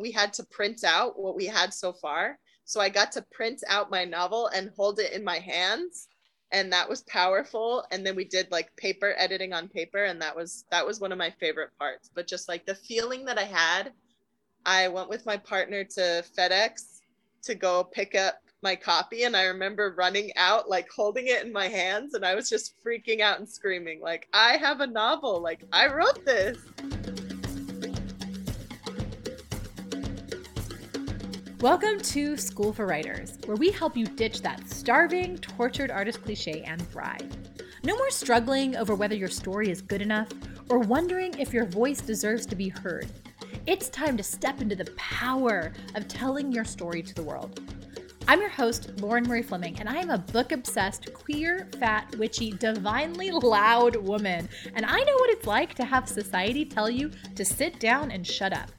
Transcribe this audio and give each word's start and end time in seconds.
we 0.00 0.10
had 0.10 0.32
to 0.34 0.44
print 0.44 0.84
out 0.84 1.18
what 1.18 1.36
we 1.36 1.46
had 1.46 1.72
so 1.72 1.92
far. 1.92 2.38
So 2.64 2.80
I 2.80 2.88
got 2.88 3.12
to 3.12 3.22
print 3.30 3.62
out 3.68 3.90
my 3.90 4.04
novel 4.04 4.48
and 4.48 4.70
hold 4.76 4.98
it 4.98 5.12
in 5.12 5.24
my 5.24 5.38
hands 5.38 6.08
and 6.50 6.72
that 6.72 6.88
was 6.88 7.02
powerful. 7.02 7.84
And 7.90 8.06
then 8.06 8.16
we 8.16 8.24
did 8.24 8.50
like 8.50 8.74
paper 8.76 9.14
editing 9.16 9.52
on 9.52 9.68
paper 9.68 10.04
and 10.04 10.20
that 10.22 10.34
was 10.34 10.64
that 10.70 10.86
was 10.86 11.00
one 11.00 11.12
of 11.12 11.18
my 11.18 11.30
favorite 11.40 11.70
parts. 11.78 12.10
But 12.14 12.26
just 12.26 12.48
like 12.48 12.66
the 12.66 12.74
feeling 12.74 13.24
that 13.24 13.38
i 13.38 13.44
had 13.44 13.92
i 14.66 14.86
went 14.88 15.08
with 15.08 15.24
my 15.26 15.36
partner 15.36 15.82
to 15.82 16.22
fedex 16.36 17.00
to 17.42 17.54
go 17.54 17.84
pick 17.84 18.14
up 18.14 18.40
my 18.62 18.74
copy 18.74 19.22
and 19.22 19.36
i 19.36 19.44
remember 19.44 19.94
running 19.96 20.30
out 20.36 20.68
like 20.68 20.88
holding 20.90 21.28
it 21.28 21.44
in 21.44 21.52
my 21.52 21.68
hands 21.68 22.14
and 22.14 22.24
i 22.24 22.34
was 22.34 22.50
just 22.50 22.74
freaking 22.84 23.20
out 23.20 23.38
and 23.38 23.48
screaming 23.48 24.00
like 24.00 24.28
i 24.32 24.56
have 24.56 24.80
a 24.80 24.86
novel 24.86 25.40
like 25.40 25.62
i 25.72 25.86
wrote 25.86 26.24
this 26.24 26.58
Welcome 31.60 31.98
to 31.98 32.36
School 32.36 32.72
for 32.72 32.86
Writers, 32.86 33.36
where 33.46 33.56
we 33.56 33.72
help 33.72 33.96
you 33.96 34.06
ditch 34.06 34.42
that 34.42 34.68
starving, 34.68 35.38
tortured 35.38 35.90
artist 35.90 36.22
cliche 36.22 36.62
and 36.62 36.80
thrive. 36.92 37.36
No 37.82 37.96
more 37.96 38.10
struggling 38.10 38.76
over 38.76 38.94
whether 38.94 39.16
your 39.16 39.28
story 39.28 39.68
is 39.68 39.82
good 39.82 40.00
enough 40.00 40.28
or 40.70 40.78
wondering 40.78 41.36
if 41.36 41.52
your 41.52 41.64
voice 41.64 42.00
deserves 42.00 42.46
to 42.46 42.54
be 42.54 42.68
heard. 42.68 43.08
It's 43.66 43.88
time 43.88 44.16
to 44.18 44.22
step 44.22 44.60
into 44.60 44.76
the 44.76 44.88
power 44.96 45.72
of 45.96 46.06
telling 46.06 46.52
your 46.52 46.64
story 46.64 47.02
to 47.02 47.12
the 47.12 47.24
world. 47.24 47.60
I'm 48.28 48.40
your 48.40 48.50
host, 48.50 48.92
Lauren 49.00 49.24
Marie 49.26 49.42
Fleming, 49.42 49.80
and 49.80 49.88
I 49.88 49.96
am 49.96 50.10
a 50.10 50.18
book 50.18 50.52
obsessed, 50.52 51.12
queer, 51.12 51.66
fat, 51.80 52.14
witchy, 52.18 52.52
divinely 52.52 53.32
loud 53.32 53.96
woman. 53.96 54.48
And 54.76 54.86
I 54.86 55.00
know 55.00 55.14
what 55.16 55.30
it's 55.30 55.46
like 55.48 55.74
to 55.74 55.84
have 55.84 56.08
society 56.08 56.64
tell 56.64 56.88
you 56.88 57.10
to 57.34 57.44
sit 57.44 57.80
down 57.80 58.12
and 58.12 58.24
shut 58.24 58.52
up. 58.52 58.70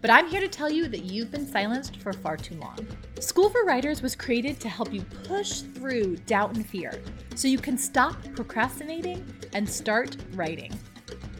But 0.00 0.08
I'm 0.08 0.28
here 0.28 0.40
to 0.40 0.48
tell 0.48 0.70
you 0.70 0.88
that 0.88 1.04
you've 1.04 1.30
been 1.30 1.46
silenced 1.46 1.98
for 1.98 2.14
far 2.14 2.38
too 2.38 2.54
long. 2.54 2.78
School 3.18 3.50
for 3.50 3.64
Writers 3.64 4.00
was 4.00 4.16
created 4.16 4.58
to 4.60 4.68
help 4.70 4.94
you 4.94 5.02
push 5.02 5.60
through 5.60 6.16
doubt 6.24 6.56
and 6.56 6.64
fear 6.64 7.02
so 7.34 7.48
you 7.48 7.58
can 7.58 7.76
stop 7.76 8.16
procrastinating 8.34 9.30
and 9.52 9.68
start 9.68 10.16
writing. 10.32 10.72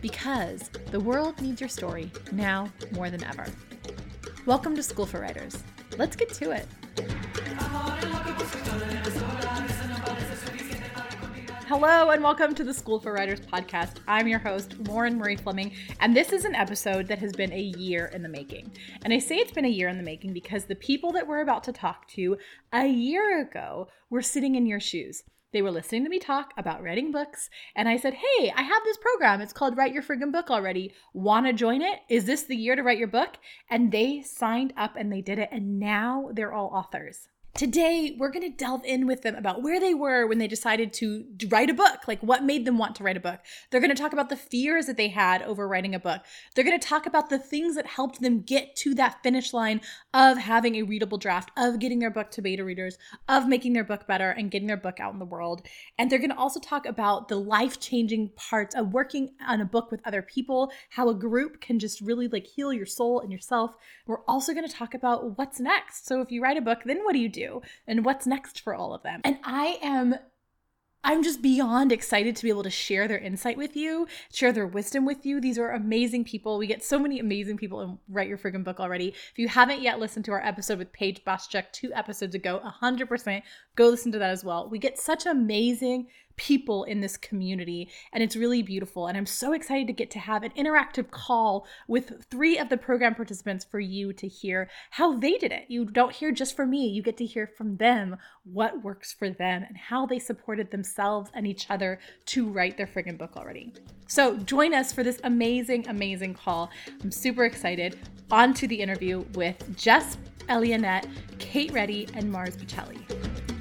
Because 0.03 0.69
the 0.91 1.01
world 1.01 1.41
needs 1.41 1.63
your 1.63 1.71
story 1.71 2.13
now 2.33 2.71
more 2.93 3.09
than 3.09 3.25
ever. 3.25 3.47
Welcome 4.45 4.77
to 4.77 4.83
School 4.83 5.07
for 5.07 5.21
Writers. 5.21 5.63
Let's 5.97 6.15
get 6.15 6.29
to 6.35 6.51
it. 6.51 6.67
Hello, 11.71 12.11
and 12.11 12.21
welcome 12.21 12.53
to 12.57 12.65
the 12.65 12.75
School 12.75 12.99
for 12.99 13.13
Writers 13.13 13.39
podcast. 13.39 13.99
I'm 14.09 14.27
your 14.27 14.41
host, 14.41 14.75
Lauren 14.89 15.17
Marie 15.17 15.37
Fleming, 15.37 15.71
and 16.01 16.17
this 16.17 16.33
is 16.33 16.45
an 16.45 16.57
episode 16.57 17.07
that 17.07 17.21
has 17.21 17.33
been 17.33 17.53
a 17.53 17.61
year 17.61 18.07
in 18.07 18.25
the 18.25 18.29
making. 18.29 18.73
And 19.05 19.13
I 19.13 19.21
say 19.21 19.37
it's 19.37 19.53
been 19.53 19.65
a 19.65 19.69
year 19.69 19.87
in 19.87 19.97
the 19.97 20.03
making 20.03 20.33
because 20.33 20.65
the 20.65 20.75
people 20.75 21.13
that 21.13 21.29
we're 21.29 21.43
about 21.43 21.63
to 21.63 21.73
talk 21.73 22.09
to 22.09 22.37
a 22.73 22.89
year 22.89 23.41
ago 23.41 23.87
were 24.11 24.21
sitting 24.21 24.57
in 24.57 24.67
your 24.67 24.81
shoes. 24.81 25.23
They 25.53 25.63
were 25.63 25.71
listening 25.71 26.03
to 26.03 26.11
me 26.11 26.19
talk 26.19 26.53
about 26.59 26.83
writing 26.83 27.13
books, 27.13 27.49
and 27.77 27.89
I 27.89 27.99
said, 27.99 28.15
Hey, 28.15 28.53
I 28.53 28.63
have 28.63 28.83
this 28.83 28.97
program. 28.97 29.41
It's 29.41 29.53
called 29.53 29.77
Write 29.77 29.95
Your 29.95 30.03
Friggin' 30.03 30.33
Book 30.33 30.51
Already. 30.51 30.93
Wanna 31.15 31.53
join 31.53 31.83
it? 31.83 32.01
Is 32.09 32.25
this 32.25 32.43
the 32.43 32.57
year 32.57 32.75
to 32.75 32.83
write 32.83 32.99
your 32.99 33.07
book? 33.07 33.37
And 33.71 33.93
they 33.93 34.23
signed 34.23 34.73
up 34.77 34.97
and 34.97 35.13
they 35.13 35.21
did 35.21 35.39
it, 35.39 35.51
and 35.53 35.79
now 35.79 36.31
they're 36.33 36.53
all 36.53 36.73
authors. 36.75 37.29
Today, 37.55 38.17
we're 38.17 38.31
going 38.31 38.49
to 38.51 38.57
delve 38.57 38.85
in 38.85 39.07
with 39.07 39.23
them 39.23 39.35
about 39.35 39.61
where 39.61 39.81
they 39.81 39.93
were 39.93 40.27
when 40.27 40.39
they 40.39 40.47
decided 40.47 40.93
to 40.95 41.27
write 41.49 41.69
a 41.69 41.75
book, 41.75 42.07
like 42.07 42.23
what 42.23 42.45
made 42.45 42.65
them 42.65 42.79
want 42.79 42.95
to 42.95 43.03
write 43.03 43.17
a 43.17 43.21
book. 43.21 43.41
They're 43.71 43.81
going 43.81 43.95
to 43.95 44.01
talk 44.01 44.13
about 44.13 44.31
the 44.31 44.37
fears 44.37 44.87
that 44.87 44.97
they 44.97 45.09
had 45.09 45.43
over 45.43 45.69
writing 45.69 45.95
a 45.95 45.99
book. 45.99 46.23
They're 46.55 46.65
going 46.65 46.79
to 46.79 46.89
talk 46.89 47.07
about 47.07 47.29
the 47.29 47.41
things 47.41 47.75
that 47.75 47.87
helped 47.87 48.23
them 48.23 48.41
get 48.41 48.77
to 48.77 48.95
that 48.95 49.23
finish 49.23 49.53
line 49.53 49.81
of 50.15 50.39
having 50.39 50.77
a 50.77 50.85
readable 50.85 51.19
draft, 51.19 51.51
of 51.57 51.81
getting 51.81 51.99
their 51.99 52.11
book 52.11 52.31
to 52.31 52.41
beta 52.41 52.65
readers, 52.65 52.97
of 53.29 53.49
making 53.49 53.73
their 53.73 53.85
book 53.85 54.07
better 54.07 54.31
and 54.31 54.51
getting 54.51 54.69
their 54.69 54.77
book 54.77 55.01
out 55.01 55.13
in 55.13 55.19
the 55.19 55.25
world. 55.27 55.63
And 55.99 56.09
they're 56.09 56.19
going 56.21 56.31
to 56.31 56.39
also 56.39 56.61
talk 56.61 56.87
about 56.87 57.29
the 57.29 57.37
life 57.37 57.81
changing 57.81 58.31
parts 58.37 58.77
of 58.77 58.95
working 58.95 59.33
on 59.47 59.61
a 59.61 59.67
book 59.67 59.91
with 59.91 60.01
other 60.07 60.23
people, 60.23 60.73
how 60.91 61.09
a 61.09 61.15
group 61.15 61.61
can 61.61 61.79
just 61.79 62.01
really 62.01 62.29
like 62.29 62.47
heal 62.47 62.73
your 62.73 62.87
soul 62.87 63.21
and 63.21 63.33
yourself. 63.33 63.75
We're 64.07 64.25
also 64.27 64.55
going 64.55 64.67
to 64.67 64.75
talk 64.75 64.95
about 64.95 65.37
what's 65.37 65.59
next. 65.61 66.07
So 66.07 66.21
if 66.23 66.31
you 66.31 66.41
write 66.41 66.57
a 66.57 66.63
book, 66.63 66.79
then 66.87 67.05
what 67.05 67.13
do 67.13 67.19
you 67.19 67.29
do? 67.29 67.40
Do 67.41 67.63
and 67.87 68.05
what's 68.05 68.27
next 68.27 68.61
for 68.61 68.75
all 68.75 68.95
of 68.95 69.03
them. 69.03 69.21
And 69.25 69.39
I 69.45 69.79
am 69.83 70.15
I'm 71.03 71.23
just 71.23 71.41
beyond 71.41 71.93
excited 71.93 72.37
to 72.37 72.43
be 72.43 72.51
able 72.51 72.63
to 72.63 72.71
share 72.71 73.09
their 73.09 73.19
insight 73.19 73.57
with 73.57 73.75
you, 73.75 74.07
share 74.33 74.53
their 74.53 74.67
wisdom 74.67 75.07
with 75.07 75.25
you. 75.25 75.41
These 75.41 75.59
are 75.59 75.73
amazing 75.73 76.25
people. 76.25 76.59
We 76.59 76.67
get 76.67 76.85
so 76.85 76.99
many 76.99 77.19
amazing 77.19 77.57
people 77.57 77.81
in 77.81 77.99
Write 78.09 78.29
Your 78.29 78.37
Friggin' 78.37 78.65
Book 78.65 78.81
already. 78.81 79.09
If 79.09 79.39
you 79.39 79.49
haven't 79.49 79.81
yet 79.81 79.99
listened 79.99 80.27
to 80.27 80.33
our 80.33 80.45
episode 80.45 80.79
with 80.79 80.93
Paige 80.93 81.25
Boschek 81.25 81.73
two 81.73 81.91
episodes 81.95 82.35
ago, 82.35 82.61
100% 82.83 83.43
go 83.77 83.89
listen 83.89 84.13
to 84.13 84.19
that 84.19 84.31
as 84.31 84.45
well. 84.45 84.69
We 84.69 84.79
get 84.79 84.99
such 84.99 85.25
amazing 85.25 86.09
people 86.41 86.85
in 86.85 87.01
this 87.01 87.19
community 87.19 87.87
and 88.15 88.23
it's 88.23 88.35
really 88.35 88.63
beautiful 88.63 89.07
and 89.07 89.19
i'm 89.19 89.27
so 89.27 89.53
excited 89.53 89.87
to 89.87 89.93
get 89.93 90.11
to 90.11 90.19
have 90.19 90.43
an 90.43 90.51
interactive 90.57 91.11
call 91.11 91.67
with 91.87 92.25
three 92.31 92.57
of 92.59 92.71
the 92.71 92.77
program 92.77 93.15
participants 93.15 93.65
for 93.65 93.79
you 93.79 94.13
to 94.15 94.27
hear 94.27 94.69
how 94.91 95.19
they 95.19 95.37
did 95.37 95.53
it. 95.53 95.67
You 95.69 95.85
don't 95.85 96.13
hear 96.13 96.33
just 96.33 96.57
from 96.57 96.71
me 96.71 96.89
you 96.89 97.03
get 97.03 97.17
to 97.19 97.27
hear 97.27 97.47
from 97.47 97.77
them 97.77 98.17
what 98.45 98.83
works 98.83 99.13
for 99.13 99.29
them 99.29 99.65
and 99.69 99.77
how 99.77 100.07
they 100.07 100.19
supported 100.19 100.71
themselves 100.71 101.31
and 101.35 101.47
each 101.47 101.71
other 101.71 102.01
to 102.27 102.49
write 102.49 102.77
their 102.77 102.87
friggin' 102.87 103.19
book 103.19 103.37
already. 103.37 103.73
So 104.07 104.37
join 104.39 104.75
us 104.75 104.93
for 104.93 105.03
this 105.03 105.21
amazing 105.25 105.89
amazing 105.89 106.35
call. 106.35 106.71
I'm 107.03 107.13
super 107.13 107.45
excited. 107.45 107.99
On 108.31 108.55
to 108.55 108.67
the 108.67 108.81
interview 108.81 109.25
with 109.35 109.77
jess 109.77 110.17
Elionette, 110.49 111.07
Kate 111.39 111.71
Reddy, 111.71 112.09
and 112.15 112.31
Mars 112.31 112.57
Pacelli. 112.57 113.60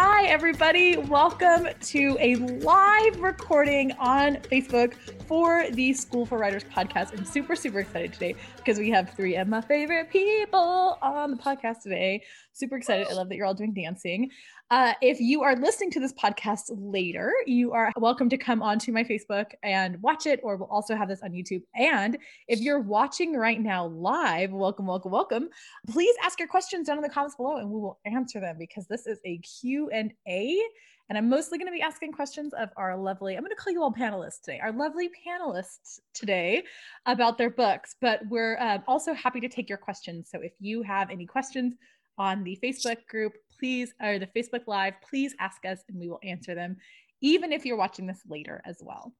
Hi, 0.00 0.26
everybody. 0.26 0.96
Welcome 0.96 1.66
to 1.80 2.16
a 2.20 2.36
live 2.36 3.18
recording 3.18 3.90
on 3.98 4.36
Facebook 4.36 4.94
for 5.26 5.68
the 5.72 5.92
School 5.92 6.24
for 6.24 6.38
Writers 6.38 6.62
podcast. 6.62 7.18
I'm 7.18 7.24
super, 7.24 7.56
super 7.56 7.80
excited 7.80 8.12
today 8.12 8.36
because 8.58 8.78
we 8.78 8.90
have 8.90 9.10
three 9.14 9.34
of 9.34 9.48
my 9.48 9.60
favorite 9.60 10.08
people 10.08 10.98
on 11.02 11.32
the 11.32 11.36
podcast 11.36 11.82
today. 11.82 12.22
Super 12.52 12.76
excited. 12.76 13.08
I 13.10 13.14
love 13.14 13.28
that 13.28 13.34
you're 13.34 13.46
all 13.46 13.54
doing 13.54 13.74
dancing. 13.74 14.30
Uh, 14.70 14.92
if 15.00 15.18
you 15.18 15.42
are 15.42 15.56
listening 15.56 15.90
to 15.90 15.98
this 15.98 16.12
podcast 16.12 16.64
later, 16.68 17.32
you 17.46 17.72
are 17.72 17.90
welcome 17.96 18.28
to 18.28 18.36
come 18.36 18.62
onto 18.62 18.92
my 18.92 19.02
Facebook 19.02 19.46
and 19.62 20.00
watch 20.02 20.26
it, 20.26 20.40
or 20.42 20.56
we'll 20.56 20.68
also 20.68 20.94
have 20.94 21.08
this 21.08 21.22
on 21.22 21.30
YouTube. 21.30 21.62
And 21.74 22.18
if 22.48 22.60
you're 22.60 22.80
watching 22.80 23.32
right 23.32 23.58
now 23.58 23.86
live, 23.86 24.52
welcome, 24.52 24.86
welcome, 24.86 25.10
welcome. 25.10 25.48
Please 25.88 26.14
ask 26.22 26.38
your 26.38 26.48
questions 26.48 26.86
down 26.86 26.98
in 26.98 27.02
the 27.02 27.08
comments 27.08 27.36
below, 27.36 27.56
and 27.56 27.70
we 27.70 27.80
will 27.80 27.98
answer 28.04 28.40
them 28.40 28.56
because 28.58 28.86
this 28.86 29.06
is 29.06 29.18
a 29.24 29.38
Q 29.38 29.88
and 29.88 30.12
A. 30.28 30.60
And 31.08 31.16
I'm 31.16 31.30
mostly 31.30 31.56
going 31.56 31.68
to 31.68 31.72
be 31.72 31.80
asking 31.80 32.12
questions 32.12 32.52
of 32.52 32.68
our 32.76 32.94
lovely, 32.94 33.36
I'm 33.36 33.40
going 33.40 33.48
to 33.48 33.56
call 33.56 33.72
you 33.72 33.82
all 33.82 33.90
panelists 33.90 34.42
today, 34.42 34.60
our 34.62 34.72
lovely 34.72 35.08
panelists 35.26 36.00
today 36.12 36.62
about 37.06 37.38
their 37.38 37.48
books. 37.48 37.96
But 38.02 38.20
we're 38.28 38.58
uh, 38.58 38.80
also 38.86 39.14
happy 39.14 39.40
to 39.40 39.48
take 39.48 39.70
your 39.70 39.78
questions. 39.78 40.28
So 40.30 40.40
if 40.42 40.52
you 40.60 40.82
have 40.82 41.08
any 41.08 41.24
questions 41.24 41.74
on 42.18 42.44
the 42.44 42.58
Facebook 42.62 43.06
group, 43.08 43.32
please, 43.58 43.92
or 44.02 44.18
the 44.18 44.28
Facebook 44.28 44.66
Live, 44.66 44.94
please 45.08 45.34
ask 45.38 45.64
us 45.64 45.80
and 45.88 45.98
we 45.98 46.08
will 46.08 46.20
answer 46.22 46.54
them, 46.54 46.76
even 47.20 47.52
if 47.52 47.64
you're 47.64 47.76
watching 47.76 48.06
this 48.06 48.22
later 48.28 48.62
as 48.64 48.78
well. 48.80 49.12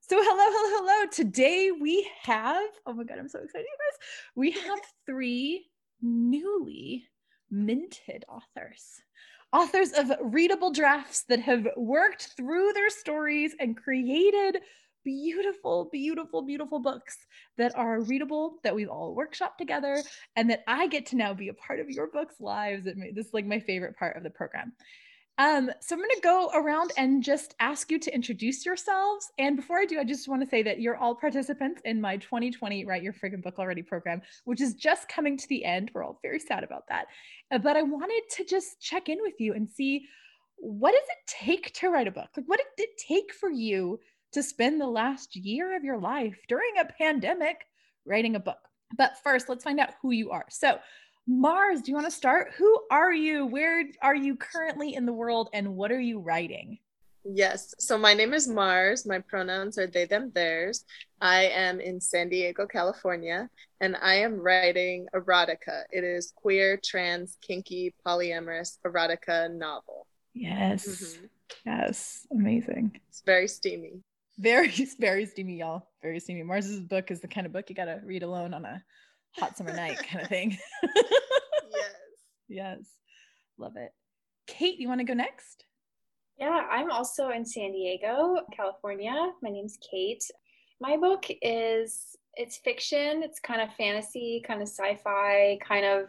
So, 0.00 0.16
hello, 0.18 0.44
hello, 0.50 0.86
hello. 0.86 1.10
Today 1.10 1.70
we 1.70 2.08
have, 2.22 2.68
oh 2.86 2.92
my 2.92 3.04
God, 3.04 3.18
I'm 3.18 3.28
so 3.28 3.40
excited, 3.40 3.66
guys. 3.66 3.98
We 4.34 4.50
have 4.50 4.80
three 5.06 5.66
newly 6.02 7.04
minted 7.50 8.24
authors 8.28 9.00
authors 9.54 9.92
of 9.92 10.10
readable 10.20 10.72
drafts 10.72 11.24
that 11.28 11.38
have 11.38 11.68
worked 11.76 12.30
through 12.36 12.72
their 12.72 12.90
stories 12.90 13.54
and 13.60 13.76
created 13.76 14.60
beautiful, 15.04 15.88
beautiful, 15.92 16.42
beautiful 16.42 16.78
books 16.78 17.18
that 17.56 17.76
are 17.76 18.00
readable, 18.00 18.58
that 18.64 18.74
we've 18.74 18.88
all 18.88 19.16
workshopped 19.16 19.58
together, 19.58 20.02
and 20.36 20.50
that 20.50 20.64
I 20.66 20.86
get 20.86 21.06
to 21.06 21.16
now 21.16 21.34
be 21.34 21.48
a 21.48 21.54
part 21.54 21.80
of 21.80 21.90
your 21.90 22.08
books' 22.08 22.40
lives. 22.40 22.84
This 22.84 23.26
is 23.26 23.34
like 23.34 23.46
my 23.46 23.60
favorite 23.60 23.96
part 23.96 24.16
of 24.16 24.22
the 24.22 24.30
program. 24.30 24.72
Um, 25.36 25.68
so 25.80 25.96
I'm 25.96 26.00
going 26.00 26.10
to 26.14 26.20
go 26.22 26.50
around 26.54 26.92
and 26.96 27.22
just 27.22 27.56
ask 27.58 27.90
you 27.90 27.98
to 27.98 28.14
introduce 28.14 28.64
yourselves. 28.64 29.32
And 29.38 29.56
before 29.56 29.78
I 29.78 29.84
do, 29.84 29.98
I 29.98 30.04
just 30.04 30.28
want 30.28 30.42
to 30.42 30.48
say 30.48 30.62
that 30.62 30.80
you're 30.80 30.96
all 30.96 31.14
participants 31.14 31.82
in 31.84 32.00
my 32.00 32.18
2020 32.18 32.84
Write 32.84 33.02
Your 33.02 33.12
Friggin' 33.12 33.42
Book 33.42 33.58
Already 33.58 33.82
program, 33.82 34.22
which 34.44 34.60
is 34.60 34.74
just 34.74 35.08
coming 35.08 35.36
to 35.36 35.48
the 35.48 35.64
end. 35.64 35.90
We're 35.92 36.04
all 36.04 36.20
very 36.22 36.38
sad 36.38 36.62
about 36.62 36.84
that. 36.88 37.06
Uh, 37.50 37.58
but 37.58 37.76
I 37.76 37.82
wanted 37.82 38.22
to 38.36 38.44
just 38.44 38.80
check 38.80 39.08
in 39.08 39.18
with 39.22 39.34
you 39.40 39.54
and 39.54 39.68
see 39.68 40.06
what 40.56 40.92
does 40.92 41.02
it 41.02 41.26
take 41.26 41.72
to 41.74 41.88
write 41.88 42.06
a 42.06 42.12
book? 42.12 42.28
Like, 42.36 42.46
what 42.46 42.60
did 42.76 42.84
it 42.84 42.96
take 42.96 43.34
for 43.34 43.50
you 43.50 43.98
to 44.34 44.42
spend 44.42 44.80
the 44.80 44.86
last 44.86 45.34
year 45.36 45.76
of 45.76 45.84
your 45.84 45.98
life 45.98 46.36
during 46.48 46.78
a 46.78 46.84
pandemic 46.84 47.66
writing 48.04 48.36
a 48.36 48.40
book. 48.40 48.58
But 48.96 49.18
first, 49.22 49.48
let's 49.48 49.64
find 49.64 49.80
out 49.80 49.94
who 50.02 50.10
you 50.10 50.30
are. 50.30 50.44
So, 50.50 50.78
Mars, 51.26 51.80
do 51.80 51.90
you 51.90 51.94
want 51.94 52.06
to 52.06 52.10
start? 52.10 52.52
Who 52.58 52.80
are 52.90 53.12
you? 53.12 53.46
Where 53.46 53.84
are 54.02 54.14
you 54.14 54.36
currently 54.36 54.94
in 54.94 55.06
the 55.06 55.12
world 55.12 55.48
and 55.54 55.74
what 55.74 55.90
are 55.90 56.00
you 56.00 56.20
writing? 56.20 56.78
Yes. 57.24 57.74
So 57.78 57.96
my 57.96 58.12
name 58.12 58.34
is 58.34 58.46
Mars. 58.46 59.06
My 59.06 59.20
pronouns 59.20 59.78
are 59.78 59.86
they, 59.86 60.04
them, 60.04 60.30
theirs. 60.34 60.84
I 61.22 61.44
am 61.44 61.80
in 61.80 61.98
San 61.98 62.28
Diego, 62.28 62.66
California, 62.66 63.48
and 63.80 63.96
I 63.96 64.16
am 64.16 64.38
writing 64.38 65.06
erotica. 65.14 65.84
It 65.90 66.04
is 66.04 66.34
queer, 66.36 66.78
trans, 66.84 67.38
kinky, 67.40 67.94
polyamorous 68.06 68.76
erotica 68.86 69.50
novel. 69.50 70.06
Yes. 70.34 70.86
Mm-hmm. 70.86 71.24
Yes. 71.64 72.26
Amazing. 72.30 73.00
It's 73.08 73.22
very 73.24 73.48
steamy. 73.48 74.02
Very, 74.38 74.68
very 74.98 75.26
steamy, 75.26 75.58
y'all. 75.58 75.88
Very 76.02 76.20
steamy. 76.20 76.42
Mars's 76.42 76.80
book 76.80 77.10
is 77.10 77.20
the 77.20 77.28
kind 77.28 77.46
of 77.46 77.52
book 77.52 77.68
you 77.68 77.74
gotta 77.74 78.00
read 78.04 78.22
alone 78.22 78.54
on 78.54 78.64
a 78.64 78.82
hot 79.32 79.56
summer 79.56 79.74
night 79.74 79.98
kind 79.98 80.22
of 80.22 80.28
thing. 80.28 80.58
yes. 80.82 81.94
Yes. 82.48 82.78
Love 83.58 83.76
it. 83.76 83.92
Kate, 84.46 84.78
you 84.78 84.88
want 84.88 85.00
to 85.00 85.04
go 85.04 85.14
next? 85.14 85.64
Yeah, 86.38 86.66
I'm 86.70 86.90
also 86.90 87.30
in 87.30 87.44
San 87.44 87.72
Diego, 87.72 88.38
California. 88.52 89.32
My 89.42 89.50
name's 89.50 89.78
Kate. 89.88 90.24
My 90.80 90.96
book 90.96 91.24
is 91.40 92.16
it's 92.36 92.56
fiction, 92.58 93.22
it's 93.22 93.38
kind 93.38 93.60
of 93.60 93.72
fantasy, 93.76 94.42
kind 94.44 94.60
of 94.60 94.68
sci-fi, 94.68 95.58
kind 95.66 95.86
of 95.86 96.08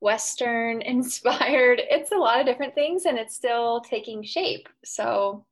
western 0.00 0.82
inspired. 0.82 1.82
It's 1.90 2.12
a 2.12 2.16
lot 2.16 2.40
of 2.40 2.46
different 2.46 2.74
things 2.74 3.06
and 3.06 3.18
it's 3.18 3.34
still 3.34 3.80
taking 3.80 4.22
shape. 4.22 4.68
So 4.84 5.44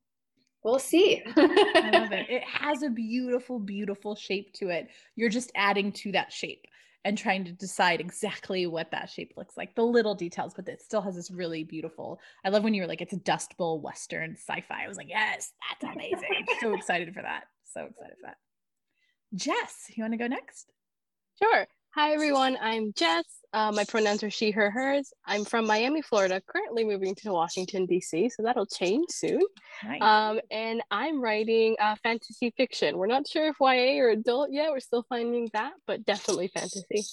we'll 0.64 0.78
see. 0.78 1.22
I 1.36 1.90
love 1.92 2.12
it. 2.12 2.28
It 2.28 2.42
has 2.46 2.82
a 2.82 2.90
beautiful, 2.90 3.58
beautiful 3.58 4.16
shape 4.16 4.52
to 4.54 4.70
it. 4.70 4.88
You're 5.14 5.28
just 5.28 5.52
adding 5.54 5.92
to 5.92 6.12
that 6.12 6.32
shape 6.32 6.64
and 7.04 7.18
trying 7.18 7.44
to 7.44 7.52
decide 7.52 8.00
exactly 8.00 8.66
what 8.66 8.90
that 8.90 9.10
shape 9.10 9.34
looks 9.36 9.58
like, 9.58 9.74
the 9.74 9.84
little 9.84 10.14
details, 10.14 10.54
but 10.54 10.66
it 10.66 10.80
still 10.80 11.02
has 11.02 11.14
this 11.14 11.30
really 11.30 11.62
beautiful. 11.62 12.18
I 12.44 12.48
love 12.48 12.64
when 12.64 12.72
you 12.72 12.80
were 12.80 12.88
like, 12.88 13.02
it's 13.02 13.12
a 13.12 13.18
Dust 13.18 13.56
Bowl 13.58 13.78
Western 13.80 14.36
sci 14.36 14.62
fi. 14.62 14.84
I 14.84 14.88
was 14.88 14.96
like, 14.96 15.10
yes, 15.10 15.52
that's 15.70 15.94
amazing. 15.94 16.46
so 16.60 16.74
excited 16.74 17.12
for 17.14 17.20
that. 17.20 17.44
So 17.64 17.82
excited 17.82 18.16
for 18.18 18.26
that. 18.26 18.36
Jess, 19.34 19.90
you 19.94 20.02
want 20.02 20.14
to 20.14 20.18
go 20.18 20.28
next? 20.28 20.72
Sure. 21.42 21.66
Hi, 21.96 22.10
everyone. 22.10 22.58
I'm 22.60 22.92
Jess. 22.92 23.24
Uh, 23.52 23.70
my 23.70 23.84
pronouns 23.84 24.24
are 24.24 24.30
she, 24.30 24.50
her, 24.50 24.68
hers. 24.68 25.12
I'm 25.26 25.44
from 25.44 25.64
Miami, 25.64 26.02
Florida, 26.02 26.42
currently 26.44 26.82
moving 26.82 27.14
to 27.22 27.32
Washington, 27.32 27.86
D.C., 27.86 28.30
so 28.30 28.42
that'll 28.42 28.66
change 28.66 29.10
soon. 29.10 29.40
Nice. 29.84 30.02
Um, 30.02 30.40
and 30.50 30.82
I'm 30.90 31.20
writing 31.20 31.76
uh, 31.80 31.94
fantasy 32.02 32.52
fiction. 32.56 32.98
We're 32.98 33.06
not 33.06 33.28
sure 33.28 33.46
if 33.46 33.60
YA 33.60 34.02
or 34.02 34.08
adult 34.08 34.48
yet. 34.50 34.72
We're 34.72 34.80
still 34.80 35.06
finding 35.08 35.48
that, 35.52 35.74
but 35.86 36.04
definitely 36.04 36.48
fantasy. 36.48 37.04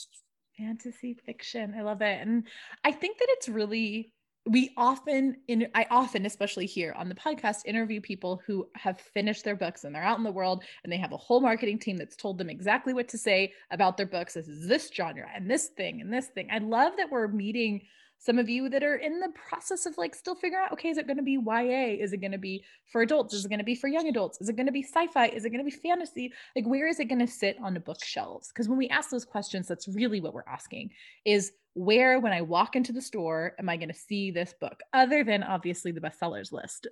Fantasy 0.58 1.14
fiction. 1.28 1.76
I 1.78 1.84
love 1.84 2.02
it. 2.02 2.20
And 2.20 2.48
I 2.84 2.92
think 2.92 3.20
that 3.20 3.28
it's 3.30 3.50
really 3.50 4.12
we 4.48 4.74
often 4.76 5.38
in 5.48 5.68
i 5.76 5.86
often 5.92 6.26
especially 6.26 6.66
here 6.66 6.94
on 6.98 7.08
the 7.08 7.16
podcast 7.16 7.60
interview 7.66 8.02
people 8.02 8.42
who 8.48 8.68
have 8.74 9.00
finished 9.00 9.44
their 9.44 9.56
books 9.56 9.84
and 9.84 9.94
they're 9.94 10.04
out 10.04 10.18
in 10.18 10.24
the 10.24 10.32
world 10.32 10.64
and 10.84 10.92
they 10.92 10.98
have 10.98 11.12
a 11.12 11.18
whole 11.18 11.40
marketing 11.40 11.78
team 11.78 11.96
that's 11.96 12.16
told 12.16 12.38
them 12.38 12.50
exactly 12.50 12.94
what 12.94 13.08
to 13.08 13.18
say 13.18 13.54
about 13.70 13.98
their 13.98 14.06
books. 14.06 14.34
This 14.34 14.48
is 14.48 14.68
this 14.68 14.90
genre 14.92 15.28
and 15.34 15.50
this 15.50 15.68
thing 15.68 16.02
and 16.02 16.12
this 16.12 16.28
thing. 16.28 16.48
I 16.52 16.58
love 16.58 16.94
that 16.98 17.12
we're 17.12 17.28
meeting 17.28 17.82
some 18.22 18.38
of 18.38 18.48
you 18.48 18.70
that 18.70 18.84
are 18.84 18.98
in 18.98 19.20
the 19.20 19.30
process 19.50 19.88
of 19.88 19.98
like 19.98 20.14
still 20.14 20.36
figuring 20.36 20.64
out 20.64 20.72
okay 20.72 20.90
is 20.90 20.98
it 20.98 21.08
going 21.08 21.18
to 21.18 21.24
be 21.24 21.40
ya 21.44 22.04
is 22.04 22.14
it 22.14 22.22
going 22.22 22.32
to 22.32 22.38
be 22.38 22.64
for 22.92 23.02
adults? 23.02 23.34
Is 23.34 23.46
it 23.46 23.50
going 23.50 23.60
to 23.60 23.66
be 23.66 23.76
for 23.76 23.88
young 23.88 24.08
adults? 24.08 24.40
Is 24.42 24.50
it 24.50 24.56
going 24.56 24.66
to 24.66 24.72
be 24.72 24.84
sci-fi? 24.84 25.28
Is 25.28 25.46
it 25.46 25.50
going 25.50 25.66
to 25.66 25.70
be 25.70 25.76
fantasy? 25.76 26.32
Like 26.56 26.66
where 26.66 26.88
is 26.88 27.00
it 27.00 27.06
going 27.06 27.20
to 27.20 27.28
sit 27.28 27.58
on 27.64 27.74
the 27.74 27.80
bookshelves? 27.80 28.50
Because 28.50 28.70
when 28.70 28.78
we 28.78 28.90
ask 28.90 29.10
those 29.10 29.26
questions 29.26 29.68
that's 29.68 29.88
really 29.88 30.22
what 30.22 30.34
we're 30.34 30.44
asking 30.48 30.92
is 31.26 31.54
where 31.74 32.20
when 32.20 32.34
i 32.34 32.42
walk 32.42 32.76
into 32.76 32.92
the 32.92 33.02
store 33.02 33.54
am 33.58 33.70
i 33.70 33.78
going 33.78 33.88
to 33.88 33.96
see 33.96 34.30
this 34.30 34.54
book? 34.60 34.82
Other 34.94 35.24
than 35.24 35.42
obviously 35.42 35.92
the 35.92 36.02
bestsellers 36.02 36.52
list 36.52 36.88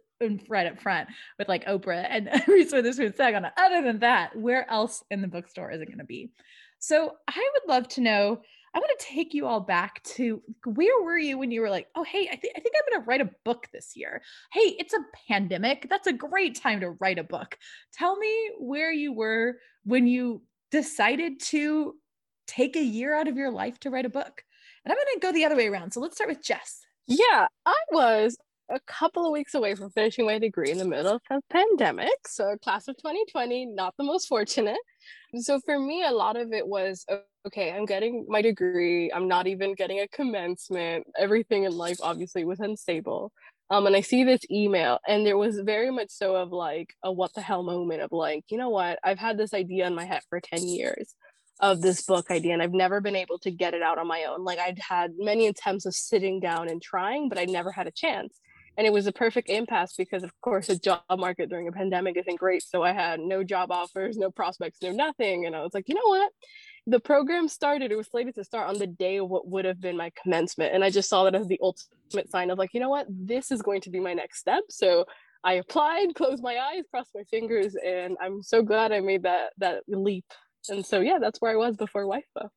right 0.47 0.67
up 0.67 0.81
front 0.81 1.09
with 1.37 1.47
like 1.47 1.65
oprah 1.65 2.07
and 2.09 2.29
reese 2.47 2.71
witherspoon 2.71 3.13
saying 3.15 3.35
on 3.35 3.45
it. 3.45 3.53
Other 3.57 3.81
than 3.81 3.99
that 3.99 4.35
where 4.35 4.69
else 4.69 5.03
in 5.11 5.21
the 5.21 5.27
bookstore 5.27 5.71
is 5.71 5.81
it 5.81 5.87
going 5.87 5.99
to 5.99 6.05
be? 6.05 6.31
So 6.79 7.17
i 7.27 7.49
would 7.53 7.71
love 7.71 7.87
to 7.89 8.01
know 8.01 8.41
I 8.73 8.79
want 8.79 8.91
to 8.99 9.05
take 9.05 9.33
you 9.33 9.47
all 9.47 9.59
back 9.59 10.03
to 10.03 10.41
where 10.65 11.01
were 11.03 11.17
you 11.17 11.37
when 11.37 11.51
you 11.51 11.61
were 11.61 11.69
like, 11.69 11.87
oh, 11.95 12.03
hey, 12.03 12.29
I, 12.31 12.35
th- 12.35 12.53
I 12.55 12.59
think 12.59 12.75
I'm 12.75 12.91
going 12.91 13.03
to 13.03 13.07
write 13.07 13.21
a 13.21 13.31
book 13.45 13.67
this 13.73 13.93
year. 13.95 14.21
Hey, 14.51 14.75
it's 14.79 14.93
a 14.93 14.99
pandemic. 15.27 15.87
That's 15.89 16.07
a 16.07 16.13
great 16.13 16.59
time 16.59 16.81
to 16.81 16.91
write 16.91 17.19
a 17.19 17.23
book. 17.23 17.57
Tell 17.93 18.17
me 18.17 18.51
where 18.59 18.91
you 18.91 19.13
were 19.13 19.55
when 19.85 20.07
you 20.07 20.43
decided 20.71 21.39
to 21.39 21.95
take 22.47 22.75
a 22.75 22.83
year 22.83 23.15
out 23.15 23.27
of 23.27 23.37
your 23.37 23.51
life 23.51 23.79
to 23.81 23.89
write 23.89 24.05
a 24.05 24.09
book. 24.09 24.43
And 24.85 24.91
I'm 24.91 24.97
going 24.97 25.07
to 25.15 25.19
go 25.19 25.31
the 25.31 25.45
other 25.45 25.55
way 25.55 25.67
around. 25.67 25.91
So 25.91 25.99
let's 25.99 26.15
start 26.15 26.29
with 26.29 26.43
Jess. 26.43 26.81
Yeah, 27.07 27.47
I 27.65 27.75
was 27.91 28.37
a 28.69 28.79
couple 28.81 29.25
of 29.25 29.31
weeks 29.31 29.55
away 29.55 29.75
from 29.75 29.89
finishing 29.89 30.25
my 30.25 30.37
degree 30.37 30.71
in 30.71 30.77
the 30.77 30.85
middle 30.85 31.15
of 31.15 31.21
a 31.29 31.41
pandemic. 31.49 32.27
So, 32.27 32.55
class 32.63 32.87
of 32.87 32.97
2020, 32.97 33.65
not 33.67 33.95
the 33.97 34.03
most 34.03 34.27
fortunate. 34.27 34.77
So, 35.39 35.59
for 35.59 35.79
me, 35.79 36.03
a 36.03 36.11
lot 36.11 36.37
of 36.37 36.53
it 36.53 36.67
was 36.67 37.05
okay, 37.47 37.71
I'm 37.71 37.85
getting 37.85 38.25
my 38.27 38.41
degree. 38.41 39.11
I'm 39.11 39.27
not 39.27 39.47
even 39.47 39.73
getting 39.75 39.99
a 39.99 40.07
commencement. 40.07 41.07
Everything 41.17 41.63
in 41.63 41.71
life 41.71 41.97
obviously 42.01 42.43
was 42.45 42.59
unstable. 42.59 43.31
Um, 43.71 43.85
and 43.85 43.95
I 43.95 44.01
see 44.01 44.23
this 44.23 44.41
email, 44.49 44.99
and 45.07 45.25
there 45.25 45.37
was 45.37 45.59
very 45.59 45.91
much 45.91 46.09
so 46.09 46.35
of 46.35 46.51
like 46.51 46.93
a 47.03 47.11
what 47.11 47.33
the 47.35 47.41
hell 47.41 47.61
moment 47.63 48.01
of 48.01 48.11
like, 48.11 48.43
you 48.49 48.57
know 48.57 48.69
what? 48.69 48.97
I've 49.03 49.19
had 49.19 49.37
this 49.37 49.53
idea 49.53 49.85
in 49.85 49.93
my 49.93 50.05
head 50.05 50.21
for 50.29 50.41
10 50.41 50.67
years 50.67 51.15
of 51.59 51.81
this 51.81 52.01
book 52.03 52.31
idea, 52.31 52.53
and 52.53 52.63
I've 52.63 52.73
never 52.73 52.99
been 52.99 53.15
able 53.15 53.37
to 53.39 53.51
get 53.51 53.75
it 53.75 53.83
out 53.83 53.99
on 53.99 54.07
my 54.07 54.23
own. 54.23 54.43
Like, 54.43 54.59
I'd 54.59 54.79
had 54.79 55.11
many 55.17 55.45
attempts 55.47 55.85
of 55.85 55.93
sitting 55.93 56.39
down 56.39 56.67
and 56.67 56.81
trying, 56.81 57.29
but 57.29 57.37
I 57.37 57.45
never 57.45 57.71
had 57.71 57.85
a 57.85 57.91
chance. 57.91 58.39
And 58.79 58.87
it 58.87 58.93
was 58.93 59.05
a 59.05 59.11
perfect 59.11 59.49
impasse 59.49 59.93
because, 59.97 60.23
of 60.23 60.31
course, 60.39 60.67
the 60.67 60.77
job 60.77 61.01
market 61.17 61.49
during 61.49 61.67
a 61.67 61.71
pandemic 61.71 62.15
isn't 62.17 62.39
great. 62.39 62.63
So 62.63 62.81
I 62.81 62.93
had 62.93 63.19
no 63.19 63.43
job 63.43 63.71
offers, 63.71 64.17
no 64.17 64.31
prospects, 64.31 64.79
no 64.81 64.91
nothing. 64.91 65.45
And 65.45 65.53
I 65.55 65.61
was 65.61 65.73
like, 65.73 65.89
you 65.89 65.95
know 65.95 66.01
what? 66.05 66.31
the 66.89 66.99
program 66.99 67.47
started, 67.47 67.91
it 67.91 67.95
was 67.97 68.07
slated 68.07 68.35
to 68.35 68.43
start 68.43 68.67
on 68.67 68.77
the 68.77 68.87
day 68.87 69.17
of 69.17 69.29
what 69.29 69.47
would 69.47 69.65
have 69.65 69.79
been 69.79 69.97
my 69.97 70.11
commencement. 70.21 70.73
And 70.73 70.83
I 70.83 70.89
just 70.89 71.09
saw 71.09 71.23
that 71.23 71.35
as 71.35 71.47
the 71.47 71.59
ultimate 71.61 72.29
sign 72.29 72.49
of 72.49 72.57
like, 72.57 72.73
you 72.73 72.79
know 72.79 72.89
what, 72.89 73.07
this 73.09 73.51
is 73.51 73.61
going 73.61 73.81
to 73.81 73.89
be 73.89 73.99
my 73.99 74.13
next 74.13 74.39
step. 74.39 74.63
So 74.69 75.05
I 75.43 75.53
applied, 75.53 76.07
closed 76.15 76.43
my 76.43 76.57
eyes, 76.57 76.83
crossed 76.91 77.11
my 77.15 77.23
fingers, 77.23 77.75
and 77.75 78.17
I'm 78.21 78.41
so 78.41 78.61
glad 78.61 78.91
I 78.91 78.99
made 78.99 79.23
that 79.23 79.51
that 79.59 79.83
leap. 79.87 80.25
And 80.69 80.85
so 80.85 80.99
yeah, 80.99 81.19
that's 81.19 81.39
where 81.41 81.51
I 81.51 81.55
was 81.55 81.75
before 81.75 82.05
WIFA. 82.05 82.49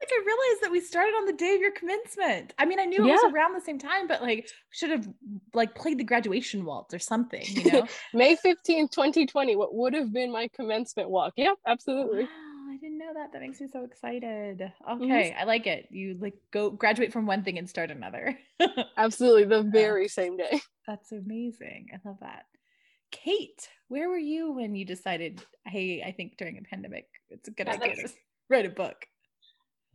Like 0.00 0.10
I 0.12 0.22
realized 0.24 0.62
that 0.62 0.70
we 0.70 0.80
started 0.80 1.12
on 1.12 1.26
the 1.26 1.32
day 1.32 1.54
of 1.54 1.60
your 1.60 1.72
commencement. 1.72 2.54
I 2.58 2.66
mean, 2.66 2.78
I 2.78 2.84
knew 2.84 3.04
it 3.04 3.08
yeah. 3.08 3.14
was 3.14 3.32
around 3.32 3.54
the 3.54 3.60
same 3.60 3.78
time, 3.78 4.06
but 4.06 4.22
like 4.22 4.48
should 4.70 4.90
have 4.90 5.08
like 5.54 5.74
played 5.74 5.98
the 5.98 6.04
graduation 6.04 6.64
waltz 6.64 6.94
or 6.94 7.00
something, 7.00 7.44
you 7.46 7.72
know? 7.72 7.86
May 8.14 8.36
15th, 8.36 8.92
2020, 8.92 9.56
what 9.56 9.74
would 9.74 9.94
have 9.94 10.12
been 10.12 10.30
my 10.30 10.48
commencement 10.54 11.10
walk. 11.10 11.32
Yep, 11.36 11.56
absolutely. 11.66 12.22
Wow. 12.22 12.28
I 12.70 12.76
didn't 12.76 12.98
know 12.98 13.12
that. 13.14 13.32
That 13.32 13.40
makes 13.40 13.60
me 13.60 13.66
so 13.72 13.82
excited. 13.82 14.58
Mm-hmm. 14.58 15.02
Okay, 15.02 15.30
mm-hmm. 15.30 15.40
I 15.40 15.44
like 15.44 15.66
it. 15.66 15.88
You 15.90 16.16
like 16.20 16.34
go 16.52 16.70
graduate 16.70 17.12
from 17.12 17.26
one 17.26 17.42
thing 17.42 17.58
and 17.58 17.68
start 17.68 17.90
another. 17.90 18.38
Absolutely, 18.96 19.44
the 19.44 19.62
very 19.62 20.02
yeah. 20.02 20.08
same 20.08 20.36
day. 20.36 20.60
That's 20.86 21.10
amazing. 21.12 21.88
I 21.92 22.08
love 22.08 22.18
that. 22.20 22.44
Kate, 23.10 23.68
where 23.88 24.08
were 24.08 24.18
you 24.18 24.52
when 24.52 24.74
you 24.74 24.84
decided, 24.84 25.42
hey, 25.66 26.02
I 26.06 26.12
think 26.12 26.36
during 26.36 26.58
a 26.58 26.62
pandemic, 26.62 27.06
it's 27.30 27.48
a 27.48 27.50
good 27.50 27.66
yeah, 27.66 27.74
idea 27.74 27.96
to 27.96 28.12
write 28.50 28.66
a 28.66 28.70
book? 28.70 29.06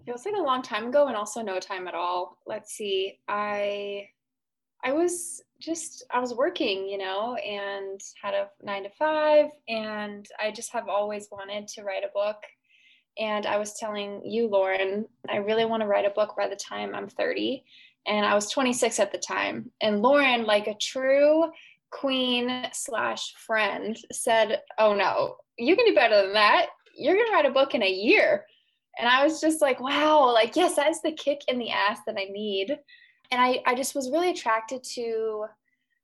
It 0.05 0.11
was 0.11 0.25
like 0.25 0.35
a 0.35 0.41
long 0.41 0.61
time 0.61 0.87
ago 0.87 1.07
and 1.07 1.15
also 1.15 1.41
no 1.41 1.59
time 1.59 1.87
at 1.87 1.95
all. 1.95 2.37
Let's 2.45 2.73
see. 2.73 3.19
I 3.27 4.09
I 4.83 4.91
was 4.91 5.41
just 5.59 6.03
I 6.11 6.19
was 6.19 6.33
working, 6.33 6.89
you 6.89 6.97
know, 6.97 7.35
and 7.35 8.01
had 8.21 8.33
a 8.33 8.49
9 8.61 8.83
to 8.83 8.89
5 8.89 9.45
and 9.69 10.27
I 10.41 10.51
just 10.51 10.73
have 10.73 10.89
always 10.89 11.29
wanted 11.31 11.67
to 11.69 11.83
write 11.83 12.03
a 12.03 12.11
book 12.13 12.37
and 13.17 13.45
I 13.45 13.57
was 13.57 13.73
telling 13.73 14.21
you, 14.25 14.47
Lauren, 14.47 15.05
I 15.29 15.37
really 15.37 15.65
want 15.65 15.81
to 15.81 15.87
write 15.87 16.05
a 16.05 16.09
book 16.09 16.35
by 16.35 16.47
the 16.47 16.55
time 16.55 16.95
I'm 16.95 17.07
30. 17.07 17.63
And 18.07 18.25
I 18.25 18.33
was 18.33 18.49
26 18.49 18.99
at 18.99 19.11
the 19.11 19.17
time. 19.17 19.71
And 19.81 20.01
Lauren, 20.01 20.45
like 20.45 20.67
a 20.67 20.75
true 20.75 21.45
queen 21.91 22.67
slash 22.73 23.33
friend, 23.45 23.97
said, 24.11 24.61
Oh 24.79 24.93
no, 24.95 25.37
you 25.57 25.75
can 25.75 25.85
do 25.85 25.95
better 25.95 26.21
than 26.23 26.33
that. 26.33 26.67
You're 26.97 27.15
going 27.15 27.27
to 27.27 27.33
write 27.33 27.45
a 27.45 27.51
book 27.51 27.75
in 27.75 27.83
a 27.83 27.89
year. 27.89 28.45
And 28.99 29.07
I 29.09 29.23
was 29.23 29.41
just 29.41 29.61
like, 29.61 29.79
wow, 29.79 30.31
like, 30.33 30.55
yes, 30.55 30.75
that's 30.75 31.01
the 31.01 31.11
kick 31.11 31.41
in 31.47 31.57
the 31.57 31.71
ass 31.71 31.99
that 32.05 32.17
I 32.17 32.25
need. 32.25 32.77
And 33.31 33.41
I, 33.41 33.61
I 33.65 33.75
just 33.75 33.95
was 33.95 34.11
really 34.11 34.29
attracted 34.29 34.83
to 34.95 35.45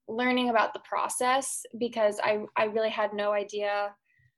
learning 0.07 0.49
about 0.49 0.73
the 0.73 0.79
process 0.79 1.63
because 1.77 2.19
I, 2.23 2.45
I 2.57 2.65
really 2.65 2.89
had 2.89 3.13
no 3.13 3.31
idea 3.31 3.93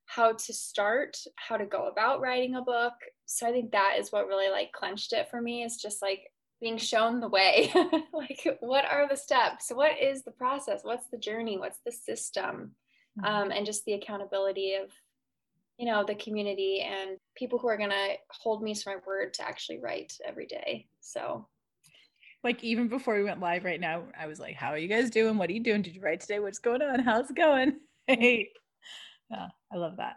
how 0.06 0.34
to 0.34 0.54
start, 0.54 1.18
how 1.38 1.56
to 1.56 1.66
go 1.66 1.88
about 1.88 2.20
writing 2.20 2.56
a 2.56 2.62
book. 2.62 2.94
So 3.26 3.48
I 3.48 3.52
think 3.52 3.72
that 3.72 3.96
is 3.98 4.12
what 4.12 4.28
really 4.28 4.50
like 4.50 4.74
clenched 4.74 5.14
it 5.14 5.30
for 5.30 5.42
me 5.42 5.64
is 5.64 5.78
just 5.78 6.02
like 6.02 6.30
being 6.60 6.78
shown 6.78 7.22
the 7.22 7.30
way. 7.30 7.72
like 8.14 8.58
what 8.60 8.84
are 8.84 9.08
the 9.08 9.16
steps? 9.16 9.72
What 9.74 9.98
is 10.02 10.24
the 10.24 10.32
process? 10.32 10.82
What's 10.84 11.08
the 11.08 11.18
journey? 11.18 11.58
What's 11.58 11.80
the 11.86 11.94
system? 11.94 12.76
Mm-hmm. 13.20 13.26
Um, 13.26 13.52
and 13.52 13.66
just 13.66 13.86
the 13.86 13.94
accountability 13.94 14.76
of 14.76 14.90
you 15.82 15.88
know 15.88 16.06
the 16.06 16.16
community 16.16 16.88
and 16.88 17.18
people 17.36 17.58
who 17.58 17.68
are 17.68 17.78
going 17.78 17.90
to 17.90 18.14
hold 18.30 18.62
me 18.62 18.74
to 18.76 18.84
my 18.86 18.96
word 19.06 19.34
to 19.34 19.44
actually 19.44 19.80
write 19.80 20.14
every 20.26 20.46
day 20.46 20.86
so 21.02 21.48
like 22.44 22.64
even 22.64 22.88
before 22.88 23.16
we 23.16 23.24
went 23.24 23.40
live 23.40 23.64
right 23.64 23.80
now, 23.80 24.04
I 24.20 24.26
was 24.26 24.40
like, 24.40 24.56
"How 24.56 24.70
are 24.70 24.78
you 24.78 24.88
guys 24.88 25.12
doing? 25.12 25.38
What 25.38 25.50
are 25.50 25.54
you 25.54 25.64
doing? 25.64 25.84
Did 25.84 25.96
you 25.96 26.02
write 26.02 26.22
today? 26.22 26.40
What's 26.40 26.60
going 26.60 26.82
on? 26.82 27.00
How's 27.04 27.30
it 27.30 27.36
going?" 27.36 27.74
Hey, 28.08 28.50
yeah, 29.30 29.48
I 29.72 29.78
love 29.78 29.98
that. 29.98 30.16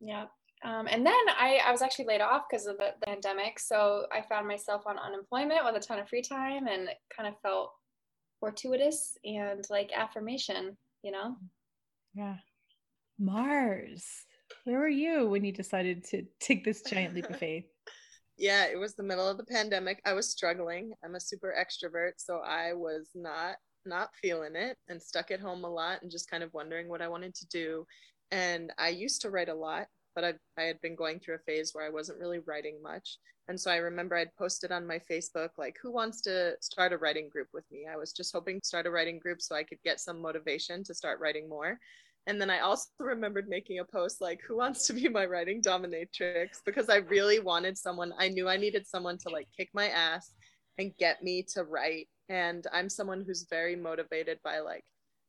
Yeah. 0.00 0.24
Um, 0.64 0.88
and 0.90 1.06
then 1.06 1.14
I, 1.38 1.60
I 1.64 1.70
was 1.70 1.82
actually 1.82 2.06
laid 2.06 2.22
off 2.22 2.44
because 2.50 2.66
of 2.66 2.78
the, 2.78 2.94
the 2.98 3.06
pandemic. 3.06 3.60
So 3.60 4.06
I 4.10 4.22
found 4.22 4.48
myself 4.48 4.82
on 4.86 4.98
unemployment 4.98 5.64
with 5.64 5.76
a 5.76 5.86
ton 5.86 5.98
of 5.98 6.08
free 6.08 6.22
time 6.22 6.66
and 6.66 6.88
it 6.88 6.96
kind 7.14 7.28
of 7.28 7.38
felt 7.42 7.72
fortuitous 8.40 9.16
and 9.24 9.64
like 9.70 9.92
affirmation, 9.94 10.76
you 11.02 11.12
know? 11.12 11.36
Yeah. 12.14 12.36
Mars, 13.18 14.24
where 14.64 14.78
were 14.78 14.88
you 14.88 15.26
when 15.26 15.44
you 15.44 15.52
decided 15.52 16.04
to 16.04 16.24
take 16.40 16.64
this 16.64 16.82
giant 16.82 17.14
leap 17.14 17.30
of 17.30 17.36
faith? 17.38 17.64
yeah, 18.40 18.64
it 18.64 18.78
was 18.78 18.94
the 18.94 19.02
middle 19.02 19.28
of 19.28 19.36
the 19.36 19.44
pandemic. 19.44 20.00
I 20.06 20.14
was 20.14 20.30
struggling. 20.30 20.94
I'm 21.04 21.14
a 21.14 21.20
super 21.20 21.54
extrovert, 21.58 22.12
so 22.16 22.38
I 22.38 22.72
was 22.72 23.10
not 23.14 23.56
not 23.86 24.10
feeling 24.20 24.56
it 24.56 24.76
and 24.88 25.00
stuck 25.00 25.30
at 25.30 25.40
home 25.40 25.64
a 25.64 25.70
lot 25.70 26.02
and 26.02 26.10
just 26.10 26.30
kind 26.30 26.42
of 26.42 26.52
wondering 26.52 26.88
what 26.88 27.00
I 27.00 27.08
wanted 27.08 27.34
to 27.34 27.46
do. 27.48 27.86
And 28.30 28.72
I 28.78 28.88
used 28.90 29.22
to 29.22 29.30
write 29.30 29.48
a 29.48 29.54
lot, 29.54 29.86
but 30.14 30.24
I, 30.24 30.34
I 30.58 30.64
had 30.64 30.80
been 30.82 30.94
going 30.94 31.18
through 31.18 31.36
a 31.36 31.46
phase 31.46 31.70
where 31.72 31.86
I 31.86 31.90
wasn't 31.90 32.18
really 32.18 32.40
writing 32.40 32.82
much. 32.82 33.16
And 33.48 33.58
so 33.58 33.70
I 33.70 33.76
remember 33.76 34.16
I'd 34.16 34.36
posted 34.36 34.70
on 34.70 34.86
my 34.86 35.00
Facebook, 35.10 35.50
like, 35.56 35.76
who 35.82 35.90
wants 35.90 36.20
to 36.22 36.54
start 36.60 36.92
a 36.92 36.98
writing 36.98 37.28
group 37.30 37.48
with 37.54 37.64
me? 37.70 37.86
I 37.90 37.96
was 37.96 38.12
just 38.12 38.34
hoping 38.34 38.60
to 38.60 38.66
start 38.66 38.86
a 38.86 38.90
writing 38.90 39.18
group 39.18 39.40
so 39.40 39.56
I 39.56 39.64
could 39.64 39.82
get 39.82 39.98
some 39.98 40.20
motivation 40.20 40.84
to 40.84 40.94
start 40.94 41.20
writing 41.20 41.48
more. 41.48 41.78
And 42.30 42.40
then 42.40 42.48
I 42.48 42.60
also 42.60 42.86
remembered 43.00 43.48
making 43.48 43.80
a 43.80 43.84
post 43.84 44.20
like, 44.20 44.40
who 44.46 44.56
wants 44.56 44.86
to 44.86 44.92
be 44.92 45.08
my 45.08 45.26
writing 45.26 45.60
dominatrix? 45.60 46.60
Because 46.64 46.88
I 46.88 46.98
really 46.98 47.40
wanted 47.40 47.76
someone, 47.76 48.12
I 48.18 48.28
knew 48.28 48.48
I 48.48 48.56
needed 48.56 48.86
someone 48.86 49.18
to 49.18 49.30
like 49.30 49.48
kick 49.56 49.68
my 49.74 49.88
ass 49.88 50.32
and 50.78 50.96
get 50.96 51.24
me 51.24 51.44
to 51.54 51.64
write. 51.64 52.08
And 52.28 52.64
I'm 52.72 52.88
someone 52.88 53.24
who's 53.26 53.48
very 53.50 53.74
motivated 53.74 54.38
by 54.44 54.60
like 54.60 54.84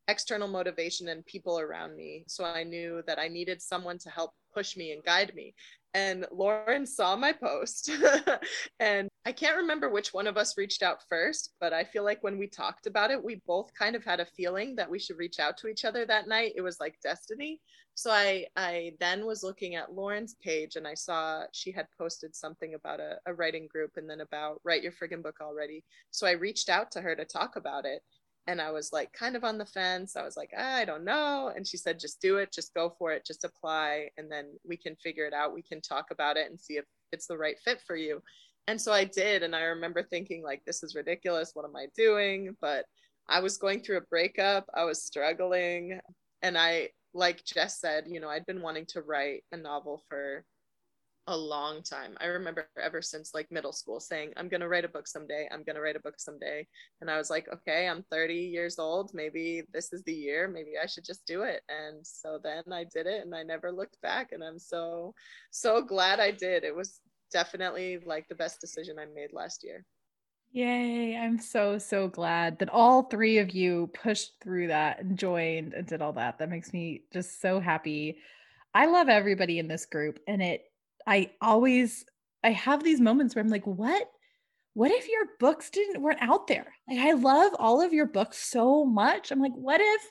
external 0.07 0.47
motivation 0.47 1.07
and 1.07 1.25
people 1.25 1.59
around 1.59 1.95
me. 1.95 2.23
So 2.27 2.43
I 2.43 2.63
knew 2.63 3.01
that 3.07 3.17
I 3.17 3.29
needed 3.29 3.63
someone 3.63 3.97
to 3.97 4.11
help 4.11 4.31
push 4.53 4.77
me 4.77 4.91
and 4.91 5.03
guide 5.03 5.33
me. 5.35 5.53
And 5.93 6.25
Lauren 6.31 6.85
saw 6.85 7.15
my 7.15 7.33
post. 7.33 7.91
and 8.79 9.09
I 9.25 9.31
can't 9.31 9.57
remember 9.57 9.89
which 9.89 10.13
one 10.13 10.25
of 10.25 10.37
us 10.37 10.57
reached 10.57 10.83
out 10.83 11.03
first, 11.09 11.53
but 11.59 11.73
I 11.73 11.83
feel 11.83 12.03
like 12.03 12.23
when 12.23 12.37
we 12.37 12.47
talked 12.47 12.87
about 12.87 13.11
it, 13.11 13.21
we 13.21 13.41
both 13.45 13.73
kind 13.77 13.95
of 13.95 14.03
had 14.03 14.19
a 14.19 14.25
feeling 14.25 14.75
that 14.77 14.89
we 14.89 14.99
should 14.99 15.17
reach 15.17 15.39
out 15.39 15.57
to 15.57 15.67
each 15.67 15.83
other 15.83 16.05
that 16.05 16.27
night. 16.27 16.53
It 16.55 16.61
was 16.61 16.79
like 16.79 16.95
destiny. 17.03 17.59
So 17.93 18.09
I 18.09 18.45
I 18.55 18.93
then 18.99 19.25
was 19.25 19.43
looking 19.43 19.75
at 19.75 19.93
Lauren's 19.93 20.35
page 20.41 20.75
and 20.77 20.87
I 20.87 20.93
saw 20.93 21.43
she 21.51 21.71
had 21.71 21.87
posted 21.97 22.35
something 22.35 22.73
about 22.73 23.01
a, 23.01 23.17
a 23.25 23.33
writing 23.33 23.67
group 23.67 23.91
and 23.97 24.09
then 24.09 24.21
about 24.21 24.61
write 24.63 24.81
your 24.81 24.93
friggin' 24.93 25.21
book 25.21 25.37
already. 25.41 25.83
So 26.09 26.25
I 26.25 26.31
reached 26.31 26.69
out 26.69 26.89
to 26.91 27.01
her 27.01 27.15
to 27.15 27.25
talk 27.25 27.57
about 27.57 27.85
it 27.85 28.01
and 28.47 28.59
I 28.59 28.71
was 28.71 28.91
like 28.91 29.11
kind 29.13 29.35
of 29.35 29.43
on 29.43 29.57
the 29.57 29.65
fence. 29.65 30.15
I 30.15 30.23
was 30.23 30.35
like, 30.35 30.51
ah, 30.57 30.75
I 30.75 30.85
don't 30.85 31.05
know. 31.05 31.51
And 31.55 31.67
she 31.67 31.77
said, 31.77 31.99
just 31.99 32.21
do 32.21 32.37
it, 32.37 32.51
just 32.51 32.73
go 32.73 32.93
for 32.97 33.11
it, 33.11 33.25
just 33.25 33.43
apply, 33.43 34.09
and 34.17 34.31
then 34.31 34.47
we 34.67 34.77
can 34.77 34.95
figure 34.95 35.25
it 35.25 35.33
out. 35.33 35.53
We 35.53 35.61
can 35.61 35.81
talk 35.81 36.07
about 36.11 36.37
it 36.37 36.49
and 36.49 36.59
see 36.59 36.77
if 36.77 36.85
it's 37.11 37.27
the 37.27 37.37
right 37.37 37.57
fit 37.63 37.81
for 37.85 37.95
you. 37.95 38.21
And 38.67 38.79
so 38.79 38.91
I 38.91 39.05
did. 39.05 39.43
And 39.43 39.55
I 39.55 39.63
remember 39.63 40.03
thinking, 40.03 40.43
like, 40.43 40.63
this 40.65 40.83
is 40.83 40.95
ridiculous. 40.95 41.51
What 41.53 41.65
am 41.65 41.75
I 41.75 41.87
doing? 41.95 42.55
But 42.61 42.85
I 43.27 43.39
was 43.39 43.57
going 43.57 43.81
through 43.81 43.97
a 43.97 44.01
breakup, 44.09 44.65
I 44.73 44.83
was 44.83 45.03
struggling. 45.03 45.99
And 46.41 46.57
I, 46.57 46.89
like 47.13 47.43
Jess 47.45 47.79
said, 47.79 48.05
you 48.07 48.19
know, 48.19 48.29
I'd 48.29 48.45
been 48.45 48.61
wanting 48.61 48.85
to 48.87 49.01
write 49.01 49.43
a 49.51 49.57
novel 49.57 50.03
for 50.09 50.43
a 51.27 51.37
long 51.37 51.83
time. 51.83 52.17
I 52.19 52.25
remember 52.25 52.67
ever 52.81 53.01
since 53.01 53.33
like 53.33 53.51
middle 53.51 53.71
school 53.71 53.99
saying, 53.99 54.33
I'm 54.37 54.49
going 54.49 54.61
to 54.61 54.67
write 54.67 54.85
a 54.85 54.89
book 54.89 55.07
someday. 55.07 55.47
I'm 55.51 55.63
going 55.63 55.75
to 55.75 55.81
write 55.81 55.95
a 55.95 56.01
book 56.01 56.15
someday. 56.17 56.67
And 56.99 57.11
I 57.11 57.17
was 57.17 57.29
like, 57.29 57.47
okay, 57.53 57.87
I'm 57.87 58.03
30 58.09 58.33
years 58.33 58.79
old. 58.79 59.11
Maybe 59.13 59.63
this 59.71 59.93
is 59.93 60.03
the 60.03 60.13
year. 60.13 60.47
Maybe 60.47 60.71
I 60.81 60.87
should 60.87 61.05
just 61.05 61.25
do 61.27 61.43
it. 61.43 61.61
And 61.69 62.05
so 62.05 62.39
then 62.43 62.63
I 62.71 62.85
did 62.85 63.05
it 63.05 63.23
and 63.23 63.35
I 63.35 63.43
never 63.43 63.71
looked 63.71 64.01
back. 64.01 64.31
And 64.31 64.43
I'm 64.43 64.59
so, 64.59 65.13
so 65.51 65.81
glad 65.81 66.19
I 66.19 66.31
did. 66.31 66.63
It 66.63 66.75
was 66.75 66.99
definitely 67.31 67.99
like 68.05 68.27
the 68.27 68.35
best 68.35 68.59
decision 68.59 68.97
I 68.97 69.05
made 69.05 69.31
last 69.31 69.63
year. 69.63 69.85
Yay. 70.53 71.15
I'm 71.15 71.39
so, 71.39 71.77
so 71.77 72.07
glad 72.07 72.59
that 72.59 72.69
all 72.69 73.03
three 73.03 73.37
of 73.37 73.51
you 73.51 73.89
pushed 73.93 74.33
through 74.43 74.67
that 74.67 75.01
and 75.01 75.17
joined 75.17 75.73
and 75.73 75.87
did 75.87 76.01
all 76.01 76.13
that. 76.13 76.39
That 76.39 76.49
makes 76.49 76.73
me 76.73 77.03
just 77.13 77.39
so 77.39 77.59
happy. 77.59 78.17
I 78.73 78.87
love 78.87 79.07
everybody 79.07 79.59
in 79.59 79.67
this 79.67 79.85
group 79.85 80.19
and 80.27 80.41
it 80.41 80.63
I 81.07 81.31
always 81.41 82.05
I 82.43 82.51
have 82.51 82.83
these 82.83 82.99
moments 82.99 83.35
where 83.35 83.43
I'm 83.43 83.49
like, 83.49 83.67
what? 83.67 84.09
What 84.73 84.91
if 84.91 85.07
your 85.09 85.25
books 85.39 85.69
didn't 85.69 86.01
weren't 86.01 86.21
out 86.21 86.47
there? 86.47 86.73
Like 86.89 86.99
I 86.99 87.11
love 87.13 87.53
all 87.59 87.81
of 87.81 87.93
your 87.93 88.05
books 88.05 88.37
so 88.37 88.85
much. 88.85 89.31
I'm 89.31 89.41
like, 89.41 89.53
what 89.53 89.81
if 89.81 90.01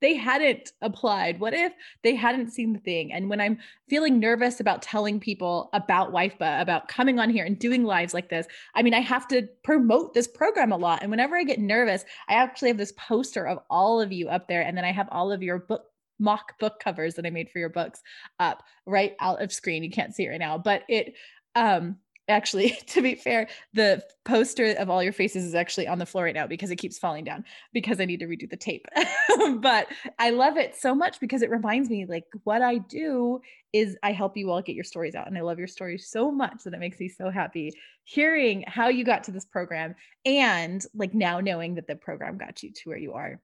they 0.00 0.14
hadn't 0.14 0.72
applied? 0.82 1.40
What 1.40 1.54
if 1.54 1.72
they 2.02 2.14
hadn't 2.14 2.50
seen 2.50 2.72
the 2.72 2.78
thing? 2.80 3.12
And 3.12 3.28
when 3.28 3.40
I'm 3.40 3.58
feeling 3.88 4.18
nervous 4.18 4.60
about 4.60 4.82
telling 4.82 5.20
people 5.20 5.70
about 5.72 6.12
WIFBA, 6.12 6.60
about 6.60 6.88
coming 6.88 7.18
on 7.18 7.30
here 7.30 7.44
and 7.44 7.58
doing 7.58 7.84
lives 7.84 8.14
like 8.14 8.28
this, 8.28 8.46
I 8.74 8.82
mean, 8.82 8.94
I 8.94 9.00
have 9.00 9.28
to 9.28 9.48
promote 9.62 10.14
this 10.14 10.28
program 10.28 10.72
a 10.72 10.76
lot. 10.76 11.02
And 11.02 11.10
whenever 11.10 11.36
I 11.36 11.44
get 11.44 11.58
nervous, 11.58 12.04
I 12.28 12.34
actually 12.34 12.68
have 12.68 12.78
this 12.78 12.94
poster 12.96 13.46
of 13.46 13.58
all 13.68 14.00
of 14.00 14.12
you 14.12 14.28
up 14.28 14.48
there. 14.48 14.62
And 14.62 14.76
then 14.76 14.84
I 14.84 14.92
have 14.92 15.08
all 15.10 15.32
of 15.32 15.42
your 15.42 15.58
book 15.58 15.84
mock 16.20 16.58
book 16.58 16.78
covers 16.78 17.14
that 17.14 17.26
I 17.26 17.30
made 17.30 17.50
for 17.50 17.58
your 17.58 17.68
books 17.68 18.00
up 18.38 18.62
right 18.86 19.16
out 19.20 19.42
of 19.42 19.52
screen. 19.52 19.82
You 19.82 19.90
can't 19.90 20.14
see 20.14 20.26
it 20.26 20.28
right 20.28 20.38
now, 20.38 20.58
but 20.58 20.84
it 20.88 21.14
um 21.56 21.96
actually 22.30 22.70
to 22.86 23.02
be 23.02 23.14
fair 23.14 23.48
the 23.74 24.02
poster 24.24 24.72
of 24.78 24.88
all 24.88 25.02
your 25.02 25.12
faces 25.12 25.44
is 25.44 25.54
actually 25.54 25.86
on 25.86 25.98
the 25.98 26.06
floor 26.06 26.24
right 26.24 26.34
now 26.34 26.46
because 26.46 26.70
it 26.70 26.76
keeps 26.76 26.98
falling 26.98 27.24
down 27.24 27.44
because 27.72 28.00
i 28.00 28.04
need 28.04 28.20
to 28.20 28.26
redo 28.26 28.48
the 28.48 28.56
tape 28.56 28.86
but 29.58 29.88
i 30.18 30.30
love 30.30 30.56
it 30.56 30.74
so 30.76 30.94
much 30.94 31.20
because 31.20 31.42
it 31.42 31.50
reminds 31.50 31.90
me 31.90 32.06
like 32.06 32.24
what 32.44 32.62
i 32.62 32.78
do 32.78 33.40
is 33.72 33.96
i 34.02 34.12
help 34.12 34.36
you 34.36 34.50
all 34.50 34.62
get 34.62 34.74
your 34.74 34.84
stories 34.84 35.14
out 35.14 35.26
and 35.26 35.36
i 35.36 35.40
love 35.40 35.58
your 35.58 35.68
stories 35.68 36.08
so 36.08 36.30
much 36.30 36.62
that 36.64 36.72
it 36.72 36.80
makes 36.80 36.98
me 36.98 37.08
so 37.08 37.30
happy 37.30 37.72
hearing 38.04 38.64
how 38.66 38.88
you 38.88 39.04
got 39.04 39.24
to 39.24 39.32
this 39.32 39.44
program 39.44 39.94
and 40.24 40.86
like 40.94 41.14
now 41.14 41.40
knowing 41.40 41.74
that 41.74 41.86
the 41.86 41.96
program 41.96 42.38
got 42.38 42.62
you 42.62 42.72
to 42.72 42.88
where 42.88 42.98
you 42.98 43.12
are 43.12 43.40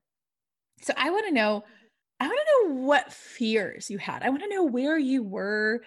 so 0.81 0.93
i 0.97 1.09
want 1.09 1.25
to 1.25 1.33
know 1.33 1.63
I 2.19 2.27
want 2.27 2.39
to 2.39 2.69
know 2.69 2.75
what 2.81 3.13
fears 3.13 3.89
you 3.89 3.97
had. 3.97 4.23
I 4.23 4.29
want 4.29 4.41
to 4.43 4.49
know 4.49 4.63
where 4.63 4.97
you 4.97 5.23
were 5.23 5.81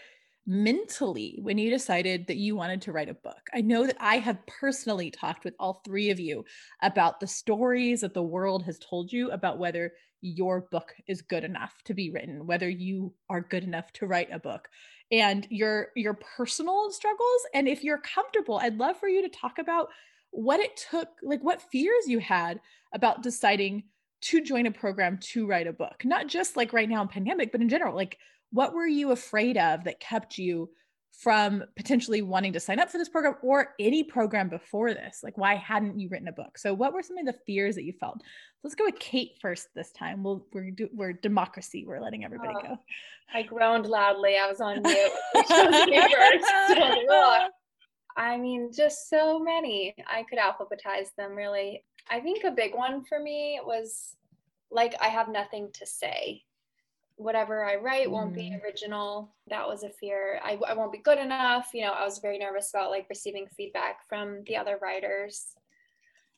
mentally 0.46 1.38
when 1.42 1.58
you 1.58 1.70
decided 1.70 2.26
that 2.26 2.36
you 2.36 2.56
wanted 2.56 2.82
to 2.82 2.92
write 2.92 3.08
a 3.08 3.14
book. 3.14 3.40
I 3.54 3.60
know 3.60 3.86
that 3.86 3.96
I 4.00 4.18
have 4.18 4.44
personally 4.46 5.10
talked 5.10 5.44
with 5.44 5.54
all 5.58 5.82
three 5.84 6.10
of 6.10 6.18
you 6.18 6.44
about 6.82 7.20
the 7.20 7.26
stories 7.26 8.00
that 8.00 8.14
the 8.14 8.22
world 8.22 8.64
has 8.64 8.78
told 8.78 9.12
you 9.12 9.30
about 9.30 9.58
whether 9.58 9.92
your 10.22 10.62
book 10.70 10.94
is 11.06 11.22
good 11.22 11.44
enough 11.44 11.74
to 11.84 11.94
be 11.94 12.10
written, 12.10 12.46
whether 12.46 12.68
you 12.68 13.14
are 13.28 13.40
good 13.40 13.64
enough 13.64 13.92
to 13.94 14.06
write 14.06 14.28
a 14.32 14.38
book 14.38 14.68
and 15.12 15.46
your 15.50 15.88
your 15.96 16.14
personal 16.14 16.90
struggles 16.90 17.42
and 17.54 17.68
if 17.68 17.82
you're 17.82 17.98
comfortable, 17.98 18.58
I'd 18.58 18.78
love 18.78 18.98
for 18.98 19.08
you 19.08 19.22
to 19.22 19.28
talk 19.28 19.58
about 19.58 19.88
what 20.30 20.60
it 20.60 20.76
took, 20.90 21.08
like 21.22 21.42
what 21.42 21.62
fears 21.72 22.06
you 22.06 22.20
had 22.20 22.60
about 22.92 23.22
deciding 23.22 23.84
to 24.20 24.42
join 24.42 24.66
a 24.66 24.70
program 24.70 25.18
to 25.18 25.46
write 25.46 25.66
a 25.66 25.72
book 25.72 26.02
not 26.04 26.26
just 26.26 26.56
like 26.56 26.72
right 26.72 26.88
now 26.88 27.02
in 27.02 27.08
pandemic 27.08 27.52
but 27.52 27.60
in 27.60 27.68
general 27.68 27.94
like 27.94 28.18
what 28.52 28.74
were 28.74 28.86
you 28.86 29.12
afraid 29.12 29.56
of 29.56 29.84
that 29.84 30.00
kept 30.00 30.38
you 30.38 30.70
from 31.12 31.64
potentially 31.76 32.22
wanting 32.22 32.52
to 32.52 32.60
sign 32.60 32.78
up 32.78 32.88
for 32.88 32.98
this 32.98 33.08
program 33.08 33.34
or 33.42 33.74
any 33.78 34.02
program 34.02 34.48
before 34.48 34.94
this? 34.94 35.20
Like 35.22 35.36
why 35.36 35.54
hadn't 35.54 35.98
you 35.98 36.08
written 36.08 36.28
a 36.28 36.32
book? 36.32 36.56
So 36.56 36.72
what 36.72 36.92
were 36.92 37.02
some 37.02 37.18
of 37.18 37.26
the 37.26 37.34
fears 37.46 37.74
that 37.74 37.84
you 37.84 37.92
felt? 37.92 38.22
Let's 38.62 38.74
go 38.74 38.84
with 38.84 38.98
kate 38.98 39.32
first 39.40 39.68
this 39.74 39.92
time. 39.92 40.22
We'll 40.22 40.46
we're 40.52 40.70
do, 40.70 40.88
we're 40.94 41.12
democracy. 41.12 41.84
We're 41.86 42.00
letting 42.00 42.24
everybody 42.24 42.54
oh, 42.56 42.62
go. 42.62 42.78
I 43.34 43.42
groaned 43.42 43.86
loudly. 43.86 44.36
I 44.36 44.48
was 44.48 44.60
on 44.60 44.82
mute. 44.82 45.12
I 48.16 48.38
mean 48.38 48.70
just 48.74 49.08
so 49.08 49.38
many. 49.38 49.94
I 50.06 50.24
could 50.28 50.38
alphabetize 50.38 51.14
them 51.16 51.34
really 51.34 51.84
I 52.10 52.20
think 52.20 52.44
a 52.44 52.50
big 52.50 52.74
one 52.74 53.04
for 53.04 53.20
me 53.20 53.60
was 53.64 54.16
like 54.70 54.94
I 55.00 55.08
have 55.08 55.28
nothing 55.28 55.70
to 55.74 55.86
say. 55.86 56.42
Whatever 57.16 57.64
I 57.64 57.76
write 57.76 58.08
mm. 58.08 58.12
won't 58.12 58.34
be 58.34 58.50
mm. 58.50 58.62
original. 58.62 59.34
That 59.48 59.66
was 59.66 59.82
a 59.82 59.90
fear. 59.90 60.40
I, 60.42 60.58
I 60.66 60.74
won't 60.74 60.92
be 60.92 60.98
good 60.98 61.18
enough. 61.18 61.70
You 61.74 61.82
know, 61.82 61.92
I 61.92 62.04
was 62.04 62.18
very 62.18 62.38
nervous 62.38 62.70
about 62.70 62.90
like 62.90 63.06
receiving 63.08 63.46
feedback 63.56 64.08
from 64.08 64.42
the 64.46 64.56
other 64.56 64.78
writers. 64.80 65.54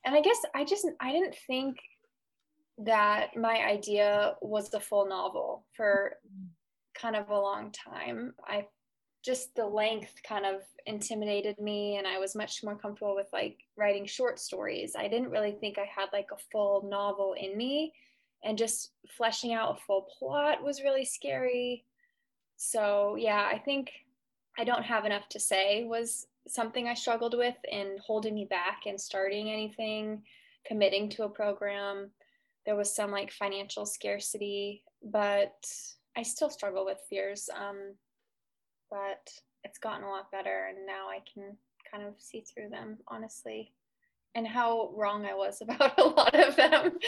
And 0.05 0.15
I 0.15 0.21
guess 0.21 0.39
I 0.55 0.65
just 0.65 0.87
I 1.01 1.13
didn't 1.13 1.37
think 1.47 1.79
that 2.79 3.37
my 3.37 3.65
idea 3.65 4.35
was 4.41 4.71
the 4.71 4.81
full 4.81 5.09
novel 5.09 5.65
for 5.77 6.17
kind 6.95 7.17
of 7.17 7.31
a 7.31 7.39
long 7.39 7.71
time. 7.71 8.35
I 8.47 8.67
just 9.23 9.55
the 9.55 9.67
length 9.67 10.15
kind 10.27 10.45
of 10.45 10.63
intimidated 10.87 11.59
me 11.61 11.97
and 11.97 12.07
I 12.07 12.19
was 12.19 12.35
much 12.35 12.65
more 12.65 12.75
comfortable 12.75 13.15
with 13.15 13.29
like 13.33 13.59
writing 13.77 14.05
short 14.05 14.41
stories. 14.41 14.95
I 14.99 15.07
didn't 15.09 15.31
really 15.31 15.53
think 15.53 15.79
I 15.79 15.85
had 15.85 16.09
like 16.13 16.29
a 16.33 16.43
full 16.51 16.87
novel 16.89 17.35
in 17.39 17.57
me 17.57 17.93
and 18.45 18.59
just 18.59 18.91
fleshing 19.17 19.53
out 19.53 19.77
a 19.77 19.81
full 19.83 20.09
plot 20.19 20.63
was 20.63 20.83
really 20.83 21.05
scary. 21.05 21.85
So, 22.57 23.17
yeah, 23.17 23.49
I 23.53 23.59
think 23.59 23.93
I 24.59 24.65
don't 24.65 24.83
have 24.83 25.05
enough 25.05 25.29
to 25.31 25.41
say 25.41 25.85
was 25.85 26.27
something 26.49 26.89
I 26.89 26.95
struggled 26.95 27.37
with 27.37 27.55
in 27.71 27.99
holding 28.05 28.35
me 28.35 28.45
back 28.45 28.83
and 28.87 29.01
starting 29.01 29.51
anything, 29.51 30.23
committing 30.67 31.09
to 31.11 31.25
a 31.25 31.29
program. 31.29 32.11
There 32.67 32.77
was 32.77 32.95
some 32.95 33.13
like 33.13 33.31
financial 33.31 33.87
scarcity, 33.87 34.83
but 35.05 35.65
I 36.17 36.23
still 36.23 36.51
struggle 36.51 36.85
with 36.85 36.99
fears. 37.09 37.49
Um, 37.57 37.95
but 38.93 39.33
it's 39.65 39.79
gotten 39.79 40.05
a 40.05 40.11
lot 40.11 40.31
better, 40.31 40.69
and 40.69 40.87
now 40.87 41.09
I 41.09 41.21
can 41.33 41.57
kind 41.91 42.07
of 42.07 42.15
see 42.19 42.43
through 42.43 42.69
them, 42.69 42.99
honestly, 43.09 43.73
and 44.35 44.47
how 44.47 44.93
wrong 44.95 45.25
I 45.25 45.35
was 45.35 45.61
about 45.63 45.99
a 45.99 46.05
lot 46.05 46.35
of 46.35 46.55
them. 46.57 46.99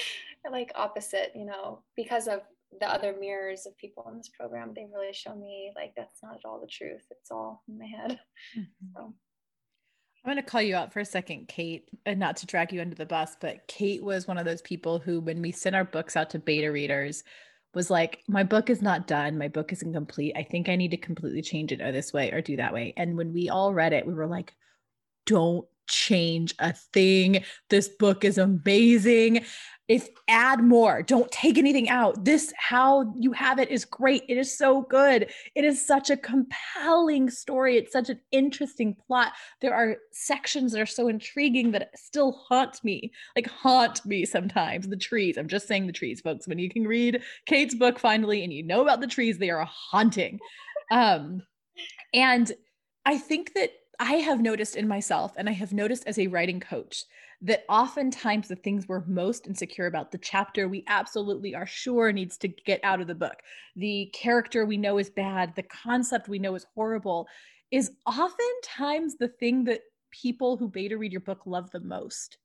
like 0.50 0.72
opposite, 0.74 1.32
you 1.34 1.44
know, 1.44 1.82
because 1.94 2.26
of 2.26 2.40
the 2.80 2.90
other 2.90 3.14
mirrors 3.18 3.66
of 3.66 3.76
people 3.76 4.06
in 4.10 4.16
this 4.16 4.30
program, 4.30 4.72
they 4.74 4.86
really 4.92 5.12
show 5.12 5.34
me 5.34 5.72
like 5.76 5.92
that's 5.94 6.22
not 6.22 6.36
at 6.36 6.44
all 6.44 6.60
the 6.60 6.66
truth. 6.66 7.04
It's 7.10 7.30
all 7.30 7.62
in 7.68 7.78
my 7.78 7.86
head. 7.86 8.18
Mm-hmm. 8.58 8.86
So. 8.96 9.14
I'm 10.24 10.32
going 10.32 10.42
to 10.42 10.50
call 10.50 10.62
you 10.62 10.74
out 10.74 10.90
for 10.90 11.00
a 11.00 11.04
second, 11.04 11.48
Kate, 11.48 11.90
and 12.06 12.18
not 12.18 12.38
to 12.38 12.46
drag 12.46 12.72
you 12.72 12.80
under 12.80 12.94
the 12.94 13.04
bus, 13.04 13.36
but 13.38 13.66
Kate 13.68 14.02
was 14.02 14.26
one 14.26 14.38
of 14.38 14.46
those 14.46 14.62
people 14.62 14.98
who, 14.98 15.20
when 15.20 15.42
we 15.42 15.52
sent 15.52 15.76
our 15.76 15.84
books 15.84 16.16
out 16.16 16.30
to 16.30 16.38
beta 16.38 16.72
readers, 16.72 17.24
was 17.74 17.90
like, 17.90 18.22
My 18.28 18.42
book 18.42 18.70
is 18.70 18.82
not 18.82 19.06
done. 19.06 19.38
My 19.38 19.48
book 19.48 19.72
isn't 19.72 19.92
complete. 19.92 20.34
I 20.36 20.42
think 20.42 20.68
I 20.68 20.76
need 20.76 20.90
to 20.92 20.96
completely 20.96 21.42
change 21.42 21.72
it 21.72 21.80
or 21.80 21.92
this 21.92 22.12
way 22.12 22.30
or 22.30 22.40
do 22.40 22.56
that 22.56 22.72
way. 22.72 22.94
And 22.96 23.16
when 23.16 23.32
we 23.32 23.48
all 23.48 23.74
read 23.74 23.92
it, 23.92 24.06
we 24.06 24.14
were 24.14 24.26
like, 24.26 24.54
Don't 25.26 25.66
change 25.86 26.54
a 26.58 26.72
thing. 26.72 27.44
This 27.70 27.88
book 27.88 28.24
is 28.24 28.38
amazing. 28.38 29.44
If 29.86 30.08
add 30.28 30.64
more. 30.64 31.02
Don't 31.02 31.30
take 31.30 31.58
anything 31.58 31.90
out. 31.90 32.24
This 32.24 32.54
how 32.56 33.12
you 33.18 33.32
have 33.32 33.58
it 33.58 33.70
is 33.70 33.84
great. 33.84 34.22
It 34.28 34.38
is 34.38 34.56
so 34.56 34.80
good. 34.80 35.30
It 35.54 35.64
is 35.64 35.86
such 35.86 36.08
a 36.08 36.16
compelling 36.16 37.28
story. 37.28 37.76
It's 37.76 37.92
such 37.92 38.08
an 38.08 38.18
interesting 38.32 38.96
plot. 39.06 39.32
There 39.60 39.74
are 39.74 39.98
sections 40.10 40.72
that 40.72 40.80
are 40.80 40.86
so 40.86 41.08
intriguing 41.08 41.70
that 41.72 41.90
still 41.98 42.32
haunt 42.32 42.82
me 42.82 43.12
like 43.36 43.46
haunt 43.46 44.06
me 44.06 44.24
sometimes. 44.24 44.88
The 44.88 44.96
trees. 44.96 45.36
I'm 45.36 45.48
just 45.48 45.68
saying 45.68 45.86
the 45.86 45.92
trees 45.92 46.22
folks. 46.22 46.48
When 46.48 46.58
you 46.58 46.70
can 46.70 46.86
read 46.86 47.20
kate's 47.44 47.74
book 47.74 47.98
finally 47.98 48.42
and 48.42 48.52
you 48.52 48.62
know 48.62 48.80
about 48.80 49.02
the 49.02 49.06
trees 49.06 49.36
they 49.36 49.50
are 49.50 49.68
haunting. 49.70 50.40
Um 50.90 51.42
and 52.14 52.50
i 53.04 53.18
think 53.18 53.52
that 53.54 53.70
I 53.98 54.14
have 54.14 54.40
noticed 54.40 54.76
in 54.76 54.88
myself, 54.88 55.32
and 55.36 55.48
I 55.48 55.52
have 55.52 55.72
noticed 55.72 56.06
as 56.06 56.18
a 56.18 56.26
writing 56.26 56.60
coach, 56.60 57.04
that 57.42 57.64
oftentimes 57.68 58.48
the 58.48 58.56
things 58.56 58.88
we're 58.88 59.04
most 59.06 59.46
insecure 59.46 59.86
about, 59.86 60.10
the 60.10 60.18
chapter 60.18 60.68
we 60.68 60.84
absolutely 60.86 61.54
are 61.54 61.66
sure 61.66 62.10
needs 62.12 62.38
to 62.38 62.48
get 62.48 62.80
out 62.82 63.00
of 63.00 63.06
the 63.06 63.14
book, 63.14 63.42
the 63.76 64.10
character 64.14 64.64
we 64.64 64.76
know 64.76 64.98
is 64.98 65.10
bad, 65.10 65.54
the 65.54 65.62
concept 65.64 66.28
we 66.28 66.38
know 66.38 66.54
is 66.54 66.66
horrible, 66.74 67.28
is 67.70 67.90
oftentimes 68.06 69.16
the 69.16 69.28
thing 69.28 69.64
that 69.64 69.80
people 70.10 70.56
who 70.56 70.68
beta 70.68 70.96
read 70.96 71.12
your 71.12 71.20
book 71.20 71.40
love 71.44 71.70
the 71.70 71.80
most. 71.80 72.38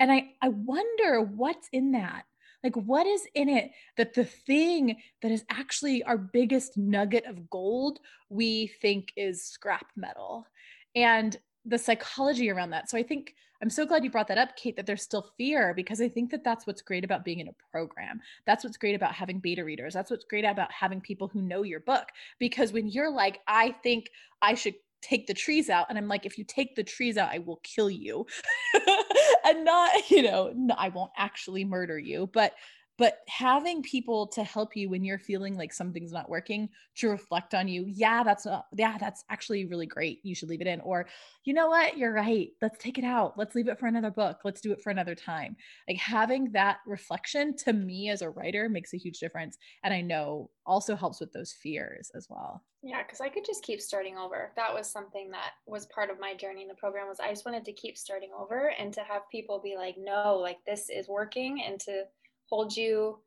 And 0.00 0.12
I, 0.12 0.32
I 0.42 0.48
wonder 0.48 1.22
what's 1.22 1.68
in 1.72 1.92
that. 1.92 2.24
Like, 2.62 2.76
what 2.76 3.06
is 3.06 3.26
in 3.34 3.48
it 3.48 3.70
that 3.96 4.14
the 4.14 4.24
thing 4.24 4.96
that 5.20 5.32
is 5.32 5.44
actually 5.50 6.02
our 6.04 6.18
biggest 6.18 6.76
nugget 6.76 7.26
of 7.26 7.50
gold 7.50 7.98
we 8.28 8.68
think 8.80 9.12
is 9.16 9.44
scrap 9.44 9.86
metal? 9.96 10.46
And 10.94 11.36
the 11.64 11.78
psychology 11.78 12.50
around 12.50 12.70
that. 12.70 12.90
So 12.90 12.98
I 12.98 13.02
think 13.02 13.34
I'm 13.62 13.70
so 13.70 13.86
glad 13.86 14.02
you 14.02 14.10
brought 14.10 14.26
that 14.26 14.38
up, 14.38 14.56
Kate, 14.56 14.74
that 14.74 14.86
there's 14.86 15.02
still 15.02 15.30
fear 15.38 15.72
because 15.72 16.00
I 16.00 16.08
think 16.08 16.32
that 16.32 16.42
that's 16.42 16.66
what's 16.66 16.82
great 16.82 17.04
about 17.04 17.24
being 17.24 17.38
in 17.38 17.46
a 17.46 17.54
program. 17.70 18.20
That's 18.44 18.64
what's 18.64 18.76
great 18.76 18.96
about 18.96 19.14
having 19.14 19.38
beta 19.38 19.64
readers. 19.64 19.94
That's 19.94 20.10
what's 20.10 20.24
great 20.24 20.44
about 20.44 20.72
having 20.72 21.00
people 21.00 21.28
who 21.28 21.40
know 21.40 21.62
your 21.62 21.78
book. 21.78 22.08
Because 22.40 22.72
when 22.72 22.88
you're 22.88 23.12
like, 23.12 23.38
I 23.46 23.76
think 23.84 24.10
I 24.42 24.54
should 24.54 24.74
take 25.00 25.28
the 25.28 25.34
trees 25.34 25.70
out, 25.70 25.86
and 25.88 25.96
I'm 25.96 26.08
like, 26.08 26.26
if 26.26 26.38
you 26.38 26.44
take 26.44 26.74
the 26.74 26.82
trees 26.82 27.16
out, 27.16 27.30
I 27.30 27.38
will 27.38 27.60
kill 27.62 27.90
you. 27.90 28.26
and 29.44 29.64
not, 29.64 30.10
you 30.10 30.22
know, 30.22 30.52
no, 30.56 30.74
I 30.76 30.88
won't 30.88 31.12
actually 31.16 31.64
murder 31.64 31.98
you, 31.98 32.28
but 32.32 32.54
but 32.98 33.18
having 33.28 33.82
people 33.82 34.26
to 34.26 34.44
help 34.44 34.76
you 34.76 34.90
when 34.90 35.04
you're 35.04 35.18
feeling 35.18 35.56
like 35.56 35.72
something's 35.72 36.12
not 36.12 36.28
working 36.28 36.68
to 36.94 37.08
reflect 37.08 37.54
on 37.54 37.66
you 37.68 37.84
yeah 37.88 38.22
that's 38.22 38.44
not 38.44 38.66
yeah 38.76 38.98
that's 38.98 39.24
actually 39.30 39.64
really 39.64 39.86
great 39.86 40.20
you 40.22 40.34
should 40.34 40.48
leave 40.48 40.60
it 40.60 40.66
in 40.66 40.80
or 40.80 41.06
you 41.44 41.54
know 41.54 41.66
what? 41.66 41.98
You're 41.98 42.12
right 42.12 42.50
let's 42.60 42.78
take 42.78 42.98
it 42.98 43.04
out 43.04 43.36
let's 43.36 43.54
leave 43.54 43.68
it 43.68 43.78
for 43.78 43.86
another 43.86 44.10
book 44.10 44.38
let's 44.44 44.60
do 44.60 44.72
it 44.72 44.80
for 44.80 44.90
another 44.90 45.14
time. 45.14 45.56
Like 45.88 45.98
having 45.98 46.52
that 46.52 46.78
reflection 46.86 47.56
to 47.58 47.72
me 47.72 48.10
as 48.10 48.22
a 48.22 48.30
writer 48.30 48.68
makes 48.68 48.94
a 48.94 48.98
huge 48.98 49.18
difference 49.18 49.58
and 49.82 49.92
i 49.92 50.00
know 50.00 50.50
also 50.64 50.94
helps 50.94 51.18
with 51.18 51.32
those 51.32 51.52
fears 51.52 52.10
as 52.14 52.28
well. 52.30 52.62
Yeah 52.82 53.02
because 53.02 53.20
i 53.20 53.28
could 53.28 53.44
just 53.44 53.64
keep 53.64 53.80
starting 53.80 54.16
over. 54.16 54.52
That 54.56 54.72
was 54.72 54.88
something 54.88 55.30
that 55.30 55.52
was 55.66 55.86
part 55.86 56.10
of 56.10 56.20
my 56.20 56.34
journey 56.34 56.62
in 56.62 56.68
the 56.68 56.74
program 56.74 57.08
was 57.08 57.20
i 57.20 57.30
just 57.30 57.44
wanted 57.44 57.64
to 57.64 57.72
keep 57.72 57.96
starting 57.96 58.30
over 58.38 58.72
and 58.78 58.92
to 58.92 59.00
have 59.00 59.22
people 59.30 59.60
be 59.62 59.76
like 59.76 59.96
no 59.98 60.36
like 60.36 60.58
this 60.66 60.88
is 60.90 61.08
working 61.08 61.62
and 61.66 61.80
to 61.80 62.04
hold 62.52 62.76
you 62.76 63.18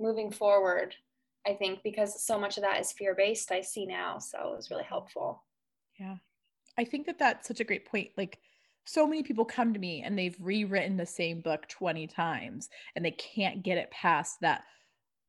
moving 0.00 0.32
forward 0.32 0.96
i 1.46 1.52
think 1.54 1.80
because 1.84 2.26
so 2.26 2.36
much 2.36 2.56
of 2.56 2.64
that 2.64 2.80
is 2.80 2.90
fear 2.90 3.14
based 3.14 3.52
i 3.52 3.60
see 3.60 3.86
now. 3.86 4.18
So 4.18 4.38
it 4.52 4.56
was 4.56 4.70
really 4.70 4.84
helpful. 4.84 5.44
Yeah. 5.98 6.16
I 6.76 6.84
think 6.84 7.06
that 7.06 7.18
that's 7.18 7.46
such 7.46 7.60
a 7.60 7.64
great 7.64 7.86
point. 7.86 8.10
Like 8.16 8.38
so 8.84 9.06
many 9.06 9.22
people 9.22 9.44
come 9.44 9.72
to 9.72 9.78
me 9.78 10.02
and 10.02 10.18
they've 10.18 10.36
rewritten 10.40 10.96
the 10.96 11.06
same 11.06 11.40
book 11.40 11.68
20 11.68 12.06
times 12.08 12.68
and 12.96 13.04
they 13.04 13.12
can't 13.12 13.62
get 13.62 13.78
it 13.78 13.90
past 13.90 14.40
that 14.40 14.64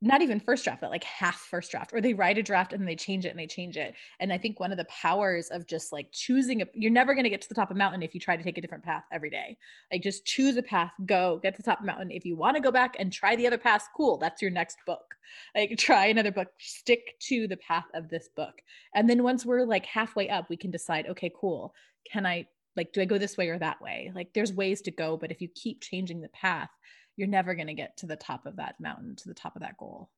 not 0.04 0.22
even 0.22 0.38
first 0.38 0.66
draft, 0.66 0.82
but 0.82 0.92
like 0.92 1.04
half 1.06 1.36
first 1.36 1.72
draft, 1.72 1.94
or 1.94 2.02
they 2.02 2.14
write 2.14 2.38
a 2.38 2.44
draft 2.44 2.74
and 2.74 2.82
then 2.82 2.86
they 2.86 2.96
change 2.96 3.26
it 3.26 3.30
and 3.30 3.40
they 3.40 3.48
change 3.48 3.78
it. 3.78 3.96
And 4.20 4.34
I 4.34 4.38
think 4.38 4.60
one 4.60 4.72
of 4.72 4.78
the 4.78 4.86
powers 4.86 5.48
of 5.50 5.66
just 5.66 5.94
like 5.94 6.12
choosing 6.12 6.62
a, 6.62 6.66
you're 6.74 6.92
never 6.92 7.14
going 7.14 7.24
to 7.24 7.30
get 7.30 7.42
to 7.42 7.48
the 7.48 7.56
top 7.56 7.72
of 7.72 7.76
the 7.76 7.80
mountain 7.80 8.04
if 8.04 8.14
you 8.14 8.20
try 8.20 8.36
to 8.36 8.44
take 8.44 8.58
a 8.58 8.62
different 8.62 8.84
path 8.84 9.04
every 9.14 9.30
day. 9.30 9.58
Like 9.92 10.02
just 10.04 10.26
choose 10.26 10.58
a 10.58 10.62
path, 10.62 10.92
go 11.06 11.40
get 11.42 11.56
to 11.56 11.62
the 11.62 11.64
top 11.64 11.80
of 11.80 11.86
the 11.86 11.92
mountain. 11.92 12.12
If 12.12 12.26
you 12.26 12.36
want 12.36 12.58
to 12.58 12.62
go 12.62 12.70
back 12.70 12.98
and 13.00 13.14
try 13.14 13.38
the 13.38 13.48
other 13.48 13.58
path, 13.58 13.88
cool. 13.96 14.18
That's 14.18 14.42
your 14.42 14.52
next 14.52 14.78
book. 14.86 15.16
Like 15.56 15.78
try 15.78 16.08
another 16.08 16.32
book, 16.32 16.50
stick 16.60 17.16
to 17.22 17.48
the 17.48 17.58
path 17.58 17.86
of 17.94 18.10
this 18.10 18.28
book. 18.36 18.56
And 18.94 19.10
then 19.10 19.24
once 19.24 19.46
we're 19.46 19.64
like 19.64 19.86
halfway 19.86 20.30
up, 20.30 20.50
we 20.50 20.58
can 20.58 20.70
decide, 20.70 21.08
okay, 21.08 21.32
cool. 21.40 21.74
Can 22.12 22.26
I 22.26 22.46
like, 22.76 22.92
do 22.92 23.02
I 23.02 23.06
go 23.06 23.18
this 23.18 23.38
way 23.38 23.48
or 23.48 23.60
that 23.60 23.82
way? 23.82 24.12
Like 24.14 24.34
there's 24.34 24.52
ways 24.52 24.82
to 24.82 24.92
go, 24.92 25.16
but 25.16 25.32
if 25.32 25.40
you 25.40 25.48
keep 25.56 25.82
changing 25.82 26.20
the 26.20 26.30
path, 26.30 26.70
you're 27.16 27.28
never 27.28 27.56
going 27.56 27.68
to 27.68 27.74
get 27.74 27.98
to 27.98 28.06
the 28.06 28.16
top 28.16 28.46
of 28.46 28.58
that 28.58 28.80
mountain, 28.80 29.16
to 29.18 29.28
the 29.28 29.34
top 29.34 29.56
of 29.56 29.62
that 29.62 29.78
goal. 29.78 30.10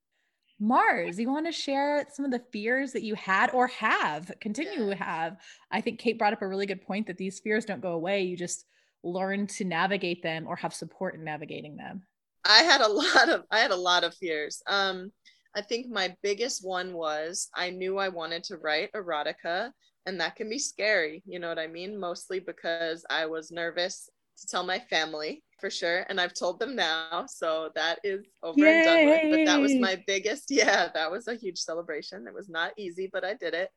Mars, 0.60 1.20
you 1.20 1.30
want 1.30 1.46
to 1.46 1.52
share 1.52 2.08
some 2.14 2.24
of 2.24 2.32
the 2.32 2.44
fears 2.52 2.94
that 2.94 3.04
you 3.04 3.14
had 3.16 3.52
or 3.52 3.68
have, 3.68 4.32
continue 4.40 4.90
to 4.90 4.96
have? 4.96 5.38
I 5.70 5.82
think 5.82 6.00
Kate 6.00 6.18
brought 6.18 6.32
up 6.32 6.42
a 6.42 6.48
really 6.48 6.66
good 6.66 6.82
point 6.82 7.08
that 7.08 7.18
these 7.18 7.40
fears 7.40 7.66
don't 7.66 7.82
go 7.82 7.92
away. 7.92 8.24
You 8.24 8.38
just 8.38 8.66
learn 9.04 9.48
to 9.48 9.66
navigate 9.66 10.24
them 10.24 10.48
or 10.48 10.56
have 10.56 10.74
support 10.74 11.16
in 11.16 11.24
navigating 11.24 11.76
them. 11.76 12.04
I 12.46 12.60
had 12.60 12.82
a 12.82 12.88
lot 12.92 13.30
of 13.30 13.44
I 13.52 13.60
had 13.60 13.72
a 13.72 13.76
lot 13.76 14.04
of 14.04 14.16
fears. 14.16 14.62
Um 14.68 15.12
I 15.56 15.62
think 15.62 15.88
my 15.88 16.14
biggest 16.22 16.66
one 16.66 16.94
was 16.94 17.50
I 17.56 17.70
knew 17.70 17.98
I 17.98 18.10
wanted 18.10 18.44
to 18.46 18.58
write 18.58 18.92
erotica 18.94 19.72
and 20.06 20.20
that 20.20 20.36
can 20.36 20.50
be 20.50 20.60
scary, 20.60 21.24
you 21.26 21.40
know 21.40 21.50
what 21.50 21.60
I 21.60 21.68
mean? 21.68 22.00
Mostly 22.00 22.40
because 22.40 23.06
I 23.10 23.26
was 23.26 23.52
nervous 23.52 24.10
to 24.40 24.48
tell 24.48 24.64
my 24.64 24.80
family 24.90 25.44
for 25.60 25.70
sure. 25.70 26.06
And 26.10 26.20
I've 26.20 26.34
told 26.34 26.60
them 26.60 26.76
now. 26.76 27.26
So 27.28 27.70
that 27.76 28.00
is 28.04 28.26
over 28.44 28.60
Yay! 28.60 28.78
and 28.78 28.86
done 28.86 29.06
with. 29.06 29.38
But 29.38 29.52
that 29.52 29.62
was 29.62 29.76
my 29.76 30.02
biggest, 30.08 30.46
yeah, 30.50 30.90
that 30.94 31.12
was 31.12 31.28
a 31.28 31.36
huge 31.36 31.60
celebration. 31.60 32.28
It 32.28 32.34
was 32.34 32.50
not 32.50 32.74
easy, 32.78 33.10
but 33.12 33.24
I 33.24 33.34
did 33.34 33.54
it. 33.54 33.70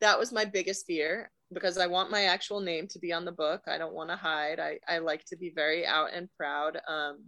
That 0.00 0.18
was 0.18 0.32
my 0.32 0.44
biggest 0.44 0.86
fear 0.86 1.30
because 1.52 1.78
I 1.78 1.86
want 1.86 2.10
my 2.10 2.24
actual 2.24 2.60
name 2.60 2.88
to 2.88 2.98
be 2.98 3.12
on 3.12 3.24
the 3.24 3.32
book. 3.32 3.62
I 3.66 3.78
don't 3.78 3.94
want 3.94 4.10
to 4.10 4.16
hide. 4.16 4.58
I, 4.58 4.78
I 4.88 4.98
like 4.98 5.24
to 5.26 5.36
be 5.36 5.52
very 5.54 5.86
out 5.86 6.12
and 6.12 6.28
proud. 6.36 6.80
Um, 6.88 7.24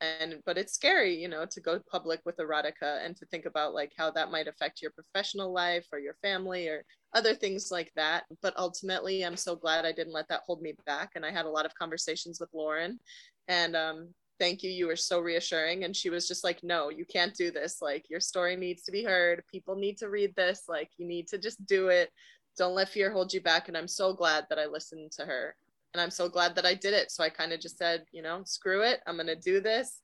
and 0.00 0.42
but 0.44 0.58
it's 0.58 0.74
scary 0.74 1.14
you 1.14 1.28
know 1.28 1.46
to 1.46 1.60
go 1.60 1.80
public 1.90 2.20
with 2.26 2.36
erotica 2.36 3.04
and 3.04 3.16
to 3.16 3.24
think 3.26 3.46
about 3.46 3.72
like 3.72 3.92
how 3.96 4.10
that 4.10 4.30
might 4.30 4.46
affect 4.46 4.82
your 4.82 4.90
professional 4.90 5.52
life 5.52 5.86
or 5.92 5.98
your 5.98 6.16
family 6.20 6.68
or 6.68 6.84
other 7.14 7.34
things 7.34 7.70
like 7.70 7.90
that 7.96 8.24
but 8.42 8.52
ultimately 8.58 9.24
i'm 9.24 9.36
so 9.36 9.56
glad 9.56 9.86
i 9.86 9.92
didn't 9.92 10.12
let 10.12 10.28
that 10.28 10.42
hold 10.46 10.60
me 10.60 10.74
back 10.84 11.12
and 11.14 11.24
i 11.24 11.30
had 11.30 11.46
a 11.46 11.50
lot 11.50 11.64
of 11.64 11.74
conversations 11.74 12.38
with 12.38 12.50
lauren 12.52 12.98
and 13.48 13.76
um 13.76 14.08
thank 14.38 14.62
you. 14.62 14.70
You 14.70 14.86
were 14.86 14.96
so 14.96 15.20
reassuring. 15.20 15.84
And 15.84 15.96
she 15.96 16.10
was 16.10 16.28
just 16.28 16.44
like 16.44 16.62
no 16.62 16.90
you 16.90 17.04
can't 17.04 17.34
do 17.34 17.50
this. 17.50 17.78
Like 17.80 18.08
your 18.10 18.20
story 18.20 18.56
needs 18.56 18.82
to 18.84 18.92
be 18.92 19.04
heard. 19.04 19.42
People 19.50 19.76
need 19.76 19.98
to 19.98 20.08
read 20.10 20.34
this. 20.36 20.64
Like 20.68 20.90
you 20.98 21.06
need 21.06 21.28
to 21.28 21.38
just 21.38 21.64
do 21.66 21.88
it. 21.88 22.10
Don't 22.58 22.74
let 22.74 22.88
fear 22.88 23.10
hold 23.12 23.32
you 23.32 23.40
back. 23.40 23.68
And 23.68 23.76
i'm 23.76 23.88
so 23.88 24.12
glad 24.12 24.46
that 24.48 24.58
i 24.58 24.66
listened 24.66 25.12
to 25.12 25.24
her. 25.24 25.54
And 25.94 26.00
I'm 26.00 26.10
so 26.10 26.28
glad 26.28 26.54
that 26.56 26.66
I 26.66 26.74
did 26.74 26.92
it. 26.92 27.10
So 27.10 27.24
I 27.24 27.30
kind 27.30 27.52
of 27.54 27.60
just 27.60 27.78
said, 27.78 28.04
you 28.12 28.20
know, 28.20 28.42
screw 28.44 28.82
it, 28.82 29.00
I'm 29.06 29.16
gonna 29.16 29.36
do 29.36 29.60
this. 29.60 30.00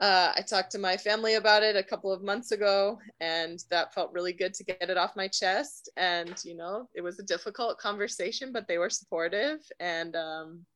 Uh, 0.00 0.32
I 0.34 0.40
talked 0.40 0.72
to 0.72 0.78
my 0.78 0.96
family 0.96 1.34
about 1.34 1.62
it 1.62 1.76
a 1.76 1.82
couple 1.82 2.12
of 2.12 2.24
months 2.24 2.50
ago, 2.50 2.98
and 3.20 3.62
that 3.70 3.94
felt 3.94 4.12
really 4.12 4.32
good 4.32 4.52
to 4.54 4.64
get 4.64 4.90
it 4.90 4.96
off 4.96 5.14
my 5.14 5.28
chest. 5.28 5.90
And 5.96 6.34
you 6.44 6.56
know, 6.56 6.88
it 6.94 7.02
was 7.02 7.18
a 7.18 7.24
difficult 7.24 7.78
conversation, 7.78 8.52
but 8.52 8.66
they 8.66 8.78
were 8.78 8.90
supportive. 8.90 9.60
And 9.78 10.16
um, 10.16 10.66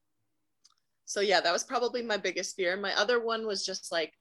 so 1.07 1.21
yeah, 1.21 1.40
that 1.40 1.53
was 1.53 1.64
probably 1.64 2.03
my 2.03 2.16
biggest 2.16 2.57
fear. 2.57 2.77
My 2.77 2.95
other 2.99 3.21
one 3.21 3.47
was 3.47 3.64
just 3.64 3.90
like 3.92 4.12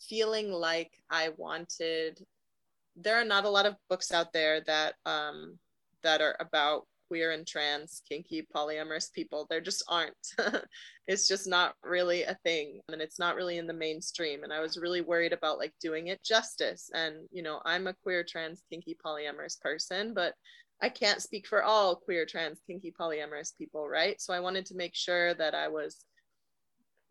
feeling 0.00 0.52
like 0.52 0.92
I 1.10 1.30
wanted. 1.36 2.24
There 2.96 3.16
are 3.20 3.24
not 3.24 3.44
a 3.44 3.50
lot 3.50 3.66
of 3.66 3.76
books 3.88 4.12
out 4.12 4.32
there 4.32 4.60
that 4.62 4.94
um, 5.06 5.58
that 6.02 6.20
are 6.20 6.36
about 6.38 6.86
queer 7.08 7.32
and 7.32 7.46
trans, 7.46 8.02
kinky, 8.08 8.46
polyamorous 8.54 9.12
people. 9.12 9.46
There 9.48 9.60
just 9.60 9.84
aren't. 9.88 10.14
it's 11.06 11.28
just 11.28 11.46
not 11.46 11.74
really 11.82 12.22
a 12.24 12.36
thing 12.44 12.80
and 12.90 13.00
it's 13.00 13.18
not 13.18 13.36
really 13.36 13.58
in 13.58 13.66
the 13.66 13.72
mainstream. 13.72 14.42
And 14.42 14.52
I 14.52 14.60
was 14.60 14.78
really 14.78 15.00
worried 15.00 15.32
about 15.32 15.58
like 15.58 15.72
doing 15.80 16.08
it 16.08 16.22
justice. 16.22 16.90
And, 16.94 17.16
you 17.30 17.42
know, 17.42 17.60
I'm 17.64 17.86
a 17.86 17.94
queer, 17.94 18.24
trans, 18.24 18.62
kinky, 18.70 18.96
polyamorous 19.04 19.60
person, 19.60 20.14
but 20.14 20.34
I 20.80 20.88
can't 20.88 21.22
speak 21.22 21.46
for 21.46 21.62
all 21.62 21.96
queer, 21.96 22.26
trans, 22.26 22.60
kinky, 22.66 22.92
polyamorous 22.98 23.56
people, 23.56 23.88
right? 23.88 24.20
So 24.20 24.32
I 24.32 24.40
wanted 24.40 24.66
to 24.66 24.76
make 24.76 24.94
sure 24.94 25.34
that 25.34 25.54
I 25.54 25.68
was 25.68 26.04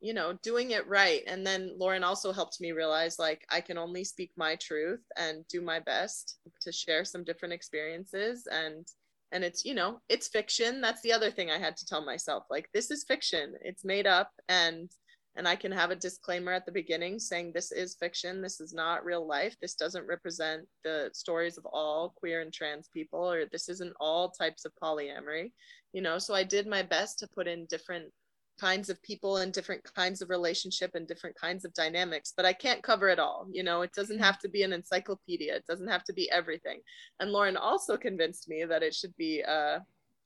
you 0.04 0.13
know 0.13 0.38
doing 0.44 0.72
it 0.72 0.88
right. 0.88 1.22
And 1.28 1.48
then 1.48 1.72
lauren 1.80 2.04
also 2.04 2.34
helped 2.34 2.60
me 2.60 2.74
realize 2.74 3.18
like 3.18 3.46
i 3.50 3.62
can 3.62 3.78
only 3.78 4.04
speak 4.04 4.32
my 4.36 4.56
truth 4.58 5.00
and 5.18 5.48
do 5.48 5.62
my 5.62 5.80
best 5.80 6.38
to 6.62 6.72
share 6.72 7.06
some 7.06 7.24
different 7.24 7.54
experiences. 7.54 8.46
And 8.52 8.86
and 9.32 9.44
it's 9.44 9.63
you 9.66 9.74
know 9.74 10.02
it's 10.10 10.28
fiction. 10.28 10.82
That's 10.82 11.02
the 11.02 11.13
other 11.13 11.32
thing 11.32 11.50
i 11.50 11.58
had 11.58 11.78
to 11.78 11.86
tell 11.86 12.04
myself 12.06 12.44
like 12.52 12.68
this 12.74 12.92
is 12.92 13.06
fiction. 13.06 13.54
It's 13.62 13.86
made 13.86 14.06
up. 14.06 14.30
And 14.50 14.92
and 15.36 15.48
i 15.48 15.56
can 15.56 15.72
have 15.72 15.89
a 15.89 15.96
disclaimer 15.96 16.52
at 16.52 16.66
the 16.66 16.72
beginning 16.72 17.18
saying 17.18 17.54
this 17.54 17.72
is 17.72 17.96
fiction. 17.96 18.42
This 18.42 18.60
is 18.60 18.74
not 18.74 19.06
real 19.06 19.26
life. 19.26 19.56
This 19.62 19.76
doesn't 19.76 20.06
represent 20.06 20.68
the 20.84 21.12
stories 21.13 21.58
of 21.58 21.66
all 21.66 22.13
queer 22.18 22.42
and 22.42 22.52
trans 22.54 22.89
people 22.89 23.32
or 23.32 23.46
this 23.46 23.70
isn't 23.70 23.96
all 24.02 24.30
types 24.30 24.66
of 24.66 24.74
polyamory 24.84 25.54
you 25.94 26.02
know. 26.02 26.18
So 26.20 26.34
i 26.36 26.44
did 26.44 26.68
my 26.68 26.84
best 26.84 27.20
to 27.20 27.28
put 27.34 27.48
in 27.48 27.68
different 27.68 28.12
kinds 28.60 28.89
of 28.89 29.02
people 29.04 29.38
and 29.38 29.54
different 29.54 29.84
kinds 29.96 30.22
of 30.22 30.30
relationship 30.30 30.92
and 30.96 31.08
different 31.08 31.36
kinds 31.36 31.66
of 31.66 31.74
dynamics 31.74 32.34
but 32.36 32.46
i 32.46 32.54
can't 32.54 32.84
cover 32.84 33.10
it 33.10 33.20
all 33.20 33.48
you 33.54 33.63
know? 33.63 33.82
It 33.82 33.94
doesn't 33.94 34.18
mm-hmm. 34.18 34.24
have 34.24 34.39
to 34.39 34.50
be 34.50 34.63
an 34.63 34.74
encyclopedia. 34.74 35.56
It 35.56 35.66
doesn't 35.68 35.88
have 35.88 36.04
to 36.06 36.13
be 36.13 36.30
everything. 36.32 36.80
And 37.20 37.32
lauren 37.32 37.58
also 37.58 37.98
convinced 37.98 38.50
me 38.50 38.66
that 38.66 38.84
it 38.84 38.94
should 38.94 39.16
be 39.16 39.42
a, 39.42 39.84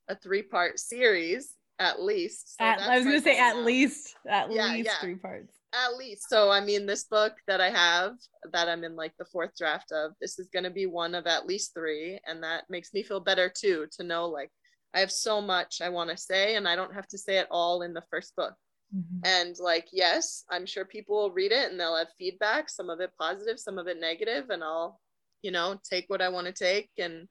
a 0.07 0.15
three 0.15 0.41
part 0.41 0.79
series 0.79 1.53
at 1.79 2.01
least. 2.01 2.57
So 2.57 2.65
at, 2.65 2.79
i 2.79 2.95
was 2.95 3.05
going 3.05 3.17
to 3.17 3.23
say 3.23 3.37
at 3.37 3.57
least 3.57 4.15
at 4.27 4.51
yeah, 4.51 4.67
least 4.67 4.85
yeah. 4.85 4.99
three 5.01 5.15
parts. 5.15 5.53
At 5.73 5.97
least. 5.97 6.29
So 6.29 6.49
i 6.49 6.59
mean 6.61 6.85
this 6.85 7.03
book 7.03 7.33
that 7.47 7.61
i 7.61 7.69
have 7.69 8.13
that 8.51 8.69
i'm 8.69 8.83
in 8.83 8.95
like 8.95 9.13
the 9.19 9.25
fourth 9.25 9.51
draft 9.57 9.91
of 9.91 10.11
this 10.21 10.39
is 10.39 10.49
going 10.49 10.63
to 10.63 10.71
be 10.71 10.85
one 10.85 11.13
of 11.13 11.27
at 11.27 11.45
least 11.45 11.73
three 11.73 12.19
and 12.25 12.41
that 12.43 12.63
makes 12.69 12.93
me 12.93 13.03
feel 13.03 13.19
better 13.19 13.51
too 13.55 13.85
to 13.97 14.03
know 14.03 14.27
like 14.27 14.51
I 14.97 15.01
have 15.01 15.11
so 15.11 15.39
much 15.41 15.79
I 15.79 15.89
want 15.89 16.09
to 16.09 16.17
say, 16.17 16.55
and 16.55 16.67
I 16.67 16.75
don't 16.75 16.95
have 16.95 17.07
to 17.09 17.19
say 17.19 17.37
it 17.37 17.45
all 17.51 17.83
in 17.83 17.93
the 17.93 18.01
first 18.09 18.35
book. 18.35 18.55
Mm-hmm. 18.95 19.19
And 19.25 19.55
like, 19.59 19.89
yes, 19.91 20.43
I'm 20.49 20.65
sure 20.65 20.85
people 20.85 21.17
will 21.17 21.31
read 21.31 21.51
it 21.51 21.69
and 21.69 21.79
they'll 21.79 21.97
have 21.97 22.07
feedback, 22.17 22.67
some 22.67 22.89
of 22.89 22.99
it 22.99 23.11
positive, 23.19 23.59
some 23.59 23.77
of 23.77 23.85
it 23.85 23.99
negative, 23.99 24.49
and 24.49 24.63
I'll, 24.63 24.99
you 25.43 25.51
know, 25.51 25.79
take 25.87 26.05
what 26.07 26.23
I 26.23 26.29
want 26.29 26.47
to 26.47 26.51
take 26.51 26.89
and 26.97 27.27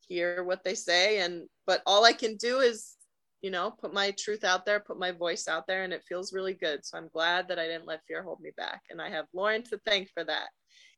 hear 0.00 0.42
what 0.42 0.64
they 0.64 0.74
say. 0.74 1.20
And 1.20 1.46
but 1.64 1.80
all 1.86 2.04
I 2.04 2.12
can 2.12 2.34
do 2.38 2.58
is, 2.58 2.96
you 3.40 3.52
know, 3.52 3.70
put 3.70 3.94
my 3.94 4.12
truth 4.18 4.42
out 4.42 4.66
there, 4.66 4.80
put 4.80 4.98
my 4.98 5.12
voice 5.12 5.46
out 5.46 5.68
there, 5.68 5.84
and 5.84 5.92
it 5.92 6.02
feels 6.08 6.32
really 6.32 6.54
good. 6.54 6.84
So 6.84 6.98
I'm 6.98 7.08
glad 7.12 7.46
that 7.46 7.58
I 7.60 7.68
didn't 7.68 7.86
let 7.86 8.04
fear 8.08 8.24
hold 8.24 8.40
me 8.40 8.50
back. 8.56 8.80
And 8.90 9.00
I 9.00 9.10
have 9.10 9.26
Lauren 9.32 9.62
to 9.64 9.78
thank 9.86 10.08
for 10.12 10.24
that 10.24 10.48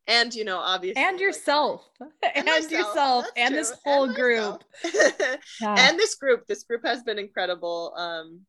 and 0.09 0.35
you 0.35 0.45
know 0.45 0.59
obviously 0.59 1.03
and 1.03 1.21
yourself. 1.21 1.89
Like, 2.01 2.11
and, 2.35 2.49
and 2.49 2.71
yourself 2.71 3.27
and 3.37 3.53
true. 3.53 3.59
this 3.59 3.75
whole 3.85 4.05
and 4.05 4.15
group 4.15 4.65
yeah. 5.61 5.77
and 5.79 5.99
this 5.99 6.17
group. 6.17 6.47
This 6.49 6.65
group 6.65 6.85
has 6.85 7.03
been 7.03 7.19
incredible 7.19 7.95
um 7.97 8.41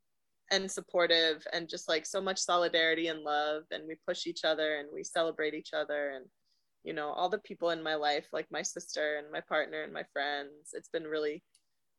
and 0.52 0.72
supportive 0.72 1.46
and 1.54 1.70
just 1.70 1.88
like 1.88 2.08
so 2.08 2.20
much 2.20 2.40
solidarity 2.40 3.08
and 3.08 3.22
love. 3.22 3.64
And 3.70 3.84
we 3.88 3.98
push 4.08 4.26
each 4.26 4.46
other 4.46 4.78
and 4.78 4.88
we 4.92 5.04
celebrate 5.04 5.54
each 5.54 5.74
other 5.74 6.12
and 6.16 6.26
you 6.84 6.94
know 6.94 7.10
all 7.10 7.30
the 7.30 7.40
people 7.40 7.72
in 7.72 7.84
my 7.84 7.96
life 7.96 8.28
like 8.32 8.48
my 8.50 8.62
sister 8.62 9.18
and 9.18 9.32
my 9.32 9.42
partner 9.42 9.84
and 9.84 9.94
my 9.94 10.06
friends. 10.14 10.72
It's 10.74 10.90
been 10.90 11.04
really 11.04 11.44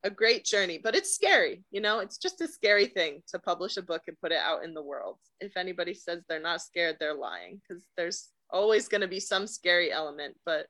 a 0.02 0.08
great 0.08 0.46
journey 0.46 0.80
but 0.82 0.96
it's 0.96 1.14
scary 1.14 1.62
you 1.70 1.82
know? 1.82 1.98
It's 1.98 2.16
just 2.16 2.40
a 2.40 2.48
scary 2.48 2.86
thing 2.86 3.22
to 3.28 3.38
publish 3.38 3.76
a 3.76 3.82
book 3.82 4.00
and 4.08 4.18
put 4.18 4.32
it 4.32 4.38
out 4.38 4.64
in 4.64 4.72
the 4.72 4.82
world. 4.82 5.18
If 5.40 5.58
anybody 5.58 5.92
says 5.92 6.22
they're 6.26 6.40
not 6.40 6.62
scared 6.62 6.96
they're 6.98 7.12
lying 7.14 7.60
because 7.68 7.84
there's 7.98 8.30
always 8.52 8.88
going 8.88 9.00
to 9.00 9.08
be 9.08 9.20
some 9.20 9.46
scary 9.46 9.92
element, 9.92 10.36
but 10.44 10.66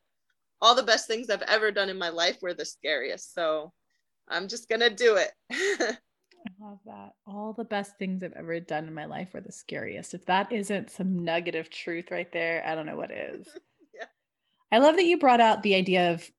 all 0.60 0.74
the 0.74 0.82
best 0.82 1.06
things 1.06 1.30
I've 1.30 1.42
ever 1.42 1.70
done 1.70 1.88
in 1.88 1.98
my 1.98 2.10
life 2.10 2.38
were 2.42 2.54
the 2.54 2.64
scariest. 2.64 3.34
So 3.34 3.72
I'm 4.28 4.48
just 4.48 4.68
going 4.68 4.80
to 4.80 4.90
do 4.90 5.16
it. 5.16 5.32
I 6.46 6.64
love 6.64 6.78
that. 6.86 7.12
All 7.26 7.52
the 7.52 7.64
best 7.64 7.98
things 7.98 8.22
I've 8.22 8.32
ever 8.32 8.60
done 8.60 8.86
in 8.86 8.94
my 8.94 9.04
life 9.04 9.28
were 9.32 9.40
the 9.40 9.52
scariest. 9.52 10.14
If 10.14 10.24
that 10.26 10.52
isn't 10.52 10.90
some 10.90 11.24
nugget 11.24 11.54
of 11.54 11.70
truth 11.70 12.10
right 12.10 12.30
there, 12.32 12.62
I 12.66 12.74
don't 12.74 12.86
know 12.86 12.96
what 12.96 13.10
is. 13.10 13.46
yeah. 13.94 14.06
I 14.72 14.78
love 14.78 14.96
that 14.96 15.04
you 15.04 15.18
brought 15.18 15.40
out 15.40 15.62
the 15.62 15.74
idea 15.74 16.12
of 16.12 16.30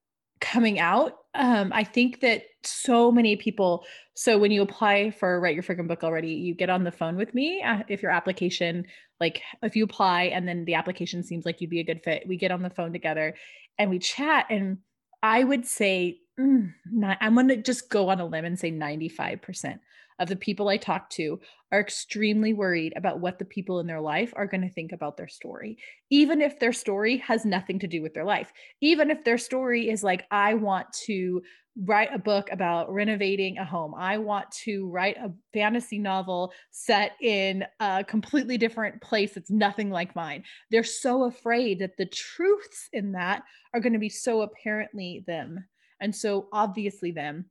coming 0.41 0.79
out. 0.79 1.19
Um, 1.33 1.71
I 1.73 1.85
think 1.85 2.19
that 2.21 2.43
so 2.63 3.11
many 3.11 3.37
people. 3.37 3.85
So 4.15 4.37
when 4.37 4.51
you 4.51 4.61
apply 4.61 5.11
for 5.11 5.39
Write 5.39 5.55
Your 5.55 5.63
Freaking 5.63 5.87
Book 5.87 6.03
already, 6.03 6.33
you 6.33 6.53
get 6.53 6.69
on 6.69 6.83
the 6.83 6.91
phone 6.91 7.15
with 7.15 7.33
me. 7.33 7.63
Uh, 7.63 7.83
if 7.87 8.01
your 8.01 8.11
application, 8.11 8.85
like 9.19 9.41
if 9.63 9.75
you 9.75 9.85
apply 9.85 10.23
and 10.23 10.47
then 10.47 10.65
the 10.65 10.73
application 10.73 11.23
seems 11.23 11.45
like 11.45 11.61
you'd 11.61 11.69
be 11.69 11.79
a 11.79 11.85
good 11.85 12.03
fit, 12.03 12.27
we 12.27 12.35
get 12.35 12.51
on 12.51 12.61
the 12.61 12.69
phone 12.69 12.91
together 12.91 13.35
and 13.77 13.89
we 13.89 13.99
chat. 13.99 14.47
And 14.49 14.79
I 15.23 15.43
would 15.43 15.65
say, 15.65 16.19
mm, 16.37 16.73
not, 16.91 17.17
I'm 17.21 17.35
going 17.35 17.47
to 17.47 17.57
just 17.57 17.89
go 17.89 18.09
on 18.09 18.19
a 18.19 18.25
limb 18.25 18.45
and 18.45 18.59
say 18.59 18.71
95% 18.71 19.79
of 20.21 20.29
the 20.29 20.35
people 20.35 20.69
I 20.69 20.77
talk 20.77 21.09
to 21.11 21.39
are 21.71 21.79
extremely 21.79 22.53
worried 22.53 22.93
about 22.95 23.19
what 23.19 23.39
the 23.39 23.45
people 23.45 23.79
in 23.79 23.87
their 23.87 23.99
life 23.99 24.31
are 24.35 24.45
going 24.45 24.61
to 24.61 24.69
think 24.69 24.91
about 24.91 25.17
their 25.17 25.27
story, 25.27 25.77
even 26.11 26.41
if 26.41 26.59
their 26.59 26.71
story 26.71 27.17
has 27.17 27.43
nothing 27.43 27.79
to 27.79 27.87
do 27.87 28.01
with 28.01 28.13
their 28.13 28.23
life. 28.23 28.53
Even 28.81 29.09
if 29.09 29.23
their 29.23 29.39
story 29.39 29.89
is 29.89 30.03
like, 30.03 30.25
I 30.29 30.53
want 30.53 30.87
to 31.05 31.41
write 31.85 32.13
a 32.13 32.19
book 32.19 32.49
about 32.51 32.93
renovating 32.93 33.57
a 33.57 33.65
home. 33.65 33.95
I 33.97 34.17
want 34.17 34.51
to 34.63 34.89
write 34.89 35.17
a 35.17 35.31
fantasy 35.53 35.97
novel 35.97 36.51
set 36.69 37.13
in 37.21 37.65
a 37.79 38.03
completely 38.03 38.57
different 38.57 39.01
place 39.01 39.33
that's 39.33 39.49
nothing 39.49 39.89
like 39.89 40.15
mine. 40.15 40.43
They're 40.69 40.83
so 40.83 41.23
afraid 41.23 41.79
that 41.79 41.97
the 41.97 42.05
truths 42.05 42.89
in 42.93 43.13
that 43.13 43.43
are 43.73 43.79
going 43.79 43.93
to 43.93 43.99
be 43.99 44.09
so 44.09 44.41
apparently 44.41 45.23
them 45.25 45.65
and 45.99 46.13
so 46.13 46.47
obviously 46.51 47.11
them 47.11 47.45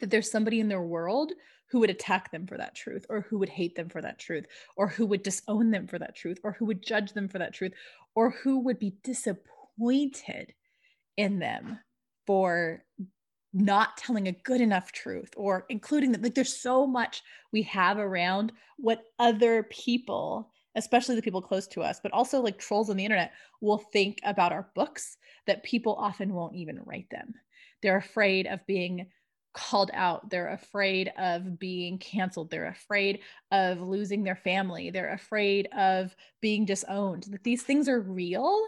that 0.00 0.10
there's 0.10 0.30
somebody 0.30 0.60
in 0.60 0.68
their 0.68 0.82
world 0.82 1.32
who 1.70 1.80
would 1.80 1.90
attack 1.90 2.30
them 2.30 2.46
for 2.46 2.56
that 2.56 2.74
truth 2.74 3.06
or 3.08 3.22
who 3.22 3.38
would 3.38 3.48
hate 3.48 3.74
them 3.74 3.88
for 3.88 4.00
that 4.02 4.18
truth 4.18 4.46
or 4.76 4.88
who 4.88 5.06
would 5.06 5.22
disown 5.22 5.70
them 5.70 5.86
for 5.86 5.98
that 5.98 6.16
truth 6.16 6.38
or 6.42 6.52
who 6.52 6.64
would 6.64 6.82
judge 6.82 7.12
them 7.12 7.28
for 7.28 7.38
that 7.38 7.52
truth 7.54 7.72
or 8.14 8.30
who 8.30 8.60
would 8.60 8.78
be 8.78 8.94
disappointed 9.04 10.52
in 11.16 11.38
them 11.38 11.78
for 12.26 12.82
not 13.52 13.96
telling 13.96 14.28
a 14.28 14.32
good 14.44 14.60
enough 14.60 14.92
truth 14.92 15.30
or 15.36 15.64
including 15.68 16.12
that 16.12 16.22
like 16.22 16.34
there's 16.34 16.54
so 16.54 16.86
much 16.86 17.22
we 17.52 17.62
have 17.62 17.98
around 17.98 18.52
what 18.76 19.04
other 19.18 19.62
people 19.64 20.50
especially 20.76 21.16
the 21.16 21.22
people 21.22 21.40
close 21.40 21.66
to 21.66 21.80
us 21.80 21.98
but 22.02 22.12
also 22.12 22.40
like 22.40 22.58
trolls 22.58 22.90
on 22.90 22.96
the 22.96 23.04
internet 23.04 23.32
will 23.60 23.78
think 23.78 24.20
about 24.22 24.52
our 24.52 24.68
books 24.74 25.16
that 25.48 25.64
people 25.64 25.96
often 25.98 26.32
won't 26.32 26.54
even 26.54 26.78
write 26.84 27.08
them. 27.10 27.34
They're 27.82 27.96
afraid 27.96 28.46
of 28.46 28.64
being 28.66 29.06
called 29.54 29.90
out. 29.94 30.30
They're 30.30 30.52
afraid 30.52 31.12
of 31.18 31.58
being 31.58 31.98
canceled. 31.98 32.50
They're 32.50 32.68
afraid 32.68 33.20
of 33.50 33.80
losing 33.80 34.22
their 34.22 34.36
family. 34.36 34.90
They're 34.90 35.12
afraid 35.12 35.68
of 35.76 36.14
being 36.40 36.64
disowned. 36.64 37.24
That 37.30 37.44
these 37.44 37.62
things 37.62 37.88
are 37.88 38.00
real. 38.00 38.62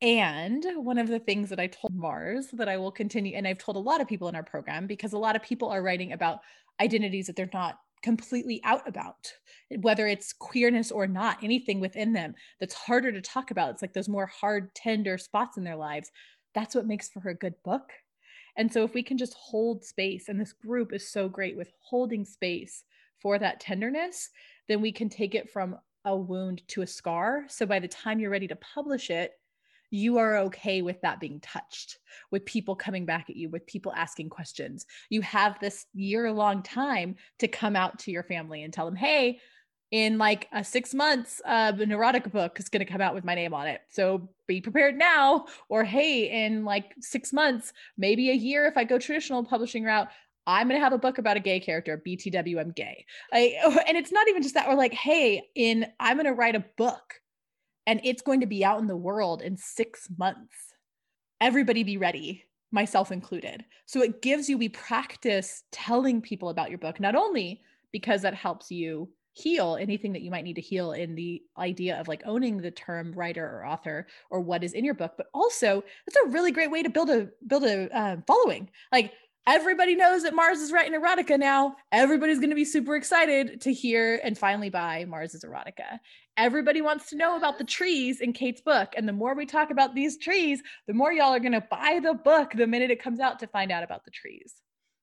And 0.00 0.64
one 0.76 0.98
of 0.98 1.08
the 1.08 1.18
things 1.18 1.50
that 1.50 1.58
I 1.58 1.66
told 1.66 1.94
Mars 1.94 2.48
that 2.52 2.68
I 2.68 2.76
will 2.76 2.92
continue, 2.92 3.36
and 3.36 3.46
I've 3.46 3.58
told 3.58 3.76
a 3.76 3.80
lot 3.80 4.00
of 4.00 4.08
people 4.08 4.28
in 4.28 4.36
our 4.36 4.44
program 4.44 4.86
because 4.86 5.12
a 5.12 5.18
lot 5.18 5.36
of 5.36 5.42
people 5.42 5.68
are 5.68 5.82
writing 5.82 6.12
about 6.12 6.40
identities 6.80 7.26
that 7.26 7.36
they're 7.36 7.50
not 7.52 7.78
completely 8.02 8.60
out 8.62 8.86
about, 8.86 9.32
whether 9.80 10.06
it's 10.06 10.32
queerness 10.32 10.92
or 10.92 11.08
not, 11.08 11.42
anything 11.42 11.80
within 11.80 12.12
them 12.12 12.34
that's 12.60 12.74
harder 12.74 13.10
to 13.10 13.20
talk 13.20 13.50
about. 13.50 13.70
It's 13.70 13.82
like 13.82 13.92
those 13.92 14.08
more 14.08 14.26
hard, 14.26 14.72
tender 14.74 15.18
spots 15.18 15.56
in 15.56 15.64
their 15.64 15.76
lives. 15.76 16.10
That's 16.54 16.76
what 16.76 16.86
makes 16.86 17.08
for 17.08 17.28
a 17.28 17.34
good 17.34 17.54
book 17.64 17.90
and 18.58 18.70
so 18.70 18.84
if 18.84 18.92
we 18.92 19.02
can 19.02 19.16
just 19.16 19.34
hold 19.34 19.84
space, 19.84 20.28
and 20.28 20.38
this 20.38 20.52
group 20.52 20.92
is 20.92 21.10
so 21.10 21.28
great 21.28 21.56
with 21.56 21.72
holding 21.80 22.24
space 22.26 22.84
for 23.22 23.38
that 23.38 23.60
tenderness, 23.60 24.28
then 24.68 24.82
we 24.82 24.92
can 24.92 25.08
take 25.08 25.34
it 25.34 25.50
from 25.50 25.78
a 26.04 26.14
wound 26.14 26.62
to 26.68 26.82
a 26.82 26.86
scar. 26.86 27.44
So 27.48 27.64
by 27.64 27.78
the 27.78 27.88
time 27.88 28.20
you're 28.20 28.30
ready 28.30 28.48
to 28.48 28.56
publish 28.56 29.10
it, 29.10 29.32
you 29.90 30.18
are 30.18 30.38
okay 30.38 30.82
with 30.82 31.00
that 31.00 31.20
being 31.20 31.40
touched, 31.40 31.98
with 32.30 32.44
people 32.44 32.76
coming 32.76 33.06
back 33.06 33.30
at 33.30 33.36
you, 33.36 33.48
with 33.48 33.66
people 33.66 33.92
asking 33.96 34.28
questions. 34.28 34.84
You 35.08 35.22
have 35.22 35.58
this 35.58 35.86
year 35.94 36.30
long 36.30 36.62
time 36.62 37.16
to 37.38 37.48
come 37.48 37.74
out 37.74 37.98
to 38.00 38.10
your 38.10 38.22
family 38.22 38.64
and 38.64 38.72
tell 38.72 38.84
them, 38.84 38.96
hey, 38.96 39.40
in 39.90 40.18
like 40.18 40.48
a 40.52 40.62
six 40.62 40.92
months, 40.92 41.40
uh, 41.46 41.72
an 41.78 41.90
erotica 41.90 42.30
book 42.30 42.60
is 42.60 42.68
going 42.68 42.84
to 42.84 42.90
come 42.90 43.00
out 43.00 43.14
with 43.14 43.24
my 43.24 43.34
name 43.34 43.54
on 43.54 43.66
it. 43.66 43.80
So 43.90 44.28
be 44.46 44.60
prepared 44.60 44.96
now. 44.96 45.46
Or 45.68 45.84
hey, 45.84 46.44
in 46.44 46.64
like 46.64 46.94
six 47.00 47.32
months, 47.32 47.72
maybe 47.96 48.30
a 48.30 48.34
year, 48.34 48.66
if 48.66 48.76
I 48.76 48.84
go 48.84 48.98
traditional 48.98 49.44
publishing 49.44 49.84
route, 49.84 50.08
I'm 50.46 50.68
going 50.68 50.78
to 50.78 50.84
have 50.84 50.92
a 50.92 50.98
book 50.98 51.18
about 51.18 51.36
a 51.36 51.40
gay 51.40 51.60
character, 51.60 52.02
BTW, 52.06 52.58
I'm 52.58 52.70
gay. 52.70 53.04
I, 53.32 53.54
and 53.86 53.96
it's 53.96 54.12
not 54.12 54.28
even 54.28 54.42
just 54.42 54.54
that. 54.54 54.68
We're 54.68 54.74
like, 54.74 54.94
hey, 54.94 55.42
in 55.54 55.86
I'm 56.00 56.16
going 56.16 56.26
to 56.26 56.32
write 56.32 56.56
a 56.56 56.64
book 56.76 57.20
and 57.86 58.00
it's 58.04 58.22
going 58.22 58.40
to 58.40 58.46
be 58.46 58.64
out 58.64 58.80
in 58.80 58.86
the 58.86 58.96
world 58.96 59.40
in 59.40 59.56
six 59.56 60.08
months. 60.18 60.54
Everybody 61.40 61.82
be 61.82 61.96
ready 61.96 62.44
myself 62.70 63.10
included. 63.10 63.64
So 63.86 64.02
it 64.02 64.20
gives 64.20 64.48
you, 64.48 64.58
we 64.58 64.68
practice 64.68 65.62
telling 65.72 66.20
people 66.20 66.50
about 66.50 66.68
your 66.68 66.78
book, 66.78 67.00
not 67.00 67.14
only 67.14 67.62
because 67.92 68.22
that 68.22 68.34
helps 68.34 68.70
you 68.70 69.08
heal 69.38 69.78
anything 69.80 70.12
that 70.12 70.22
you 70.22 70.30
might 70.30 70.44
need 70.44 70.56
to 70.56 70.60
heal 70.60 70.92
in 70.92 71.14
the 71.14 71.42
idea 71.56 71.98
of 72.00 72.08
like 72.08 72.22
owning 72.26 72.58
the 72.58 72.70
term 72.70 73.12
writer 73.12 73.44
or 73.44 73.66
author 73.66 74.06
or 74.30 74.40
what 74.40 74.64
is 74.64 74.72
in 74.72 74.84
your 74.84 74.94
book 74.94 75.14
but 75.16 75.28
also 75.32 75.82
it's 76.06 76.16
a 76.16 76.28
really 76.28 76.50
great 76.50 76.70
way 76.70 76.82
to 76.82 76.90
build 76.90 77.10
a 77.10 77.28
build 77.46 77.64
a 77.64 77.94
uh, 77.96 78.16
following. 78.26 78.68
Like 78.92 79.12
everybody 79.46 79.94
knows 79.94 80.22
that 80.22 80.34
mars 80.34 80.58
is 80.58 80.72
writing 80.72 80.98
erotica 80.98 81.38
now. 81.38 81.76
Everybody's 81.92 82.38
going 82.38 82.50
to 82.50 82.56
be 82.56 82.64
super 82.64 82.96
excited 82.96 83.60
to 83.62 83.72
hear 83.72 84.20
and 84.22 84.36
finally 84.36 84.70
buy 84.70 85.04
mars's 85.06 85.44
erotica. 85.44 85.98
Everybody 86.36 86.82
wants 86.82 87.10
to 87.10 87.16
know 87.16 87.36
about 87.36 87.58
the 87.58 87.64
trees 87.64 88.20
in 88.20 88.32
kate's 88.32 88.60
book 88.60 88.92
and 88.96 89.08
the 89.08 89.12
more 89.12 89.34
we 89.34 89.46
talk 89.46 89.70
about 89.70 89.94
these 89.94 90.18
trees 90.18 90.62
the 90.86 90.94
more 90.94 91.12
y'all 91.12 91.34
are 91.34 91.40
going 91.40 91.52
to 91.52 91.66
buy 91.70 92.00
the 92.02 92.14
book 92.14 92.52
the 92.52 92.66
minute 92.66 92.90
it 92.90 93.02
comes 93.02 93.20
out 93.20 93.38
to 93.40 93.46
find 93.46 93.70
out 93.70 93.82
about 93.82 94.04
the 94.04 94.10
trees. 94.10 94.54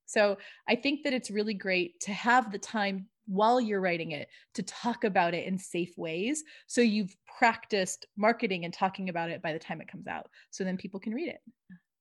So 0.05 0.37
I 0.67 0.75
think 0.75 1.03
that 1.03 1.13
it's 1.13 1.31
really 1.31 1.55
great 1.55 1.99
to 2.01 2.13
have 2.13 2.51
the 2.51 2.59
time 2.59 3.07
while 3.25 3.59
you're 3.59 3.81
writing 3.81 4.11
it 4.11 4.27
to 4.53 4.63
talk 4.63 5.03
about 5.03 5.33
it 5.33 5.47
in 5.47 5.57
safe 5.57 5.93
ways. 5.97 6.43
So 6.67 6.81
you've 6.81 7.15
practiced 7.37 8.05
marketing 8.17 8.65
and 8.65 8.73
talking 8.73 9.09
about 9.09 9.29
it 9.29 9.41
by 9.41 9.53
the 9.53 9.59
time 9.59 9.81
it 9.81 9.87
comes 9.87 10.07
out. 10.07 10.27
So 10.51 10.63
then 10.63 10.77
people 10.77 10.99
can 10.99 11.13
read 11.13 11.29
it. 11.29 11.39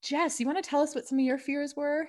Jess, 0.03 0.39
you 0.39 0.47
want 0.47 0.63
to 0.63 0.69
tell 0.69 0.81
us 0.81 0.95
what 0.95 1.07
some 1.07 1.19
of 1.19 1.25
your 1.25 1.39
fears 1.39 1.75
were? 1.77 2.07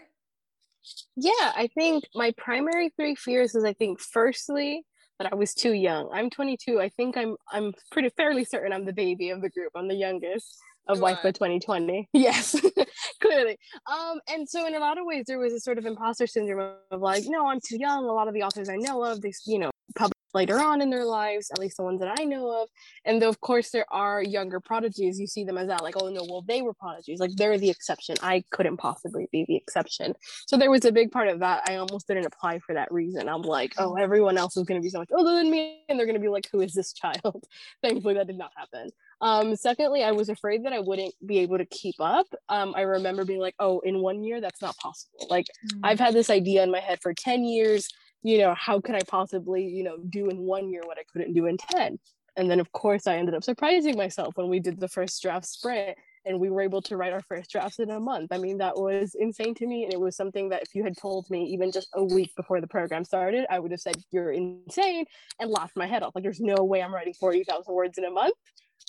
Yeah, 1.15 1.31
I 1.55 1.69
think 1.73 2.03
my 2.13 2.33
primary 2.37 2.89
three 2.95 3.15
fears 3.15 3.53
was 3.53 3.63
I 3.63 3.73
think 3.73 3.99
firstly 3.99 4.85
that 5.17 5.31
I 5.31 5.35
was 5.35 5.53
too 5.53 5.71
young. 5.71 6.09
I'm 6.13 6.29
22. 6.29 6.79
I 6.79 6.89
think 6.89 7.17
I'm 7.17 7.35
I'm 7.51 7.73
pretty 7.91 8.09
fairly 8.09 8.43
certain 8.45 8.73
I'm 8.73 8.85
the 8.85 8.93
baby 8.93 9.29
of 9.29 9.41
the 9.41 9.49
group. 9.49 9.71
I'm 9.75 9.87
the 9.87 9.95
youngest 9.95 10.57
of 10.87 10.99
WIFA 10.99 11.33
2020. 11.33 12.09
Yes, 12.13 12.55
clearly. 13.21 13.57
Um, 13.91 14.19
and 14.27 14.47
so 14.47 14.65
in 14.65 14.75
a 14.75 14.79
lot 14.79 14.97
of 14.97 15.05
ways, 15.05 15.25
there 15.27 15.37
was 15.37 15.53
a 15.53 15.59
sort 15.59 15.77
of 15.77 15.85
imposter 15.85 16.27
syndrome 16.27 16.75
of 16.91 17.01
like, 17.01 17.23
no, 17.27 17.47
I'm 17.47 17.59
too 17.59 17.77
young. 17.77 18.05
A 18.05 18.13
lot 18.13 18.27
of 18.27 18.33
the 18.33 18.41
authors 18.43 18.69
I 18.69 18.77
know 18.77 19.03
of, 19.03 19.21
they, 19.21 19.31
you 19.45 19.59
know, 19.59 19.71
publish 19.95 20.15
later 20.35 20.59
on 20.59 20.81
in 20.81 20.89
their 20.89 21.05
lives, 21.05 21.49
at 21.51 21.57
least 21.57 21.77
the 21.77 21.83
ones 21.83 21.99
that 22.01 22.13
I 22.19 22.23
know 22.25 22.61
of. 22.61 22.69
And 23.05 23.21
though, 23.21 23.29
of 23.29 23.39
course, 23.41 23.71
there 23.71 23.85
are 23.91 24.21
younger 24.21 24.59
prodigies, 24.59 25.19
you 25.19 25.25
see 25.25 25.45
them 25.45 25.57
as 25.57 25.67
that, 25.69 25.81
like, 25.81 25.95
oh 25.97 26.09
no, 26.09 26.25
well, 26.29 26.43
they 26.47 26.61
were 26.61 26.73
prodigies. 26.73 27.19
Like, 27.19 27.31
they're 27.35 27.57
the 27.57 27.69
exception. 27.69 28.17
I 28.21 28.43
couldn't 28.51 28.77
possibly 28.77 29.27
be 29.31 29.45
the 29.47 29.55
exception. 29.55 30.13
So 30.47 30.57
there 30.57 30.69
was 30.69 30.85
a 30.85 30.91
big 30.91 31.11
part 31.11 31.29
of 31.29 31.39
that. 31.39 31.63
I 31.67 31.77
almost 31.77 32.07
didn't 32.07 32.25
apply 32.25 32.59
for 32.59 32.75
that 32.75 32.91
reason. 32.91 33.29
I'm 33.29 33.41
like, 33.41 33.73
oh, 33.77 33.95
everyone 33.95 34.37
else 34.37 34.57
is 34.57 34.65
going 34.65 34.79
to 34.79 34.85
be 34.85 34.89
so 34.89 34.99
much 34.99 35.09
older 35.11 35.35
than 35.35 35.49
me. 35.49 35.83
And 35.89 35.97
they're 35.97 36.05
going 36.05 36.17
to 36.17 36.21
be 36.21 36.27
like, 36.27 36.49
who 36.51 36.61
is 36.61 36.73
this 36.73 36.93
child? 36.93 37.45
Thankfully, 37.81 38.15
that 38.15 38.27
did 38.27 38.37
not 38.37 38.51
happen. 38.55 38.91
Um, 39.25 39.55
secondly, 39.55 40.03
I 40.03 40.11
was 40.11 40.29
afraid 40.29 40.63
that 40.65 40.73
I 40.73 40.79
wouldn't 40.79 41.15
be 41.25 41.39
able 41.39 41.57
to 41.57 41.65
keep 41.65 41.95
up. 41.99 42.27
Um, 42.47 42.75
I 42.77 42.81
remember 42.81 43.25
being 43.25 43.39
like, 43.39 43.55
oh, 43.57 43.79
in 43.79 43.97
one 43.97 44.23
year, 44.23 44.39
that's 44.39 44.61
not 44.61 44.77
possible. 44.77 45.25
Like, 45.31 45.47
mm. 45.73 45.79
I've 45.83 45.99
had 45.99 46.13
this 46.13 46.29
idea 46.29 46.61
in 46.61 46.69
my 46.69 46.79
head 46.79 46.99
for 47.01 47.11
10 47.11 47.43
years. 47.43 47.89
You 48.21 48.37
know, 48.37 48.53
how 48.53 48.79
could 48.79 48.93
I 48.93 49.01
possibly, 49.07 49.65
you 49.65 49.83
know, 49.83 49.97
do 50.11 50.29
in 50.29 50.37
one 50.37 50.69
year 50.69 50.83
what 50.85 50.99
I 50.99 51.03
couldn't 51.11 51.33
do 51.33 51.47
in 51.47 51.57
10? 51.57 51.97
And 52.37 52.51
then, 52.51 52.59
of 52.59 52.71
course, 52.71 53.07
I 53.07 53.15
ended 53.15 53.33
up 53.33 53.43
surprising 53.43 53.97
myself 53.97 54.37
when 54.37 54.47
we 54.47 54.59
did 54.59 54.79
the 54.79 54.87
first 54.87 55.19
draft 55.23 55.47
sprint 55.47 55.97
and 56.25 56.39
we 56.39 56.51
were 56.51 56.61
able 56.61 56.83
to 56.83 56.95
write 56.95 57.13
our 57.13 57.21
first 57.21 57.49
drafts 57.49 57.79
in 57.79 57.89
a 57.89 57.99
month. 57.99 58.31
I 58.31 58.37
mean, 58.37 58.59
that 58.59 58.75
was 58.75 59.15
insane 59.17 59.55
to 59.55 59.65
me. 59.65 59.85
And 59.85 59.93
it 59.93 59.99
was 59.99 60.15
something 60.15 60.49
that 60.49 60.61
if 60.61 60.75
you 60.75 60.83
had 60.83 60.97
told 60.97 61.27
me 61.31 61.45
even 61.45 61.71
just 61.71 61.87
a 61.95 62.03
week 62.03 62.31
before 62.35 62.61
the 62.61 62.67
program 62.67 63.03
started, 63.03 63.47
I 63.49 63.57
would 63.57 63.71
have 63.71 63.81
said, 63.81 63.95
You're 64.11 64.33
insane 64.33 65.05
and 65.39 65.49
laughed 65.49 65.75
my 65.75 65.87
head 65.87 66.03
off. 66.03 66.13
Like, 66.13 66.23
there's 66.23 66.41
no 66.41 66.63
way 66.63 66.83
I'm 66.83 66.93
writing 66.93 67.15
40,000 67.15 67.73
words 67.73 67.97
in 67.97 68.05
a 68.05 68.11
month. 68.11 68.35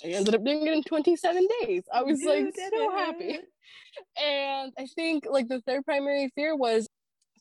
I 0.03 0.09
ended 0.09 0.35
up 0.35 0.43
doing 0.43 0.67
it 0.67 0.73
in 0.73 0.83
27 0.83 1.47
days. 1.61 1.83
I 1.93 2.03
was 2.03 2.21
you 2.21 2.29
like 2.29 2.55
so 2.55 2.91
happy. 2.91 3.39
And 4.23 4.71
I 4.77 4.85
think 4.95 5.25
like 5.29 5.47
the 5.47 5.61
third 5.61 5.83
primary 5.85 6.29
fear 6.35 6.55
was 6.55 6.87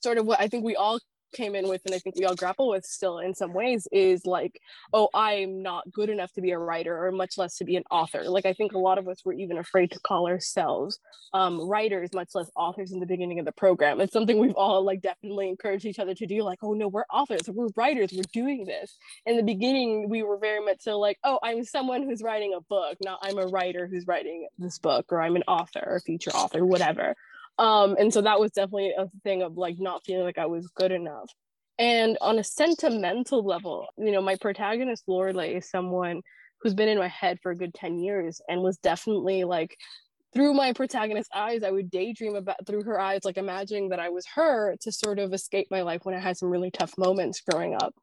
sort 0.02 0.18
of 0.18 0.26
what 0.26 0.40
I 0.40 0.48
think 0.48 0.64
we 0.64 0.76
all 0.76 0.98
came 1.32 1.54
in 1.54 1.68
with 1.68 1.82
and 1.86 1.94
i 1.94 1.98
think 1.98 2.16
we 2.16 2.24
all 2.24 2.34
grapple 2.34 2.68
with 2.68 2.84
still 2.84 3.18
in 3.18 3.34
some 3.34 3.52
ways 3.52 3.86
is 3.92 4.24
like 4.24 4.60
oh 4.92 5.08
i'm 5.14 5.62
not 5.62 5.90
good 5.92 6.08
enough 6.08 6.32
to 6.32 6.40
be 6.40 6.50
a 6.50 6.58
writer 6.58 7.06
or 7.06 7.12
much 7.12 7.38
less 7.38 7.56
to 7.56 7.64
be 7.64 7.76
an 7.76 7.84
author. 7.90 8.28
Like 8.28 8.46
i 8.46 8.52
think 8.52 8.72
a 8.72 8.78
lot 8.78 8.98
of 8.98 9.08
us 9.08 9.24
were 9.24 9.32
even 9.32 9.58
afraid 9.58 9.90
to 9.92 10.00
call 10.00 10.26
ourselves 10.26 10.98
um, 11.32 11.68
writers 11.68 12.10
much 12.14 12.34
less 12.34 12.50
authors 12.56 12.92
in 12.92 13.00
the 13.00 13.06
beginning 13.06 13.38
of 13.38 13.44
the 13.44 13.52
program. 13.52 14.00
It's 14.00 14.12
something 14.12 14.38
we've 14.38 14.54
all 14.54 14.82
like 14.82 15.02
definitely 15.02 15.48
encouraged 15.48 15.84
each 15.84 15.98
other 15.98 16.14
to 16.14 16.26
do 16.26 16.42
like 16.42 16.60
oh 16.62 16.72
no 16.72 16.88
we're 16.88 17.04
authors 17.12 17.48
we're 17.48 17.68
writers 17.76 18.10
we're 18.12 18.22
doing 18.32 18.64
this. 18.64 18.96
In 19.26 19.36
the 19.36 19.42
beginning 19.42 20.08
we 20.08 20.22
were 20.22 20.38
very 20.38 20.64
much 20.64 20.80
so 20.80 20.98
like 20.98 21.18
oh 21.24 21.38
i'm 21.42 21.64
someone 21.64 22.02
who's 22.02 22.22
writing 22.22 22.54
a 22.56 22.60
book 22.60 22.96
not 23.02 23.18
i'm 23.22 23.38
a 23.38 23.46
writer 23.46 23.86
who's 23.86 24.06
writing 24.06 24.46
this 24.58 24.78
book 24.78 25.06
or 25.10 25.20
i'm 25.20 25.36
an 25.36 25.44
author 25.48 25.82
or 25.84 26.00
feature 26.00 26.30
author 26.30 26.64
whatever 26.64 27.14
um 27.58 27.96
and 27.98 28.12
so 28.12 28.20
that 28.20 28.38
was 28.38 28.50
definitely 28.52 28.92
a 28.96 29.06
thing 29.22 29.42
of 29.42 29.56
like 29.56 29.76
not 29.78 30.04
feeling 30.04 30.24
like 30.24 30.38
i 30.38 30.46
was 30.46 30.68
good 30.76 30.92
enough. 30.92 31.30
And 31.78 32.16
on 32.22 32.38
a 32.38 32.44
sentimental 32.44 33.44
level 33.44 33.86
you 33.98 34.12
know 34.12 34.22
my 34.22 34.36
protagonist 34.36 35.04
lorelei 35.06 35.54
is 35.54 35.70
someone 35.70 36.22
who's 36.60 36.74
been 36.74 36.88
in 36.88 36.98
my 36.98 37.08
head 37.08 37.38
for 37.42 37.52
a 37.52 37.56
good 37.56 37.74
10 37.74 37.98
years 37.98 38.40
and 38.48 38.62
was 38.62 38.78
definitely 38.78 39.44
like 39.44 39.76
through 40.34 40.52
my 40.52 40.72
protagonist's 40.72 41.30
eyes 41.34 41.62
i 41.62 41.70
would 41.70 41.90
daydream 41.90 42.34
about 42.34 42.56
through 42.66 42.82
her 42.82 43.00
eyes 43.00 43.20
like 43.24 43.38
imagining 43.38 43.88
that 43.88 44.00
i 44.00 44.08
was 44.08 44.26
her 44.34 44.76
to 44.80 44.92
sort 44.92 45.18
of 45.18 45.32
escape 45.32 45.66
my 45.70 45.80
life 45.82 46.00
when 46.04 46.14
i 46.14 46.18
had 46.18 46.36
some 46.36 46.50
really 46.50 46.70
tough 46.70 46.92
moments 46.98 47.40
growing 47.50 47.74
up. 47.74 47.94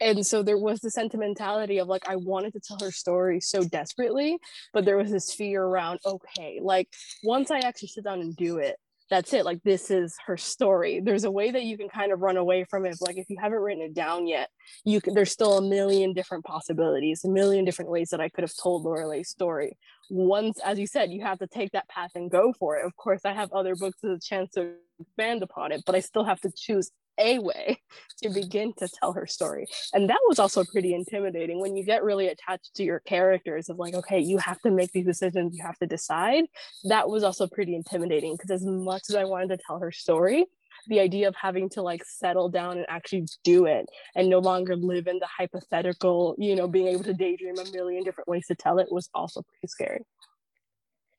And 0.00 0.24
so 0.24 0.42
there 0.42 0.58
was 0.58 0.80
the 0.80 0.90
sentimentality 0.90 1.78
of 1.78 1.88
like 1.88 2.08
i 2.08 2.16
wanted 2.16 2.52
to 2.52 2.60
tell 2.60 2.78
her 2.80 2.92
story 2.92 3.40
so 3.40 3.64
desperately 3.64 4.38
but 4.72 4.84
there 4.84 4.96
was 4.96 5.10
this 5.10 5.32
fear 5.34 5.62
around 5.62 5.98
okay 6.06 6.60
like 6.62 6.88
once 7.24 7.50
i 7.50 7.58
actually 7.58 7.88
sit 7.88 8.04
down 8.04 8.20
and 8.20 8.36
do 8.36 8.58
it 8.58 8.76
that's 9.10 9.32
it 9.32 9.44
like 9.44 9.62
this 9.64 9.90
is 9.90 10.16
her 10.26 10.36
story. 10.36 11.00
There's 11.04 11.24
a 11.24 11.30
way 11.30 11.50
that 11.50 11.64
you 11.64 11.76
can 11.76 11.88
kind 11.88 12.12
of 12.12 12.20
run 12.20 12.36
away 12.36 12.64
from 12.64 12.86
it 12.86 12.96
like 13.00 13.18
if 13.18 13.28
you 13.28 13.36
haven't 13.40 13.58
written 13.58 13.82
it 13.82 13.94
down 13.94 14.26
yet 14.26 14.48
you 14.84 15.00
can 15.00 15.14
there's 15.14 15.32
still 15.32 15.58
a 15.58 15.62
million 15.62 16.12
different 16.12 16.44
possibilities 16.44 17.24
a 17.24 17.28
million 17.28 17.64
different 17.64 17.90
ways 17.90 18.10
that 18.10 18.20
i 18.20 18.28
could 18.28 18.42
have 18.42 18.52
told 18.62 18.84
lorelei's 18.84 19.28
story. 19.28 19.76
Once 20.08 20.58
as 20.64 20.78
you 20.78 20.86
said 20.86 21.10
you 21.10 21.22
have 21.22 21.38
to 21.38 21.46
take 21.46 21.70
that 21.72 21.88
path 21.88 22.10
and 22.14 22.30
go 22.30 22.52
for 22.58 22.76
it. 22.76 22.84
Of 22.84 22.96
course 22.96 23.22
i 23.24 23.32
have 23.32 23.52
other 23.52 23.74
books 23.74 23.98
as 24.04 24.10
a 24.10 24.20
chance 24.20 24.50
to 24.52 24.72
expand 25.00 25.42
upon 25.42 25.72
it 25.72 25.82
but 25.86 25.94
i 25.94 26.00
still 26.00 26.24
have 26.24 26.40
to 26.40 26.50
choose 26.56 26.90
a 27.20 27.38
way 27.38 27.80
to 28.22 28.30
begin 28.30 28.72
to 28.78 28.88
tell 28.88 29.12
her 29.12 29.26
story. 29.26 29.66
And 29.92 30.08
that 30.10 30.20
was 30.28 30.38
also 30.38 30.64
pretty 30.64 30.94
intimidating 30.94 31.60
when 31.60 31.76
you 31.76 31.84
get 31.84 32.02
really 32.02 32.28
attached 32.28 32.74
to 32.76 32.84
your 32.84 33.00
characters 33.00 33.68
of 33.68 33.78
like, 33.78 33.94
okay, 33.94 34.18
you 34.18 34.38
have 34.38 34.60
to 34.62 34.70
make 34.70 34.92
these 34.92 35.06
decisions, 35.06 35.56
you 35.56 35.64
have 35.64 35.78
to 35.78 35.86
decide. 35.86 36.44
That 36.84 37.08
was 37.08 37.22
also 37.22 37.46
pretty 37.46 37.74
intimidating 37.74 38.34
because 38.34 38.50
as 38.50 38.64
much 38.64 39.02
as 39.08 39.14
I 39.14 39.24
wanted 39.24 39.48
to 39.50 39.58
tell 39.66 39.78
her 39.78 39.92
story, 39.92 40.46
the 40.88 41.00
idea 41.00 41.28
of 41.28 41.36
having 41.36 41.68
to 41.70 41.82
like 41.82 42.02
settle 42.04 42.48
down 42.48 42.78
and 42.78 42.86
actually 42.88 43.26
do 43.44 43.66
it 43.66 43.86
and 44.14 44.28
no 44.28 44.38
longer 44.38 44.76
live 44.76 45.06
in 45.06 45.18
the 45.18 45.26
hypothetical, 45.26 46.34
you 46.38 46.56
know, 46.56 46.66
being 46.66 46.88
able 46.88 47.04
to 47.04 47.14
daydream 47.14 47.58
a 47.58 47.70
million 47.72 48.02
different 48.02 48.28
ways 48.28 48.46
to 48.46 48.54
tell 48.54 48.78
it 48.78 48.90
was 48.90 49.08
also 49.14 49.42
pretty 49.42 49.68
scary. 49.68 50.00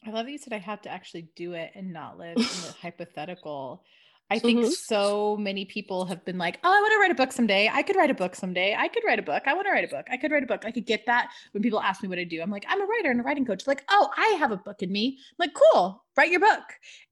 I 0.06 0.10
love 0.10 0.26
that 0.26 0.32
you 0.32 0.40
said 0.40 0.54
I 0.54 0.58
have 0.58 0.82
to 0.84 0.90
actually 0.90 1.28
do 1.36 1.54
it 1.54 1.72
and 1.76 1.94
not 1.94 2.18
live 2.18 2.38
in 2.38 2.44
the 2.44 2.76
hypothetical. 2.82 3.84
I 4.32 4.39
think 4.39 4.62
mm-hmm. 4.62 4.70
so 4.70 5.36
many 5.36 5.65
people 5.65 6.06
have 6.06 6.24
been 6.24 6.38
like, 6.38 6.58
oh, 6.63 6.70
I 6.70 6.80
want 6.80 6.94
to 6.94 7.00
write 7.00 7.12
a 7.12 7.15
book 7.15 7.34
someday. 7.34 7.70
I 7.70 7.84
could 7.84 7.98
write 7.98 8.10
a 8.10 8.13
book 8.13 8.34
someday. 8.34 8.74
I 8.80 8.88
could 8.88 9.04
write 9.06 9.20
a 9.20 9.22
book. 9.22 9.44
I 9.46 9.54
want 9.54 9.67
to 9.67 9.72
write 9.72 9.84
a 9.84 9.89
book. 9.89 10.08
I 10.10 10.15
could 10.15 10.32
write 10.32 10.41
a 10.41 10.46
book. 10.46 10.63
I 10.63 10.72
could 10.72 10.86
get 10.86 11.06
that 11.08 11.32
when 11.52 11.62
people 11.62 11.82
ask 11.82 12.02
me 12.02 12.08
what 12.08 12.17
I 12.17 12.24
do. 12.24 12.41
I'm 12.41 12.50
like, 12.50 12.63
I'm 12.70 12.82
a 12.82 12.86
writer 12.86 13.12
and 13.12 13.20
a 13.20 13.24
writing 13.24 13.46
coach. 13.46 13.67
Like, 13.67 13.84
oh, 13.89 14.10
I 14.15 14.38
have 14.39 14.54
a 14.54 14.58
book 14.58 14.82
in 14.82 14.89
me. 14.89 15.17
I'm 15.32 15.48
like, 15.48 15.54
cool, 15.54 16.06
write 16.15 16.32
your 16.32 16.39
book. 16.39 16.63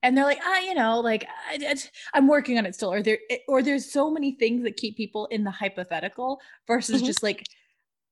And 0.02 0.16
they're 0.16 0.24
like, 0.24 0.40
ah, 0.42 0.60
you 0.60 0.74
know, 0.74 1.02
like 1.02 1.28
I, 1.50 1.76
am 2.14 2.30
working 2.30 2.58
on 2.58 2.66
it 2.66 2.74
still. 2.74 2.94
Or 2.94 3.04
there, 3.04 3.20
or 3.50 3.62
there's 3.62 3.92
so 3.92 4.10
many 4.10 4.32
things 4.32 4.64
that 4.64 4.78
keep 4.78 4.96
people 4.96 5.26
in 5.26 5.44
the 5.44 5.52
hypothetical 5.52 6.40
versus 6.68 6.98
mm-hmm. 6.98 7.06
just 7.08 7.22
like 7.22 7.46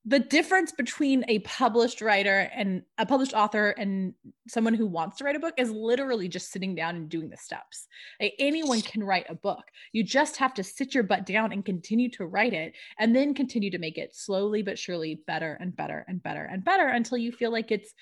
the 0.08 0.20
difference 0.20 0.72
between 0.72 1.26
a 1.28 1.39
published 1.39 2.00
writer 2.00 2.50
and 2.56 2.82
a 2.98 3.06
published 3.06 3.34
author 3.34 3.72
and 3.72 4.13
someone 4.48 4.74
who 4.74 4.88
wants 4.88 5.17
to 5.17 5.26
write 5.26 5.36
a 5.36 5.39
book 5.39 5.56
is 5.58 5.70
literally 5.70 6.30
just 6.30 6.50
sitting 6.50 6.74
down 6.76 6.96
and 6.96 7.10
doing 7.10 7.30
the 7.30 7.36
steps. 7.36 7.88
Like 8.22 8.34
anyone 8.39 8.82
can 8.82 9.04
write 9.04 9.26
a 9.28 9.36
book. 9.36 9.65
You 9.91 10.06
just 10.06 10.38
have 10.38 10.54
to 10.54 10.63
sit 10.63 10.93
your 10.93 11.04
butt 11.04 11.26
down 11.26 11.52
and 11.52 11.65
continue 11.65 12.10
to 12.12 12.26
write 12.26 12.54
it 12.54 12.72
and 12.98 13.13
then 13.13 13.34
continue 13.34 13.70
to 13.70 13.80
make 13.80 13.98
it 13.98 14.15
slowly 14.15 14.62
but 14.63 14.80
surely 14.80 15.24
better 15.28 15.58
and 15.60 15.76
better 15.76 16.06
and 16.08 16.24
better 16.24 16.46
and 16.46 16.63
better 16.63 16.88
until 16.88 17.17
you 17.17 17.34
feel 17.34 17.52
like 17.52 17.70
it's 17.70 17.93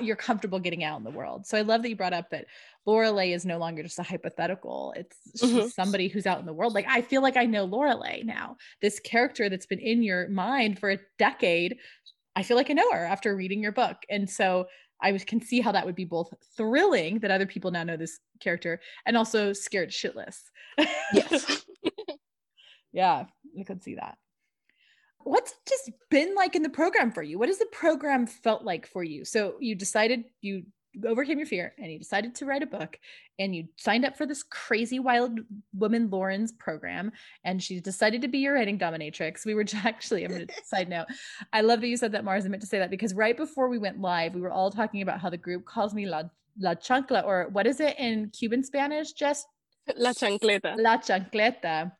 you're 0.00 0.16
comfortable 0.16 0.58
getting 0.58 0.84
out 0.84 0.98
in 0.98 1.04
the 1.04 1.10
world. 1.10 1.46
So 1.46 1.58
I 1.58 1.62
love 1.62 1.82
that 1.82 1.88
you 1.88 1.96
brought 1.96 2.12
up 2.12 2.30
that 2.30 2.46
Lorelei 2.86 3.32
is 3.32 3.44
no 3.44 3.58
longer 3.58 3.82
just 3.82 3.98
a 3.98 4.02
hypothetical. 4.02 4.94
It's 4.96 5.42
mm-hmm. 5.42 5.68
somebody 5.68 6.08
who's 6.08 6.26
out 6.26 6.40
in 6.40 6.46
the 6.46 6.52
world. 6.52 6.74
Like 6.74 6.86
I 6.88 7.02
feel 7.02 7.22
like 7.22 7.36
I 7.36 7.46
know 7.46 7.64
Lorelei 7.64 8.22
now. 8.22 8.56
This 8.80 9.00
character 9.00 9.48
that's 9.48 9.66
been 9.66 9.78
in 9.78 10.02
your 10.02 10.28
mind 10.28 10.78
for 10.78 10.90
a 10.90 10.98
decade. 11.18 11.76
I 12.34 12.42
feel 12.42 12.56
like 12.56 12.70
I 12.70 12.74
know 12.74 12.90
her 12.92 13.04
after 13.04 13.36
reading 13.36 13.60
your 13.62 13.72
book. 13.72 13.96
And 14.08 14.28
so 14.28 14.66
I 15.00 15.12
can 15.18 15.40
see 15.40 15.60
how 15.60 15.72
that 15.72 15.84
would 15.84 15.96
be 15.96 16.04
both 16.04 16.32
thrilling 16.56 17.18
that 17.20 17.30
other 17.30 17.46
people 17.46 17.70
now 17.70 17.82
know 17.82 17.96
this 17.96 18.20
character 18.40 18.80
and 19.04 19.16
also 19.16 19.52
scared 19.52 19.90
shitless. 19.90 20.38
Yes. 21.12 21.66
yeah, 22.92 23.24
I 23.58 23.64
could 23.64 23.82
see 23.82 23.96
that 23.96 24.16
what's 25.24 25.54
just 25.68 25.90
been 26.10 26.34
like 26.34 26.54
in 26.54 26.62
the 26.62 26.68
program 26.68 27.10
for 27.10 27.22
you 27.22 27.38
what 27.38 27.48
has 27.48 27.58
the 27.58 27.66
program 27.66 28.26
felt 28.26 28.64
like 28.64 28.86
for 28.86 29.02
you 29.02 29.24
so 29.24 29.54
you 29.60 29.74
decided 29.74 30.24
you 30.40 30.64
overcame 31.06 31.38
your 31.38 31.46
fear 31.46 31.74
and 31.78 31.90
you 31.90 31.98
decided 31.98 32.34
to 32.34 32.44
write 32.44 32.62
a 32.62 32.66
book 32.66 32.98
and 33.38 33.54
you 33.54 33.66
signed 33.76 34.04
up 34.04 34.16
for 34.16 34.26
this 34.26 34.42
crazy 34.42 34.98
wild 34.98 35.40
woman 35.74 36.10
Lauren's 36.10 36.52
program 36.52 37.10
and 37.44 37.62
she 37.62 37.80
decided 37.80 38.20
to 38.22 38.28
be 38.28 38.38
your 38.38 38.54
writing 38.54 38.78
dominatrix. 38.78 39.46
We 39.46 39.54
were 39.54 39.64
actually, 39.84 40.24
I'm 40.24 40.30
going 40.30 40.46
to 40.48 40.54
side 40.64 40.88
note. 40.88 41.06
I 41.52 41.62
love 41.62 41.80
that 41.80 41.88
you 41.88 41.96
said 41.96 42.12
that, 42.12 42.24
Mars. 42.24 42.44
I 42.44 42.48
meant 42.48 42.62
to 42.62 42.68
say 42.68 42.78
that 42.78 42.90
because 42.90 43.14
right 43.14 43.36
before 43.36 43.68
we 43.68 43.78
went 43.78 44.00
live, 44.00 44.34
we 44.34 44.40
were 44.40 44.50
all 44.50 44.70
talking 44.70 45.02
about 45.02 45.20
how 45.20 45.30
the 45.30 45.36
group 45.36 45.64
calls 45.64 45.94
me 45.94 46.06
La, 46.06 46.24
La 46.58 46.74
Chancla, 46.74 47.24
or 47.24 47.48
what 47.52 47.66
is 47.66 47.80
it 47.80 47.98
in 47.98 48.30
Cuban 48.30 48.62
Spanish? 48.62 49.12
Just 49.12 49.46
La 49.96 50.10
Chancleta. 50.10 50.76
La 50.78 50.98
Chancleta. 50.98 51.92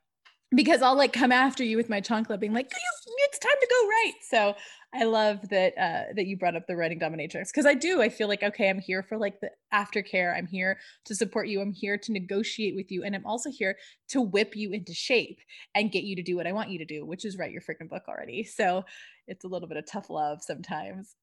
Because 0.55 0.83
I'll 0.83 0.97
like 0.97 1.13
come 1.13 1.33
after 1.33 1.65
you 1.65 1.77
with 1.77 1.89
my 1.89 2.01
chancla 2.01 2.39
being 2.39 2.53
like, 2.53 2.71
it's 3.19 3.39
time 3.39 3.53
to 3.61 3.67
go 3.71 3.89
right. 3.89 4.13
So 4.23 4.55
I 4.95 5.05
love 5.05 5.49
that 5.49 5.73
uh, 5.79 6.13
that 6.15 6.27
you 6.27 6.37
brought 6.37 6.55
up 6.55 6.67
the 6.67 6.77
writing 6.77 7.01
dominatrix 7.01 7.49
because 7.49 7.65
I 7.65 7.75
do. 7.75 8.03
I 8.03 8.11
feel 8.11 8.29
like 8.29 8.43
okay, 8.43 8.69
I'm 8.69 8.79
here 8.79 9.03
for 9.03 9.17
like 9.17 9.41
the 9.41 9.51
aftercare. 9.73 10.37
I'm 10.37 10.47
here 10.47 10.79
to 11.07 11.15
support 11.15 11.49
you. 11.49 11.63
I'm 11.63 11.73
here 11.73 11.97
to 11.97 12.13
negotiate 12.13 12.77
with 12.77 12.91
you, 12.91 13.03
and 13.03 13.15
I'm 13.15 13.25
also 13.25 13.51
here 13.51 13.77
to 14.09 14.21
whip 14.21 14.55
you 14.55 14.73
into 14.73 14.93
shape 14.93 15.41
and 15.75 15.91
get 15.91 16.05
you 16.05 16.15
to 16.17 16.23
do 16.23 16.37
what 16.37 16.47
I 16.47 16.53
want 16.53 16.69
you 16.69 16.79
to 16.79 16.85
do, 16.85 17.07
which 17.07 17.25
is 17.25 17.39
write 17.39 17.53
your 17.53 17.63
freaking 17.63 17.89
book 17.89 18.03
already. 18.07 18.45
So 18.45 18.85
it's 19.27 19.45
a 19.45 19.49
little 19.49 19.69
bit 19.69 19.79
of 19.79 19.87
tough 19.87 20.11
love 20.11 20.43
sometimes. 20.43 21.17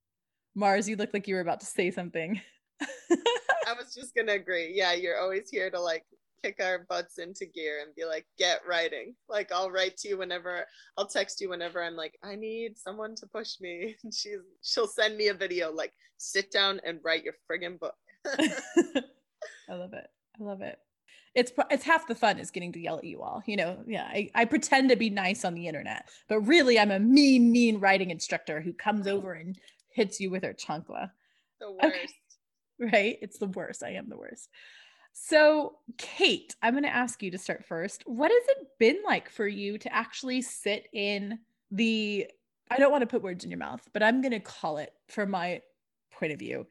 Mars, 0.56 0.90
you 0.90 0.96
look 0.96 1.14
like 1.14 1.28
you 1.28 1.36
were 1.36 1.42
about 1.42 1.60
to 1.60 1.68
say 1.68 1.92
something. 1.92 2.42
I 2.82 3.74
was 3.78 3.94
just 3.94 4.16
gonna 4.16 4.34
agree. 4.34 4.72
Yeah, 4.74 4.94
you're 4.94 5.20
always 5.20 5.48
here 5.50 5.70
to 5.70 5.80
like 5.80 6.06
kick 6.42 6.58
our 6.62 6.86
butts 6.90 7.18
into 7.18 7.46
gear 7.46 7.80
and 7.82 7.96
be 7.96 8.06
like, 8.06 8.26
get 8.38 8.62
writing. 8.68 9.16
Like 9.28 9.52
I'll 9.52 9.72
write 9.72 9.98
to 9.98 10.10
you 10.10 10.18
whenever 10.18 10.66
I'll 10.98 11.08
text 11.08 11.42
you 11.42 11.50
whenever 11.50 11.84
I'm 11.84 11.96
like, 11.96 12.18
I 12.24 12.36
need 12.36 12.78
someone 12.78 13.16
to 13.16 13.28
push 13.28 13.60
me. 13.60 13.96
And 14.04 14.14
she's 14.14 14.40
she'll 14.62 14.88
send 14.88 15.18
me 15.18 15.28
a 15.28 15.34
video 15.34 15.72
like 15.72 15.94
sit 16.18 16.52
down 16.52 16.80
and 16.86 17.00
write 17.04 17.24
your 17.24 17.34
friggin' 17.50 17.80
book. 17.80 17.96
I 19.70 19.74
love 19.74 19.94
it. 19.94 20.08
I 20.40 20.44
love 20.44 20.62
it. 20.62 20.80
It's 21.36 21.52
it's 21.70 21.84
half 21.84 22.08
the 22.08 22.16
fun 22.16 22.40
is 22.40 22.52
getting 22.52 22.72
to 22.74 22.80
yell 22.80 22.98
at 22.98 23.04
you 23.04 23.22
all. 23.22 23.44
You 23.46 23.58
know, 23.58 23.78
yeah. 23.86 24.06
I, 24.06 24.30
I 24.34 24.46
pretend 24.46 24.90
to 24.90 24.96
be 24.96 25.10
nice 25.10 25.46
on 25.46 25.54
the 25.54 25.68
internet, 25.68 26.10
but 26.28 26.40
really 26.42 26.80
I'm 26.80 26.92
a 26.92 27.00
mean, 27.00 27.52
mean 27.52 27.80
writing 27.80 28.10
instructor 28.10 28.62
who 28.62 28.74
comes 28.74 29.08
over 29.08 29.34
and 29.34 29.58
hits 29.94 30.20
you 30.20 30.32
with 30.32 30.44
her 30.44 30.54
chancla. 30.54 31.12
The 31.60 31.72
worst. 31.72 31.84
Okay. 31.86 32.08
Right? 32.80 33.18
It's 33.22 33.38
the 33.38 33.48
worst. 33.48 33.84
I 33.84 33.92
am 33.92 34.10
the 34.10 34.18
worst. 34.18 34.50
So, 35.22 35.76
Kate, 35.98 36.56
I'm 36.64 36.74
going 36.74 36.86
to 36.86 36.96
ask 36.96 37.22
you 37.22 37.30
to 37.30 37.38
start 37.38 37.66
first. 37.66 38.04
What 38.08 38.32
has 38.32 38.58
it 38.58 38.68
been 38.80 39.00
like 39.06 39.30
for 39.30 39.48
you 39.48 39.78
to 39.78 39.94
actually 39.94 40.42
sit 40.42 40.88
in 40.94 41.38
the, 41.72 42.26
I 42.72 42.78
don't 42.78 42.92
want 42.92 43.02
to 43.02 43.08
put 43.08 43.22
words 43.22 43.44
in 43.44 43.52
your 43.52 43.60
mouth, 43.60 43.88
but 43.94 44.02
I'm 44.02 44.22
going 44.22 44.32
to 44.32 44.40
call 44.40 44.78
it 44.78 44.94
from 45.08 45.30
my 45.30 45.62
point 46.12 46.32
of 46.32 46.40
view, 46.40 46.66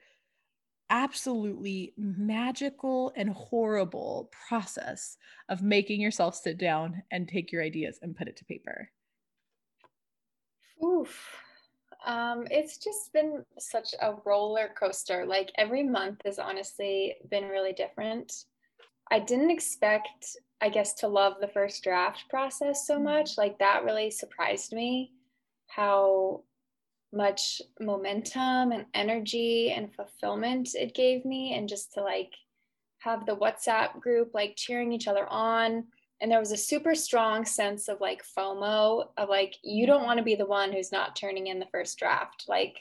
absolutely 0.91 1.93
magical 1.99 3.13
and 3.15 3.31
horrible 3.31 4.31
process 4.49 5.19
of 5.51 5.63
making 5.63 6.01
yourself 6.01 6.35
sit 6.35 6.59
down 6.59 7.03
and 7.13 7.29
take 7.29 7.53
your 7.53 7.63
ideas 7.63 7.99
and 8.03 8.17
put 8.17 8.29
it 8.29 8.37
to 8.39 8.45
paper? 8.47 8.91
Oof. 10.83 11.37
Um, 12.07 12.47
it's 12.51 12.79
just 12.79 13.13
been 13.13 13.45
such 13.59 13.95
a 14.01 14.15
roller 14.25 14.71
coaster. 14.79 15.27
Like 15.27 15.51
every 15.57 15.83
month 15.83 16.21
has 16.25 16.39
honestly 16.39 17.17
been 17.31 17.49
really 17.49 17.73
different. 17.73 18.33
I 19.11 19.19
didn't 19.19 19.51
expect, 19.51 20.37
I 20.61 20.69
guess, 20.69 20.95
to 20.95 21.09
love 21.09 21.35
the 21.41 21.49
first 21.49 21.83
draft 21.83 22.25
process 22.31 22.87
so 22.87 22.95
mm-hmm. 22.95 23.05
much. 23.05 23.39
Like 23.39 23.59
that 23.59 23.85
really 23.85 24.11
surprised 24.11 24.73
me 24.73 25.13
how 25.69 26.43
much 27.13 27.63
momentum 27.81 28.73
and 28.73 28.85
energy 28.95 29.73
and 29.75 29.95
fulfillment 29.95 30.71
it 30.75 30.95
gave 30.95 31.25
me. 31.25 31.55
And 31.55 31.69
just 31.69 31.95
to 31.95 32.03
like 32.03 32.33
have 32.99 33.27
the 33.27 33.37
WhatsApp 33.37 34.01
group 34.01 34.33
like 34.35 34.55
cheering 34.57 34.93
each 34.93 35.09
other 35.09 35.27
on 35.29 35.85
and 36.21 36.31
there 36.31 36.41
was 36.41 36.53
a 36.53 36.57
super 36.57 36.95
strong 36.95 37.45
sense 37.45 37.89
of 37.89 38.01
like 38.01 38.23
FOMO 38.37 39.09
of 39.17 39.29
like 39.29 39.57
you 39.63 39.87
don't 39.87 40.05
want 40.05 40.19
to 40.19 40.25
be 40.25 40.35
the 40.35 40.47
one 40.47 40.73
who's 40.73 40.93
not 40.93 41.15
turning 41.15 41.47
in 41.47 41.59
the 41.59 41.69
first 41.71 41.99
draft. 41.99 42.45
Like 42.49 42.81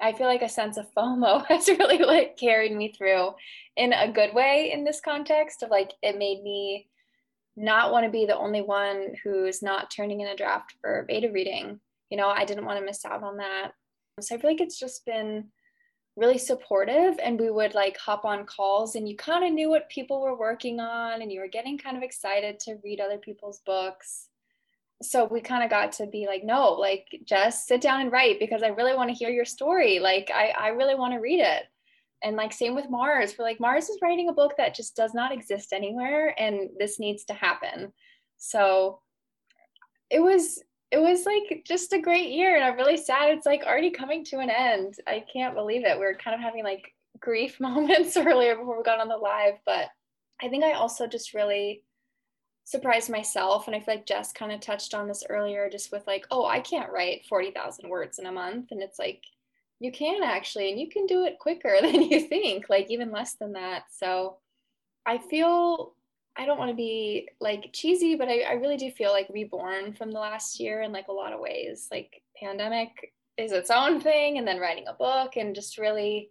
I 0.00 0.12
feel 0.12 0.26
like 0.26 0.42
a 0.42 0.48
sense 0.48 0.76
of 0.78 0.92
FOMO 0.96 1.46
has 1.48 1.68
really 1.68 1.98
like 1.98 2.38
carried 2.38 2.72
me 2.74 2.92
through 2.92 3.32
in 3.76 3.92
a 3.92 4.10
good 4.10 4.34
way 4.34 4.70
in 4.72 4.84
this 4.84 5.00
context 5.00 5.62
of 5.62 5.70
like 5.70 5.92
it 6.02 6.18
made 6.18 6.42
me 6.42 6.88
not 7.56 7.92
want 7.92 8.06
to 8.06 8.10
be 8.10 8.24
the 8.24 8.36
only 8.36 8.62
one 8.62 9.14
who's 9.22 9.62
not 9.62 9.90
turning 9.90 10.20
in 10.20 10.28
a 10.28 10.36
draft 10.36 10.74
for 10.80 11.04
beta 11.06 11.30
reading. 11.30 11.80
You 12.08 12.16
know, 12.16 12.28
I 12.28 12.44
didn't 12.44 12.64
want 12.64 12.78
to 12.78 12.84
miss 12.84 13.04
out 13.04 13.22
on 13.22 13.36
that. 13.36 13.72
So 14.20 14.34
I 14.34 14.38
feel 14.38 14.50
like 14.50 14.60
it's 14.60 14.78
just 14.78 15.04
been 15.04 15.48
really 16.20 16.38
supportive 16.38 17.18
and 17.22 17.40
we 17.40 17.50
would 17.50 17.74
like 17.74 17.96
hop 17.96 18.24
on 18.24 18.44
calls 18.44 18.94
and 18.94 19.08
you 19.08 19.16
kind 19.16 19.44
of 19.44 19.52
knew 19.52 19.70
what 19.70 19.88
people 19.88 20.20
were 20.20 20.38
working 20.38 20.78
on 20.78 21.22
and 21.22 21.32
you 21.32 21.40
were 21.40 21.48
getting 21.48 21.78
kind 21.78 21.96
of 21.96 22.02
excited 22.02 22.60
to 22.60 22.76
read 22.84 23.00
other 23.00 23.18
people's 23.18 23.60
books. 23.64 24.28
So 25.02 25.24
we 25.24 25.40
kind 25.40 25.64
of 25.64 25.70
got 25.70 25.92
to 25.92 26.06
be 26.06 26.26
like 26.26 26.44
no 26.44 26.72
like 26.72 27.06
just 27.24 27.66
sit 27.66 27.80
down 27.80 28.02
and 28.02 28.12
write 28.12 28.38
because 28.38 28.62
i 28.62 28.68
really 28.68 28.94
want 28.94 29.08
to 29.08 29.16
hear 29.16 29.30
your 29.30 29.46
story. 29.46 29.98
Like 29.98 30.30
i, 30.32 30.52
I 30.58 30.68
really 30.68 30.94
want 30.94 31.14
to 31.14 31.20
read 31.20 31.40
it. 31.40 31.64
And 32.22 32.36
like 32.36 32.52
same 32.52 32.74
with 32.74 32.90
mars. 32.90 33.34
We're 33.38 33.46
like 33.46 33.60
mars 33.60 33.88
is 33.88 33.98
writing 34.02 34.28
a 34.28 34.34
book 34.34 34.52
that 34.58 34.74
just 34.74 34.94
does 34.94 35.14
not 35.14 35.32
exist 35.32 35.72
anywhere 35.72 36.34
and 36.38 36.68
this 36.78 37.00
needs 37.00 37.24
to 37.24 37.34
happen. 37.34 37.94
So 38.36 39.00
it 40.10 40.20
was 40.20 40.62
it 40.90 40.98
was 40.98 41.24
like 41.24 41.64
just 41.64 41.92
a 41.92 42.00
great 42.00 42.30
year 42.30 42.56
and 42.56 42.64
i'm 42.64 42.76
really 42.76 42.96
sad 42.96 43.30
it's 43.30 43.46
like 43.46 43.62
already 43.64 43.90
coming 43.90 44.24
to 44.24 44.38
an 44.38 44.50
end. 44.50 44.94
I 45.06 45.24
can't 45.32 45.54
believe 45.54 45.84
it. 45.84 45.98
We 45.98 46.04
are 46.04 46.14
kind 46.14 46.34
of 46.34 46.40
having 46.40 46.64
like 46.64 46.92
grief 47.20 47.60
moments 47.60 48.16
earlier 48.16 48.56
before 48.56 48.76
we 48.76 48.82
got 48.82 49.00
on 49.00 49.08
the 49.08 49.16
live 49.16 49.54
but 49.66 49.88
i 50.42 50.48
think 50.48 50.64
i 50.64 50.72
also 50.72 51.06
just 51.06 51.34
really 51.34 51.82
surprised 52.64 53.10
myself 53.10 53.66
and 53.66 53.74
i 53.76 53.80
feel 53.80 53.96
like 53.96 54.06
jess 54.06 54.32
kind 54.32 54.52
of 54.52 54.60
touched 54.60 54.94
on 54.94 55.08
this 55.08 55.24
earlier 55.28 55.68
just 55.68 55.90
with 55.92 56.06
like 56.06 56.26
oh 56.30 56.46
i 56.46 56.60
can't 56.60 56.92
write 56.92 57.26
40000 57.28 57.88
words 57.88 58.18
in 58.18 58.26
a 58.26 58.32
month 58.32 58.68
and 58.70 58.82
it's 58.82 58.98
like 58.98 59.22
you 59.80 59.90
can 59.90 60.22
actually 60.22 60.70
and 60.70 60.78
you 60.78 60.88
can 60.88 61.06
do 61.06 61.24
it 61.24 61.38
quicker 61.38 61.78
than 61.82 62.02
you 62.02 62.20
think 62.20 62.68
like 62.68 62.90
even 62.90 63.10
less 63.10 63.34
than 63.34 63.52
that. 63.52 63.84
So 63.90 64.36
i 65.04 65.18
feel 65.18 65.94
I 66.36 66.46
don't 66.46 66.58
want 66.58 66.70
to 66.70 66.76
be 66.76 67.28
like 67.40 67.70
cheesy, 67.72 68.14
but 68.14 68.28
I, 68.28 68.40
I 68.40 68.52
really 68.52 68.76
do 68.76 68.90
feel 68.90 69.10
like 69.10 69.28
reborn 69.30 69.94
from 69.94 70.10
the 70.10 70.20
last 70.20 70.60
year 70.60 70.82
in 70.82 70.92
like 70.92 71.08
a 71.08 71.12
lot 71.12 71.32
of 71.32 71.40
ways. 71.40 71.88
Like 71.90 72.22
pandemic 72.40 73.12
is 73.36 73.52
its 73.52 73.70
own 73.70 74.00
thing, 74.00 74.38
and 74.38 74.46
then 74.46 74.60
writing 74.60 74.86
a 74.88 74.94
book 74.94 75.36
and 75.36 75.54
just 75.54 75.78
really 75.78 76.30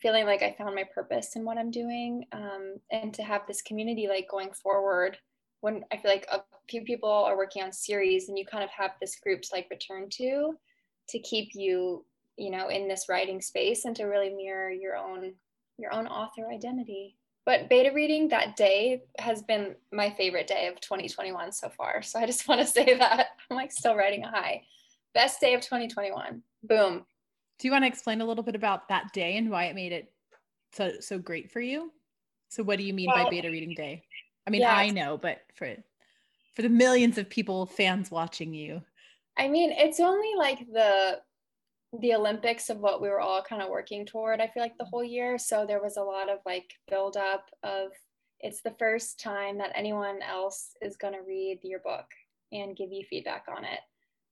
feeling 0.00 0.24
like 0.24 0.42
I 0.42 0.54
found 0.56 0.74
my 0.74 0.84
purpose 0.94 1.36
in 1.36 1.44
what 1.44 1.58
I'm 1.58 1.70
doing. 1.70 2.24
Um, 2.32 2.76
and 2.90 3.12
to 3.14 3.22
have 3.22 3.42
this 3.46 3.62
community 3.62 4.08
like 4.08 4.28
going 4.30 4.50
forward 4.52 5.18
when 5.60 5.84
I 5.92 5.98
feel 5.98 6.10
like 6.10 6.26
a 6.32 6.40
few 6.68 6.82
people 6.82 7.10
are 7.10 7.36
working 7.36 7.62
on 7.62 7.72
series 7.72 8.28
and 8.28 8.38
you 8.38 8.46
kind 8.46 8.64
of 8.64 8.70
have 8.70 8.92
this 9.00 9.16
group 9.16 9.42
to 9.42 9.48
like 9.52 9.68
return 9.70 10.08
to 10.12 10.54
to 11.10 11.18
keep 11.18 11.50
you, 11.54 12.04
you 12.36 12.50
know, 12.50 12.68
in 12.68 12.88
this 12.88 13.06
writing 13.08 13.40
space 13.40 13.84
and 13.84 13.94
to 13.96 14.04
really 14.04 14.30
mirror 14.30 14.70
your 14.70 14.96
own 14.96 15.34
your 15.78 15.92
own 15.94 16.06
author 16.06 16.48
identity. 16.50 17.16
But 17.50 17.68
beta 17.68 17.90
reading 17.92 18.28
that 18.28 18.54
day 18.54 19.02
has 19.18 19.42
been 19.42 19.74
my 19.90 20.10
favorite 20.10 20.46
day 20.46 20.68
of 20.68 20.80
2021 20.80 21.50
so 21.50 21.68
far. 21.68 22.00
So 22.00 22.20
I 22.20 22.26
just 22.26 22.46
want 22.48 22.60
to 22.60 22.66
say 22.66 22.96
that 22.96 23.26
I'm 23.50 23.56
like 23.56 23.72
still 23.72 23.96
riding 23.96 24.22
a 24.22 24.30
high. 24.30 24.62
Best 25.14 25.40
day 25.40 25.54
of 25.54 25.60
2021. 25.60 26.44
Boom. 26.62 27.04
Do 27.58 27.66
you 27.66 27.72
want 27.72 27.82
to 27.82 27.88
explain 27.88 28.20
a 28.20 28.24
little 28.24 28.44
bit 28.44 28.54
about 28.54 28.88
that 28.90 29.12
day 29.12 29.36
and 29.36 29.50
why 29.50 29.64
it 29.64 29.74
made 29.74 29.90
it 29.90 30.12
so 30.74 30.92
so 31.00 31.18
great 31.18 31.50
for 31.50 31.60
you? 31.60 31.90
So 32.50 32.62
what 32.62 32.78
do 32.78 32.84
you 32.84 32.94
mean 32.94 33.10
well, 33.12 33.24
by 33.24 33.30
beta 33.30 33.50
reading 33.50 33.74
day? 33.74 34.04
I 34.46 34.50
mean, 34.50 34.60
yeah. 34.60 34.72
I 34.72 34.90
know, 34.90 35.18
but 35.18 35.40
for 35.56 35.74
for 36.54 36.62
the 36.62 36.68
millions 36.68 37.18
of 37.18 37.28
people 37.28 37.66
fans 37.66 38.12
watching 38.12 38.54
you. 38.54 38.80
I 39.36 39.48
mean, 39.48 39.72
it's 39.72 39.98
only 39.98 40.36
like 40.38 40.60
the 40.72 41.20
the 41.98 42.14
Olympics 42.14 42.70
of 42.70 42.78
what 42.78 43.02
we 43.02 43.08
were 43.08 43.20
all 43.20 43.42
kind 43.42 43.62
of 43.62 43.68
working 43.68 44.06
toward, 44.06 44.40
I 44.40 44.46
feel 44.46 44.62
like 44.62 44.78
the 44.78 44.84
whole 44.84 45.02
year. 45.02 45.38
So 45.38 45.64
there 45.66 45.82
was 45.82 45.96
a 45.96 46.02
lot 46.02 46.28
of 46.28 46.38
like 46.46 46.70
build 46.88 47.16
up 47.16 47.46
of 47.62 47.88
it's 48.40 48.62
the 48.62 48.74
first 48.78 49.20
time 49.20 49.58
that 49.58 49.72
anyone 49.74 50.20
else 50.22 50.76
is 50.80 50.96
going 50.96 51.14
to 51.14 51.20
read 51.26 51.58
your 51.62 51.80
book 51.80 52.06
and 52.52 52.76
give 52.76 52.92
you 52.92 53.04
feedback 53.08 53.46
on 53.54 53.64
it. 53.64 53.80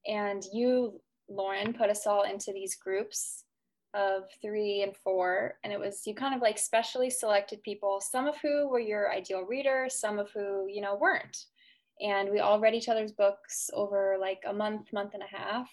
And 0.07 0.45
you, 0.53 1.01
Lauren, 1.29 1.75
put 1.75 1.91
us 1.91 2.07
all 2.07 2.23
into 2.23 2.53
these 2.53 2.77
groups 2.77 3.45
of 3.93 4.25
three 4.41 4.83
and 4.83 4.97
four. 4.97 5.59
And 5.65 5.73
it 5.73 5.81
was 5.81 6.07
you 6.07 6.15
kind 6.15 6.35
of 6.35 6.41
like 6.41 6.59
specially 6.59 7.11
selected 7.11 7.63
people, 7.63 8.01
some 8.01 8.27
of 8.27 8.37
who 8.41 8.69
were 8.69 8.81
your 8.81 9.13
ideal 9.13 9.43
readers, 9.43 10.01
some 10.01 10.19
of 10.19 10.31
who, 10.31 10.67
you 10.69 10.81
know, 10.81 10.95
weren't. 10.95 11.37
And 12.01 12.31
we 12.31 12.39
all 12.39 12.61
read 12.61 12.75
each 12.75 12.89
other's 12.89 13.13
books 13.13 13.69
over 13.75 14.17
like 14.21 14.43
a 14.47 14.53
month, 14.53 14.93
month 14.93 15.15
and 15.15 15.23
a 15.23 15.37
half 15.37 15.69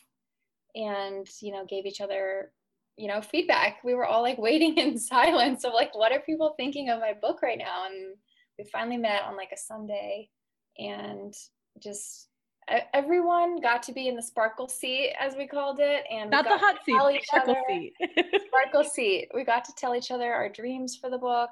and 0.75 1.27
you 1.41 1.51
know 1.51 1.65
gave 1.65 1.85
each 1.85 2.01
other 2.01 2.51
you 2.97 3.07
know 3.07 3.21
feedback 3.21 3.77
we 3.83 3.93
were 3.93 4.05
all 4.05 4.21
like 4.21 4.37
waiting 4.49 4.77
in 4.77 4.97
silence 4.97 5.63
of 5.63 5.73
like 5.73 5.95
what 5.95 6.11
are 6.11 6.19
people 6.21 6.53
thinking 6.57 6.89
of 6.89 6.99
my 6.99 7.13
book 7.13 7.41
right 7.41 7.57
now 7.57 7.85
and 7.85 8.15
we 8.59 8.65
finally 8.71 8.97
met 8.97 9.23
on 9.23 9.35
like 9.35 9.51
a 9.53 9.57
sunday 9.57 10.29
and 10.77 11.33
just 11.81 12.27
everyone 12.93 13.59
got 13.61 13.83
to 13.83 13.93
be 13.93 14.07
in 14.07 14.15
the 14.15 14.21
sparkle 14.21 14.67
seat, 14.67 15.13
as 15.19 15.35
we 15.35 15.47
called 15.47 15.79
it, 15.79 16.03
and 16.11 16.31
Not 16.31 16.45
the 16.45 16.57
hot 16.57 16.77
seat, 16.83 16.93
the 16.97 17.19
sparkle 17.23 17.51
other- 17.51 17.61
seat. 17.69 17.93
sparkle 18.47 18.83
seat. 18.83 19.29
We 19.35 19.43
got 19.43 19.65
to 19.65 19.73
tell 19.75 19.95
each 19.95 20.11
other 20.11 20.33
our 20.33 20.49
dreams 20.49 20.97
for 20.99 21.09
the 21.09 21.17
book. 21.17 21.49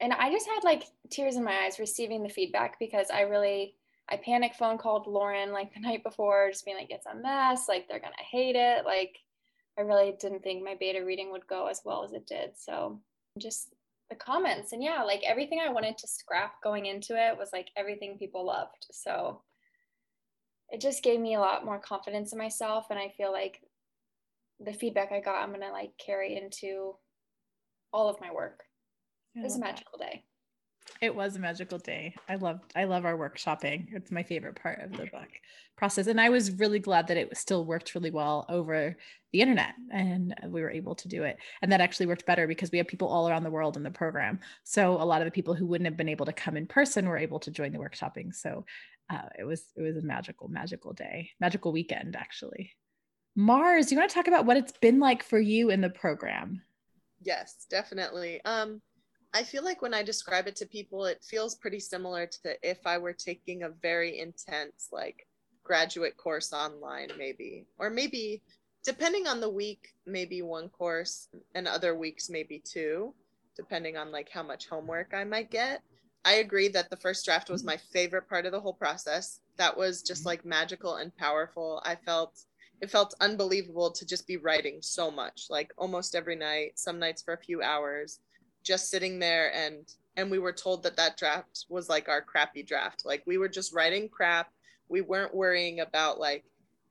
And 0.00 0.12
I 0.12 0.30
just 0.30 0.46
had 0.46 0.62
like 0.62 0.84
tears 1.10 1.36
in 1.36 1.44
my 1.44 1.64
eyes 1.64 1.80
receiving 1.80 2.22
the 2.22 2.28
feedback 2.28 2.78
because 2.78 3.08
I 3.12 3.22
really 3.22 3.74
I 4.10 4.16
panic 4.16 4.54
phone 4.54 4.78
called 4.78 5.06
Lauren 5.06 5.52
like 5.52 5.72
the 5.74 5.80
night 5.80 6.02
before, 6.02 6.50
just 6.50 6.64
being 6.64 6.76
like, 6.76 6.90
it's 6.90 7.06
a 7.06 7.14
mess, 7.14 7.68
like 7.68 7.88
they're 7.88 8.00
gonna 8.00 8.14
hate 8.18 8.56
it. 8.56 8.84
Like 8.84 9.16
I 9.78 9.82
really 9.82 10.14
didn't 10.18 10.42
think 10.42 10.64
my 10.64 10.76
beta 10.78 11.04
reading 11.04 11.30
would 11.32 11.46
go 11.46 11.66
as 11.66 11.82
well 11.84 12.04
as 12.04 12.12
it 12.12 12.26
did. 12.26 12.52
So 12.56 13.00
just 13.38 13.74
the 14.10 14.16
comments 14.16 14.72
and 14.72 14.82
yeah, 14.82 15.02
like 15.02 15.22
everything 15.24 15.60
I 15.60 15.72
wanted 15.72 15.98
to 15.98 16.08
scrap 16.08 16.62
going 16.62 16.86
into 16.86 17.14
it 17.14 17.36
was 17.36 17.50
like 17.52 17.68
everything 17.76 18.18
people 18.18 18.46
loved. 18.46 18.86
So 18.90 19.42
it 20.70 20.80
just 20.80 21.02
gave 21.02 21.20
me 21.20 21.34
a 21.34 21.40
lot 21.40 21.64
more 21.64 21.78
confidence 21.78 22.32
in 22.32 22.38
myself 22.38 22.86
and 22.90 22.98
I 22.98 23.12
feel 23.16 23.32
like 23.32 23.62
the 24.60 24.72
feedback 24.72 25.12
I 25.12 25.20
got, 25.20 25.42
I'm 25.42 25.52
gonna 25.52 25.70
like 25.70 25.92
carry 26.04 26.36
into 26.36 26.96
all 27.92 28.08
of 28.08 28.20
my 28.20 28.32
work. 28.32 28.64
It 29.36 29.42
was 29.42 29.56
a 29.56 29.60
magical 29.60 29.98
day. 29.98 30.24
It 31.00 31.14
was 31.14 31.36
a 31.36 31.38
magical 31.38 31.78
day. 31.78 32.14
I 32.28 32.36
love 32.36 32.60
I 32.74 32.84
love 32.84 33.04
our 33.04 33.16
workshopping. 33.16 33.86
It's 33.92 34.10
my 34.10 34.22
favorite 34.22 34.60
part 34.60 34.80
of 34.80 34.92
the 34.92 35.06
book 35.06 35.28
process. 35.76 36.08
And 36.08 36.20
I 36.20 36.28
was 36.28 36.50
really 36.52 36.80
glad 36.80 37.06
that 37.06 37.16
it 37.16 37.34
still 37.36 37.64
worked 37.64 37.94
really 37.94 38.10
well 38.10 38.44
over 38.48 38.96
the 39.32 39.40
internet 39.40 39.74
and 39.92 40.34
we 40.48 40.60
were 40.60 40.70
able 40.70 40.94
to 40.96 41.08
do 41.08 41.22
it. 41.22 41.38
And 41.62 41.70
that 41.70 41.80
actually 41.80 42.06
worked 42.06 42.26
better 42.26 42.46
because 42.46 42.72
we 42.72 42.78
have 42.78 42.88
people 42.88 43.08
all 43.08 43.28
around 43.28 43.44
the 43.44 43.50
world 43.50 43.76
in 43.76 43.82
the 43.84 43.90
program. 43.90 44.40
So 44.64 45.00
a 45.00 45.04
lot 45.04 45.22
of 45.22 45.26
the 45.26 45.30
people 45.30 45.54
who 45.54 45.66
wouldn't 45.66 45.86
have 45.86 45.96
been 45.96 46.08
able 46.08 46.26
to 46.26 46.32
come 46.32 46.56
in 46.56 46.66
person 46.66 47.08
were 47.08 47.18
able 47.18 47.38
to 47.40 47.50
join 47.50 47.72
the 47.72 47.78
workshopping. 47.78 48.34
So 48.34 48.64
uh, 49.08 49.28
it 49.38 49.44
was 49.44 49.64
it 49.76 49.82
was 49.82 49.96
a 49.96 50.02
magical, 50.02 50.48
magical 50.48 50.92
day, 50.92 51.30
magical 51.40 51.72
weekend 51.72 52.16
actually. 52.16 52.72
Mars, 53.36 53.86
do 53.86 53.94
you 53.94 54.00
want 54.00 54.10
to 54.10 54.14
talk 54.14 54.26
about 54.26 54.46
what 54.46 54.56
it's 54.56 54.72
been 54.72 54.98
like 54.98 55.22
for 55.22 55.38
you 55.38 55.70
in 55.70 55.80
the 55.80 55.90
program? 55.90 56.60
Yes, 57.22 57.66
definitely. 57.70 58.40
Um, 58.44 58.82
I 59.38 59.44
feel 59.44 59.62
like 59.62 59.82
when 59.82 59.94
I 59.94 60.02
describe 60.02 60.48
it 60.48 60.56
to 60.56 60.66
people, 60.66 61.04
it 61.04 61.22
feels 61.22 61.54
pretty 61.54 61.78
similar 61.78 62.26
to 62.26 62.68
if 62.68 62.84
I 62.84 62.98
were 62.98 63.12
taking 63.12 63.62
a 63.62 63.68
very 63.68 64.18
intense, 64.18 64.88
like 64.90 65.28
graduate 65.62 66.16
course 66.16 66.52
online, 66.52 67.10
maybe, 67.16 67.64
or 67.78 67.88
maybe 67.88 68.42
depending 68.84 69.28
on 69.28 69.38
the 69.38 69.48
week, 69.48 69.94
maybe 70.06 70.42
one 70.42 70.68
course, 70.68 71.28
and 71.54 71.68
other 71.68 71.94
weeks, 71.94 72.28
maybe 72.28 72.60
two, 72.64 73.14
depending 73.56 73.96
on 73.96 74.10
like 74.10 74.28
how 74.28 74.42
much 74.42 74.66
homework 74.66 75.14
I 75.14 75.22
might 75.22 75.52
get. 75.52 75.82
I 76.24 76.34
agree 76.34 76.66
that 76.70 76.90
the 76.90 76.96
first 76.96 77.24
draft 77.24 77.48
was 77.48 77.62
my 77.62 77.76
favorite 77.92 78.28
part 78.28 78.44
of 78.44 78.50
the 78.50 78.60
whole 78.60 78.74
process. 78.74 79.38
That 79.56 79.76
was 79.76 80.02
just 80.02 80.22
mm-hmm. 80.22 80.30
like 80.30 80.44
magical 80.44 80.96
and 80.96 81.16
powerful. 81.16 81.80
I 81.84 81.94
felt 81.94 82.40
it 82.80 82.90
felt 82.90 83.14
unbelievable 83.20 83.92
to 83.92 84.04
just 84.04 84.26
be 84.26 84.36
writing 84.36 84.78
so 84.80 85.12
much, 85.12 85.46
like 85.48 85.70
almost 85.78 86.16
every 86.16 86.34
night, 86.34 86.72
some 86.74 86.98
nights 86.98 87.22
for 87.22 87.34
a 87.34 87.44
few 87.44 87.62
hours 87.62 88.18
just 88.68 88.90
sitting 88.90 89.18
there 89.18 89.52
and 89.54 89.78
and 90.18 90.30
we 90.30 90.38
were 90.38 90.52
told 90.52 90.82
that 90.82 90.96
that 90.96 91.16
draft 91.16 91.64
was 91.68 91.88
like 91.88 92.08
our 92.08 92.20
crappy 92.20 92.62
draft. 92.62 93.06
Like 93.06 93.22
we 93.24 93.38
were 93.38 93.48
just 93.48 93.72
writing 93.72 94.08
crap. 94.08 94.50
We 94.88 95.00
weren't 95.00 95.34
worrying 95.34 95.80
about 95.80 96.18
like 96.18 96.44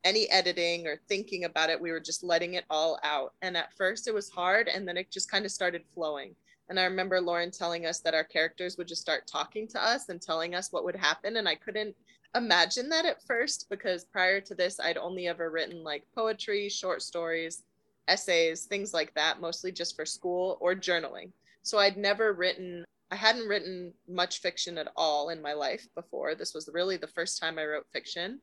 any 0.06 0.30
editing 0.30 0.88
or 0.88 1.02
thinking 1.08 1.44
about 1.44 1.70
it. 1.70 1.80
We 1.80 1.92
were 1.92 2.00
just 2.00 2.24
letting 2.24 2.54
it 2.56 2.64
all 2.70 2.98
out. 3.04 3.34
And 3.42 3.56
at 3.56 3.76
first 3.78 4.08
it 4.08 4.14
was 4.14 4.30
hard 4.30 4.70
and 4.70 4.88
then 4.88 4.98
it 4.98 5.12
just 5.12 5.30
kind 5.30 5.46
of 5.46 5.52
started 5.52 5.84
flowing. 5.94 6.36
And 6.70 6.80
i 6.80 6.84
remember 6.84 7.22
lauren 7.22 7.52
telling 7.52 7.86
us 7.86 8.02
that 8.02 8.14
our 8.14 8.26
characters 8.26 8.78
would 8.78 8.90
just 8.90 9.02
start 9.02 9.26
talking 9.26 9.68
to 9.70 9.82
us 9.82 10.10
and 10.10 10.22
telling 10.22 10.56
us 10.56 10.72
what 10.72 10.84
would 10.84 10.98
happen. 10.98 11.38
And 11.38 11.48
i 11.48 11.56
couldn't 11.56 11.96
imagine 12.36 12.90
that 12.90 13.06
at 13.06 13.24
first 13.24 13.68
because 13.70 14.04
prior 14.04 14.42
to 14.42 14.54
this 14.54 14.80
i'd 14.82 14.98
only 14.98 15.28
ever 15.28 15.50
written 15.50 15.82
like 15.82 16.04
poetry 16.14 16.68
short 16.68 17.02
stories 17.02 17.64
essays 18.10 18.66
things 18.66 18.94
like 18.94 19.14
that 19.16 19.40
mostly 19.40 19.72
just 19.72 19.96
for 19.96 20.06
school 20.06 20.58
or 20.60 20.76
journaling 20.76 21.32
so 21.64 21.78
I'd 21.78 21.98
never 21.98 22.34
written, 22.34 22.86
I 23.12 23.16
hadn't 23.16 23.48
written 23.48 23.94
much 24.08 24.40
fiction 24.40 24.78
at 24.78 24.92
all 24.96 25.30
in 25.30 25.42
my 25.42 25.54
life 25.54 25.86
before. 25.96 26.36
This 26.36 26.54
was 26.54 26.70
really 26.74 26.98
the 26.98 27.08
first 27.08 27.40
time 27.40 27.58
I 27.60 27.66
wrote 27.66 27.86
fiction. 27.92 28.40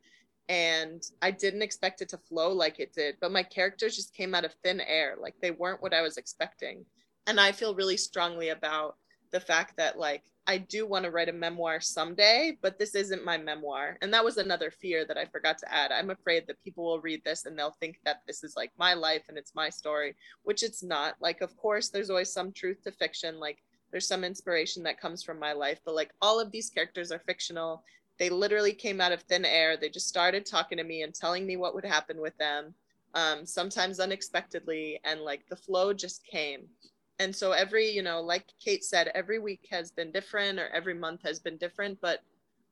And 0.48 1.02
I 1.22 1.30
didn't 1.30 1.62
expect 1.62 2.02
it 2.02 2.10
to 2.10 2.18
flow 2.18 2.52
like 2.52 2.78
it 2.78 2.92
did, 2.92 3.16
but 3.20 3.32
my 3.32 3.42
characters 3.42 3.96
just 3.96 4.14
came 4.14 4.34
out 4.34 4.44
of 4.44 4.54
thin 4.62 4.80
air. 4.80 5.16
Like 5.18 5.34
they 5.40 5.50
weren't 5.50 5.82
what 5.82 5.94
I 5.94 6.02
was 6.02 6.18
expecting. 6.18 6.84
And 7.26 7.40
I 7.40 7.52
feel 7.52 7.74
really 7.74 7.96
strongly 7.96 8.50
about 8.50 8.96
the 9.34 9.40
fact 9.40 9.76
that, 9.76 9.98
like, 9.98 10.22
I 10.46 10.58
do 10.58 10.86
want 10.86 11.04
to 11.04 11.10
write 11.10 11.28
a 11.28 11.32
memoir 11.32 11.80
someday, 11.80 12.56
but 12.62 12.78
this 12.78 12.94
isn't 12.94 13.24
my 13.24 13.36
memoir. 13.36 13.98
And 14.00 14.14
that 14.14 14.24
was 14.24 14.36
another 14.36 14.70
fear 14.70 15.04
that 15.06 15.18
I 15.18 15.24
forgot 15.24 15.58
to 15.58 15.74
add. 15.74 15.90
I'm 15.90 16.10
afraid 16.10 16.46
that 16.46 16.62
people 16.62 16.84
will 16.84 17.00
read 17.00 17.24
this 17.24 17.44
and 17.44 17.58
they'll 17.58 17.76
think 17.80 17.98
that 18.04 18.22
this 18.28 18.44
is 18.44 18.54
like 18.54 18.70
my 18.78 18.94
life 18.94 19.22
and 19.28 19.36
it's 19.36 19.56
my 19.56 19.68
story, 19.70 20.14
which 20.44 20.62
it's 20.62 20.84
not. 20.84 21.16
Like, 21.20 21.40
of 21.40 21.56
course, 21.56 21.88
there's 21.88 22.10
always 22.10 22.32
some 22.32 22.52
truth 22.52 22.84
to 22.84 22.92
fiction. 22.92 23.40
Like, 23.40 23.58
there's 23.90 24.06
some 24.06 24.22
inspiration 24.22 24.84
that 24.84 25.00
comes 25.00 25.24
from 25.24 25.40
my 25.40 25.52
life, 25.52 25.80
but 25.84 25.96
like, 25.96 26.12
all 26.22 26.38
of 26.38 26.52
these 26.52 26.70
characters 26.70 27.10
are 27.10 27.22
fictional. 27.26 27.82
They 28.20 28.30
literally 28.30 28.72
came 28.72 29.00
out 29.00 29.10
of 29.10 29.22
thin 29.22 29.44
air. 29.44 29.76
They 29.76 29.88
just 29.88 30.08
started 30.08 30.46
talking 30.46 30.78
to 30.78 30.84
me 30.84 31.02
and 31.02 31.12
telling 31.12 31.44
me 31.44 31.56
what 31.56 31.74
would 31.74 31.84
happen 31.84 32.20
with 32.20 32.38
them, 32.38 32.72
um, 33.14 33.44
sometimes 33.44 33.98
unexpectedly. 33.98 35.00
And 35.02 35.22
like, 35.22 35.48
the 35.48 35.56
flow 35.56 35.92
just 35.92 36.24
came 36.24 36.68
and 37.18 37.34
so 37.34 37.52
every 37.52 37.88
you 37.88 38.02
know 38.02 38.20
like 38.20 38.46
kate 38.62 38.84
said 38.84 39.10
every 39.14 39.38
week 39.38 39.66
has 39.70 39.90
been 39.90 40.10
different 40.12 40.58
or 40.58 40.68
every 40.68 40.94
month 40.94 41.20
has 41.24 41.38
been 41.38 41.56
different 41.58 41.98
but 42.00 42.20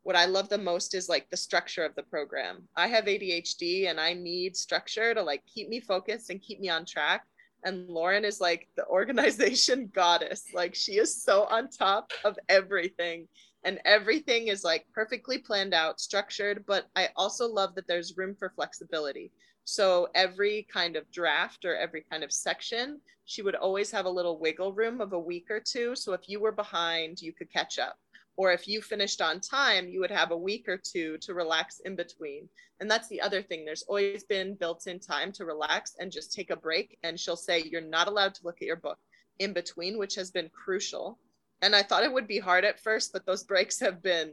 what 0.03 0.17
i 0.17 0.25
love 0.25 0.49
the 0.49 0.59
most 0.59 0.95
is 0.95 1.09
like 1.09 1.29
the 1.31 1.37
structure 1.37 1.85
of 1.85 1.95
the 1.95 2.03
program. 2.03 2.63
I 2.77 2.89
have 2.89 3.05
adhd 3.05 3.89
and 3.89 4.01
i 4.01 4.13
need 4.13 4.57
structure 4.57 5.15
to 5.15 5.23
like 5.23 5.43
keep 5.47 5.69
me 5.69 5.81
focused 5.81 6.31
and 6.31 6.43
keep 6.43 6.61
me 6.61 6.69
on 6.69 6.85
track. 6.85 7.25
And 7.65 7.89
lauren 7.89 8.25
is 8.25 8.41
like 8.41 8.69
the 8.77 8.87
organization 8.99 9.91
goddess. 9.95 10.45
Like 10.53 10.75
she 10.75 10.93
is 10.99 11.23
so 11.23 11.45
on 11.45 11.69
top 11.69 12.11
of 12.25 12.37
everything. 12.49 13.29
And 13.65 13.79
everything 13.85 14.49
is 14.49 14.65
like 14.65 14.87
perfectly 14.93 15.39
planned 15.39 15.73
out 15.73 16.01
structured 16.01 16.65
but 16.67 16.87
i 16.97 17.09
also 17.15 17.47
love 17.47 17.77
that 17.77 17.87
there's 17.87 18.17
room 18.17 18.35
for 18.37 18.51
flexibility 18.57 19.31
so 19.65 20.09
every 20.15 20.67
kind 20.73 20.97
of 20.97 21.11
draft 21.11 21.65
or 21.65 21.77
every 21.77 22.05
kind 22.11 22.25
of 22.25 22.33
section, 22.33 23.01
she 23.25 23.43
would 23.43 23.55
always 23.55 23.91
have 23.91 24.07
a 24.07 24.11
little 24.11 24.39
wiggle 24.39 24.73
room 24.73 25.01
of 25.01 25.13
a 25.13 25.19
week 25.19 25.51
or 25.51 25.61
two. 25.61 25.95
So 25.95 26.13
if 26.13 26.29
you 26.29 26.41
were 26.41 26.53
behind, 26.53 27.23
you 27.23 27.33
could 27.33 27.53
catch 27.53 27.79
up. 27.79 27.97
Or 28.37 28.53
if 28.53 28.67
you 28.67 28.81
finished 28.81 29.21
on 29.21 29.41
time, 29.41 29.89
you 29.89 30.01
would 30.01 30.11
have 30.11 30.31
a 30.31 30.37
week 30.37 30.69
or 30.69 30.79
two 30.79 31.19
to 31.19 31.35
relax 31.35 31.81
in 31.85 31.95
between. 31.97 32.49
And 32.81 32.91
that's 32.91 33.09
the 33.09 33.21
other 33.21 33.43
thing. 33.43 33.65
There's 33.65 33.83
always 33.83 34.25
been 34.25 34.55
built 34.55 34.87
in 34.87 34.99
time 34.99 35.33
to 35.33 35.45
relax 35.45 35.95
and 36.01 36.11
just 36.11 36.33
take 36.33 36.51
a 36.51 36.57
break. 36.57 36.99
And 37.03 37.21
she'll 37.21 37.37
say, 37.37 37.63
You're 37.63 37.83
not 37.83 38.09
allowed 38.09 38.35
to 38.35 38.45
look 38.45 38.57
at 38.61 38.67
your 38.67 38.77
book 38.77 38.99
in 39.39 39.53
between, 39.53 39.99
which 39.99 40.15
has 40.15 40.31
been 40.31 40.49
crucial. 40.49 41.19
And 41.61 41.77
I 41.77 41.83
thought 41.83 42.05
it 42.05 42.13
would 42.13 42.27
be 42.27 42.41
hard 42.41 42.65
at 42.65 42.81
first, 42.81 43.13
but 43.13 43.25
those 43.25 43.45
breaks 43.45 43.79
have 43.81 44.03
been, 44.03 44.33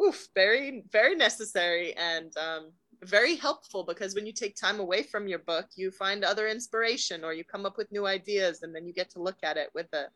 oof, 0.00 0.28
very, 0.34 0.84
very 0.92 1.16
necessary. 1.16 1.96
And 1.96 2.32
um, 2.36 2.72
very 3.04 3.36
helpful 3.36 3.84
because 3.84 4.14
when 4.14 4.26
you 4.26 4.32
take 4.32 4.56
time 4.56 4.80
away 4.80 5.02
from 5.02 5.26
your 5.26 5.38
book, 5.38 5.66
you 5.74 5.90
find 5.90 6.24
other 6.24 6.48
inspiration 6.48 7.24
or 7.24 7.32
you 7.32 7.44
come 7.44 7.64
up 7.64 7.76
with 7.76 7.90
new 7.92 8.06
ideas 8.06 8.62
and 8.62 8.74
then 8.74 8.86
you 8.86 8.92
get 8.92 9.10
to 9.10 9.22
look 9.22 9.38
at 9.42 9.56
it 9.56 9.70
with 9.74 9.92
a 9.94 10.06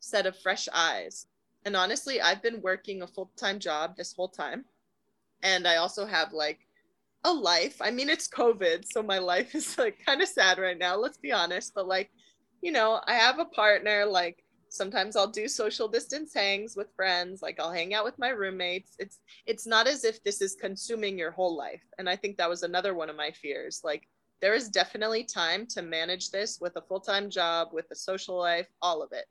set 0.00 0.26
of 0.26 0.38
fresh 0.38 0.68
eyes. 0.72 1.26
And 1.64 1.76
honestly, 1.76 2.20
I've 2.20 2.42
been 2.42 2.60
working 2.60 3.02
a 3.02 3.06
full 3.06 3.30
time 3.36 3.58
job 3.58 3.96
this 3.96 4.12
whole 4.12 4.28
time. 4.28 4.64
And 5.42 5.66
I 5.66 5.76
also 5.76 6.04
have 6.06 6.32
like 6.32 6.60
a 7.24 7.32
life. 7.32 7.80
I 7.80 7.90
mean, 7.90 8.08
it's 8.08 8.28
COVID, 8.28 8.84
so 8.90 9.02
my 9.02 9.18
life 9.18 9.54
is 9.54 9.78
like 9.78 10.04
kind 10.04 10.20
of 10.22 10.28
sad 10.28 10.58
right 10.58 10.78
now, 10.78 10.96
let's 10.96 11.18
be 11.18 11.32
honest. 11.32 11.72
But 11.74 11.86
like, 11.86 12.10
you 12.60 12.72
know, 12.72 13.00
I 13.06 13.14
have 13.14 13.38
a 13.38 13.44
partner, 13.44 14.06
like, 14.06 14.41
sometimes 14.72 15.16
i'll 15.16 15.30
do 15.30 15.46
social 15.46 15.86
distance 15.86 16.32
hangs 16.32 16.76
with 16.76 16.94
friends 16.96 17.42
like 17.42 17.60
i'll 17.60 17.70
hang 17.70 17.92
out 17.92 18.04
with 18.04 18.18
my 18.18 18.30
roommates. 18.30 18.92
It's 18.98 19.18
it's 19.44 19.66
not 19.66 19.86
as 19.86 20.02
if 20.04 20.22
this 20.22 20.40
is 20.40 20.54
consuming 20.54 21.18
your 21.18 21.30
whole 21.30 21.56
life. 21.56 21.82
And 21.98 22.08
i 22.08 22.16
think 22.16 22.36
that 22.36 22.48
was 22.48 22.62
another 22.62 22.94
one 22.94 23.10
of 23.10 23.16
my 23.16 23.30
fears. 23.32 23.82
Like 23.84 24.08
there 24.40 24.54
is 24.54 24.70
definitely 24.70 25.24
time 25.24 25.66
to 25.66 25.82
manage 25.82 26.30
this 26.30 26.58
with 26.60 26.74
a 26.76 26.80
full-time 26.80 27.28
job 27.28 27.68
with 27.72 27.86
a 27.92 27.94
social 27.94 28.38
life 28.38 28.66
all 28.80 29.02
of 29.02 29.12
it 29.12 29.26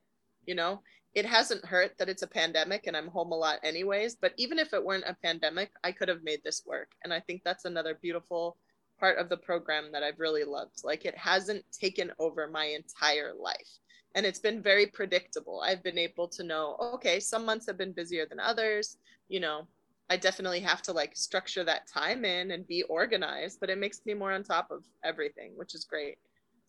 you 0.45 0.55
know? 0.55 0.81
It 1.13 1.25
hasn't 1.25 1.65
hurt 1.65 1.97
that 1.97 2.07
it's 2.07 2.21
a 2.21 2.27
pandemic 2.27 2.87
and 2.87 2.95
i'm 2.95 3.07
home 3.07 3.31
a 3.31 3.35
lot 3.35 3.59
anyways 3.63 4.15
but 4.15 4.33
even 4.37 4.59
if 4.59 4.73
it 4.73 4.85
weren't 4.85 5.03
a 5.07 5.17
pandemic 5.23 5.71
i 5.83 5.91
could 5.91 6.07
have 6.07 6.23
made 6.23 6.41
this 6.43 6.63
work. 6.65 6.91
And 7.03 7.11
i 7.11 7.19
think 7.19 7.41
that's 7.43 7.65
another 7.65 7.97
beautiful 7.99 8.57
part 8.99 9.17
of 9.17 9.27
the 9.27 9.37
program 9.37 9.91
that 9.91 10.03
i've 10.03 10.19
really 10.19 10.43
loved. 10.43 10.83
Like 10.83 11.03
it 11.05 11.17
hasn't 11.17 11.65
taken 11.71 12.11
over 12.19 12.47
my 12.47 12.65
entire 12.65 13.33
life 13.33 13.79
and 14.15 14.25
it's 14.25 14.39
been 14.39 14.61
very 14.61 14.87
predictable. 14.87 15.61
I've 15.61 15.83
been 15.83 15.97
able 15.97 16.27
to 16.29 16.43
know, 16.43 16.75
okay, 16.95 17.19
some 17.19 17.45
months 17.45 17.65
have 17.67 17.77
been 17.77 17.93
busier 17.93 18.25
than 18.25 18.39
others. 18.39 18.97
You 19.29 19.39
know, 19.39 19.67
I 20.09 20.17
definitely 20.17 20.59
have 20.59 20.81
to 20.83 20.93
like 20.93 21.15
structure 21.15 21.63
that 21.63 21.87
time 21.87 22.25
in 22.25 22.51
and 22.51 22.67
be 22.67 22.83
organized, 22.83 23.59
but 23.61 23.69
it 23.69 23.77
makes 23.77 24.01
me 24.05 24.13
more 24.13 24.33
on 24.33 24.43
top 24.43 24.69
of 24.69 24.83
everything, 25.03 25.53
which 25.55 25.73
is 25.73 25.85
great. 25.85 26.17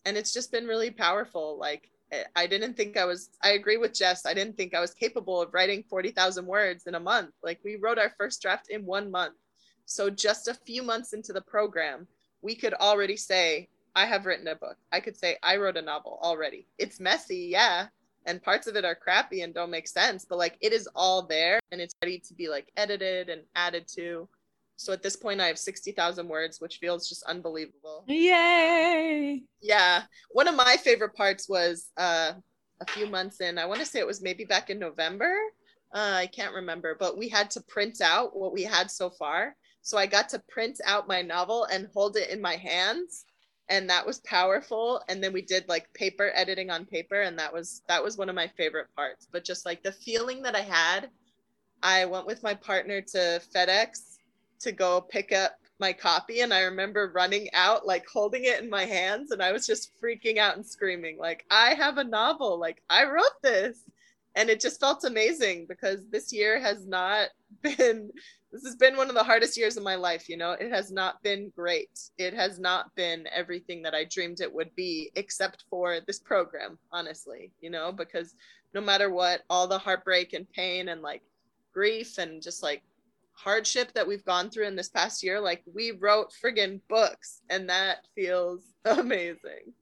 And 0.05 0.15
it's 0.15 0.33
just 0.33 0.51
been 0.51 0.67
really 0.67 0.91
powerful. 0.91 1.57
Like, 1.59 1.89
eh, 2.11 2.23
I 2.35 2.47
didn't 2.47 2.77
think 2.77 2.95
I 2.95 3.05
was, 3.05 3.29
I 3.43 3.51
agree 3.51 3.77
with 3.77 3.93
Jess. 3.93 4.25
I 4.25 4.33
didn't 4.33 4.55
think 4.55 4.73
I 4.73 4.79
was 4.79 4.93
capable 4.93 5.41
of 5.41 5.53
writing 5.53 5.83
40,000 5.89 6.45
words 6.45 6.87
in 6.87 6.95
a 6.95 6.99
month. 6.99 7.31
Like, 7.43 7.59
we 7.65 7.75
wrote 7.75 7.99
our 7.99 8.13
first 8.17 8.41
draft 8.41 8.69
in 8.69 8.85
one 8.85 9.11
month. 9.11 9.35
So 9.85 10.09
just 10.09 10.47
a 10.47 10.53
few 10.53 10.81
months 10.81 11.11
into 11.11 11.33
the 11.33 11.41
program, 11.41 12.07
we 12.41 12.55
could 12.55 12.73
already 12.75 13.17
say, 13.17 13.67
I 13.95 14.05
have 14.05 14.25
written 14.25 14.47
a 14.47 14.55
book. 14.55 14.77
I 14.91 14.99
could 14.99 15.17
say, 15.17 15.37
I 15.43 15.57
wrote 15.57 15.77
a 15.77 15.81
novel 15.81 16.19
already. 16.21 16.67
It's 16.77 16.99
messy, 16.99 17.49
yeah. 17.51 17.87
And 18.25 18.41
parts 18.41 18.67
of 18.67 18.75
it 18.75 18.85
are 18.85 18.95
crappy 18.95 19.41
and 19.41 19.53
don't 19.53 19.69
make 19.69 19.87
sense, 19.87 20.25
but 20.25 20.37
like 20.37 20.57
it 20.61 20.73
is 20.73 20.87
all 20.95 21.23
there 21.23 21.59
and 21.71 21.81
it's 21.81 21.93
ready 22.01 22.19
to 22.27 22.33
be 22.33 22.47
like 22.47 22.71
edited 22.77 23.29
and 23.29 23.41
added 23.55 23.87
to. 23.95 24.27
So 24.77 24.93
at 24.93 25.03
this 25.03 25.15
point, 25.15 25.41
I 25.41 25.47
have 25.47 25.59
60,000 25.59 26.27
words, 26.27 26.59
which 26.59 26.77
feels 26.77 27.07
just 27.07 27.23
unbelievable. 27.23 28.05
Yay! 28.07 29.43
Yeah. 29.61 30.03
One 30.31 30.47
of 30.47 30.55
my 30.55 30.77
favorite 30.83 31.15
parts 31.15 31.47
was 31.47 31.91
uh, 31.97 32.33
a 32.81 32.91
few 32.91 33.07
months 33.07 33.39
in, 33.41 33.57
I 33.57 33.65
want 33.65 33.79
to 33.81 33.85
say 33.85 33.99
it 33.99 34.07
was 34.07 34.21
maybe 34.21 34.45
back 34.45 34.69
in 34.69 34.79
November. 34.79 35.35
Uh, 35.93 36.15
I 36.15 36.27
can't 36.27 36.55
remember, 36.55 36.95
but 36.99 37.17
we 37.17 37.29
had 37.29 37.51
to 37.51 37.61
print 37.61 38.01
out 38.01 38.35
what 38.35 38.51
we 38.51 38.63
had 38.63 38.89
so 38.89 39.11
far. 39.11 39.55
So 39.83 39.97
I 39.97 40.05
got 40.05 40.29
to 40.29 40.41
print 40.49 40.79
out 40.85 41.07
my 41.07 41.21
novel 41.21 41.65
and 41.65 41.87
hold 41.93 42.17
it 42.17 42.29
in 42.29 42.41
my 42.41 42.55
hands. 42.55 43.25
And 43.73 43.89
that 43.89 44.05
was 44.05 44.19
powerful. 44.19 45.01
And 45.09 45.23
then 45.23 45.33
we 45.33 45.41
did 45.41 45.67
like 45.67 45.91
paper 45.95 46.31
editing 46.35 46.69
on 46.69 46.85
paper. 46.85 47.21
And 47.21 47.39
that 47.39 47.51
was 47.51 47.81
that 47.87 48.03
was 48.03 48.19
one 48.19 48.29
of 48.29 48.35
my 48.35 48.47
favorite 48.55 48.85
parts. 48.95 49.27
But 49.31 49.43
just 49.43 49.65
like 49.65 49.81
the 49.81 49.91
feeling 49.91 50.43
that 50.43 50.55
I 50.55 50.61
had, 50.61 51.09
I 51.81 52.05
went 52.05 52.27
with 52.27 52.43
my 52.43 52.53
partner 52.53 53.01
to 53.01 53.41
FedEx 53.51 54.19
to 54.59 54.71
go 54.71 55.01
pick 55.01 55.31
up 55.31 55.57
my 55.79 55.91
copy 55.91 56.41
and 56.41 56.53
I 56.53 56.61
remember 56.61 57.11
running 57.15 57.49
out 57.53 57.87
like 57.87 58.05
holding 58.07 58.43
it 58.45 58.61
in 58.61 58.69
my 58.69 58.85
hands 58.85 59.31
and 59.31 59.41
I 59.41 59.51
was 59.51 59.65
just 59.65 59.91
freaking 59.99 60.37
out 60.37 60.55
and 60.55 60.65
screaming 60.65 61.17
like 61.17 61.45
I 61.49 61.73
have 61.73 61.97
a 61.97 62.03
novel 62.03 62.59
like 62.59 62.81
I 62.91 63.05
wrote 63.05 63.41
this 63.41 63.79
and 64.35 64.49
it 64.49 64.61
just 64.61 64.79
felt 64.79 65.03
amazing 65.03 65.65
because 65.67 66.07
this 66.09 66.31
year 66.31 66.59
has 66.59 66.85
not 66.85 67.29
been 67.63 68.11
this 68.53 68.63
has 68.63 68.75
been 68.75 68.95
one 68.95 69.09
of 69.09 69.15
the 69.15 69.23
hardest 69.23 69.57
years 69.57 69.75
of 69.75 69.83
my 69.83 69.95
life 69.95 70.29
you 70.29 70.37
know? 70.37 70.51
It 70.51 70.71
has 70.71 70.91
not 70.91 71.21
been 71.23 71.51
great. 71.55 71.99
It 72.17 72.33
has 72.33 72.59
not 72.59 72.93
been 72.95 73.27
everything 73.35 73.81
that 73.81 73.93
I 73.93 74.05
dreamed 74.05 74.39
it 74.39 74.53
would 74.53 74.73
be 74.75 75.11
except 75.15 75.65
for 75.69 75.99
this 76.07 76.19
program 76.19 76.77
honestly 76.91 77.51
you 77.59 77.69
know? 77.69 77.91
Because 77.91 78.35
no 78.73 78.81
matter 78.81 79.09
what 79.09 79.41
all 79.49 79.67
the 79.67 79.77
heartbreak 79.77 80.33
and 80.33 80.49
pain 80.49 80.89
and 80.89 81.01
like 81.01 81.23
grief 81.73 82.17
and 82.17 82.41
just 82.41 82.63
like 82.63 82.83
hardship 83.33 83.91
that 83.93 84.07
we've 84.07 84.25
gone 84.25 84.49
through 84.49 84.67
in 84.67 84.75
this 84.75 84.89
past 84.89 85.23
year, 85.23 85.39
like 85.39 85.63
we 85.73 85.91
wrote 85.91 86.31
friggin' 86.31 86.79
books, 86.87 87.41
and 87.49 87.69
that 87.69 88.05
feels 88.15 88.61
amazing. 88.85 89.73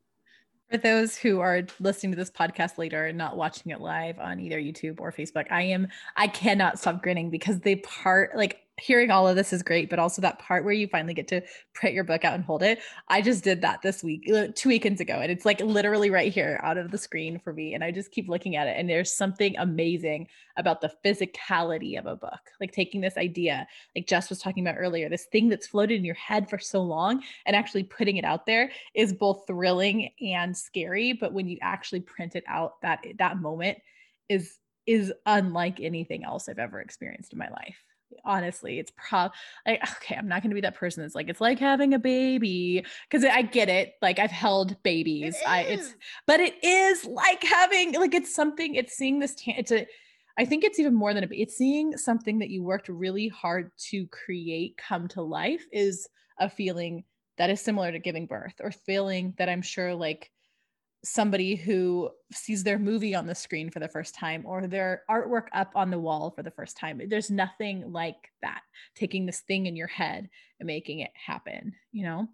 For 0.71 0.77
those 0.77 1.17
who 1.17 1.41
are 1.41 1.63
listening 1.81 2.13
to 2.13 2.15
this 2.15 2.31
podcast 2.31 2.77
later 2.77 3.05
and 3.07 3.17
not 3.17 3.35
watching 3.35 3.73
it 3.73 3.81
live 3.81 4.17
on 4.19 4.39
either 4.39 4.57
YouTube 4.57 5.01
or 5.01 5.11
Facebook, 5.11 5.45
I 5.51 5.63
am 5.63 5.89
I 6.15 6.27
cannot 6.27 6.79
stop 6.79 7.03
grinning 7.03 7.29
because 7.29 7.59
the 7.59 7.75
part 7.75 8.37
like 8.37 8.61
hearing 8.81 9.11
all 9.11 9.27
of 9.27 9.35
this 9.35 9.53
is 9.53 9.61
great, 9.61 9.89
but 9.89 9.99
also 9.99 10.21
that 10.21 10.39
part 10.39 10.63
where 10.63 10.73
you 10.73 10.87
finally 10.87 11.13
get 11.13 11.27
to 11.27 11.41
print 11.73 11.93
your 11.93 12.03
book 12.03 12.25
out 12.25 12.33
and 12.33 12.43
hold 12.43 12.63
it. 12.63 12.79
I 13.07 13.21
just 13.21 13.43
did 13.43 13.61
that 13.61 13.81
this 13.81 14.03
week, 14.03 14.29
uh, 14.33 14.47
two 14.55 14.69
weekends 14.69 14.99
ago, 14.99 15.13
and 15.13 15.31
it's 15.31 15.45
like 15.45 15.61
literally 15.61 16.09
right 16.09 16.33
here 16.33 16.59
out 16.63 16.77
of 16.77 16.89
the 16.89 16.97
screen 16.97 17.39
for 17.39 17.53
me. 17.53 17.75
And 17.75 17.83
I 17.83 17.91
just 17.91 18.11
keep 18.11 18.27
looking 18.27 18.55
at 18.55 18.67
it, 18.67 18.75
and 18.77 18.89
there's 18.89 19.13
something 19.13 19.55
amazing 19.57 20.27
about 20.57 20.81
the 20.81 20.91
physicality 21.05 21.97
of 21.97 22.07
a 22.07 22.15
book, 22.15 22.39
like 22.59 22.71
taking 22.71 23.01
this 23.01 23.17
idea, 23.17 23.67
like 23.95 24.07
Jess 24.07 24.29
was 24.29 24.39
talking 24.39 24.65
about 24.65 24.79
earlier, 24.79 25.09
this 25.09 25.25
thing 25.25 25.47
that's 25.47 25.67
floated 25.67 25.95
in 25.95 26.05
your 26.05 26.15
head 26.15 26.49
for 26.49 26.57
so 26.57 26.81
long, 26.81 27.21
and 27.45 27.55
actually 27.55 27.83
putting 27.83 28.17
it 28.17 28.25
out 28.25 28.45
there 28.45 28.71
is 28.95 29.13
both 29.13 29.45
thrilling 29.45 30.09
and 30.21 30.57
scary. 30.57 31.13
But 31.13 31.33
when 31.33 31.47
you 31.47 31.57
actually 31.61 32.01
print 32.01 32.35
it 32.35 32.43
out, 32.47 32.81
that 32.81 33.05
that 33.19 33.37
moment 33.37 33.77
is 34.27 34.57
is 34.87 35.13
unlike 35.27 35.79
anything 35.79 36.23
else 36.23 36.49
I've 36.49 36.57
ever 36.57 36.81
experienced 36.81 37.33
in 37.33 37.39
my 37.39 37.49
life 37.49 37.77
honestly 38.25 38.79
it's 38.79 38.91
prob 38.97 39.31
like 39.65 39.81
okay 39.95 40.15
i'm 40.15 40.27
not 40.27 40.41
going 40.41 40.49
to 40.49 40.55
be 40.55 40.61
that 40.61 40.75
person 40.75 41.01
that's 41.01 41.15
like 41.15 41.29
it's 41.29 41.41
like 41.41 41.59
having 41.59 41.93
a 41.93 41.99
baby 41.99 42.83
because 43.09 43.25
i 43.25 43.41
get 43.41 43.69
it 43.69 43.93
like 44.01 44.19
i've 44.19 44.31
held 44.31 44.81
babies 44.83 45.35
it 45.35 45.47
i 45.47 45.61
it's 45.61 45.95
but 46.27 46.39
it 46.39 46.55
is 46.63 47.05
like 47.05 47.43
having 47.43 47.93
like 47.93 48.13
it's 48.13 48.33
something 48.33 48.75
it's 48.75 48.93
seeing 48.93 49.19
this 49.19 49.35
ta- 49.35 49.53
it's 49.57 49.71
a 49.71 49.85
i 50.37 50.45
think 50.45 50.63
it's 50.63 50.79
even 50.79 50.93
more 50.93 51.13
than 51.13 51.23
a 51.23 51.27
it's 51.31 51.57
seeing 51.57 51.97
something 51.97 52.39
that 52.39 52.49
you 52.49 52.63
worked 52.63 52.89
really 52.89 53.27
hard 53.27 53.71
to 53.77 54.07
create 54.07 54.77
come 54.77 55.07
to 55.07 55.21
life 55.21 55.65
is 55.71 56.07
a 56.39 56.49
feeling 56.49 57.03
that 57.37 57.49
is 57.49 57.61
similar 57.61 57.91
to 57.91 57.99
giving 57.99 58.27
birth 58.27 58.55
or 58.61 58.71
feeling 58.71 59.33
that 59.37 59.49
i'm 59.49 59.61
sure 59.61 59.93
like 59.93 60.31
somebody 61.03 61.55
who 61.55 62.09
sees 62.31 62.63
their 62.63 62.77
movie 62.77 63.15
on 63.15 63.25
the 63.25 63.35
screen 63.35 63.69
for 63.69 63.79
the 63.79 63.87
first 63.87 64.13
time 64.13 64.43
or 64.45 64.67
their 64.67 65.03
artwork 65.09 65.47
up 65.53 65.71
on 65.75 65.89
the 65.89 65.99
wall 65.99 66.31
for 66.31 66.43
the 66.43 66.51
first 66.51 66.77
time. 66.77 67.01
There's 67.07 67.31
nothing 67.31 67.91
like 67.91 68.29
that, 68.41 68.61
taking 68.95 69.25
this 69.25 69.39
thing 69.41 69.65
in 69.65 69.75
your 69.75 69.87
head 69.87 70.29
and 70.59 70.67
making 70.67 70.99
it 70.99 71.11
happen, 71.15 71.73
you 71.91 72.03
know? 72.03 72.27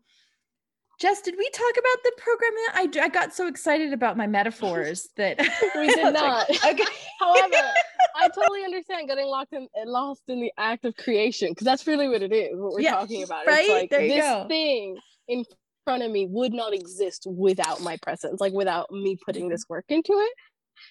Jess, 1.00 1.22
did 1.22 1.36
we 1.38 1.48
talk 1.52 1.72
about 1.74 2.04
the 2.04 2.12
program? 2.18 2.52
I, 2.74 2.90
I 3.06 3.10
got 3.10 3.34
so 3.34 3.48
excited 3.48 3.94
about 3.94 4.18
my 4.18 4.26
metaphors 4.26 5.10
that 5.18 5.40
we 5.76 5.88
did 5.94 6.14
not. 6.14 6.50
okay. 6.66 6.84
However, 7.20 7.56
I 8.16 8.28
totally 8.30 8.64
understand 8.64 9.08
getting 9.08 9.28
locked 9.28 9.54
in 9.54 9.68
lost 9.86 10.24
in 10.28 10.42
the 10.42 10.52
act 10.58 10.86
of 10.86 10.96
creation 10.98 11.50
because 11.50 11.66
that's 11.66 11.86
really 11.86 12.10
what 12.10 12.24
it 12.24 12.34
is. 12.34 12.50
What 12.54 12.74
we're 12.74 12.82
yeah, 12.82 12.96
talking 12.96 13.24
about. 13.24 13.46
Right? 13.46 13.70
Like 13.70 13.90
there 13.92 14.02
you 14.02 14.16
this 14.16 14.22
go. 14.22 14.48
thing 14.48 14.98
in 15.28 15.46
front 15.88 16.04
of 16.04 16.12
me 16.12 16.28
would 16.30 16.52
not 16.52 16.74
exist 16.74 17.26
without 17.26 17.82
my 17.82 17.96
presence, 18.02 18.42
like 18.42 18.52
without 18.52 18.92
me 18.92 19.18
putting 19.26 19.44
mm-hmm. 19.44 19.52
this 19.52 19.64
work 19.70 19.86
into 19.88 20.12
it. 20.12 20.34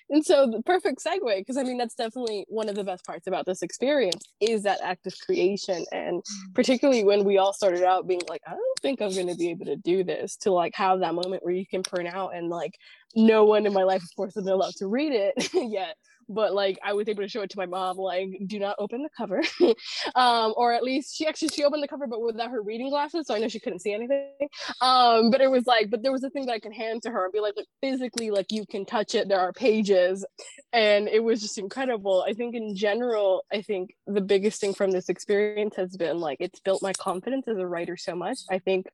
And 0.08 0.24
so 0.24 0.50
the 0.50 0.62
perfect 0.62 1.04
segue, 1.04 1.36
because 1.36 1.58
I 1.58 1.64
mean 1.64 1.76
that's 1.76 1.94
definitely 1.94 2.46
one 2.48 2.70
of 2.70 2.76
the 2.76 2.82
best 2.82 3.04
parts 3.04 3.26
about 3.26 3.44
this 3.44 3.60
experience 3.60 4.24
is 4.40 4.62
that 4.62 4.80
act 4.82 5.06
of 5.06 5.12
creation. 5.26 5.84
And 5.92 6.20
mm-hmm. 6.20 6.52
particularly 6.54 7.04
when 7.04 7.24
we 7.24 7.36
all 7.36 7.52
started 7.52 7.82
out 7.82 8.08
being 8.08 8.22
like, 8.26 8.40
I 8.46 8.52
don't 8.52 8.80
think 8.80 9.02
I'm 9.02 9.14
gonna 9.14 9.34
be 9.34 9.50
able 9.50 9.66
to 9.66 9.76
do 9.76 10.02
this, 10.02 10.34
to 10.38 10.50
like 10.50 10.74
have 10.76 11.00
that 11.00 11.14
moment 11.14 11.44
where 11.44 11.54
you 11.54 11.66
can 11.66 11.82
print 11.82 12.08
out 12.08 12.34
and 12.34 12.48
like 12.48 12.72
no 13.14 13.44
one 13.44 13.66
in 13.66 13.74
my 13.74 13.82
life, 13.82 14.02
of 14.02 14.08
course, 14.16 14.34
has 14.34 14.44
been 14.44 14.54
allowed 14.54 14.74
to 14.78 14.86
read 14.86 15.12
it 15.12 15.50
yet 15.54 15.96
but 16.28 16.54
like 16.54 16.78
I 16.84 16.92
was 16.92 17.08
able 17.08 17.22
to 17.22 17.28
show 17.28 17.42
it 17.42 17.50
to 17.50 17.58
my 17.58 17.66
mom, 17.66 17.96
like, 17.96 18.28
do 18.46 18.58
not 18.58 18.76
open 18.78 19.02
the 19.02 19.08
cover. 19.16 19.42
um, 20.14 20.54
or 20.56 20.72
at 20.72 20.82
least 20.82 21.16
she 21.16 21.26
actually 21.26 21.48
she 21.48 21.64
opened 21.64 21.82
the 21.82 21.88
cover 21.88 22.06
but 22.06 22.20
without 22.20 22.50
her 22.50 22.62
reading 22.62 22.90
glasses, 22.90 23.26
so 23.26 23.34
I 23.34 23.38
know 23.38 23.48
she 23.48 23.60
couldn't 23.60 23.80
see 23.80 23.92
anything. 23.92 24.30
Um, 24.80 25.30
but 25.30 25.40
it 25.40 25.50
was 25.50 25.66
like, 25.66 25.90
but 25.90 26.02
there 26.02 26.12
was 26.12 26.24
a 26.24 26.30
thing 26.30 26.46
that 26.46 26.52
I 26.52 26.58
can 26.58 26.72
hand 26.72 27.02
to 27.02 27.10
her 27.10 27.24
and 27.24 27.32
be 27.32 27.40
like, 27.40 27.54
like 27.56 27.66
physically, 27.80 28.30
like 28.30 28.46
you 28.50 28.64
can 28.66 28.84
touch 28.84 29.14
it, 29.14 29.28
there 29.28 29.40
are 29.40 29.52
pages. 29.52 30.24
And 30.72 31.08
it 31.08 31.22
was 31.22 31.40
just 31.40 31.58
incredible. 31.58 32.24
I 32.26 32.32
think 32.32 32.54
in 32.54 32.74
general, 32.74 33.44
I 33.52 33.62
think 33.62 33.94
the 34.06 34.20
biggest 34.20 34.60
thing 34.60 34.74
from 34.74 34.90
this 34.90 35.08
experience 35.08 35.76
has 35.76 35.96
been 35.96 36.18
like 36.18 36.38
it's 36.40 36.60
built 36.60 36.82
my 36.82 36.92
confidence 36.92 37.48
as 37.48 37.58
a 37.58 37.66
writer 37.66 37.96
so 37.96 38.14
much. 38.14 38.38
I 38.50 38.58
think 38.58 38.86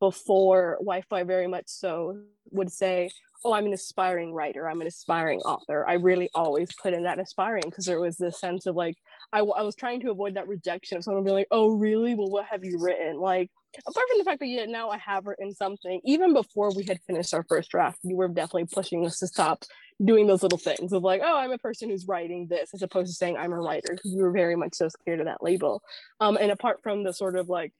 before 0.00 0.78
Wi-Fi 0.80 1.22
very 1.24 1.46
much 1.46 1.64
so 1.66 2.18
would 2.50 2.72
say 2.72 3.10
oh, 3.44 3.52
I'm 3.52 3.66
an 3.66 3.72
aspiring 3.72 4.32
writer, 4.32 4.68
I'm 4.68 4.80
an 4.80 4.86
aspiring 4.86 5.40
author. 5.40 5.86
I 5.88 5.94
really 5.94 6.28
always 6.34 6.68
put 6.82 6.94
in 6.94 7.04
that 7.04 7.18
aspiring 7.18 7.64
because 7.66 7.84
there 7.84 8.00
was 8.00 8.16
this 8.16 8.38
sense 8.38 8.66
of 8.66 8.76
like, 8.76 8.96
I, 9.32 9.38
I 9.40 9.62
was 9.62 9.74
trying 9.74 10.00
to 10.00 10.10
avoid 10.10 10.34
that 10.34 10.48
rejection 10.48 10.98
of 10.98 11.04
someone 11.04 11.24
being 11.24 11.36
like, 11.36 11.48
oh, 11.50 11.68
really? 11.68 12.14
Well, 12.14 12.30
what 12.30 12.46
have 12.46 12.64
you 12.64 12.78
written? 12.80 13.18
Like, 13.18 13.50
apart 13.86 14.06
from 14.08 14.18
the 14.18 14.24
fact 14.24 14.40
that 14.40 14.46
yeah, 14.46 14.66
now 14.66 14.90
I 14.90 14.98
have 14.98 15.26
written 15.26 15.54
something, 15.54 16.00
even 16.04 16.34
before 16.34 16.70
we 16.74 16.84
had 16.84 17.00
finished 17.06 17.32
our 17.32 17.44
first 17.48 17.70
draft, 17.70 17.98
you 18.02 18.16
were 18.16 18.28
definitely 18.28 18.66
pushing 18.66 19.06
us 19.06 19.18
to 19.20 19.26
stop 19.26 19.64
doing 20.04 20.26
those 20.26 20.42
little 20.42 20.58
things 20.58 20.92
of 20.92 21.02
like, 21.02 21.20
oh, 21.24 21.36
I'm 21.36 21.52
a 21.52 21.58
person 21.58 21.90
who's 21.90 22.06
writing 22.06 22.46
this, 22.48 22.70
as 22.74 22.82
opposed 22.82 23.08
to 23.08 23.14
saying 23.14 23.36
I'm 23.36 23.52
a 23.52 23.60
writer, 23.60 23.92
because 23.92 24.14
we 24.14 24.22
were 24.22 24.32
very 24.32 24.56
much 24.56 24.74
so 24.74 24.88
scared 24.88 25.20
of 25.20 25.26
that 25.26 25.42
label. 25.42 25.82
Um, 26.20 26.36
and 26.40 26.50
apart 26.50 26.80
from 26.82 27.04
the 27.04 27.12
sort 27.12 27.36
of 27.36 27.48
like 27.48 27.72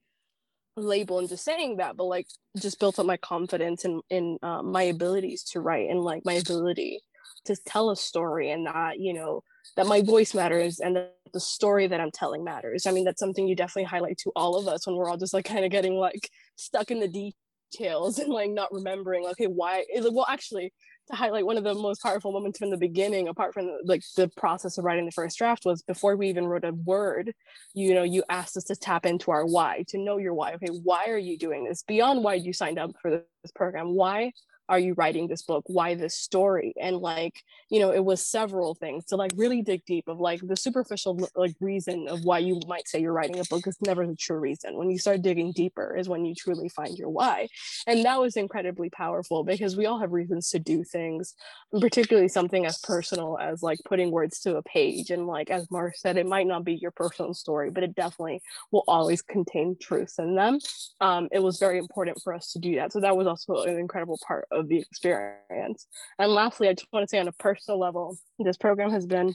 label 0.77 1.19
and 1.19 1.29
just 1.29 1.43
saying 1.43 1.77
that 1.77 1.97
but 1.97 2.05
like 2.05 2.27
just 2.57 2.79
built 2.79 2.97
up 2.97 3.05
my 3.05 3.17
confidence 3.17 3.83
in 3.85 4.01
in 4.09 4.37
um, 4.41 4.71
my 4.71 4.83
abilities 4.83 5.43
to 5.43 5.59
write 5.59 5.89
and 5.89 5.99
like 5.99 6.23
my 6.25 6.33
ability 6.33 6.99
to 7.45 7.55
tell 7.65 7.89
a 7.89 7.95
story 7.95 8.51
and 8.51 8.65
that 8.65 8.99
you 8.99 9.13
know 9.13 9.43
that 9.75 9.87
my 9.87 10.01
voice 10.01 10.33
matters 10.33 10.79
and 10.79 10.95
that 10.95 11.15
the 11.33 11.39
story 11.39 11.87
that 11.87 11.99
i'm 11.99 12.11
telling 12.11 12.43
matters. 12.43 12.85
I 12.85 12.91
mean 12.91 13.05
that's 13.05 13.19
something 13.19 13.47
you 13.47 13.55
definitely 13.55 13.85
highlight 13.85 14.17
to 14.19 14.31
all 14.35 14.57
of 14.57 14.67
us 14.67 14.85
when 14.85 14.95
we're 14.95 15.09
all 15.09 15.17
just 15.17 15.33
like 15.33 15.45
kind 15.45 15.65
of 15.65 15.71
getting 15.71 15.95
like 15.95 16.29
stuck 16.55 16.91
in 16.91 16.99
the 16.99 17.33
details 17.73 18.19
and 18.19 18.29
like 18.29 18.51
not 18.51 18.73
remembering 18.73 19.25
okay 19.27 19.47
why 19.47 19.85
well 20.11 20.25
actually 20.29 20.73
to 21.09 21.15
highlight 21.15 21.45
one 21.45 21.57
of 21.57 21.63
the 21.63 21.73
most 21.73 22.01
powerful 22.01 22.31
moments 22.31 22.59
from 22.59 22.69
the 22.69 22.77
beginning 22.77 23.27
apart 23.27 23.53
from 23.53 23.69
like 23.85 24.03
the 24.15 24.27
process 24.29 24.77
of 24.77 24.85
writing 24.85 25.05
the 25.05 25.11
first 25.11 25.37
draft 25.37 25.65
was 25.65 25.81
before 25.81 26.15
we 26.15 26.29
even 26.29 26.47
wrote 26.47 26.63
a 26.63 26.71
word 26.71 27.33
you 27.73 27.93
know 27.93 28.03
you 28.03 28.23
asked 28.29 28.57
us 28.57 28.63
to 28.65 28.75
tap 28.75 29.05
into 29.05 29.31
our 29.31 29.45
why 29.45 29.83
to 29.87 29.97
know 29.97 30.17
your 30.17 30.33
why. 30.33 30.53
Okay 30.53 30.67
why 30.83 31.05
are 31.07 31.17
you 31.17 31.37
doing 31.37 31.65
this? 31.65 31.83
Beyond 31.83 32.23
why 32.23 32.35
you 32.35 32.53
signed 32.53 32.79
up 32.79 32.91
for 33.01 33.09
this 33.11 33.51
program 33.55 33.93
why 33.93 34.31
are 34.71 34.79
you 34.79 34.93
writing 34.93 35.27
this 35.27 35.41
book? 35.41 35.65
Why 35.67 35.95
this 35.95 36.15
story? 36.15 36.73
And 36.79 36.97
like 36.97 37.43
you 37.69 37.79
know 37.79 37.91
it 37.91 38.03
was 38.03 38.25
several 38.25 38.73
things 38.73 39.05
to 39.07 39.17
like 39.17 39.31
really 39.35 39.61
dig 39.61 39.85
deep 39.85 40.07
of 40.07 40.19
like 40.19 40.39
the 40.41 40.55
superficial 40.55 41.19
like 41.35 41.55
reason 41.59 42.07
of 42.07 42.23
why 42.23 42.39
you 42.39 42.61
might 42.67 42.87
say 42.87 43.01
you're 43.01 43.11
writing 43.11 43.39
a 43.39 43.43
book 43.43 43.67
is 43.67 43.77
never 43.85 44.07
the 44.07 44.15
true 44.15 44.39
reason. 44.39 44.77
When 44.77 44.89
you 44.89 44.97
start 44.97 45.21
digging 45.21 45.51
deeper 45.51 45.97
is 45.97 46.07
when 46.07 46.23
you 46.23 46.33
truly 46.33 46.69
find 46.69 46.97
your 46.97 47.09
why. 47.09 47.49
And 47.85 48.05
that 48.05 48.19
was 48.21 48.37
incredibly 48.37 48.89
powerful 48.89 49.43
because 49.43 49.75
we 49.75 49.85
all 49.85 49.99
have 49.99 50.13
reasons 50.13 50.49
to 50.51 50.59
do 50.59 50.83
things 50.85 51.35
particularly 51.79 52.29
something 52.29 52.65
as 52.65 52.77
personal 52.79 53.37
as 53.41 53.61
like 53.61 53.79
putting 53.85 54.09
words 54.09 54.39
to 54.41 54.55
a 54.55 54.63
page. 54.63 55.09
And 55.09 55.27
like 55.27 55.49
as 55.49 55.69
mark 55.69 55.95
said 55.97 56.15
it 56.15 56.25
might 56.25 56.47
not 56.47 56.63
be 56.63 56.75
your 56.75 56.91
personal 56.91 57.33
story 57.33 57.69
but 57.69 57.83
it 57.83 57.95
definitely 57.95 58.41
will 58.71 58.85
always 58.87 59.21
contain 59.21 59.75
truths 59.79 60.17
in 60.17 60.35
them. 60.35 60.59
Um, 61.01 61.27
it 61.31 61.39
was 61.39 61.59
very 61.59 61.77
important 61.77 62.21
for 62.23 62.33
us 62.33 62.53
to 62.53 62.59
do 62.59 62.75
that. 62.75 62.93
So 62.93 63.01
that 63.01 63.17
was 63.17 63.27
also 63.27 63.63
an 63.63 63.77
incredible 63.77 64.19
part 64.25 64.47
of 64.51 64.60
the 64.67 64.79
experience 64.79 65.87
and 66.19 66.31
lastly 66.31 66.67
i 66.67 66.73
just 66.73 66.87
want 66.91 67.03
to 67.03 67.09
say 67.09 67.19
on 67.19 67.27
a 67.27 67.33
personal 67.33 67.79
level 67.79 68.17
this 68.39 68.57
program 68.57 68.91
has 68.91 69.05
been 69.05 69.33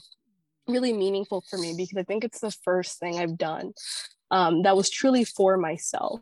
really 0.67 0.93
meaningful 0.93 1.43
for 1.49 1.57
me 1.57 1.73
because 1.77 1.97
i 1.97 2.03
think 2.03 2.23
it's 2.23 2.39
the 2.39 2.51
first 2.63 2.99
thing 2.99 3.19
i've 3.19 3.37
done 3.37 3.71
um, 4.29 4.63
that 4.63 4.75
was 4.75 4.89
truly 4.89 5.23
for 5.23 5.57
myself 5.57 6.19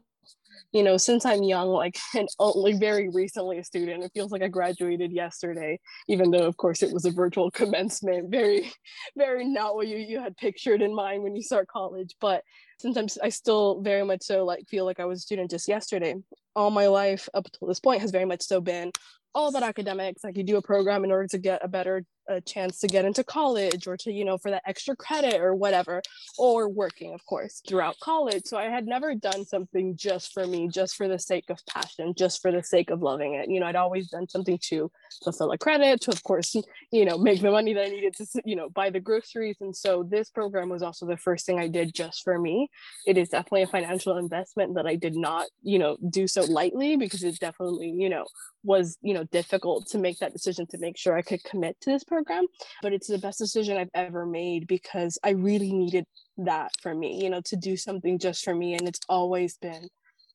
you 0.76 0.84
know, 0.84 0.97
since 0.97 1.26
I'm 1.26 1.41
young, 1.41 1.70
like 1.70 1.97
and 2.18 2.28
only 2.38 2.74
very 2.74 3.08
recently 3.08 3.60
a 3.60 3.64
student, 3.64 4.03
it 4.03 4.12
feels 4.14 4.34
like 4.34 4.41
I 4.41 4.49
graduated 4.49 5.14
yesterday, 5.14 5.80
even 6.10 6.32
though 6.32 6.45
of 6.45 6.58
course 6.58 6.84
it 6.84 6.91
was 6.91 7.06
a 7.06 7.12
virtual 7.12 7.49
commencement, 7.62 8.30
very, 8.30 8.72
very 9.16 9.45
not 9.45 9.76
what 9.76 9.88
you, 9.88 9.97
you 9.97 10.20
had 10.20 10.36
pictured 10.36 10.82
in 10.82 10.93
mind 10.93 11.24
when 11.24 11.34
you 11.34 11.41
start 11.41 11.70
college. 11.70 12.14
But 12.20 12.43
sometimes 12.78 13.18
I 13.22 13.30
still 13.30 13.82
very 13.82 14.04
much 14.04 14.24
so 14.24 14.46
like 14.46 14.68
feel 14.68 14.86
like 14.86 15.00
I 15.00 15.06
was 15.06 15.20
a 15.20 15.22
student 15.22 15.52
just 15.52 15.68
yesterday. 15.68 16.16
All 16.56 16.72
my 16.72 16.88
life 16.88 17.28
up 17.34 17.46
to 17.46 17.66
this 17.68 17.80
point 17.80 18.02
has 18.02 18.12
very 18.12 18.26
much 18.26 18.44
so 18.44 18.62
been 18.62 18.92
all 19.36 19.50
about 19.50 19.64
academics. 19.64 20.24
Like 20.24 20.38
you 20.38 20.44
do 20.44 20.58
a 20.58 20.62
program 20.62 21.04
in 21.04 21.12
order 21.12 21.28
to 21.28 21.38
get 21.38 21.64
a 21.64 21.68
better 21.68 22.04
a 22.28 22.42
chance 22.42 22.80
to 22.80 22.88
get 22.88 23.06
into 23.06 23.24
college 23.24 23.88
or 23.88 23.96
to 23.98 24.12
you 24.12 24.26
know 24.26 24.38
for 24.38 24.52
that 24.52 24.64
extra 24.66 24.96
credit 24.96 25.36
or 25.36 25.54
whatever 25.54 26.02
or 26.38 26.68
working 26.68 27.14
of 27.14 27.24
course 27.26 27.62
throughout 27.68 28.00
college 28.00 28.44
so 28.46 28.58
i 28.58 28.66
had 28.66 28.88
never 28.88 29.14
done 29.14 29.46
something 29.46 29.96
just 29.96 30.34
for 30.34 30.48
me 30.48 30.68
just 30.68 30.96
for 30.96 31.08
the 31.08 31.20
sake 31.20 31.50
of 31.50 31.60
passion 31.68 32.14
just 32.18 32.42
for 32.42 32.52
the 32.52 32.64
sake 32.64 32.90
of 32.90 33.02
loving 33.02 33.36
it 33.36 33.50
you 33.50 33.60
know 33.60 33.66
i'd 33.68 33.76
always 33.76 34.10
done 34.10 34.28
something 34.28 34.58
to 34.60 34.90
fulfill 35.24 35.52
a 35.52 35.58
credit 35.58 36.02
to 36.02 36.12
of 36.12 36.24
course 36.24 36.56
you 36.92 37.06
know 37.06 37.18
make 37.18 37.42
the 37.42 37.52
money 37.52 37.74
that 37.74 37.86
i 37.86 37.90
needed 37.90 38.16
to 38.16 38.26
you 38.44 38.56
know 38.56 38.70
buy 38.70 38.90
the 38.90 39.00
groceries 39.00 39.58
and 39.62 39.76
so 39.76 40.04
this 40.04 40.30
program 40.30 40.70
was 40.70 40.82
also 40.82 41.06
the 41.06 41.18
first 41.18 41.46
thing 41.46 41.60
i 41.60 41.68
did 41.68 41.94
just 41.94 42.24
for 42.24 42.40
me 42.40 42.64
it 43.05 43.18
is 43.18 43.30
definitely 43.30 43.63
a 43.63 43.68
financial 43.68 44.18
investment 44.18 44.76
that 44.76 44.86
i 44.86 44.95
did 44.95 45.16
not 45.16 45.47
you 45.61 45.80
know 45.80 45.97
do 46.09 46.28
so 46.28 46.43
lightly 46.43 46.95
because 46.95 47.24
it 47.24 47.39
definitely 47.39 47.89
you 47.89 48.09
know 48.09 48.26
was 48.63 48.97
you 49.01 49.13
know 49.13 49.24
difficult 49.26 49.88
to 49.88 49.97
make 49.97 50.18
that 50.20 50.34
decision 50.34 50.66
to 50.68 50.78
make 50.80 50.97
sure 50.97 51.16
i 51.16 51.22
could 51.22 51.43
commit 51.43 51.76
to 51.82 51.91
this 51.91 52.03
program 52.03 52.45
but 52.82 52.93
it's 52.93 53.07
the 53.07 53.18
best 53.18 53.39
decision 53.39 53.78
I've 53.78 53.89
ever 53.93 54.26
made 54.26 54.68
because 54.68 55.18
I 55.24 55.32
really 55.32 55.72
needed 55.72 56.05
that 56.38 56.72
for 56.82 56.93
me, 56.93 57.22
you 57.24 57.30
know, 57.30 57.41
to 57.45 57.55
do 57.55 57.78
something 57.78 58.20
just 58.20 58.43
for 58.43 58.53
me. 58.53 58.74
And 58.74 58.88
it's 58.88 58.99
always 59.09 59.57
been 59.57 59.88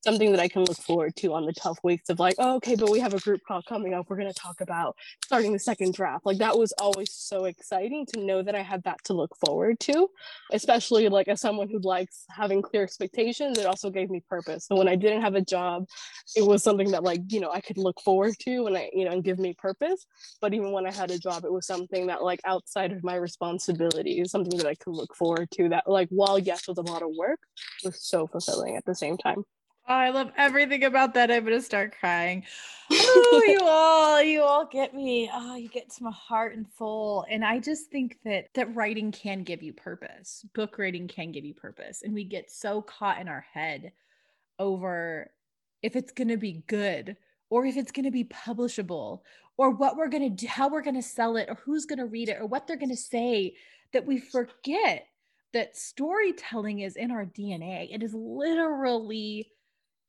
something 0.03 0.31
that 0.31 0.41
I 0.41 0.49
can 0.49 0.65
look 0.65 0.79
forward 0.79 1.15
to 1.17 1.35
on 1.35 1.45
the 1.45 1.53
tough 1.53 1.79
weeks 1.83 2.09
of 2.09 2.19
like, 2.19 2.35
oh, 2.39 2.57
okay, 2.57 2.75
but 2.75 2.91
we 2.91 3.01
have 3.01 3.15
a 3.15 3.21
group 3.21 3.41
call 3.47 3.63
coming 3.63 3.95
up. 3.95 4.07
We're 4.09 4.17
going 4.17 4.33
to 4.33 4.35
talk 4.35 4.61
about 4.61 4.97
starting 5.25 5.53
the 5.53 5.59
second 5.59 5.95
draft. 5.95 6.25
Like 6.25 6.39
that 6.39 6.59
was 6.59 6.73
always 6.81 7.13
so 7.13 7.45
exciting 7.45 8.07
to 8.07 8.21
know 8.21 8.43
that 8.43 8.55
I 8.55 8.63
had 8.63 8.83
that 8.85 9.03
to 9.05 9.13
look 9.13 9.37
forward 9.45 9.79
to, 9.81 10.09
especially 10.53 11.09
like 11.09 11.29
as 11.29 11.41
someone 11.41 11.69
who 11.69 11.81
likes 11.81 12.25
having 12.31 12.63
clear 12.63 12.83
expectations. 12.83 13.59
It 13.59 13.67
also 13.67 13.91
gave 13.91 14.11
me 14.11 14.23
purpose. 14.29 14.67
So 14.67 14.77
when 14.77 14.89
I 14.89 14.97
didn't 14.97 15.23
have 15.23 15.35
a 15.35 15.41
job, 15.43 15.87
it 16.35 16.47
was 16.47 16.63
something 16.63 16.91
that 16.93 17.05
like, 17.05 17.21
you 17.29 17.41
know, 17.41 17.51
I 17.51 17.61
could 17.61 17.79
look 17.79 18.01
forward 18.01 18.35
to 18.41 18.67
and 18.67 18.77
I, 18.77 18.91
you 18.93 19.05
know, 19.05 19.11
and 19.11 19.23
give 19.25 19.39
me 19.39 19.55
purpose. 19.55 20.07
But 20.41 20.55
even 20.55 20.73
when 20.73 20.87
I 20.87 20.93
had 20.93 21.11
a 21.11 21.19
job, 21.19 21.45
it 21.45 21.53
was 21.53 21.67
something 21.67 22.07
that 22.07 22.23
like 22.23 22.41
outside 22.45 22.93
of 22.93 23.05
my 23.05 23.17
responsibilities, 23.17 24.31
something 24.31 24.57
that 24.59 24.67
I 24.67 24.75
could 24.77 24.95
look 24.95 25.15
forward 25.15 25.51
to 25.53 25.69
that 25.71 25.85
like, 25.87 26.09
while 26.09 26.39
yes, 26.39 26.67
was 26.67 26.79
a 26.79 26.83
lot 26.83 27.03
of 27.03 27.11
work, 27.17 27.41
was 27.85 28.03
so 28.03 28.27
fulfilling 28.27 28.77
at 28.77 28.85
the 28.87 28.95
same 28.95 29.19
time. 29.19 29.45
Oh, 29.91 29.95
I 29.95 30.11
love 30.11 30.31
everything 30.37 30.85
about 30.85 31.15
that. 31.15 31.33
I'm 31.33 31.45
gonna 31.45 31.61
start 31.61 31.97
crying. 31.99 32.45
Oh, 32.93 33.43
you 33.47 33.61
all, 33.63 34.23
you 34.23 34.43
all 34.43 34.67
get 34.67 34.95
me. 34.95 35.31
Oh, 35.33 35.55
you 35.55 35.69
get 35.69 35.91
to 35.91 36.03
my 36.03 36.11
heart 36.11 36.57
and 36.57 36.67
soul. 36.77 37.25
And 37.31 37.45
I 37.45 37.61
just 37.61 37.89
think 37.91 38.19
that 38.25 38.47
that 38.55 38.75
writing 38.75 39.13
can 39.13 39.45
give 39.45 39.63
you 39.63 39.73
purpose. 39.73 40.45
Book 40.55 40.77
writing 40.77 41.07
can 41.07 41.31
give 41.31 41.45
you 41.45 41.55
purpose. 41.55 42.03
And 42.03 42.13
we 42.13 42.25
get 42.25 42.51
so 42.51 42.83
caught 42.83 43.21
in 43.21 43.29
our 43.29 43.45
head 43.53 43.93
over 44.59 45.31
if 45.83 45.95
it's 45.95 46.13
gonna 46.13 46.37
be 46.37 46.65
good 46.67 47.17
or 47.49 47.65
if 47.65 47.77
it's 47.77 47.93
gonna 47.93 48.11
be 48.11 48.25
publishable 48.25 49.21
or 49.57 49.71
what 49.71 49.97
we're 49.97 50.09
gonna 50.09 50.31
do, 50.31 50.49
how 50.49 50.69
we're 50.69 50.83
gonna 50.83 51.03
sell 51.03 51.37
it, 51.37 51.49
or 51.49 51.57
who's 51.65 51.87
gonna 51.87 52.07
read 52.07 52.29
it, 52.29 52.39
or 52.41 52.47
what 52.47 52.67
they're 52.67 52.77
gonna 52.77 52.97
say, 52.97 53.55
that 53.93 54.07
we 54.07 54.19
forget 54.19 55.07
that 55.53 55.77
storytelling 55.77 56.81
is 56.81 56.97
in 56.97 57.11
our 57.11 57.27
DNA. 57.27 57.93
It 57.93 58.03
is 58.03 58.15
literally 58.15 59.51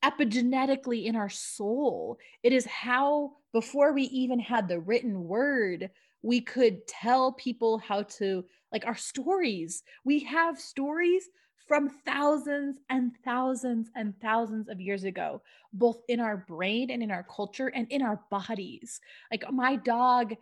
epigenetically 0.04 1.06
in 1.06 1.16
our 1.16 1.30
soul. 1.30 2.18
It 2.44 2.54
is 2.54 2.66
how, 2.66 3.34
before 3.54 3.94
we 3.94 4.04
even 4.04 4.40
had 4.40 4.68
the 4.68 4.80
written 4.80 5.28
word, 5.28 5.90
we 6.22 6.42
could 6.42 6.88
tell 6.88 7.34
people 7.34 7.78
how 7.78 8.04
to, 8.04 8.46
like 8.72 8.86
our 8.86 8.96
stories. 8.96 9.84
We 10.04 10.20
have 10.20 10.60
stories 10.60 11.30
from 11.68 11.90
thousands 12.06 12.80
and 12.90 13.12
thousands 13.24 13.90
and 13.96 14.14
thousands 14.22 14.68
of 14.68 14.82
years 14.82 15.04
ago, 15.04 15.42
both 15.74 16.02
in 16.10 16.20
our 16.20 16.38
brain 16.38 16.90
and 16.92 17.02
in 17.02 17.12
our 17.12 17.24
culture 17.24 17.68
and 17.68 17.90
in 17.90 18.02
our 18.02 18.20
bodies. 18.30 19.00
Like 19.32 19.46
my 19.52 19.78
dog, 19.78 20.36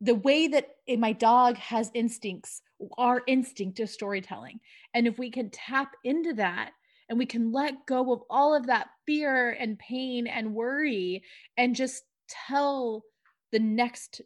the 0.00 0.14
way 0.14 0.48
that 0.48 0.76
eh, 0.88 0.96
my 0.96 1.12
dog 1.12 1.56
has 1.58 1.90
instincts, 1.94 2.62
our 2.98 3.22
instinct 3.26 3.80
is 3.80 3.92
storytelling. 3.92 4.60
And 4.92 5.06
if 5.06 5.18
we 5.18 5.30
can 5.30 5.50
tap 5.50 5.92
into 6.04 6.34
that, 6.34 6.72
and 7.08 7.18
we 7.18 7.26
can 7.26 7.52
let 7.52 7.86
go 7.86 8.12
of 8.12 8.22
all 8.28 8.54
of 8.54 8.66
that 8.66 8.88
fear 9.06 9.50
and 9.52 9.78
pain 9.78 10.26
and 10.26 10.54
worry 10.54 11.22
and 11.56 11.76
just 11.76 12.04
tell 12.28 13.04
the 13.52 13.58
next 13.58 14.20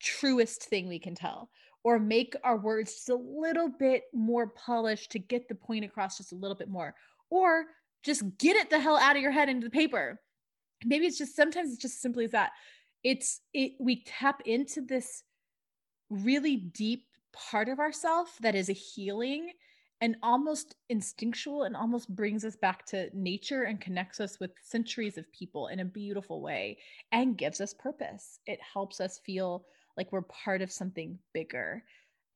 truest 0.00 0.64
thing 0.64 0.88
we 0.88 0.98
can 0.98 1.14
tell 1.14 1.50
or 1.84 1.98
make 1.98 2.34
our 2.42 2.56
words 2.56 2.94
just 2.94 3.08
a 3.08 3.14
little 3.14 3.68
bit 3.68 4.04
more 4.12 4.48
polished 4.48 5.12
to 5.12 5.18
get 5.18 5.48
the 5.48 5.54
point 5.54 5.84
across 5.84 6.18
just 6.18 6.32
a 6.32 6.36
little 6.36 6.56
bit 6.56 6.68
more 6.68 6.94
or 7.30 7.66
just 8.02 8.22
get 8.38 8.56
it 8.56 8.70
the 8.70 8.80
hell 8.80 8.96
out 8.96 9.16
of 9.16 9.22
your 9.22 9.32
head 9.32 9.48
into 9.48 9.66
the 9.66 9.70
paper. 9.70 10.20
Maybe 10.84 11.06
it's 11.06 11.18
just 11.18 11.36
sometimes 11.36 11.72
it's 11.72 11.82
just 11.82 12.00
simply 12.00 12.24
as 12.24 12.32
that 12.32 12.50
it's 13.02 13.40
it 13.54 13.72
we 13.78 14.02
tap 14.04 14.42
into 14.46 14.80
this 14.80 15.22
really 16.10 16.56
deep 16.56 17.04
part 17.32 17.68
of 17.68 17.78
ourself 17.78 18.36
that 18.40 18.54
is 18.54 18.68
a 18.68 18.74
healing 18.74 19.50
and 20.00 20.16
almost 20.22 20.76
instinctual 20.88 21.62
and 21.62 21.76
almost 21.76 22.14
brings 22.14 22.44
us 22.44 22.56
back 22.56 22.84
to 22.86 23.08
nature 23.14 23.64
and 23.64 23.80
connects 23.80 24.20
us 24.20 24.38
with 24.38 24.50
centuries 24.62 25.16
of 25.16 25.30
people 25.32 25.68
in 25.68 25.80
a 25.80 25.84
beautiful 25.84 26.42
way 26.42 26.78
and 27.12 27.38
gives 27.38 27.60
us 27.60 27.72
purpose. 27.72 28.40
It 28.46 28.60
helps 28.60 29.00
us 29.00 29.20
feel 29.24 29.64
like 29.96 30.12
we're 30.12 30.22
part 30.22 30.60
of 30.60 30.70
something 30.70 31.18
bigger 31.32 31.82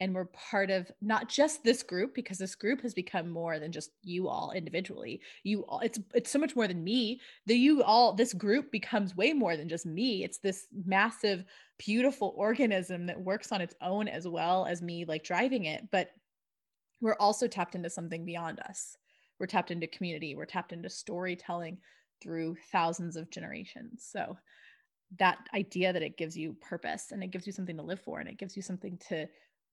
and 0.01 0.15
we're 0.15 0.25
part 0.27 0.71
of 0.71 0.91
not 1.03 1.29
just 1.29 1.63
this 1.63 1.83
group 1.83 2.15
because 2.15 2.39
this 2.39 2.55
group 2.55 2.81
has 2.81 2.95
become 2.95 3.29
more 3.29 3.59
than 3.59 3.71
just 3.71 3.91
you 4.03 4.29
all 4.29 4.51
individually. 4.53 5.21
You 5.43 5.61
all 5.69 5.81
it's 5.81 6.01
it's 6.15 6.31
so 6.31 6.39
much 6.39 6.57
more 6.57 6.67
than 6.67 6.83
me. 6.83 7.21
The 7.47 7.55
you 7.55 7.83
all 7.83 8.15
this 8.15 8.33
group 8.33 8.73
becomes 8.73 9.15
way 9.15 9.35
more 9.35 9.59
than 9.59 9.69
just 9.69 9.85
me. 9.85 10.25
It's 10.25 10.39
this 10.39 10.67
massive 10.87 11.45
beautiful 11.79 12.35
organism 12.37 13.07
that 13.07 13.21
works 13.21 13.53
on 13.53 13.61
its 13.61 13.75
own 13.83 14.09
as 14.09 14.27
well 14.27 14.65
as 14.65 14.81
me 14.81 15.05
like 15.05 15.23
driving 15.23 15.67
it. 15.67 15.87
But 15.93 16.11
we're 17.01 17.17
also 17.21 17.47
tapped 17.47 17.75
into 17.75 17.91
something 17.91 18.25
beyond 18.25 18.61
us. 18.61 18.97
We're 19.39 19.47
tapped 19.47 19.71
into 19.71 19.87
community, 19.87 20.35
we're 20.35 20.45
tapped 20.45 20.73
into 20.73 20.91
storytelling 20.91 21.79
through 22.23 22.57
thousands 22.71 23.17
of 23.17 23.31
generations. 23.31 24.07
So 24.11 24.37
that 25.19 25.39
idea 25.55 25.93
that 25.93 26.03
it 26.03 26.19
gives 26.19 26.37
you 26.37 26.55
purpose 26.61 27.11
and 27.11 27.25
it 27.25 27.31
gives 27.31 27.47
you 27.47 27.53
something 27.53 27.77
to 27.77 27.83
live 27.83 28.01
for 28.01 28.21
and 28.21 28.29
it 28.29 28.39
gives 28.39 28.57
you 28.57 28.63
something 28.63 28.99
to 29.09 29.27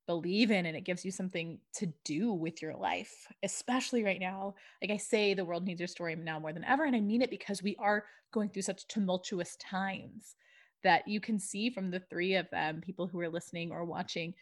believe 0.07 0.51
in 0.51 0.65
and 0.65 0.75
it 0.75 0.85
gives 0.85 1.03
you 1.03 1.11
something 1.11 1.59
to 1.73 1.91
do 2.05 2.31
with 2.31 2.61
your 2.61 2.75
life, 2.75 3.27
especially 3.43 4.03
right 4.03 4.19
now. 4.19 4.55
Like 4.81 4.91
I 4.91 4.97
say, 4.97 5.33
the 5.33 5.45
world 5.45 5.65
needs 5.65 5.81
your 5.81 5.87
story 5.87 6.15
now 6.15 6.39
more 6.39 6.53
than 6.53 6.63
ever. 6.63 6.85
And 6.85 6.95
I 6.95 7.01
mean 7.01 7.21
it 7.21 7.29
because 7.29 7.61
we 7.61 7.75
are 7.77 8.05
going 8.31 8.49
through 8.49 8.63
such 8.63 8.87
tumultuous 8.87 9.57
times 9.57 10.35
that 10.83 11.07
you 11.07 11.19
can 11.19 11.39
see 11.39 11.69
from 11.69 11.91
the 11.91 11.99
three 11.99 12.35
of 12.35 12.49
them, 12.49 12.81
people 12.81 13.07
who 13.07 13.19
are 13.19 13.29
listening 13.29 13.71
or 13.71 13.83
watching, 13.83 14.33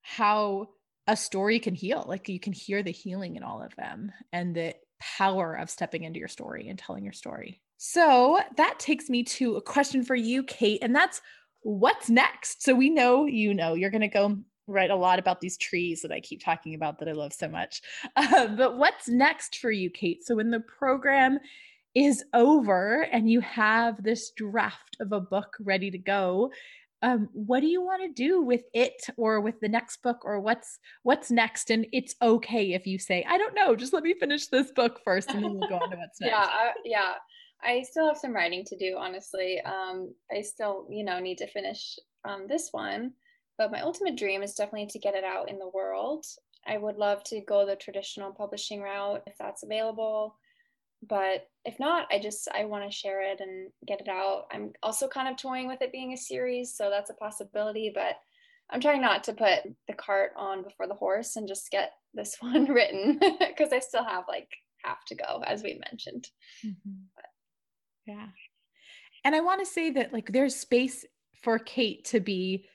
how 0.00 0.68
a 1.06 1.16
story 1.16 1.58
can 1.58 1.74
heal. 1.74 2.04
Like 2.06 2.28
you 2.28 2.40
can 2.40 2.52
hear 2.52 2.82
the 2.82 2.92
healing 2.92 3.36
in 3.36 3.42
all 3.42 3.62
of 3.62 3.74
them 3.76 4.12
and 4.32 4.54
the 4.54 4.74
power 5.00 5.54
of 5.54 5.70
stepping 5.70 6.04
into 6.04 6.18
your 6.18 6.28
story 6.28 6.68
and 6.68 6.78
telling 6.78 7.04
your 7.04 7.12
story. 7.12 7.60
So 7.78 8.38
that 8.56 8.78
takes 8.78 9.10
me 9.10 9.24
to 9.24 9.56
a 9.56 9.62
question 9.62 10.04
for 10.04 10.14
you, 10.14 10.44
Kate, 10.44 10.78
and 10.82 10.94
that's 10.94 11.20
what's 11.62 12.08
next? 12.08 12.62
So 12.62 12.74
we 12.74 12.90
know 12.90 13.26
you 13.26 13.54
know 13.54 13.74
you're 13.74 13.90
going 13.90 14.02
to 14.02 14.08
go 14.08 14.38
write 14.68 14.90
a 14.90 14.96
lot 14.96 15.18
about 15.18 15.40
these 15.40 15.58
trees 15.58 16.02
that 16.02 16.12
I 16.12 16.20
keep 16.20 16.44
talking 16.44 16.74
about 16.74 17.00
that 17.00 17.08
I 17.08 17.12
love 17.12 17.32
so 17.32 17.48
much. 17.48 17.82
Uh, 18.16 18.46
but 18.46 18.78
what's 18.78 19.08
next 19.08 19.58
for 19.58 19.70
you, 19.70 19.90
Kate? 19.90 20.24
So 20.24 20.36
when 20.36 20.50
the 20.50 20.60
program, 20.60 21.38
is 21.94 22.24
over 22.32 23.02
and 23.02 23.30
you 23.30 23.40
have 23.40 24.02
this 24.02 24.30
draft 24.30 24.96
of 25.00 25.12
a 25.12 25.20
book 25.20 25.56
ready 25.60 25.90
to 25.90 25.98
go 25.98 26.50
um, 27.02 27.28
what 27.32 27.60
do 27.60 27.66
you 27.66 27.82
want 27.82 28.02
to 28.02 28.12
do 28.12 28.42
with 28.42 28.62
it 28.72 29.02
or 29.16 29.40
with 29.40 29.58
the 29.60 29.68
next 29.68 30.02
book 30.02 30.24
or 30.24 30.40
what's 30.40 30.78
what's 31.02 31.30
next? 31.30 31.70
And 31.70 31.86
it's 31.92 32.14
okay 32.22 32.72
if 32.72 32.86
you 32.86 32.98
say 32.98 33.24
i 33.28 33.36
don't 33.36 33.54
know 33.54 33.74
just 33.74 33.92
let 33.92 34.02
me 34.02 34.14
finish 34.14 34.46
this 34.46 34.70
book 34.72 35.00
first 35.04 35.30
and 35.30 35.44
then 35.44 35.54
we'll 35.58 35.68
go 35.68 35.76
on 35.76 35.90
to 35.90 35.96
what's 35.96 36.20
next. 36.20 36.30
Yeah 36.30 36.46
I, 36.48 36.72
yeah. 36.84 37.12
I 37.64 37.82
still 37.82 38.08
have 38.08 38.16
some 38.16 38.34
writing 38.34 38.64
to 38.66 38.76
do 38.76 38.96
honestly. 38.98 39.60
Um, 39.64 40.14
i 40.30 40.40
still 40.40 40.86
you 40.90 41.04
know 41.04 41.18
need 41.18 41.38
to 41.38 41.46
finish 41.48 41.96
um, 42.24 42.46
this 42.48 42.68
one 42.72 43.12
but 43.58 43.70
my 43.70 43.80
ultimate 43.82 44.16
dream 44.16 44.42
is 44.42 44.54
definitely 44.54 44.88
to 44.88 44.98
get 44.98 45.14
it 45.14 45.24
out 45.24 45.50
in 45.50 45.58
the 45.58 45.68
world. 45.68 46.24
I 46.66 46.78
would 46.78 46.96
love 46.96 47.22
to 47.24 47.40
go 47.42 47.66
the 47.66 47.76
traditional 47.76 48.32
publishing 48.32 48.80
route 48.80 49.22
if 49.26 49.34
that's 49.38 49.62
available 49.62 50.36
but 51.08 51.48
if 51.64 51.78
not 51.80 52.06
i 52.12 52.18
just 52.18 52.48
i 52.54 52.64
want 52.64 52.84
to 52.84 52.96
share 52.96 53.22
it 53.22 53.40
and 53.40 53.70
get 53.86 54.00
it 54.00 54.08
out. 54.08 54.44
I'm 54.52 54.72
also 54.82 55.08
kind 55.08 55.28
of 55.28 55.36
toying 55.36 55.66
with 55.66 55.82
it 55.82 55.92
being 55.92 56.12
a 56.12 56.16
series 56.16 56.74
so 56.76 56.90
that's 56.90 57.10
a 57.10 57.14
possibility 57.14 57.90
but 57.94 58.16
i'm 58.70 58.80
trying 58.80 59.00
not 59.00 59.24
to 59.24 59.32
put 59.32 59.60
the 59.88 59.94
cart 59.94 60.32
on 60.36 60.62
before 60.62 60.86
the 60.86 60.94
horse 60.94 61.36
and 61.36 61.48
just 61.48 61.70
get 61.70 61.92
this 62.14 62.36
one 62.40 62.66
written 62.66 63.18
because 63.40 63.72
i 63.72 63.78
still 63.78 64.04
have 64.04 64.24
like 64.28 64.48
half 64.84 65.04
to 65.06 65.14
go 65.14 65.44
as 65.46 65.62
we 65.62 65.80
mentioned. 65.90 66.28
Mm-hmm. 66.66 67.04
yeah. 68.06 68.26
And 69.24 69.34
i 69.34 69.40
want 69.40 69.60
to 69.60 69.66
say 69.66 69.90
that 69.90 70.12
like 70.12 70.32
there's 70.32 70.56
space 70.56 71.04
for 71.42 71.58
kate 71.58 72.04
to 72.06 72.20
be 72.20 72.66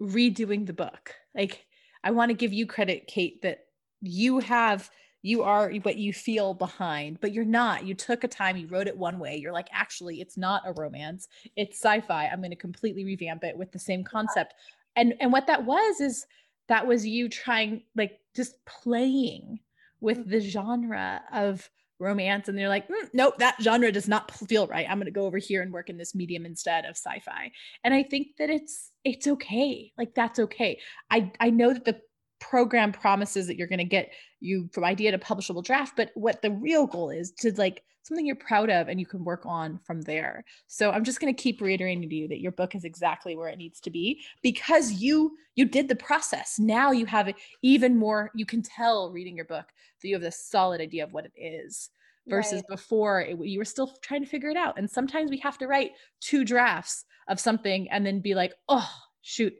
redoing 0.00 0.66
the 0.66 0.72
book. 0.72 1.14
Like 1.34 1.64
i 2.02 2.10
want 2.10 2.30
to 2.30 2.34
give 2.34 2.52
you 2.52 2.66
credit 2.66 3.06
kate 3.06 3.42
that 3.42 3.60
you 4.00 4.38
have 4.38 4.90
you 5.22 5.42
are 5.42 5.70
what 5.82 5.96
you 5.96 6.12
feel 6.12 6.54
behind 6.54 7.20
but 7.20 7.32
you're 7.32 7.44
not. 7.44 7.84
You 7.84 7.94
took 7.94 8.24
a 8.24 8.28
time 8.28 8.56
you 8.56 8.66
wrote 8.66 8.86
it 8.86 8.96
one 8.96 9.18
way. 9.18 9.36
You're 9.36 9.52
like 9.52 9.68
actually 9.72 10.20
it's 10.20 10.36
not 10.36 10.62
a 10.66 10.72
romance. 10.72 11.28
It's 11.56 11.78
sci-fi. 11.78 12.26
I'm 12.26 12.40
going 12.40 12.50
to 12.50 12.56
completely 12.56 13.04
revamp 13.04 13.44
it 13.44 13.56
with 13.56 13.72
the 13.72 13.78
same 13.78 14.04
concept. 14.04 14.54
And 14.96 15.14
and 15.20 15.32
what 15.32 15.46
that 15.46 15.64
was 15.64 16.00
is 16.00 16.26
that 16.68 16.86
was 16.86 17.06
you 17.06 17.28
trying 17.28 17.82
like 17.96 18.18
just 18.34 18.54
playing 18.64 19.58
with 20.00 20.28
the 20.28 20.40
genre 20.40 21.22
of 21.32 21.68
romance 21.98 22.48
and 22.48 22.56
they're 22.56 22.70
like 22.70 22.88
mm, 22.88 23.08
nope 23.12 23.36
that 23.38 23.56
genre 23.60 23.92
does 23.92 24.08
not 24.08 24.30
feel 24.30 24.66
right. 24.66 24.86
I'm 24.88 24.96
going 24.98 25.04
to 25.04 25.10
go 25.10 25.26
over 25.26 25.38
here 25.38 25.60
and 25.60 25.72
work 25.72 25.90
in 25.90 25.98
this 25.98 26.14
medium 26.14 26.46
instead 26.46 26.86
of 26.86 26.96
sci-fi. 26.96 27.52
And 27.84 27.92
i 27.92 28.02
think 28.02 28.28
that 28.38 28.48
it's 28.48 28.90
it's 29.04 29.26
okay. 29.26 29.92
Like 29.98 30.14
that's 30.14 30.38
okay. 30.38 30.78
I 31.10 31.30
i 31.40 31.50
know 31.50 31.74
that 31.74 31.84
the 31.84 32.00
program 32.40 32.90
promises 32.90 33.46
that 33.46 33.56
you're 33.56 33.68
going 33.68 33.78
to 33.78 33.84
get 33.84 34.10
you 34.40 34.68
from 34.72 34.84
idea 34.84 35.10
to 35.10 35.18
publishable 35.18 35.62
draft 35.62 35.94
but 35.96 36.10
what 36.14 36.42
the 36.42 36.50
real 36.50 36.86
goal 36.86 37.10
is 37.10 37.30
to 37.30 37.52
like 37.52 37.82
something 38.02 38.26
you're 38.26 38.36
proud 38.36 38.70
of 38.70 38.88
and 38.88 38.98
you 38.98 39.06
can 39.06 39.24
work 39.24 39.44
on 39.44 39.78
from 39.84 40.02
there. 40.02 40.44
So 40.66 40.90
i'm 40.90 41.04
just 41.04 41.20
going 41.20 41.34
to 41.34 41.42
keep 41.42 41.60
reiterating 41.60 42.08
to 42.08 42.14
you 42.14 42.28
that 42.28 42.40
your 42.40 42.52
book 42.52 42.74
is 42.74 42.84
exactly 42.84 43.36
where 43.36 43.48
it 43.48 43.58
needs 43.58 43.80
to 43.80 43.90
be 43.90 44.22
because 44.42 44.92
you 44.92 45.36
you 45.54 45.64
did 45.64 45.88
the 45.88 45.96
process. 45.96 46.58
Now 46.58 46.92
you 46.92 47.06
have 47.06 47.32
even 47.62 47.96
more 47.96 48.30
you 48.34 48.46
can 48.46 48.62
tell 48.62 49.10
reading 49.12 49.36
your 49.36 49.44
book 49.44 49.66
that 50.00 50.08
you 50.08 50.14
have 50.14 50.22
this 50.22 50.44
solid 50.44 50.80
idea 50.80 51.04
of 51.04 51.12
what 51.12 51.26
it 51.26 51.32
is 51.36 51.90
versus 52.26 52.62
right. 52.62 52.68
before 52.68 53.20
it, 53.22 53.38
you 53.40 53.58
were 53.58 53.64
still 53.64 53.92
trying 54.02 54.22
to 54.22 54.28
figure 54.28 54.50
it 54.50 54.56
out. 54.56 54.78
And 54.78 54.88
sometimes 54.88 55.30
we 55.30 55.38
have 55.38 55.58
to 55.58 55.66
write 55.66 55.92
two 56.20 56.44
drafts 56.44 57.04
of 57.28 57.40
something 57.40 57.88
and 57.90 58.04
then 58.04 58.20
be 58.20 58.34
like 58.34 58.54
oh 58.68 58.88
shoot 59.22 59.54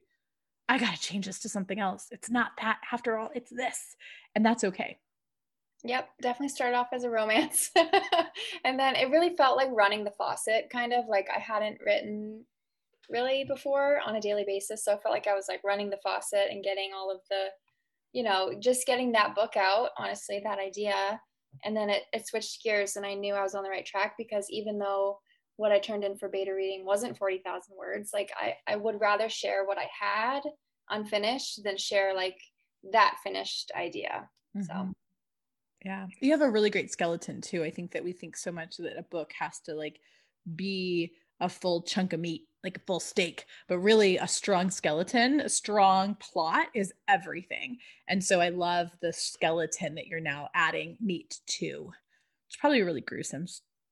I 0.71 0.79
got 0.79 0.95
to 0.95 1.01
change 1.01 1.27
this 1.27 1.41
to 1.41 1.49
something 1.49 1.81
else. 1.81 2.07
It's 2.13 2.31
not 2.31 2.53
that 2.63 2.79
after 2.93 3.19
all, 3.19 3.29
it's 3.35 3.51
this. 3.51 3.97
And 4.37 4.47
that's 4.47 4.63
okay. 4.63 4.99
Yep, 5.83 6.09
definitely 6.23 6.51
started 6.51 6.77
off 6.77 6.93
as 6.93 7.03
a 7.03 7.11
romance. 7.11 7.73
and 8.65 8.79
then 8.79 8.95
it 8.95 9.11
really 9.11 9.35
felt 9.37 9.57
like 9.57 9.71
running 9.73 10.05
the 10.05 10.13
faucet, 10.13 10.71
kind 10.71 10.93
of 10.93 11.07
like 11.09 11.27
I 11.35 11.41
hadn't 11.41 11.81
written 11.85 12.45
really 13.09 13.45
before 13.49 13.99
on 14.07 14.15
a 14.15 14.21
daily 14.21 14.45
basis. 14.47 14.85
So 14.85 14.93
I 14.93 14.99
felt 14.99 15.13
like 15.13 15.27
I 15.27 15.35
was 15.35 15.47
like 15.49 15.65
running 15.65 15.91
the 15.91 15.99
faucet 16.05 16.51
and 16.51 16.63
getting 16.63 16.91
all 16.95 17.11
of 17.11 17.21
the, 17.29 17.47
you 18.13 18.23
know, 18.23 18.55
just 18.61 18.87
getting 18.87 19.11
that 19.13 19.35
book 19.35 19.57
out, 19.57 19.91
honestly, 19.99 20.41
that 20.45 20.61
idea. 20.61 21.21
And 21.65 21.77
then 21.77 21.91
it, 21.91 22.05
it 22.13 22.29
switched 22.29 22.63
gears 22.63 22.95
and 22.95 23.05
I 23.05 23.15
knew 23.15 23.35
I 23.35 23.43
was 23.43 23.57
on 23.57 23.65
the 23.65 23.71
right 23.71 23.85
track 23.85 24.15
because 24.17 24.47
even 24.51 24.79
though 24.79 25.19
what 25.61 25.73
I 25.73 25.79
turned 25.79 26.05
in 26.05 26.17
for 26.17 26.31
beta 26.31 26.55
reading 26.55 26.87
wasn't 26.87 27.19
40,000 27.19 27.77
words. 27.77 28.13
Like 28.15 28.33
I, 28.35 28.55
I 28.67 28.77
would 28.77 28.99
rather 28.99 29.29
share 29.29 29.67
what 29.67 29.77
I 29.77 29.89
had 29.93 30.41
unfinished 30.89 31.63
than 31.63 31.77
share 31.77 32.15
like 32.15 32.39
that 32.93 33.17
finished 33.23 33.71
idea. 33.77 34.27
Mm-hmm. 34.57 34.63
So 34.63 34.93
yeah. 35.85 36.07
You 36.21 36.31
have 36.31 36.41
a 36.41 36.51
really 36.51 36.71
great 36.71 36.91
skeleton 36.91 37.43
too. 37.43 37.63
I 37.63 37.71
think 37.71 37.93
that 37.93 38.03
we 38.03 38.13
think 38.13 38.39
so 38.39 38.51
much 38.51 38.79
that 38.79 38.99
a 38.99 39.03
book 39.03 39.33
has 39.39 39.61
to 39.67 39.75
like 39.75 40.01
be 40.57 41.13
a 41.41 41.49
full 41.49 41.83
chunk 41.83 42.15
of 42.15 42.21
meat, 42.21 42.49
like 42.65 42.79
a 42.79 42.87
full 42.87 43.01
steak, 43.01 43.45
but 43.69 43.81
really 43.81 44.17
a 44.17 44.27
strong 44.27 44.71
skeleton, 44.71 45.41
a 45.41 45.49
strong 45.51 46.15
plot 46.15 46.69
is 46.75 46.91
everything. 47.07 47.77
And 48.09 48.25
so 48.25 48.41
I 48.41 48.49
love 48.49 48.89
the 49.03 49.13
skeleton 49.13 49.95
that 49.97 50.07
you're 50.07 50.21
now 50.21 50.49
adding 50.55 50.97
meat 51.03 51.39
to. 51.59 51.91
It's 52.49 52.57
probably 52.57 52.81
really 52.81 53.03
gruesome 53.03 53.47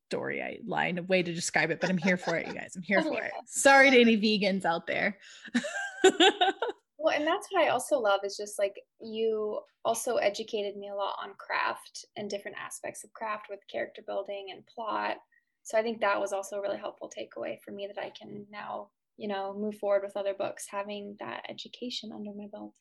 story 0.09 0.43
I 0.43 0.59
line 0.67 0.97
a 0.97 1.03
way 1.03 1.23
to 1.23 1.35
describe 1.35 1.71
it, 1.71 1.81
but 1.81 1.91
I'm 1.91 1.99
here 1.99 2.17
for 2.17 2.37
it, 2.37 2.47
you 2.47 2.55
guys. 2.55 2.75
I'm 2.77 2.83
here 2.83 3.03
for 3.11 3.23
it. 3.23 3.33
Sorry 3.45 3.91
to 3.91 4.01
any 4.01 4.17
vegans 4.17 4.65
out 4.65 4.87
there. 4.87 5.19
well, 6.99 7.15
and 7.15 7.27
that's 7.27 7.49
what 7.51 7.63
I 7.63 7.69
also 7.69 7.99
love 7.99 8.21
is 8.25 8.37
just 8.37 8.59
like 8.59 8.75
you 9.03 9.61
also 9.85 10.17
educated 10.17 10.77
me 10.77 10.89
a 10.89 10.95
lot 10.95 11.17
on 11.23 11.35
craft 11.37 12.07
and 12.17 12.31
different 12.31 12.57
aspects 12.59 13.05
of 13.05 13.13
craft 13.13 13.47
with 13.51 13.61
character 13.71 14.03
building 14.07 14.47
and 14.51 14.67
plot. 14.67 15.19
So 15.63 15.77
I 15.77 15.83
think 15.83 16.01
that 16.01 16.19
was 16.19 16.33
also 16.33 16.57
a 16.57 16.63
really 16.63 16.79
helpful 16.79 17.11
takeaway 17.11 17.59
for 17.63 17.73
me 17.73 17.87
that 17.87 18.03
I 18.03 18.11
can 18.19 18.47
now, 18.51 18.89
you 19.19 19.29
know, 19.29 19.55
move 19.59 19.77
forward 19.77 20.03
with 20.03 20.17
other 20.17 20.33
books 20.33 20.67
having 20.71 21.17
that 21.21 21.43
education 21.51 22.13
under 22.15 22.33
my 22.35 22.47
belt. 22.51 22.73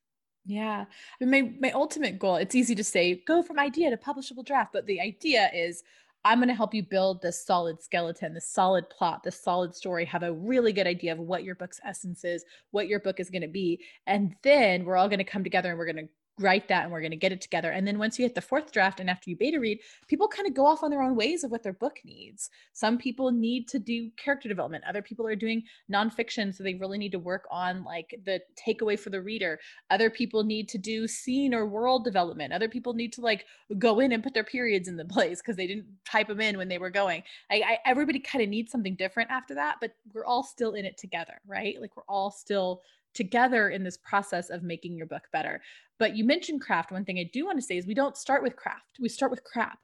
Yeah. 0.46 0.86
I 1.22 1.26
mean, 1.26 1.60
my 1.60 1.68
my 1.68 1.72
ultimate 1.74 2.20
goal, 2.20 2.38
it's 2.38 2.56
easy 2.56 2.76
to 2.76 2.84
say 2.84 3.22
go 3.28 3.44
from 3.44 3.60
idea 3.60 3.90
to 3.90 3.98
publishable 3.98 4.46
draft, 4.46 4.72
but 4.72 4.86
the 4.86 5.02
idea 5.02 5.52
is 5.54 5.84
I'm 6.26 6.40
going 6.40 6.50
to 6.50 6.56
help 6.56 6.74
you 6.74 6.84
build 6.84 7.22
this 7.22 7.46
solid 7.46 7.82
skeleton, 7.82 8.34
this 8.34 8.50
solid 8.50 8.90
plot, 8.90 9.24
this 9.24 9.42
solid 9.42 9.74
story, 9.76 10.04
have 10.06 10.24
a 10.24 10.34
really 10.34 10.74
good 10.74 10.88
idea 10.88 11.14
of 11.14 11.20
what 11.20 11.44
your 11.44 11.56
book's 11.56 11.80
essence 11.86 12.26
is, 12.26 12.44
what 12.72 12.88
your 12.88 13.00
book 13.00 13.20
is 13.20 13.30
going 13.30 13.44
to 13.44 13.48
be. 13.48 13.82
And 14.08 14.36
then 14.44 14.84
we're 14.84 14.98
all 14.98 15.08
going 15.08 15.20
to 15.20 15.24
come 15.24 15.44
together 15.44 15.70
and 15.70 15.80
we're 15.80 15.92
going 15.92 16.06
to 16.06 16.12
write 16.40 16.68
that 16.68 16.84
and 16.84 16.92
we're 16.92 17.02
going 17.02 17.12
to 17.12 17.18
get 17.18 17.32
it 17.32 17.42
together. 17.42 17.72
And 17.72 17.88
then 17.88 17.98
once 17.98 18.18
you 18.18 18.26
hit 18.26 18.36
the 18.36 18.42
fourth 18.42 18.72
draft 18.72 19.00
and 19.00 19.10
after 19.10 19.30
you 19.30 19.36
beta 19.36 19.60
read, 19.60 19.80
people 20.08 20.28
kind 20.28 20.48
of 20.48 20.54
go 20.54 20.66
off 20.66 20.84
on 20.84 20.92
their 20.92 21.02
own 21.02 21.16
ways 21.16 21.44
of 21.44 21.52
what 21.52 21.64
their 21.64 21.74
book 21.74 22.00
needs. 22.06 22.50
Some 22.74 22.98
people 22.98 23.32
need 23.32 23.68
to 23.70 23.80
do 23.80 24.12
character 24.18 24.48
development, 24.48 24.84
other 24.88 25.02
people 25.02 25.28
are 25.28 25.36
doing 25.36 25.64
nonfiction. 25.92 26.54
So 26.54 26.64
they 26.64 26.76
really 26.76 26.98
need 26.98 27.12
to 27.14 27.20
work 27.20 27.48
on 27.50 27.84
like 27.84 28.20
the 28.26 28.42
takeaway 28.56 29.00
for 29.00 29.10
the 29.10 29.22
reader. 29.22 29.60
Other 29.90 30.10
people 30.10 30.44
need 30.44 30.70
to 30.70 30.78
do 30.78 31.08
scene 31.08 31.54
or 31.54 31.66
world 31.66 32.04
development. 32.04 32.54
Other 32.54 32.70
people 32.70 32.94
need 32.94 33.14
to 33.14 33.22
like 33.22 33.46
go 33.78 34.00
in 34.00 34.12
and 34.12 34.24
put 34.24 34.34
their 34.34 34.44
periods 34.44 34.88
in 34.88 34.98
the 34.98 35.06
place 35.18 35.42
because 35.42 35.56
they 35.56 35.68
didn't 35.68 35.88
type 36.06 36.28
them 36.28 36.42
in 36.42 36.58
when 36.58 36.68
they 36.68 36.78
were 36.78 36.90
going. 36.90 37.24
I, 37.50 37.56
I 37.66 37.78
everybody 37.86 38.20
kind 38.20 38.44
of 38.44 38.50
needs 38.50 38.72
something 38.72 38.96
different 38.96 39.32
after 39.32 39.56
that, 39.56 39.78
but 39.82 39.92
we're 40.14 40.26
all 40.26 40.44
still 40.44 40.74
in 40.74 40.86
it 40.86 40.98
together, 40.98 41.40
right? 41.46 41.80
Like 41.80 41.96
we're 41.98 42.04
all 42.08 42.32
still 42.32 42.82
together 43.18 43.70
in 43.70 43.84
this 43.84 43.98
process 43.98 44.50
of 44.50 44.64
making 44.64 44.96
your 44.96 45.08
book 45.08 45.24
better. 45.34 45.62
But 46.00 46.16
you 46.16 46.24
mentioned 46.24 46.62
craft. 46.62 46.92
One 46.92 47.04
thing 47.04 47.18
I 47.18 47.30
do 47.34 47.46
want 47.46 47.58
to 47.58 47.66
say 47.66 47.78
is 47.78 47.88
we 47.88 47.96
don't 47.96 48.16
start 48.16 48.44
with 48.44 48.56
craft, 48.56 48.98
we 49.00 49.10
start 49.10 49.32
with 49.32 49.44
crap. 49.44 49.80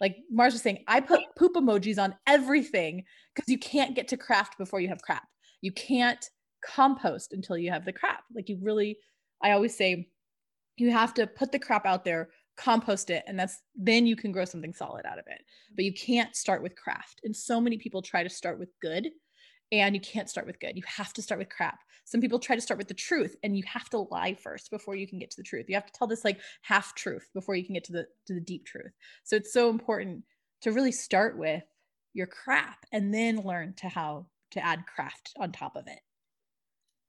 Like 0.00 0.16
Mars 0.30 0.54
was 0.54 0.62
saying, 0.62 0.84
I 0.86 1.00
put 1.00 1.20
poop 1.36 1.54
emojis 1.54 2.02
on 2.02 2.14
everything 2.26 3.04
because 3.34 3.48
you 3.48 3.58
can't 3.58 3.96
get 3.96 4.08
to 4.08 4.16
craft 4.16 4.56
before 4.56 4.80
you 4.80 4.88
have 4.88 5.02
crap. 5.02 5.26
You 5.60 5.72
can't 5.72 6.24
compost 6.64 7.32
until 7.32 7.58
you 7.58 7.70
have 7.70 7.84
the 7.84 7.92
crap. 7.92 8.22
Like 8.34 8.48
you 8.48 8.58
really, 8.62 8.98
I 9.42 9.52
always 9.52 9.76
say, 9.76 10.08
you 10.76 10.92
have 10.92 11.14
to 11.14 11.26
put 11.26 11.50
the 11.50 11.58
crap 11.58 11.84
out 11.84 12.04
there, 12.04 12.28
compost 12.56 13.10
it, 13.10 13.24
and 13.26 13.38
that's 13.38 13.60
then 13.74 14.06
you 14.06 14.14
can 14.14 14.30
grow 14.30 14.44
something 14.44 14.72
solid 14.72 15.04
out 15.04 15.18
of 15.18 15.24
it. 15.26 15.42
But 15.74 15.84
you 15.84 15.92
can't 15.92 16.36
start 16.36 16.62
with 16.62 16.76
craft. 16.76 17.20
And 17.24 17.34
so 17.34 17.60
many 17.60 17.76
people 17.76 18.00
try 18.00 18.22
to 18.22 18.30
start 18.30 18.60
with 18.60 18.70
good 18.80 19.08
and 19.72 19.94
you 19.94 20.00
can't 20.00 20.30
start 20.30 20.46
with 20.46 20.60
good. 20.60 20.76
You 20.76 20.82
have 20.86 21.12
to 21.14 21.22
start 21.22 21.38
with 21.38 21.50
crap. 21.50 21.80
Some 22.04 22.20
people 22.20 22.38
try 22.38 22.56
to 22.56 22.62
start 22.62 22.78
with 22.78 22.88
the 22.88 22.94
truth 22.94 23.36
and 23.42 23.56
you 23.56 23.62
have 23.66 23.90
to 23.90 24.06
lie 24.10 24.34
first 24.34 24.70
before 24.70 24.96
you 24.96 25.06
can 25.06 25.18
get 25.18 25.30
to 25.32 25.36
the 25.36 25.42
truth. 25.42 25.66
You 25.68 25.74
have 25.74 25.86
to 25.86 25.92
tell 25.92 26.06
this 26.06 26.24
like 26.24 26.40
half 26.62 26.94
truth 26.94 27.28
before 27.34 27.54
you 27.54 27.64
can 27.64 27.74
get 27.74 27.84
to 27.84 27.92
the 27.92 28.06
to 28.26 28.34
the 28.34 28.40
deep 28.40 28.64
truth. 28.64 28.92
So 29.24 29.36
it's 29.36 29.52
so 29.52 29.68
important 29.68 30.24
to 30.62 30.72
really 30.72 30.92
start 30.92 31.36
with 31.36 31.64
your 32.14 32.26
crap 32.26 32.86
and 32.92 33.12
then 33.12 33.42
learn 33.42 33.74
to 33.74 33.88
how 33.88 34.26
to 34.52 34.64
add 34.64 34.86
craft 34.86 35.34
on 35.38 35.52
top 35.52 35.76
of 35.76 35.86
it. 35.86 36.00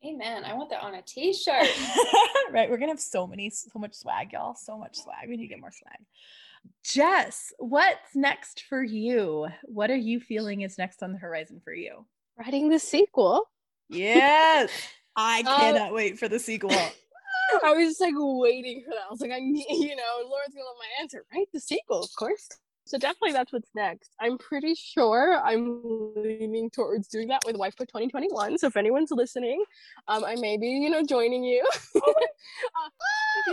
Amen. 0.05 0.43
I 0.45 0.53
want 0.53 0.69
that 0.69 0.81
on 0.81 0.95
a 0.95 1.01
t-shirt. 1.01 1.67
right. 2.51 2.69
We're 2.69 2.77
gonna 2.77 2.91
have 2.91 3.01
so 3.01 3.27
many, 3.27 3.49
so 3.49 3.79
much 3.79 3.95
swag, 3.95 4.33
y'all. 4.33 4.55
So 4.55 4.77
much 4.77 4.97
swag. 4.97 5.27
We 5.27 5.37
need 5.37 5.47
to 5.47 5.53
get 5.53 5.59
more 5.59 5.71
swag. 5.71 6.05
Jess, 6.83 7.53
what's 7.57 8.15
next 8.15 8.63
for 8.67 8.83
you? 8.83 9.47
What 9.63 9.89
are 9.89 9.95
you 9.95 10.19
feeling 10.19 10.61
is 10.61 10.77
next 10.77 11.03
on 11.03 11.13
the 11.13 11.19
horizon 11.19 11.61
for 11.63 11.73
you? 11.73 12.05
Writing 12.39 12.69
the 12.69 12.79
sequel. 12.79 13.43
Yes. 13.89 14.71
I 15.15 15.39
um, 15.39 15.45
cannot 15.45 15.93
wait 15.93 16.17
for 16.17 16.27
the 16.27 16.39
sequel. 16.39 16.71
I 17.63 17.73
was 17.73 17.89
just 17.89 18.01
like 18.01 18.13
waiting 18.15 18.83
for 18.85 18.91
that. 18.91 19.05
I 19.07 19.11
was 19.11 19.21
like, 19.21 19.31
I 19.31 19.39
need, 19.39 19.65
you 19.69 19.95
know, 19.95 20.29
Lauren's 20.29 20.53
gonna 20.53 20.65
love 20.65 20.77
my 20.77 21.01
answer. 21.01 21.25
Write 21.33 21.47
the 21.53 21.59
sequel, 21.59 22.01
of 22.01 22.09
course. 22.17 22.47
So 22.85 22.97
definitely 22.97 23.33
that's 23.33 23.53
what's 23.53 23.69
next. 23.75 24.15
I'm 24.19 24.37
pretty 24.39 24.73
sure 24.73 25.39
I'm 25.43 26.13
leaning 26.15 26.71
towards 26.71 27.07
doing 27.07 27.27
that 27.27 27.41
with 27.45 27.55
Wife 27.55 27.75
for 27.75 27.85
2021. 27.85 28.57
So 28.57 28.67
if 28.67 28.77
anyone's 28.77 29.11
listening, 29.11 29.63
um, 30.07 30.23
I 30.23 30.35
may 30.35 30.57
be, 30.57 30.67
you 30.67 30.89
know, 30.89 31.03
joining 31.03 31.43
you. 31.43 31.63
uh, 31.95 31.99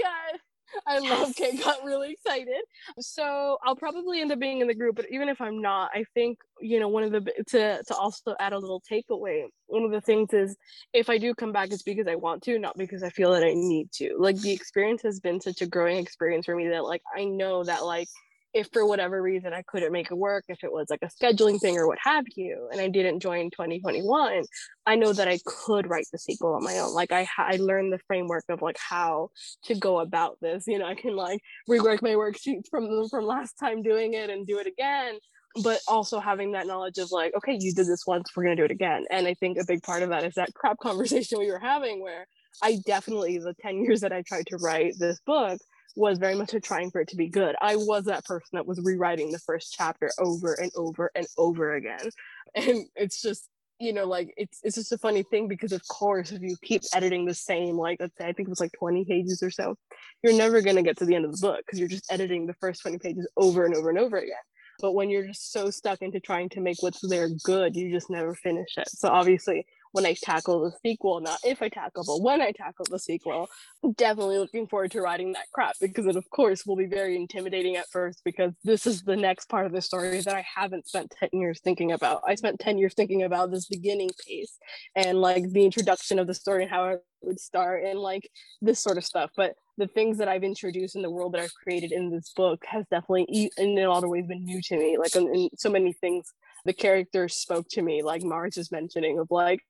yeah. 0.00 0.38
I 0.86 0.98
yes. 0.98 1.10
love 1.10 1.36
Kate 1.36 1.62
got 1.62 1.84
really 1.84 2.12
excited. 2.12 2.62
So 2.98 3.58
I'll 3.64 3.76
probably 3.76 4.20
end 4.20 4.32
up 4.32 4.38
being 4.38 4.60
in 4.60 4.66
the 4.66 4.74
group, 4.74 4.96
but 4.96 5.06
even 5.10 5.28
if 5.28 5.40
I'm 5.40 5.60
not, 5.60 5.90
I 5.94 6.04
think, 6.14 6.38
you 6.60 6.80
know, 6.80 6.88
one 6.88 7.02
of 7.02 7.12
the 7.12 7.20
to 7.48 7.82
to 7.82 7.94
also 7.94 8.34
add 8.40 8.52
a 8.52 8.58
little 8.58 8.82
takeaway, 8.90 9.44
one 9.66 9.84
of 9.84 9.90
the 9.90 10.00
things 10.00 10.32
is 10.32 10.56
if 10.92 11.10
I 11.10 11.18
do 11.18 11.34
come 11.34 11.52
back, 11.52 11.70
it's 11.72 11.82
because 11.82 12.06
I 12.08 12.14
want 12.14 12.42
to, 12.44 12.58
not 12.58 12.76
because 12.76 13.02
I 13.02 13.10
feel 13.10 13.32
that 13.32 13.44
I 13.44 13.52
need 13.54 13.90
to. 13.92 14.16
Like 14.18 14.40
the 14.40 14.52
experience 14.52 15.02
has 15.02 15.20
been 15.20 15.40
such 15.40 15.62
a 15.62 15.66
growing 15.66 15.98
experience 15.98 16.46
for 16.46 16.56
me 16.56 16.68
that 16.68 16.84
like 16.84 17.02
I 17.16 17.24
know 17.24 17.64
that 17.64 17.84
like 17.84 18.08
if 18.56 18.68
for 18.72 18.86
whatever 18.86 19.20
reason 19.20 19.52
I 19.52 19.62
couldn't 19.66 19.92
make 19.92 20.10
it 20.10 20.16
work, 20.16 20.44
if 20.48 20.64
it 20.64 20.72
was 20.72 20.86
like 20.88 21.02
a 21.02 21.08
scheduling 21.08 21.60
thing 21.60 21.76
or 21.76 21.86
what 21.86 21.98
have 22.02 22.24
you, 22.36 22.70
and 22.72 22.80
I 22.80 22.88
didn't 22.88 23.20
join 23.20 23.50
2021, 23.50 24.44
I 24.86 24.96
know 24.96 25.12
that 25.12 25.28
I 25.28 25.38
could 25.44 25.90
write 25.90 26.06
the 26.10 26.18
sequel 26.18 26.54
on 26.54 26.64
my 26.64 26.78
own. 26.78 26.94
Like 26.94 27.12
I, 27.12 27.28
I 27.36 27.56
learned 27.56 27.92
the 27.92 28.00
framework 28.06 28.44
of 28.48 28.62
like 28.62 28.78
how 28.78 29.28
to 29.64 29.74
go 29.74 30.00
about 30.00 30.38
this. 30.40 30.64
You 30.66 30.78
know, 30.78 30.86
I 30.86 30.94
can 30.94 31.14
like 31.14 31.42
rework 31.68 32.00
my 32.00 32.14
worksheets 32.14 32.68
from 32.70 32.88
from 33.10 33.26
last 33.26 33.58
time 33.60 33.82
doing 33.82 34.14
it 34.14 34.30
and 34.30 34.46
do 34.46 34.58
it 34.58 34.66
again. 34.66 35.18
But 35.62 35.80
also 35.86 36.18
having 36.18 36.52
that 36.52 36.66
knowledge 36.66 36.98
of 36.98 37.12
like, 37.12 37.34
okay, 37.36 37.56
you 37.58 37.74
did 37.74 37.86
this 37.86 38.04
once, 38.06 38.30
we're 38.34 38.44
gonna 38.44 38.56
do 38.56 38.64
it 38.64 38.70
again. 38.70 39.04
And 39.10 39.26
I 39.26 39.34
think 39.34 39.58
a 39.58 39.66
big 39.66 39.82
part 39.82 40.02
of 40.02 40.08
that 40.08 40.24
is 40.24 40.34
that 40.34 40.54
crap 40.54 40.78
conversation 40.82 41.38
we 41.38 41.50
were 41.50 41.58
having 41.58 42.02
where 42.02 42.26
I 42.62 42.78
definitely 42.86 43.36
the 43.36 43.54
10 43.60 43.82
years 43.82 44.00
that 44.00 44.12
I 44.12 44.22
tried 44.22 44.46
to 44.46 44.56
write 44.56 44.94
this 44.98 45.20
book 45.26 45.58
was 45.96 46.18
very 46.18 46.34
much 46.34 46.54
a 46.54 46.60
trying 46.60 46.90
for 46.90 47.00
it 47.00 47.08
to 47.08 47.16
be 47.16 47.28
good. 47.28 47.56
I 47.60 47.76
was 47.76 48.04
that 48.04 48.24
person 48.24 48.50
that 48.52 48.66
was 48.66 48.80
rewriting 48.82 49.32
the 49.32 49.38
first 49.38 49.74
chapter 49.76 50.10
over 50.18 50.54
and 50.54 50.70
over 50.76 51.10
and 51.14 51.26
over 51.36 51.74
again. 51.74 51.98
And 52.54 52.86
it's 52.94 53.20
just, 53.20 53.50
you 53.78 53.92
know, 53.92 54.06
like 54.06 54.32
it's 54.38 54.60
it's 54.62 54.76
just 54.76 54.92
a 54.92 54.96
funny 54.96 55.24
thing 55.24 55.46
because 55.46 55.72
of 55.72 55.86
course 55.88 56.32
if 56.32 56.40
you 56.40 56.56
keep 56.62 56.80
editing 56.94 57.26
the 57.26 57.34
same, 57.34 57.76
like 57.76 57.98
let's 58.00 58.16
say 58.16 58.24
I 58.24 58.32
think 58.32 58.48
it 58.48 58.50
was 58.50 58.60
like 58.60 58.72
20 58.78 59.04
pages 59.04 59.42
or 59.42 59.50
so, 59.50 59.76
you're 60.22 60.32
never 60.32 60.62
gonna 60.62 60.82
get 60.82 60.96
to 60.98 61.04
the 61.04 61.14
end 61.14 61.26
of 61.26 61.32
the 61.32 61.46
book 61.46 61.58
because 61.66 61.78
you're 61.78 61.88
just 61.88 62.10
editing 62.10 62.46
the 62.46 62.54
first 62.54 62.80
20 62.80 62.98
pages 62.98 63.28
over 63.36 63.66
and 63.66 63.74
over 63.74 63.90
and 63.90 63.98
over 63.98 64.16
again. 64.16 64.36
But 64.80 64.92
when 64.92 65.10
you're 65.10 65.26
just 65.26 65.52
so 65.52 65.68
stuck 65.70 66.00
into 66.00 66.20
trying 66.20 66.48
to 66.50 66.60
make 66.60 66.78
what's 66.80 67.06
there 67.06 67.28
good, 67.44 67.76
you 67.76 67.90
just 67.90 68.08
never 68.08 68.34
finish 68.34 68.78
it. 68.78 68.88
So 68.88 69.08
obviously 69.08 69.66
when 69.92 70.06
I 70.06 70.14
tackle 70.22 70.64
the 70.64 70.72
sequel, 70.82 71.20
not 71.20 71.38
if 71.44 71.62
I 71.62 71.68
tackle, 71.68 72.04
but 72.06 72.22
when 72.22 72.40
I 72.40 72.52
tackle 72.52 72.86
the 72.90 72.98
sequel, 72.98 73.48
definitely 73.96 74.38
looking 74.38 74.66
forward 74.66 74.90
to 74.92 75.00
writing 75.00 75.32
that 75.32 75.46
crap 75.52 75.74
because 75.80 76.06
it, 76.06 76.16
of 76.16 76.28
course, 76.30 76.66
will 76.66 76.76
be 76.76 76.86
very 76.86 77.16
intimidating 77.16 77.76
at 77.76 77.88
first 77.90 78.22
because 78.24 78.52
this 78.64 78.86
is 78.86 79.02
the 79.02 79.16
next 79.16 79.48
part 79.48 79.66
of 79.66 79.72
the 79.72 79.82
story 79.82 80.20
that 80.20 80.34
I 80.34 80.44
haven't 80.54 80.86
spent 80.88 81.14
10 81.18 81.30
years 81.32 81.60
thinking 81.62 81.92
about. 81.92 82.22
I 82.26 82.34
spent 82.34 82.60
10 82.60 82.78
years 82.78 82.94
thinking 82.94 83.22
about 83.22 83.50
this 83.50 83.66
beginning 83.66 84.10
piece 84.26 84.58
and 84.94 85.20
like 85.20 85.50
the 85.50 85.64
introduction 85.64 86.18
of 86.18 86.26
the 86.26 86.34
story 86.34 86.62
and 86.62 86.70
how 86.70 86.88
it 86.88 87.04
would 87.22 87.40
start 87.40 87.84
and 87.84 87.98
like 87.98 88.30
this 88.60 88.78
sort 88.78 88.98
of 88.98 89.04
stuff. 89.04 89.30
But 89.36 89.54
the 89.78 89.86
things 89.88 90.18
that 90.18 90.28
I've 90.28 90.44
introduced 90.44 90.96
in 90.96 91.02
the 91.02 91.10
world 91.10 91.34
that 91.34 91.42
I've 91.42 91.54
created 91.54 91.92
in 91.92 92.10
this 92.10 92.32
book 92.34 92.64
has 92.66 92.84
definitely, 92.90 93.50
in 93.58 93.78
a 93.78 93.88
lot 93.88 94.04
of 94.04 94.10
ways, 94.10 94.26
been 94.26 94.44
new 94.44 94.62
to 94.62 94.78
me. 94.78 94.96
Like, 94.98 95.14
in, 95.14 95.34
in 95.34 95.48
so 95.56 95.70
many 95.70 95.92
things, 95.92 96.32
the 96.64 96.72
characters 96.72 97.34
spoke 97.34 97.66
to 97.70 97.82
me, 97.82 98.02
like 98.02 98.22
Mars 98.22 98.56
is 98.56 98.72
mentioning, 98.72 99.18
of 99.18 99.28
like, 99.30 99.60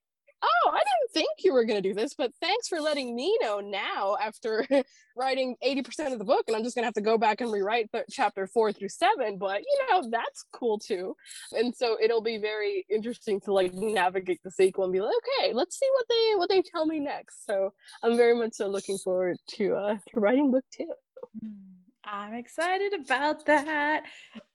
oh, 0.47 0.71
I 0.71 0.79
didn't 0.79 1.13
think 1.13 1.29
you 1.45 1.53
were 1.53 1.65
going 1.65 1.83
to 1.83 1.89
do 1.89 1.95
this, 1.95 2.15
but 2.15 2.33
thanks 2.41 2.69
for 2.69 2.81
letting 2.81 3.15
me 3.15 3.37
know 3.41 3.61
now 3.61 4.17
after 4.23 4.67
writing 5.17 5.57
80% 5.65 6.13
of 6.13 6.19
the 6.19 6.25
book. 6.25 6.45
And 6.47 6.57
I'm 6.57 6.63
just 6.63 6.75
going 6.75 6.83
to 6.83 6.87
have 6.87 6.95
to 6.95 7.01
go 7.01 7.19
back 7.19 7.41
and 7.41 7.53
rewrite 7.53 7.91
th- 7.93 8.05
chapter 8.11 8.47
four 8.47 8.73
through 8.73 8.89
seven. 8.89 9.39
But, 9.39 9.61
you 9.61 9.79
know, 9.91 10.09
that's 10.11 10.45
cool 10.53 10.79
too. 10.79 11.15
And 11.53 11.75
so 11.75 11.97
it'll 12.03 12.23
be 12.23 12.39
very 12.39 12.87
interesting 12.91 13.41
to 13.43 13.53
like 13.53 13.73
navigate 13.75 14.41
the 14.45 14.51
sequel 14.51 14.85
and 14.85 14.93
be 14.93 15.01
like, 15.01 15.15
okay, 15.41 15.53
let's 15.53 15.79
see 15.79 15.89
what 15.93 16.07
they 16.09 16.35
what 16.37 16.49
they 16.49 16.63
tell 16.63 16.87
me 16.87 17.01
next. 17.01 17.47
So 17.47 17.73
I'm 18.03 18.17
very 18.17 18.35
much 18.35 18.55
so 18.55 18.69
looking 18.69 18.99
forward 18.99 19.37
to 19.57 19.75
uh 19.75 19.97
to 20.13 20.21
writing 20.21 20.51
book 20.51 20.65
two. 20.73 20.93
Hmm, 21.41 21.53
I'm 22.05 22.35
excited 22.35 22.93
about 22.95 23.47
that. 23.47 24.05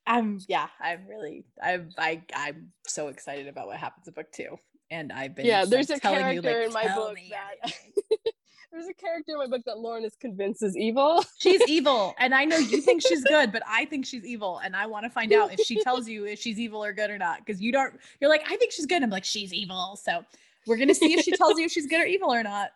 I'm 0.06 0.40
yeah, 0.48 0.68
I'm 0.80 1.08
really 1.08 1.46
I'm 1.62 1.90
I, 1.98 2.24
I'm 2.36 2.72
so 2.88 3.08
excited 3.08 3.48
about 3.48 3.68
what 3.68 3.78
happens 3.78 4.08
in 4.08 4.14
book 4.14 4.32
two 4.34 4.58
and 4.92 5.12
I've 5.12 5.34
been 5.36 5.46
yeah. 5.46 5.66
There's 5.66 5.90
a 5.90 6.00
character 6.00 6.34
you, 6.34 6.42
like, 6.42 6.68
in 6.68 6.74
my 6.74 6.94
book 6.94 7.18
that 7.32 7.74
there's 8.72 8.88
a 8.88 8.94
character 8.94 9.32
in 9.32 9.38
my 9.40 9.48
book 9.48 9.64
that 9.66 9.80
Lauren 9.80 10.04
is 10.04 10.16
convinced 10.16 10.62
is 10.62 10.78
evil. 10.78 11.24
she's 11.40 11.62
evil, 11.68 12.14
and 12.20 12.36
I 12.36 12.46
know 12.46 12.58
you 12.58 12.82
think 12.82 13.02
she's 13.02 13.24
good, 13.24 13.52
but 13.52 13.64
I 13.68 13.86
think 13.86 14.06
she's 14.06 14.26
evil, 14.26 14.60
and 14.64 14.76
I 14.76 14.86
want 14.86 15.06
to 15.06 15.10
find 15.10 15.34
out 15.34 15.54
if 15.54 15.62
she 15.62 15.82
tells 15.82 16.08
you 16.08 16.26
if 16.26 16.40
she's 16.40 16.60
evil 16.60 16.84
or 16.84 16.94
good 16.94 17.10
or 17.10 17.18
not. 17.18 17.40
Because 17.40 17.62
you 17.62 17.72
don't. 17.72 17.96
You're 18.20 18.30
like, 18.30 18.44
I 18.52 18.58
think 18.58 18.72
she's 18.72 18.86
good. 18.86 19.02
I'm 19.02 19.10
like, 19.10 19.26
she's 19.26 19.54
evil. 19.54 19.98
So 20.02 20.24
we're 20.68 20.78
gonna 20.78 20.94
see 20.94 21.14
if 21.14 21.24
she 21.24 21.32
tells 21.32 21.58
you 21.58 21.66
if 21.66 21.72
she's 21.72 21.88
good 21.88 22.02
or 22.02 22.06
evil 22.06 22.32
or 22.32 22.44
not. 22.44 22.72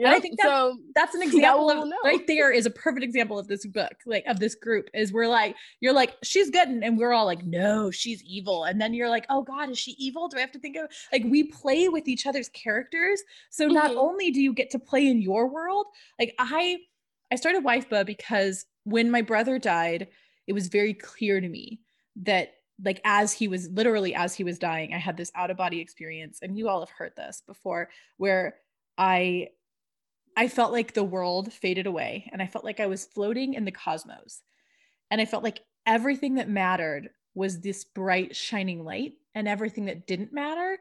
Yeah, 0.00 0.12
I 0.12 0.18
think 0.18 0.38
that, 0.38 0.46
so 0.46 0.78
that's 0.94 1.14
an 1.14 1.20
example 1.30 1.68
that 1.68 1.76
of 1.76 1.88
know. 1.88 1.96
right 2.02 2.26
there 2.26 2.50
is 2.50 2.64
a 2.64 2.70
perfect 2.70 3.04
example 3.04 3.38
of 3.38 3.48
this 3.48 3.66
book, 3.66 3.92
like 4.06 4.24
of 4.26 4.40
this 4.40 4.54
group. 4.54 4.88
Is 4.94 5.12
we're 5.12 5.28
like, 5.28 5.54
you're 5.80 5.92
like, 5.92 6.16
she's 6.22 6.48
good, 6.48 6.68
and 6.68 6.96
we're 6.96 7.12
all 7.12 7.26
like, 7.26 7.44
no, 7.44 7.90
she's 7.90 8.22
evil. 8.24 8.64
And 8.64 8.80
then 8.80 8.94
you're 8.94 9.10
like, 9.10 9.26
oh 9.28 9.42
God, 9.42 9.68
is 9.68 9.78
she 9.78 9.90
evil? 9.98 10.28
Do 10.28 10.38
I 10.38 10.40
have 10.40 10.52
to 10.52 10.58
think 10.58 10.76
of 10.76 10.90
like 11.12 11.24
we 11.26 11.44
play 11.44 11.90
with 11.90 12.08
each 12.08 12.26
other's 12.26 12.48
characters? 12.48 13.22
So 13.50 13.66
mm-hmm. 13.66 13.74
not 13.74 13.94
only 13.94 14.30
do 14.30 14.40
you 14.40 14.54
get 14.54 14.70
to 14.70 14.78
play 14.78 15.06
in 15.06 15.20
your 15.20 15.46
world, 15.48 15.84
like 16.18 16.34
I 16.38 16.78
I 17.30 17.36
started 17.36 17.62
Wifeba 17.62 18.06
because 18.06 18.64
when 18.84 19.10
my 19.10 19.20
brother 19.20 19.58
died, 19.58 20.08
it 20.46 20.54
was 20.54 20.68
very 20.68 20.94
clear 20.94 21.42
to 21.42 21.48
me 21.48 21.80
that 22.22 22.54
like 22.82 23.02
as 23.04 23.34
he 23.34 23.48
was 23.48 23.68
literally 23.68 24.14
as 24.14 24.34
he 24.34 24.44
was 24.44 24.58
dying, 24.58 24.94
I 24.94 24.98
had 24.98 25.18
this 25.18 25.30
out 25.34 25.50
of 25.50 25.58
body 25.58 25.78
experience, 25.78 26.38
and 26.40 26.56
you 26.56 26.70
all 26.70 26.80
have 26.80 26.88
heard 26.88 27.12
this 27.18 27.42
before, 27.46 27.90
where 28.16 28.54
I 28.96 29.48
I 30.36 30.48
felt 30.48 30.72
like 30.72 30.94
the 30.94 31.04
world 31.04 31.52
faded 31.52 31.86
away 31.86 32.28
and 32.32 32.40
I 32.40 32.46
felt 32.46 32.64
like 32.64 32.80
I 32.80 32.86
was 32.86 33.06
floating 33.06 33.54
in 33.54 33.64
the 33.64 33.72
cosmos. 33.72 34.42
And 35.10 35.20
I 35.20 35.24
felt 35.24 35.42
like 35.42 35.60
everything 35.86 36.36
that 36.36 36.48
mattered 36.48 37.10
was 37.34 37.60
this 37.60 37.84
bright, 37.84 38.34
shining 38.34 38.84
light, 38.84 39.14
and 39.34 39.48
everything 39.48 39.86
that 39.86 40.06
didn't 40.06 40.32
matter 40.32 40.78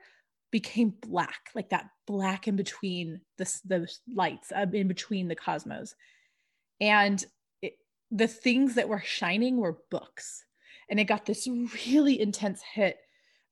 became 0.52 0.94
black, 1.02 1.50
like 1.54 1.70
that 1.70 1.90
black 2.08 2.48
in 2.48 2.56
between 2.56 3.22
the, 3.38 3.60
the 3.66 3.88
lights, 4.14 4.52
uh, 4.52 4.66
in 4.74 4.88
between 4.88 5.28
the 5.28 5.36
cosmos. 5.36 5.96
And 6.80 7.24
it, 7.62 7.74
the 8.12 8.28
things 8.28 8.76
that 8.76 8.90
were 8.90 9.02
shining 9.02 9.58
were 9.58 9.80
books. 9.92 10.44
And 10.90 11.00
it 11.00 11.06
got 11.06 11.26
this 11.26 11.48
really 11.86 12.20
intense 12.20 12.62
hit 12.62 12.98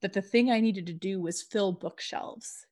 that 0.01 0.13
the 0.13 0.21
thing 0.21 0.51
I 0.51 0.59
needed 0.59 0.87
to 0.87 0.93
do 0.93 1.19
was 1.19 1.41
fill 1.41 1.71
bookshelves 1.71 2.66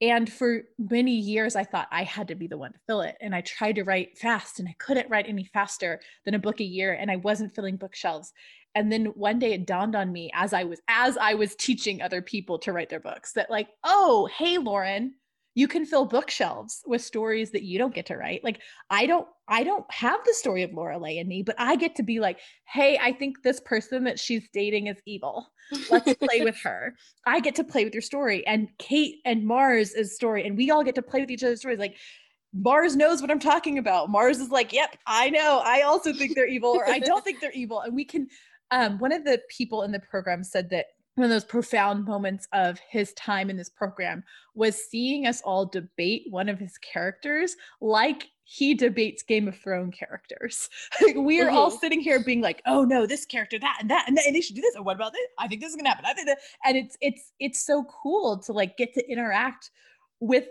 and 0.00 0.32
for 0.32 0.62
many 0.78 1.14
years, 1.14 1.56
I 1.56 1.64
thought 1.64 1.88
I 1.92 2.04
had 2.04 2.28
to 2.28 2.34
be 2.34 2.46
the 2.46 2.56
one 2.56 2.72
to 2.72 2.78
fill 2.86 3.02
it. 3.02 3.16
And 3.20 3.34
I 3.34 3.42
tried 3.42 3.74
to 3.74 3.84
write 3.84 4.16
fast 4.16 4.58
and 4.58 4.68
I 4.68 4.74
couldn't 4.78 5.10
write 5.10 5.28
any 5.28 5.44
faster 5.44 6.00
than 6.24 6.34
a 6.34 6.38
book 6.38 6.60
a 6.60 6.64
year. 6.64 6.94
And 6.94 7.10
I 7.10 7.16
wasn't 7.16 7.54
filling 7.54 7.76
bookshelves. 7.76 8.32
And 8.74 8.90
then 8.90 9.06
one 9.06 9.38
day 9.38 9.52
it 9.52 9.66
dawned 9.66 9.96
on 9.96 10.12
me 10.12 10.30
as 10.32 10.52
I 10.52 10.64
was 10.64 10.80
as 10.88 11.18
I 11.18 11.34
was 11.34 11.54
teaching 11.56 12.00
other 12.00 12.22
people 12.22 12.58
to 12.60 12.72
write 12.72 12.88
their 12.88 13.00
books 13.00 13.32
that 13.32 13.50
like, 13.50 13.68
oh, 13.84 14.28
hey, 14.38 14.58
Lauren, 14.58 15.14
you 15.54 15.66
can 15.66 15.84
fill 15.84 16.04
bookshelves 16.04 16.82
with 16.86 17.02
stories 17.02 17.50
that 17.50 17.62
you 17.62 17.78
don't 17.78 17.94
get 17.94 18.06
to 18.06 18.16
write 18.16 18.42
like 18.44 18.60
i 18.88 19.06
don't 19.06 19.26
i 19.48 19.62
don't 19.64 19.84
have 19.92 20.20
the 20.24 20.34
story 20.34 20.62
of 20.62 20.72
lorelei 20.72 21.18
in 21.18 21.26
me 21.28 21.42
but 21.42 21.54
i 21.58 21.76
get 21.76 21.94
to 21.96 22.02
be 22.02 22.20
like 22.20 22.38
hey 22.66 22.98
i 23.02 23.12
think 23.12 23.42
this 23.42 23.60
person 23.60 24.04
that 24.04 24.18
she's 24.18 24.48
dating 24.52 24.86
is 24.86 24.96
evil 25.06 25.48
let's 25.90 26.14
play 26.14 26.42
with 26.42 26.56
her 26.62 26.94
i 27.26 27.40
get 27.40 27.54
to 27.54 27.64
play 27.64 27.84
with 27.84 27.94
your 27.94 28.02
story 28.02 28.46
and 28.46 28.68
kate 28.78 29.16
and 29.24 29.46
mars 29.46 29.92
is 29.92 30.14
story 30.14 30.46
and 30.46 30.56
we 30.56 30.70
all 30.70 30.84
get 30.84 30.94
to 30.94 31.02
play 31.02 31.20
with 31.20 31.30
each 31.30 31.42
other's 31.42 31.60
stories 31.60 31.78
like 31.78 31.96
Mars 32.52 32.96
knows 32.96 33.20
what 33.20 33.30
I'm 33.30 33.38
talking 33.38 33.78
about. 33.78 34.10
Mars 34.10 34.40
is 34.40 34.50
like, 34.50 34.72
yep, 34.72 34.96
I 35.06 35.30
know. 35.30 35.62
I 35.64 35.82
also 35.82 36.12
think 36.12 36.34
they're 36.34 36.48
evil, 36.48 36.70
or 36.70 36.84
I 36.84 36.98
don't 36.98 37.24
think 37.24 37.40
they're 37.40 37.52
evil. 37.52 37.80
And 37.80 37.94
we 37.94 38.04
can, 38.04 38.26
um, 38.72 38.98
one 38.98 39.12
of 39.12 39.24
the 39.24 39.40
people 39.48 39.84
in 39.84 39.92
the 39.92 40.00
program 40.00 40.42
said 40.42 40.70
that 40.70 40.86
one 41.16 41.24
of 41.24 41.30
those 41.30 41.44
profound 41.44 42.04
moments 42.06 42.48
of 42.52 42.78
his 42.88 43.12
time 43.14 43.50
in 43.50 43.56
this 43.56 43.68
program 43.68 44.22
was 44.54 44.76
seeing 44.76 45.26
us 45.26 45.40
all 45.42 45.66
debate 45.66 46.24
one 46.30 46.48
of 46.48 46.58
his 46.58 46.78
characters 46.78 47.56
like 47.80 48.28
he 48.44 48.74
debates 48.74 49.22
Game 49.22 49.46
of 49.46 49.56
Thrones 49.56 49.94
characters. 49.96 50.68
like 51.02 51.14
we 51.14 51.40
are 51.40 51.46
mm-hmm. 51.46 51.56
all 51.56 51.70
sitting 51.70 52.00
here 52.00 52.18
being 52.18 52.40
like, 52.40 52.60
"Oh 52.66 52.84
no, 52.84 53.06
this 53.06 53.24
character, 53.24 53.60
that, 53.60 53.78
and 53.80 53.88
that, 53.90 54.06
and, 54.08 54.16
that, 54.16 54.26
and 54.26 54.34
they 54.34 54.40
should 54.40 54.56
do 54.56 54.62
this. 54.62 54.74
And 54.74 54.84
what 54.84 54.96
about 54.96 55.12
this? 55.12 55.22
I 55.38 55.46
think 55.46 55.60
this 55.60 55.70
is 55.70 55.76
gonna 55.76 55.90
happen. 55.90 56.04
I 56.04 56.14
think 56.14 56.26
that." 56.26 56.38
And 56.64 56.76
it's 56.76 56.96
it's 57.00 57.32
it's 57.38 57.64
so 57.64 57.84
cool 57.84 58.38
to 58.38 58.52
like 58.52 58.76
get 58.76 58.92
to 58.94 59.08
interact 59.08 59.70
with 60.18 60.48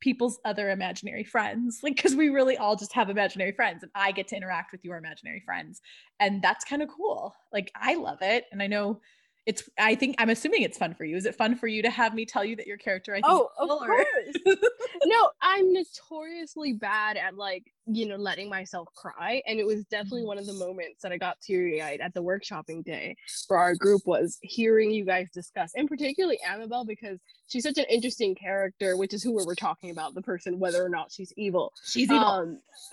people's 0.00 0.38
other 0.46 0.70
imaginary 0.70 1.22
friends 1.22 1.80
like 1.82 1.96
because 1.96 2.14
we 2.14 2.30
really 2.30 2.56
all 2.56 2.74
just 2.74 2.94
have 2.94 3.10
imaginary 3.10 3.52
friends 3.52 3.82
and 3.82 3.92
i 3.94 4.10
get 4.10 4.26
to 4.26 4.34
interact 4.34 4.72
with 4.72 4.82
your 4.82 4.96
imaginary 4.96 5.42
friends 5.44 5.82
and 6.18 6.40
that's 6.40 6.64
kind 6.64 6.80
of 6.80 6.88
cool 6.88 7.34
like 7.52 7.70
i 7.76 7.94
love 7.94 8.16
it 8.22 8.46
and 8.52 8.62
i 8.62 8.66
know 8.66 8.98
it's 9.46 9.68
i 9.78 9.94
think 9.94 10.14
i'm 10.18 10.30
assuming 10.30 10.62
it's 10.62 10.78
fun 10.78 10.94
for 10.94 11.04
you. 11.04 11.16
Is 11.16 11.26
it 11.26 11.34
fun 11.34 11.56
for 11.56 11.66
you 11.66 11.82
to 11.82 11.90
have 11.90 12.14
me 12.14 12.24
tell 12.24 12.44
you 12.44 12.56
that 12.56 12.66
your 12.66 12.76
character 12.76 13.12
i 13.12 13.16
think 13.16 13.26
oh 13.26 13.50
of 13.58 13.68
course 13.68 14.06
course. 14.44 14.56
no, 15.04 15.30
I'm 15.40 15.72
notoriously 15.72 16.74
bad 16.74 17.16
at 17.16 17.36
like, 17.36 17.64
you 17.86 18.06
know, 18.06 18.16
letting 18.16 18.48
myself 18.48 18.88
cry. 18.94 19.42
And 19.46 19.58
it 19.58 19.66
was 19.66 19.84
definitely 19.84 20.24
one 20.24 20.38
of 20.38 20.46
the 20.46 20.52
moments 20.54 21.02
that 21.02 21.12
I 21.12 21.18
got 21.18 21.40
teary-eyed 21.40 22.00
at 22.00 22.14
the 22.14 22.22
workshopping 22.22 22.84
day 22.84 23.16
for 23.48 23.56
our 23.56 23.74
group 23.74 24.02
was 24.06 24.38
hearing 24.42 24.90
you 24.90 25.04
guys 25.04 25.28
discuss, 25.32 25.72
and 25.74 25.88
particularly 25.88 26.38
Amabel, 26.46 26.84
because 26.84 27.18
she's 27.48 27.64
such 27.64 27.78
an 27.78 27.86
interesting 27.90 28.34
character, 28.34 28.96
which 28.96 29.12
is 29.12 29.22
who 29.22 29.36
we 29.36 29.44
we're 29.44 29.54
talking 29.54 29.90
about, 29.90 30.14
the 30.14 30.22
person, 30.22 30.58
whether 30.58 30.84
or 30.84 30.88
not 30.88 31.12
she's 31.12 31.32
evil. 31.36 31.72
She's 31.84 32.10
evil. 32.10 32.18
Um, 32.18 32.60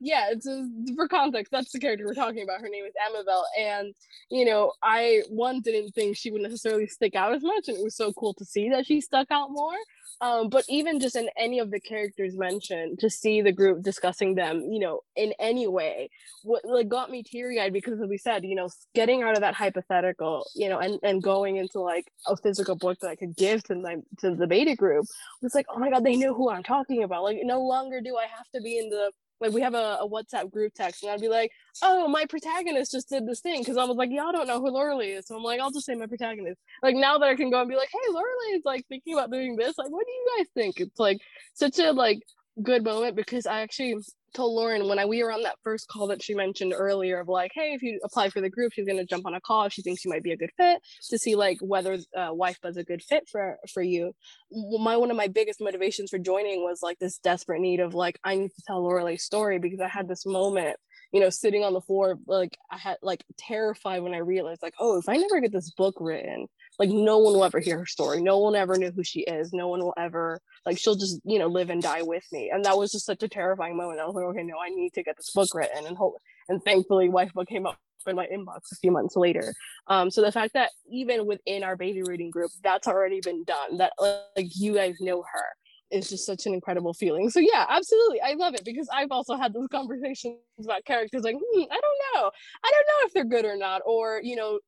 yeah, 0.00 0.28
it's 0.30 0.46
a, 0.46 0.68
for 0.96 1.08
context. 1.08 1.52
That's 1.52 1.72
the 1.72 1.78
character 1.78 2.06
we're 2.06 2.14
talking 2.14 2.42
about. 2.42 2.60
Her 2.60 2.68
name 2.68 2.84
is 2.84 2.94
Amabel, 3.08 3.44
and 3.58 3.94
you 4.30 4.44
know, 4.44 4.72
I 4.82 5.22
one 5.28 5.60
didn't 5.60 5.92
think 5.92 6.16
she 6.16 6.30
would 6.30 6.42
necessarily 6.42 6.86
stick 6.86 7.14
out 7.14 7.34
as 7.34 7.42
much, 7.42 7.68
and 7.68 7.76
it 7.76 7.84
was 7.84 7.96
so 7.96 8.12
cool 8.12 8.34
to 8.34 8.44
see 8.44 8.70
that 8.70 8.86
she 8.86 9.00
stuck 9.00 9.28
out 9.30 9.50
more. 9.50 9.76
Um, 10.22 10.50
but 10.50 10.64
even 10.68 11.00
just 11.00 11.16
in 11.16 11.28
any 11.36 11.58
of 11.58 11.72
the 11.72 11.80
characters 11.80 12.36
mentioned, 12.36 13.00
to 13.00 13.10
see 13.10 13.42
the 13.42 13.52
group 13.52 13.82
discussing 13.82 14.36
them, 14.36 14.62
you 14.70 14.78
know, 14.78 15.00
in 15.16 15.34
any 15.40 15.66
way, 15.66 16.10
what 16.44 16.64
like 16.64 16.88
got 16.88 17.10
me 17.10 17.24
teary 17.24 17.60
eyed 17.60 17.72
because, 17.72 18.00
as 18.00 18.08
we 18.08 18.18
said, 18.18 18.44
you 18.44 18.54
know, 18.54 18.68
getting 18.94 19.24
out 19.24 19.34
of 19.34 19.40
that 19.40 19.54
hypothetical, 19.54 20.46
you 20.54 20.68
know, 20.68 20.78
and 20.78 21.00
and 21.02 21.24
going 21.24 21.56
into 21.56 21.80
like 21.80 22.06
a 22.28 22.36
physical 22.36 22.76
book 22.76 23.00
that 23.00 23.08
I 23.10 23.16
could 23.16 23.36
give 23.36 23.64
to 23.64 23.74
my 23.74 23.96
to 24.20 24.36
the 24.36 24.46
beta 24.46 24.76
group 24.76 25.06
was 25.42 25.56
like, 25.56 25.66
oh 25.68 25.78
my 25.80 25.90
god, 25.90 26.04
they 26.04 26.16
know 26.16 26.34
who 26.34 26.50
I'm 26.50 26.62
talking 26.62 27.02
about. 27.02 27.24
Like, 27.24 27.38
no 27.42 27.60
longer 27.62 28.00
do 28.00 28.16
I 28.16 28.26
have 28.26 28.48
to 28.54 28.60
be 28.62 28.78
in 28.78 28.90
the 28.90 29.10
like 29.42 29.52
we 29.52 29.60
have 29.60 29.74
a, 29.74 29.98
a 30.00 30.08
WhatsApp 30.08 30.50
group 30.50 30.72
text, 30.74 31.02
and 31.02 31.12
I'd 31.12 31.20
be 31.20 31.28
like, 31.28 31.50
"Oh, 31.82 32.08
my 32.08 32.24
protagonist 32.26 32.92
just 32.92 33.08
did 33.08 33.26
this 33.26 33.40
thing," 33.40 33.60
because 33.60 33.76
I 33.76 33.84
was 33.84 33.96
like, 33.96 34.10
"Y'all 34.10 34.32
don't 34.32 34.46
know 34.46 34.60
who 34.60 34.70
Lorelei 34.70 35.08
is," 35.16 35.26
so 35.26 35.36
I'm 35.36 35.42
like, 35.42 35.60
"I'll 35.60 35.72
just 35.72 35.86
say 35.86 35.94
my 35.94 36.06
protagonist." 36.06 36.60
Like 36.82 36.94
now 36.94 37.18
that 37.18 37.28
I 37.28 37.34
can 37.34 37.50
go 37.50 37.60
and 37.60 37.68
be 37.68 37.76
like, 37.76 37.90
"Hey, 37.92 38.10
Lorelei 38.10 38.56
is 38.56 38.62
like 38.64 38.86
thinking 38.88 39.14
about 39.14 39.30
doing 39.30 39.56
this. 39.56 39.76
Like, 39.76 39.90
what 39.90 40.06
do 40.06 40.12
you 40.12 40.26
guys 40.38 40.46
think?" 40.54 40.80
It's 40.80 40.98
like 41.00 41.18
such 41.54 41.78
a 41.78 41.92
like 41.92 42.22
good 42.62 42.84
moment 42.84 43.16
because 43.16 43.46
I 43.46 43.60
actually 43.60 43.96
told 44.34 44.54
Lauren 44.54 44.88
when 44.88 44.98
I 44.98 45.04
we 45.04 45.22
were 45.22 45.32
on 45.32 45.42
that 45.42 45.56
first 45.62 45.88
call 45.88 46.06
that 46.08 46.22
she 46.22 46.34
mentioned 46.34 46.72
earlier 46.76 47.20
of 47.20 47.28
like, 47.28 47.52
"Hey, 47.54 47.74
if 47.74 47.82
you 47.82 48.00
apply 48.04 48.30
for 48.30 48.40
the 48.40 48.50
group, 48.50 48.72
she's 48.72 48.86
gonna 48.86 49.04
jump 49.04 49.26
on 49.26 49.34
a 49.34 49.40
call 49.40 49.64
if 49.64 49.72
she 49.72 49.82
thinks 49.82 50.04
you 50.04 50.10
might 50.10 50.22
be 50.22 50.32
a 50.32 50.36
good 50.36 50.50
fit 50.56 50.80
to 51.10 51.18
see 51.18 51.34
like 51.34 51.58
whether 51.60 51.98
uh, 52.16 52.30
wife 52.32 52.58
is 52.64 52.76
a 52.76 52.84
good 52.84 53.02
fit 53.02 53.24
for 53.30 53.58
for 53.72 53.82
you." 53.82 54.12
my 54.52 54.96
one 54.96 55.10
of 55.10 55.16
my 55.16 55.28
biggest 55.28 55.60
motivations 55.60 56.10
for 56.10 56.18
joining 56.18 56.62
was 56.62 56.80
like 56.82 56.98
this 56.98 57.18
desperate 57.18 57.60
need 57.60 57.80
of 57.80 57.94
like 57.94 58.18
I 58.24 58.36
need 58.36 58.50
to 58.50 58.62
tell 58.66 58.82
Lorelei's 58.82 59.22
story 59.24 59.58
because 59.58 59.80
I 59.80 59.88
had 59.88 60.08
this 60.08 60.26
moment, 60.26 60.76
you 61.12 61.20
know, 61.20 61.30
sitting 61.30 61.62
on 61.62 61.74
the 61.74 61.80
floor, 61.80 62.18
like 62.26 62.56
I 62.70 62.78
had 62.78 62.96
like 63.02 63.22
terrified 63.38 64.02
when 64.02 64.14
I 64.14 64.18
realized 64.18 64.62
like, 64.62 64.74
oh, 64.78 64.98
if 64.98 65.08
I 65.08 65.16
never 65.16 65.40
get 65.40 65.52
this 65.52 65.70
book 65.70 65.94
written, 66.00 66.46
like 66.78 66.88
no 66.90 67.18
one 67.18 67.34
will 67.34 67.44
ever 67.44 67.60
hear 67.60 67.78
her 67.78 67.86
story. 67.86 68.22
No 68.22 68.38
one 68.38 68.54
ever 68.54 68.76
knew 68.76 68.90
who 68.90 69.04
she 69.04 69.20
is. 69.20 69.52
No 69.52 69.68
one 69.68 69.80
will 69.80 69.94
ever 69.98 70.40
like 70.64 70.78
she'll 70.78 70.94
just, 70.94 71.20
you 71.24 71.38
know, 71.38 71.48
live 71.48 71.70
and 71.70 71.82
die 71.82 72.02
with 72.02 72.24
me. 72.32 72.50
And 72.52 72.64
that 72.64 72.78
was 72.78 72.92
just 72.92 73.06
such 73.06 73.22
a 73.22 73.28
terrifying 73.28 73.76
moment. 73.76 74.00
I 74.00 74.06
was 74.06 74.14
like, 74.14 74.24
okay, 74.24 74.42
no, 74.42 74.54
I 74.58 74.70
need 74.70 74.94
to 74.94 75.02
get 75.02 75.16
this 75.16 75.30
book 75.30 75.54
written 75.54 75.86
and 75.86 75.96
hope 75.96 76.16
and 76.48 76.62
thankfully 76.62 77.08
wife 77.08 77.32
book 77.32 77.48
came 77.48 77.66
up 77.66 77.78
in 78.06 78.16
my 78.16 78.26
inbox 78.26 78.72
a 78.72 78.76
few 78.76 78.90
months 78.90 79.16
later. 79.16 79.54
Um, 79.86 80.10
so 80.10 80.22
the 80.22 80.32
fact 80.32 80.54
that 80.54 80.70
even 80.90 81.26
within 81.26 81.62
our 81.62 81.76
baby 81.76 82.02
reading 82.02 82.30
group, 82.30 82.50
that's 82.62 82.88
already 82.88 83.20
been 83.20 83.44
done, 83.44 83.78
that 83.78 83.92
like 84.00 84.48
you 84.56 84.74
guys 84.74 84.96
know 85.00 85.22
her 85.22 85.44
is 85.92 86.08
just 86.08 86.26
such 86.26 86.46
an 86.46 86.54
incredible 86.54 86.94
feeling. 86.94 87.30
So 87.30 87.38
yeah, 87.38 87.66
absolutely. 87.68 88.20
I 88.20 88.34
love 88.34 88.54
it 88.54 88.64
because 88.64 88.88
I've 88.92 89.10
also 89.10 89.36
had 89.36 89.52
those 89.52 89.68
conversations 89.70 90.36
about 90.62 90.84
characters 90.84 91.22
like, 91.22 91.36
hmm, 91.36 91.62
I 91.70 91.80
don't 91.80 91.98
know. 92.14 92.30
I 92.64 92.70
don't 92.70 92.86
know 92.86 93.06
if 93.06 93.12
they're 93.12 93.24
good 93.24 93.44
or 93.44 93.56
not. 93.56 93.82
Or, 93.84 94.20
you 94.22 94.36
know, 94.36 94.60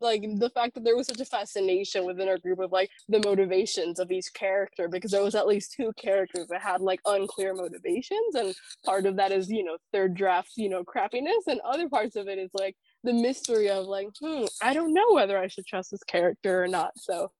like 0.00 0.22
the 0.22 0.50
fact 0.50 0.74
that 0.74 0.84
there 0.84 0.96
was 0.96 1.06
such 1.06 1.20
a 1.20 1.24
fascination 1.24 2.04
within 2.04 2.28
our 2.28 2.38
group 2.38 2.58
of 2.58 2.72
like 2.72 2.90
the 3.08 3.20
motivations 3.24 3.98
of 3.98 4.10
each 4.10 4.32
character 4.34 4.88
because 4.88 5.10
there 5.10 5.22
was 5.22 5.34
at 5.34 5.46
least 5.46 5.74
two 5.76 5.92
characters 5.96 6.48
that 6.48 6.60
had 6.60 6.80
like 6.80 7.00
unclear 7.06 7.54
motivations. 7.54 8.34
And 8.34 8.54
part 8.84 9.06
of 9.06 9.16
that 9.16 9.32
is, 9.32 9.50
you 9.50 9.64
know, 9.64 9.76
third 9.92 10.14
draft, 10.14 10.52
you 10.56 10.68
know, 10.68 10.84
crappiness. 10.84 11.46
And 11.46 11.60
other 11.60 11.88
parts 11.88 12.16
of 12.16 12.28
it 12.28 12.38
is 12.38 12.50
like 12.54 12.76
the 13.04 13.12
mystery 13.12 13.70
of 13.70 13.86
like, 13.86 14.08
hmm, 14.20 14.44
I 14.60 14.74
don't 14.74 14.94
know 14.94 15.12
whether 15.12 15.38
I 15.38 15.48
should 15.48 15.66
trust 15.66 15.90
this 15.90 16.04
character 16.04 16.62
or 16.62 16.68
not. 16.68 16.92
So 16.96 17.30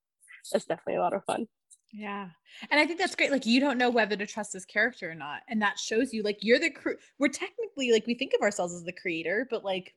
it's 0.52 0.64
definitely 0.64 0.96
a 0.96 1.00
lot 1.00 1.14
of 1.14 1.24
fun. 1.24 1.46
Yeah. 1.92 2.28
And 2.70 2.80
I 2.80 2.86
think 2.86 2.98
that's 2.98 3.14
great. 3.14 3.30
Like, 3.30 3.44
you 3.44 3.60
don't 3.60 3.76
know 3.76 3.90
whether 3.90 4.16
to 4.16 4.26
trust 4.26 4.54
this 4.54 4.64
character 4.64 5.10
or 5.10 5.14
not. 5.14 5.42
And 5.48 5.60
that 5.60 5.78
shows 5.78 6.12
you, 6.12 6.22
like, 6.22 6.38
you're 6.40 6.58
the 6.58 6.70
crew. 6.70 6.96
We're 7.18 7.28
technically, 7.28 7.92
like, 7.92 8.06
we 8.06 8.14
think 8.14 8.32
of 8.34 8.40
ourselves 8.40 8.72
as 8.74 8.84
the 8.84 8.92
creator, 8.92 9.46
but, 9.50 9.62
like, 9.62 9.94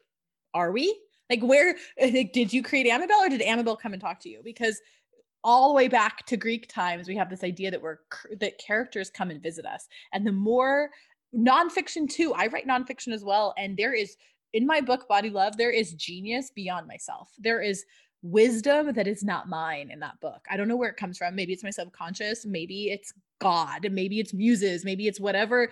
are 0.54 0.72
we? 0.72 1.00
Like, 1.30 1.42
where 1.42 1.76
like, 2.02 2.34
did 2.34 2.52
you 2.52 2.62
create 2.62 2.88
Amabel 2.88 3.16
or 3.24 3.30
did 3.30 3.42
Amabel 3.42 3.78
come 3.78 3.94
and 3.94 4.02
talk 4.02 4.20
to 4.22 4.30
you? 4.30 4.42
Because 4.44 4.82
all 5.44 5.70
the 5.70 5.76
way 5.76 5.88
back 5.88 6.26
to 6.26 6.38
Greek 6.38 6.68
times, 6.68 7.08
we 7.08 7.16
have 7.16 7.30
this 7.30 7.44
idea 7.44 7.72
that 7.72 7.82
we're 7.82 8.00
that 8.40 8.58
characters 8.58 9.10
come 9.10 9.30
and 9.30 9.42
visit 9.42 9.66
us. 9.66 9.88
And 10.12 10.28
the 10.28 10.32
more 10.32 10.90
nonfiction, 11.36 12.10
too, 12.10 12.34
I 12.34 12.48
write 12.48 12.68
nonfiction 12.68 13.14
as 13.14 13.24
well. 13.24 13.54
And 13.58 13.78
there 13.78 13.94
is, 13.94 14.18
in 14.54 14.66
my 14.66 14.82
book, 14.82 15.08
Body 15.08 15.30
Love, 15.30 15.56
there 15.56 15.72
is 15.72 15.94
genius 15.94 16.52
beyond 16.54 16.88
myself. 16.88 17.32
There 17.38 17.62
is 17.62 17.86
wisdom 18.26 18.92
that 18.94 19.08
is 19.08 19.24
not 19.24 19.48
mine 19.48 19.92
in 19.92 20.00
that 20.00 20.20
book. 20.20 20.46
I 20.50 20.58
don't 20.58 20.68
know 20.68 20.76
where 20.76 20.90
it 20.90 20.98
comes 20.98 21.18
from. 21.18 21.36
Maybe 21.36 21.54
it's 21.54 21.64
my 21.64 21.70
subconscious, 21.70 22.46
maybe 22.46 22.90
it's 22.90 23.14
God, 23.40 23.88
maybe 23.92 24.20
it's 24.20 24.34
muses, 24.34 24.84
maybe 24.84 25.08
it's 25.08 25.20
whatever 25.20 25.72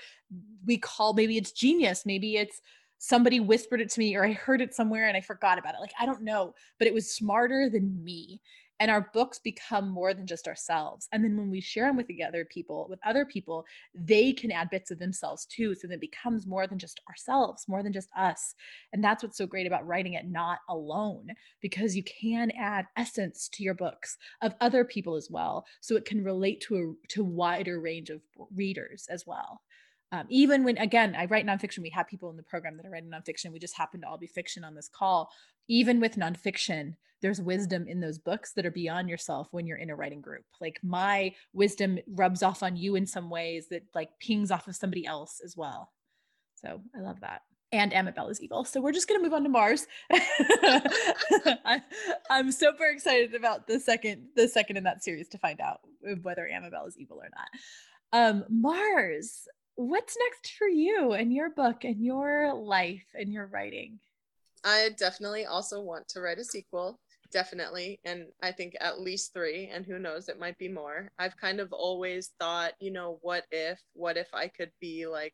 we 0.65 0.77
call, 0.77 1.13
maybe 1.13 1.37
it's 1.37 1.51
genius, 1.51 2.05
maybe 2.05 2.37
it's 2.37 2.61
somebody 2.99 3.39
whispered 3.39 3.81
it 3.81 3.89
to 3.89 3.99
me 3.99 4.15
or 4.15 4.23
I 4.23 4.33
heard 4.33 4.61
it 4.61 4.73
somewhere 4.73 5.07
and 5.07 5.17
I 5.17 5.21
forgot 5.21 5.57
about 5.57 5.73
it. 5.73 5.81
Like, 5.81 5.93
I 5.99 6.05
don't 6.05 6.21
know, 6.21 6.53
but 6.77 6.87
it 6.87 6.93
was 6.93 7.09
smarter 7.11 7.69
than 7.69 8.03
me. 8.03 8.39
And 8.83 8.91
our 8.91 9.09
books 9.13 9.39
become 9.39 9.87
more 9.87 10.13
than 10.13 10.27
just 10.27 10.45
ourselves. 10.45 11.07
And 11.13 11.23
then 11.23 11.37
when 11.37 11.49
we 11.49 11.61
share 11.61 11.87
them 11.87 11.95
with 11.95 12.07
the 12.07 12.21
other 12.21 12.43
people, 12.43 12.85
with 12.89 12.99
other 13.05 13.23
people, 13.23 13.65
they 13.95 14.33
can 14.33 14.51
add 14.51 14.69
bits 14.69 14.91
of 14.91 14.99
themselves 14.99 15.45
too. 15.45 15.73
So 15.73 15.87
then 15.87 15.95
it 15.95 16.01
becomes 16.01 16.45
more 16.45 16.67
than 16.67 16.77
just 16.77 16.99
ourselves, 17.07 17.65
more 17.69 17.81
than 17.81 17.93
just 17.93 18.09
us. 18.13 18.55
And 18.91 19.01
that's 19.01 19.23
what's 19.23 19.37
so 19.37 19.47
great 19.47 19.67
about 19.67 19.87
writing 19.87 20.15
it 20.15 20.27
not 20.27 20.59
alone, 20.67 21.29
because 21.61 21.95
you 21.95 22.03
can 22.03 22.51
add 22.59 22.87
essence 22.97 23.47
to 23.53 23.63
your 23.63 23.73
books 23.73 24.17
of 24.41 24.53
other 24.59 24.83
people 24.83 25.15
as 25.15 25.29
well. 25.31 25.65
So 25.79 25.95
it 25.95 26.03
can 26.03 26.21
relate 26.21 26.59
to 26.67 26.75
a 26.75 27.07
to 27.13 27.23
wider 27.23 27.79
range 27.79 28.09
of 28.09 28.19
readers 28.53 29.07
as 29.09 29.25
well. 29.25 29.61
Um, 30.11 30.27
even 30.29 30.63
when 30.63 30.77
again 30.77 31.15
i 31.17 31.25
write 31.25 31.43
nonfiction 31.43 31.79
we 31.79 31.89
have 31.89 32.07
people 32.07 32.29
in 32.29 32.37
the 32.37 32.43
program 32.43 32.77
that 32.77 32.85
are 32.85 32.91
writing 32.91 33.09
nonfiction 33.09 33.51
we 33.51 33.57
just 33.57 33.75
happen 33.75 34.01
to 34.01 34.07
all 34.07 34.19
be 34.19 34.27
fiction 34.27 34.63
on 34.63 34.75
this 34.75 34.87
call 34.87 35.31
even 35.67 35.99
with 35.99 36.15
nonfiction 36.15 36.95
there's 37.21 37.39
wisdom 37.39 37.87
in 37.87 38.01
those 38.01 38.17
books 38.17 38.51
that 38.53 38.65
are 38.65 38.71
beyond 38.71 39.07
yourself 39.09 39.47
when 39.51 39.65
you're 39.65 39.77
in 39.77 39.89
a 39.89 39.95
writing 39.95 40.21
group 40.21 40.43
like 40.59 40.79
my 40.83 41.33
wisdom 41.53 41.97
rubs 42.07 42.43
off 42.43 42.63
on 42.63 42.75
you 42.75 42.95
in 42.95 43.05
some 43.05 43.29
ways 43.29 43.67
that 43.69 43.83
like 43.95 44.09
pings 44.19 44.51
off 44.51 44.67
of 44.67 44.75
somebody 44.75 45.05
else 45.05 45.41
as 45.43 45.55
well 45.55 45.91
so 46.55 46.81
i 46.95 46.99
love 46.99 47.19
that 47.21 47.41
and 47.73 47.91
Amabel 47.91 48.29
is 48.29 48.39
evil. 48.39 48.63
So 48.63 48.79
we're 48.79 48.91
just 48.91 49.09
gonna 49.09 49.23
move 49.23 49.33
on 49.33 49.41
to 49.43 49.49
Mars. 49.49 49.87
I, 50.11 51.81
am 52.29 52.51
super 52.51 52.85
excited 52.85 53.33
about 53.33 53.65
the 53.65 53.79
second, 53.79 54.27
the 54.35 54.47
second 54.47 54.77
in 54.77 54.83
that 54.83 55.03
series 55.03 55.27
to 55.29 55.39
find 55.39 55.59
out 55.59 55.81
whether 56.21 56.47
Amabel 56.47 56.85
is 56.85 56.97
evil 56.97 57.19
or 57.19 57.29
not. 57.35 57.47
Um, 58.13 58.45
Mars, 58.47 59.47
what's 59.73 60.15
next 60.19 60.53
for 60.53 60.67
you 60.67 61.13
and 61.13 61.33
your 61.33 61.49
book 61.49 61.83
and 61.83 61.99
your 61.99 62.53
life 62.53 63.07
and 63.15 63.33
your 63.33 63.47
writing? 63.47 63.99
I 64.63 64.89
definitely 64.97 65.45
also 65.45 65.81
want 65.81 66.07
to 66.09 66.21
write 66.21 66.39
a 66.39 66.43
sequel. 66.43 66.99
Definitely. 67.31 67.99
And 68.05 68.27
I 68.43 68.51
think 68.51 68.75
at 68.79 69.01
least 69.01 69.33
three, 69.33 69.67
and 69.73 69.85
who 69.85 69.97
knows, 69.97 70.29
it 70.29 70.39
might 70.39 70.57
be 70.59 70.69
more. 70.69 71.09
I've 71.17 71.35
kind 71.35 71.59
of 71.59 71.73
always 71.73 72.31
thought, 72.39 72.73
you 72.79 72.91
know, 72.91 73.17
what 73.21 73.45
if, 73.51 73.79
what 73.93 74.17
if 74.17 74.27
I 74.33 74.47
could 74.47 74.71
be 74.79 75.07
like 75.07 75.33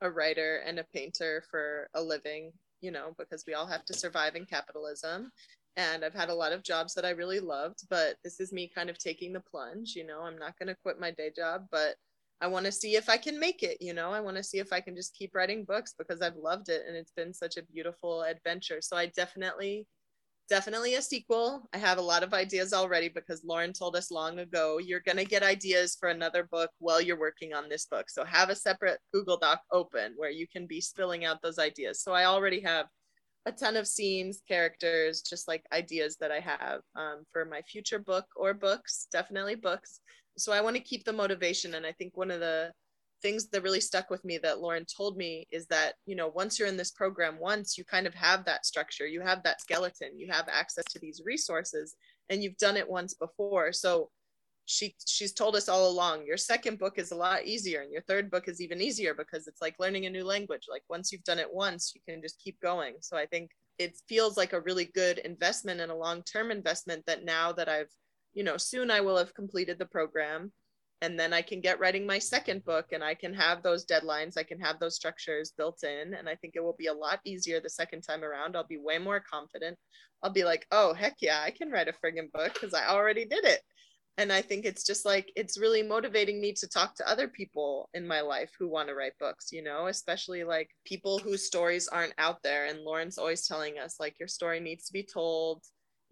a 0.00 0.10
writer 0.10 0.62
and 0.66 0.78
a 0.78 0.86
painter 0.94 1.44
for 1.50 1.88
a 1.94 2.00
living, 2.00 2.52
you 2.80 2.90
know, 2.90 3.14
because 3.18 3.44
we 3.46 3.54
all 3.54 3.66
have 3.66 3.84
to 3.86 3.94
survive 3.94 4.36
in 4.36 4.46
capitalism. 4.46 5.30
And 5.76 6.04
I've 6.04 6.14
had 6.14 6.30
a 6.30 6.34
lot 6.34 6.52
of 6.52 6.62
jobs 6.62 6.94
that 6.94 7.04
I 7.04 7.10
really 7.10 7.40
loved, 7.40 7.80
but 7.90 8.16
this 8.22 8.40
is 8.40 8.52
me 8.52 8.70
kind 8.72 8.88
of 8.88 8.98
taking 8.98 9.32
the 9.32 9.40
plunge, 9.40 9.94
you 9.96 10.06
know, 10.06 10.22
I'm 10.22 10.38
not 10.38 10.58
going 10.58 10.68
to 10.68 10.76
quit 10.82 11.00
my 11.00 11.10
day 11.10 11.30
job, 11.34 11.66
but 11.70 11.96
I 12.40 12.46
want 12.46 12.66
to 12.66 12.72
see 12.72 12.96
if 12.96 13.08
I 13.08 13.16
can 13.16 13.38
make 13.38 13.62
it, 13.62 13.78
you 13.80 13.94
know. 13.94 14.10
I 14.10 14.20
want 14.20 14.36
to 14.36 14.42
see 14.42 14.58
if 14.58 14.72
I 14.72 14.80
can 14.80 14.94
just 14.94 15.14
keep 15.14 15.34
writing 15.34 15.64
books 15.64 15.94
because 15.96 16.20
I've 16.20 16.36
loved 16.36 16.68
it 16.68 16.82
and 16.86 16.96
it's 16.96 17.12
been 17.12 17.32
such 17.32 17.56
a 17.56 17.62
beautiful 17.62 18.22
adventure. 18.22 18.80
So 18.80 18.96
I 18.96 19.06
definitely 19.06 19.86
definitely 20.48 20.94
a 20.96 21.02
sequel. 21.02 21.68
I 21.72 21.78
have 21.78 21.98
a 21.98 22.02
lot 22.02 22.22
of 22.22 22.34
ideas 22.34 22.72
already 22.72 23.08
because 23.08 23.44
Lauren 23.44 23.72
told 23.72 23.96
us 23.96 24.10
long 24.10 24.40
ago 24.40 24.78
you're 24.78 25.00
going 25.00 25.16
to 25.16 25.24
get 25.24 25.42
ideas 25.42 25.96
for 25.98 26.10
another 26.10 26.44
book 26.50 26.70
while 26.78 27.00
you're 27.00 27.18
working 27.18 27.54
on 27.54 27.68
this 27.68 27.86
book. 27.86 28.10
So 28.10 28.24
have 28.24 28.50
a 28.50 28.56
separate 28.56 28.98
Google 29.12 29.38
Doc 29.38 29.60
open 29.72 30.12
where 30.16 30.30
you 30.30 30.46
can 30.46 30.66
be 30.66 30.80
spilling 30.80 31.24
out 31.24 31.40
those 31.42 31.58
ideas. 31.58 32.02
So 32.02 32.12
I 32.12 32.26
already 32.26 32.60
have 32.60 32.86
a 33.46 33.52
ton 33.52 33.76
of 33.76 33.86
scenes, 33.86 34.42
characters, 34.46 35.22
just 35.22 35.48
like 35.48 35.64
ideas 35.72 36.16
that 36.20 36.30
I 36.30 36.40
have 36.40 36.80
um, 36.96 37.24
for 37.32 37.44
my 37.44 37.62
future 37.62 37.98
book 37.98 38.26
or 38.36 38.54
books, 38.54 39.06
definitely 39.12 39.54
books 39.54 40.00
so 40.36 40.52
I 40.52 40.60
want 40.60 40.76
to 40.76 40.82
keep 40.82 41.04
the 41.04 41.12
motivation. 41.12 41.74
And 41.74 41.86
I 41.86 41.92
think 41.92 42.16
one 42.16 42.30
of 42.30 42.40
the 42.40 42.72
things 43.22 43.48
that 43.48 43.62
really 43.62 43.80
stuck 43.80 44.10
with 44.10 44.24
me 44.24 44.38
that 44.38 44.60
Lauren 44.60 44.84
told 44.84 45.16
me 45.16 45.46
is 45.50 45.66
that, 45.68 45.94
you 46.06 46.14
know, 46.14 46.28
once 46.28 46.58
you're 46.58 46.68
in 46.68 46.76
this 46.76 46.90
program, 46.90 47.38
once 47.38 47.78
you 47.78 47.84
kind 47.84 48.06
of 48.06 48.14
have 48.14 48.44
that 48.44 48.66
structure, 48.66 49.06
you 49.06 49.20
have 49.20 49.42
that 49.44 49.60
skeleton, 49.60 50.18
you 50.18 50.30
have 50.30 50.46
access 50.50 50.84
to 50.90 50.98
these 50.98 51.22
resources, 51.24 51.94
and 52.28 52.42
you've 52.42 52.56
done 52.58 52.76
it 52.76 52.88
once 52.88 53.14
before. 53.14 53.72
So 53.72 54.10
she 54.66 54.94
she's 55.06 55.32
told 55.32 55.56
us 55.56 55.68
all 55.68 55.90
along 55.90 56.24
your 56.24 56.38
second 56.38 56.78
book 56.78 56.98
is 56.98 57.12
a 57.12 57.16
lot 57.16 57.44
easier 57.44 57.82
and 57.82 57.92
your 57.92 58.02
third 58.02 58.30
book 58.30 58.48
is 58.48 58.62
even 58.62 58.80
easier 58.80 59.12
because 59.12 59.46
it's 59.46 59.60
like 59.60 59.74
learning 59.78 60.06
a 60.06 60.10
new 60.10 60.24
language 60.24 60.62
like 60.70 60.82
once 60.88 61.12
you've 61.12 61.24
done 61.24 61.38
it 61.38 61.52
once 61.52 61.92
you 61.94 62.00
can 62.08 62.22
just 62.22 62.40
keep 62.42 62.58
going 62.60 62.94
so 63.00 63.16
i 63.16 63.26
think 63.26 63.50
it 63.78 63.94
feels 64.08 64.36
like 64.36 64.54
a 64.54 64.60
really 64.60 64.86
good 64.94 65.18
investment 65.18 65.80
and 65.80 65.92
a 65.92 65.94
long-term 65.94 66.50
investment 66.50 67.04
that 67.06 67.24
now 67.24 67.52
that 67.52 67.68
i've 67.68 67.90
you 68.34 68.44
know 68.44 68.56
soon 68.56 68.90
i 68.90 69.00
will 69.00 69.16
have 69.16 69.34
completed 69.34 69.78
the 69.78 69.86
program 69.86 70.52
and 71.00 71.18
then 71.18 71.32
i 71.32 71.42
can 71.42 71.60
get 71.60 71.78
writing 71.80 72.06
my 72.06 72.18
second 72.18 72.64
book 72.64 72.86
and 72.92 73.02
i 73.02 73.14
can 73.14 73.32
have 73.32 73.62
those 73.62 73.86
deadlines 73.86 74.36
i 74.36 74.42
can 74.42 74.60
have 74.60 74.78
those 74.78 74.96
structures 74.96 75.52
built 75.56 75.82
in 75.84 76.14
and 76.14 76.28
i 76.28 76.34
think 76.34 76.54
it 76.56 76.62
will 76.62 76.76
be 76.78 76.86
a 76.86 76.92
lot 76.92 77.20
easier 77.24 77.60
the 77.60 77.70
second 77.70 78.02
time 78.02 78.22
around. 78.24 78.56
I'll 78.56 78.66
be 78.66 78.78
way 78.78 78.98
more 78.98 79.20
confident. 79.20 79.78
I'll 80.22 80.30
be 80.30 80.44
like 80.44 80.66
oh 80.70 80.94
heck 80.94 81.16
yeah 81.20 81.40
i 81.42 81.50
can 81.50 81.70
write 81.70 81.88
a 81.88 81.92
friggin 81.92 82.30
book 82.32 82.54
because 82.54 82.74
i 82.74 82.86
already 82.86 83.24
did 83.24 83.44
it. 83.44 83.60
And 84.16 84.32
i 84.32 84.40
think 84.42 84.64
it's 84.64 84.84
just 84.84 85.04
like 85.04 85.30
it's 85.36 85.60
really 85.60 85.82
motivating 85.82 86.40
me 86.40 86.52
to 86.54 86.68
talk 86.68 86.94
to 86.96 87.08
other 87.08 87.28
people 87.28 87.90
in 87.94 88.06
my 88.06 88.20
life 88.20 88.50
who 88.58 88.68
want 88.68 88.88
to 88.88 88.94
write 88.94 89.18
books 89.18 89.48
you 89.52 89.62
know 89.62 89.88
especially 89.88 90.44
like 90.44 90.70
people 90.84 91.18
whose 91.18 91.46
stories 91.46 91.88
aren't 91.88 92.14
out 92.18 92.38
there 92.42 92.66
and 92.66 92.80
lauren's 92.80 93.18
always 93.18 93.46
telling 93.46 93.78
us 93.78 93.96
like 93.98 94.14
your 94.20 94.28
story 94.28 94.60
needs 94.60 94.86
to 94.86 94.92
be 94.92 95.02
told 95.02 95.62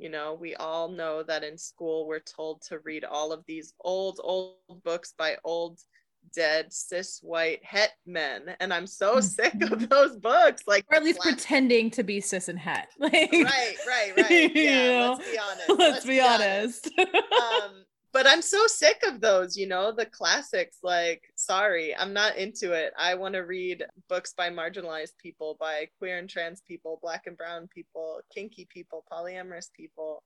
you 0.03 0.09
know 0.09 0.35
we 0.35 0.57
all 0.57 0.89
know 0.89 1.23
that 1.23 1.45
in 1.45 1.57
school 1.57 2.09
we're 2.09 2.19
told 2.19 2.61
to 2.61 2.81
read 2.81 3.05
all 3.05 3.33
of 3.33 3.45
these 3.47 3.73
old 3.81 4.19
old 4.23 4.57
books 4.83 5.15
by 5.17 5.37
old 5.45 5.79
dead 6.35 6.73
cis 6.73 7.21
white 7.23 7.61
het 7.63 7.93
men 8.05 8.43
and 8.59 8.75
i'm 8.75 8.87
so 8.87 9.21
sick 9.21 9.55
of 9.55 9.71
mm-hmm. 9.71 9.85
those 9.87 10.17
books 10.17 10.63
like 10.67 10.85
or 10.91 10.97
at 10.97 11.05
least 11.05 11.21
pretending 11.21 11.91
to 11.91 12.03
be 12.03 12.21
cis 12.21 12.49
and 12.49 12.59
het. 12.59 12.89
Like, 12.99 13.13
right 13.33 13.77
right 13.87 14.13
right. 14.17 14.51
yeah 14.55 15.15
let's 15.17 15.31
be 15.31 15.39
honest 15.39 15.69
let's, 15.69 15.79
let's 15.79 16.05
be, 16.05 16.11
be, 16.11 16.21
honest, 16.21 16.91
honest. 16.99 17.15
um 17.63 17.85
but 18.13 18.27
I'm 18.27 18.43
so 18.43 18.67
sick 18.67 19.03
of 19.07 19.21
those, 19.21 19.57
you 19.57 19.67
know, 19.67 19.91
the 19.91 20.07
classics. 20.07 20.79
Like, 20.83 21.23
sorry, 21.35 21.97
I'm 21.97 22.13
not 22.13 22.37
into 22.37 22.73
it. 22.73 22.93
I 22.99 23.15
want 23.15 23.35
to 23.35 23.41
read 23.41 23.85
books 24.09 24.35
by 24.37 24.51
marginalized 24.51 25.17
people, 25.19 25.57
by 25.59 25.89
queer 25.99 26.19
and 26.19 26.29
trans 26.29 26.61
people, 26.61 26.99
black 27.03 27.27
and 27.27 27.37
brown 27.37 27.69
people, 27.75 28.21
kinky 28.35 28.67
people, 28.71 29.05
polyamorous 29.11 29.73
people, 29.75 30.23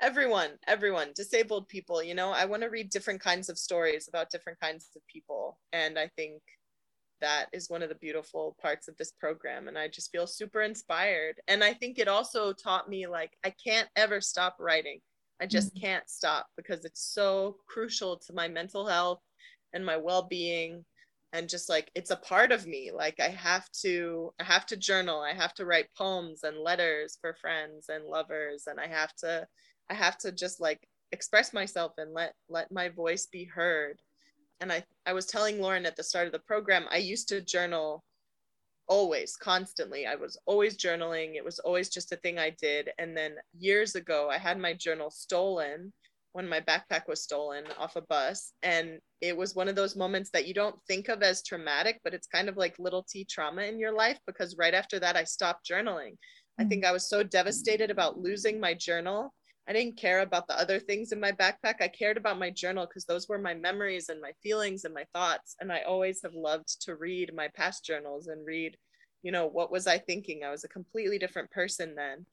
everyone, 0.00 0.50
everyone, 0.66 1.08
disabled 1.14 1.68
people. 1.68 2.02
You 2.02 2.14
know, 2.14 2.30
I 2.30 2.44
want 2.44 2.62
to 2.62 2.68
read 2.70 2.90
different 2.90 3.20
kinds 3.20 3.48
of 3.48 3.58
stories 3.58 4.08
about 4.08 4.30
different 4.30 4.60
kinds 4.60 4.88
of 4.96 5.02
people. 5.06 5.58
And 5.72 5.98
I 5.98 6.10
think 6.16 6.42
that 7.20 7.46
is 7.52 7.70
one 7.70 7.82
of 7.82 7.88
the 7.88 7.94
beautiful 7.96 8.56
parts 8.60 8.86
of 8.86 8.96
this 8.98 9.12
program. 9.18 9.66
And 9.66 9.78
I 9.78 9.88
just 9.88 10.12
feel 10.12 10.26
super 10.26 10.62
inspired. 10.62 11.40
And 11.48 11.64
I 11.64 11.72
think 11.72 11.98
it 11.98 12.08
also 12.08 12.52
taught 12.52 12.88
me, 12.88 13.06
like, 13.06 13.32
I 13.44 13.50
can't 13.50 13.88
ever 13.96 14.20
stop 14.20 14.56
writing 14.60 15.00
I 15.40 15.46
just 15.46 15.74
mm-hmm. 15.74 15.86
can't 15.86 16.08
stop 16.08 16.46
because 16.56 16.84
it's 16.84 17.12
so 17.12 17.56
crucial 17.66 18.18
to 18.18 18.32
my 18.32 18.48
mental 18.48 18.86
health 18.86 19.20
and 19.72 19.84
my 19.84 19.96
well-being 19.96 20.84
and 21.32 21.48
just 21.48 21.68
like 21.68 21.90
it's 21.96 22.12
a 22.12 22.16
part 22.16 22.52
of 22.52 22.66
me. 22.66 22.90
Like 22.94 23.18
i 23.20 23.28
have 23.28 23.68
to 23.82 24.32
i 24.40 24.44
have 24.44 24.66
to 24.66 24.76
journal. 24.76 25.20
I 25.20 25.34
have 25.34 25.52
to 25.54 25.66
write 25.66 25.94
poems 25.96 26.44
and 26.44 26.58
letters 26.58 27.18
for 27.20 27.34
friends 27.34 27.86
and 27.88 28.04
lovers 28.04 28.64
and 28.66 28.78
i 28.78 28.86
have 28.86 29.14
to 29.16 29.46
i 29.90 29.94
have 29.94 30.16
to 30.18 30.32
just 30.32 30.60
like 30.60 30.88
express 31.12 31.52
myself 31.52 31.92
and 31.98 32.14
let 32.14 32.34
let 32.48 32.70
my 32.72 32.88
voice 32.88 33.26
be 33.26 33.44
heard. 33.44 34.00
And 34.60 34.72
i 34.72 34.84
i 35.04 35.12
was 35.12 35.26
telling 35.26 35.60
lauren 35.60 35.86
at 35.86 35.96
the 35.96 36.04
start 36.04 36.26
of 36.26 36.32
the 36.32 36.38
program 36.38 36.86
i 36.90 36.96
used 36.96 37.28
to 37.28 37.40
journal 37.40 38.04
always 38.88 39.36
constantly. 39.36 40.06
I 40.06 40.14
was 40.14 40.38
always 40.46 40.76
journaling. 40.76 41.34
It 41.34 41.44
was 41.44 41.58
always 41.58 41.88
just 41.88 42.12
a 42.12 42.16
thing 42.16 42.38
i 42.38 42.50
did. 42.50 42.90
And 42.98 43.16
then 43.16 43.34
years 43.58 43.94
ago 43.94 44.28
i 44.30 44.38
had 44.38 44.58
my 44.58 44.74
journal 44.74 45.10
stolen 45.10 45.92
when 46.32 46.48
my 46.48 46.60
backpack 46.60 47.06
was 47.06 47.22
stolen 47.22 47.64
off 47.78 47.96
a 47.96 48.02
bus. 48.02 48.52
And 48.62 48.98
it 49.20 49.36
was 49.36 49.54
one 49.54 49.68
of 49.68 49.76
those 49.76 49.96
moments 49.96 50.30
that 50.30 50.46
you 50.46 50.52
don't 50.52 50.76
think 50.86 51.08
of 51.08 51.22
as 51.22 51.42
traumatic 51.42 52.00
but 52.04 52.12
it's 52.12 52.26
kind 52.26 52.48
of 52.48 52.56
like 52.56 52.78
little 52.78 53.04
t 53.08 53.24
trauma 53.24 53.62
in 53.62 53.78
your 53.78 53.92
life 53.92 54.18
because 54.26 54.56
right 54.58 54.74
after 54.74 54.98
that 54.98 55.16
i 55.16 55.24
stopped 55.24 55.66
journaling. 55.68 56.12
Mm-hmm. 56.12 56.62
i 56.62 56.64
think 56.68 56.84
i 56.84 56.92
was 56.92 57.08
so 57.08 57.22
devastated 57.22 57.90
about 57.90 58.18
losing 58.18 58.60
my 58.60 58.74
journal 58.74 59.32
I 59.66 59.72
didn't 59.72 59.96
care 59.96 60.20
about 60.20 60.46
the 60.46 60.58
other 60.58 60.78
things 60.78 61.12
in 61.12 61.20
my 61.20 61.32
backpack. 61.32 61.80
I 61.80 61.88
cared 61.88 62.18
about 62.18 62.38
my 62.38 62.50
journal 62.50 62.86
because 62.86 63.06
those 63.06 63.28
were 63.28 63.38
my 63.38 63.54
memories 63.54 64.10
and 64.10 64.20
my 64.20 64.32
feelings 64.42 64.84
and 64.84 64.92
my 64.92 65.04
thoughts. 65.14 65.56
And 65.60 65.72
I 65.72 65.80
always 65.82 66.20
have 66.22 66.34
loved 66.34 66.82
to 66.82 66.96
read 66.96 67.34
my 67.34 67.48
past 67.48 67.84
journals 67.84 68.26
and 68.26 68.46
read, 68.46 68.76
you 69.22 69.32
know, 69.32 69.46
what 69.46 69.72
was 69.72 69.86
I 69.86 69.98
thinking? 69.98 70.44
I 70.44 70.50
was 70.50 70.64
a 70.64 70.68
completely 70.68 71.18
different 71.18 71.50
person 71.50 71.94
then. 71.94 72.26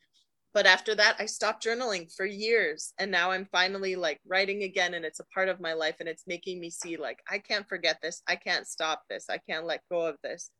But 0.54 0.66
after 0.66 0.94
that, 0.96 1.16
I 1.20 1.26
stopped 1.26 1.64
journaling 1.66 2.14
for 2.14 2.26
years. 2.26 2.94
And 3.00 3.10
now 3.10 3.32
I'm 3.32 3.48
finally 3.50 3.96
like 3.96 4.20
writing 4.28 4.64
again 4.64 4.96
and 4.96 5.06
it's 5.06 5.22
a 5.22 5.26
part 5.34 5.48
of 5.48 5.62
my 5.62 5.72
life 5.72 5.96
and 6.02 6.10
it's 6.10 6.28
making 6.28 6.60
me 6.60 6.70
see 6.70 6.98
like, 6.98 7.20
I 7.30 7.38
can't 7.38 7.68
forget 7.70 8.00
this. 8.02 8.22
I 8.28 8.36
can't 8.36 8.68
stop 8.68 9.04
this. 9.10 9.30
I 9.30 9.38
can't 9.38 9.66
let 9.66 9.88
go 9.90 10.06
of 10.06 10.18
this. 10.22 10.52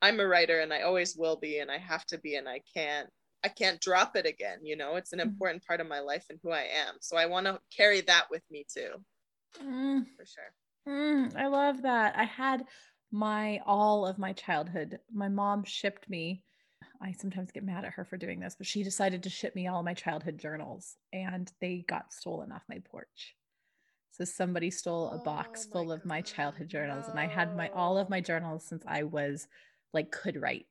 I'm 0.00 0.20
a 0.20 0.26
writer 0.26 0.60
and 0.60 0.72
I 0.72 0.82
always 0.82 1.16
will 1.16 1.36
be 1.36 1.58
and 1.58 1.70
I 1.70 1.78
have 1.78 2.06
to 2.06 2.18
be 2.18 2.36
and 2.36 2.48
I 2.48 2.62
can't 2.72 3.10
I 3.44 3.48
can't 3.48 3.80
drop 3.80 4.16
it 4.16 4.26
again. 4.26 4.58
You 4.62 4.76
know, 4.76 4.96
it's 4.96 5.12
an 5.12 5.18
mm. 5.20 5.24
important 5.24 5.66
part 5.66 5.80
of 5.80 5.88
my 5.88 6.00
life 6.00 6.26
and 6.30 6.38
who 6.42 6.50
I 6.50 6.66
am. 6.86 6.96
So 7.00 7.16
I 7.16 7.26
want 7.26 7.46
to 7.46 7.60
carry 7.74 8.00
that 8.02 8.26
with 8.30 8.42
me 8.50 8.66
too. 8.72 8.90
Mm. 9.62 10.06
For 10.16 10.26
sure. 10.26 10.52
Mm, 10.88 11.36
I 11.36 11.46
love 11.46 11.82
that. 11.82 12.16
I 12.16 12.24
had 12.24 12.64
my 13.10 13.60
all 13.66 14.06
of 14.06 14.18
my 14.18 14.32
childhood. 14.32 14.98
My 15.12 15.28
mom 15.28 15.64
shipped 15.64 16.08
me. 16.08 16.42
I 17.02 17.12
sometimes 17.12 17.50
get 17.50 17.64
mad 17.64 17.84
at 17.84 17.92
her 17.92 18.04
for 18.04 18.16
doing 18.18 18.40
this, 18.40 18.54
but 18.56 18.66
she 18.66 18.82
decided 18.82 19.22
to 19.22 19.30
ship 19.30 19.54
me 19.54 19.68
all 19.68 19.82
my 19.82 19.94
childhood 19.94 20.38
journals 20.38 20.96
and 21.12 21.50
they 21.60 21.84
got 21.88 22.12
stolen 22.12 22.52
off 22.52 22.62
my 22.68 22.78
porch. 22.90 23.36
So 24.12 24.24
somebody 24.24 24.70
stole 24.70 25.10
a 25.10 25.18
box 25.18 25.66
oh 25.68 25.72
full 25.72 25.92
of 25.92 26.04
my 26.04 26.20
childhood 26.20 26.68
journals 26.68 27.08
and 27.08 27.18
I 27.18 27.26
had 27.26 27.56
my 27.56 27.70
all 27.70 27.96
of 27.96 28.10
my 28.10 28.20
journals 28.20 28.64
since 28.64 28.84
I 28.86 29.04
was 29.04 29.48
like 29.94 30.10
could 30.10 30.36
write 30.40 30.66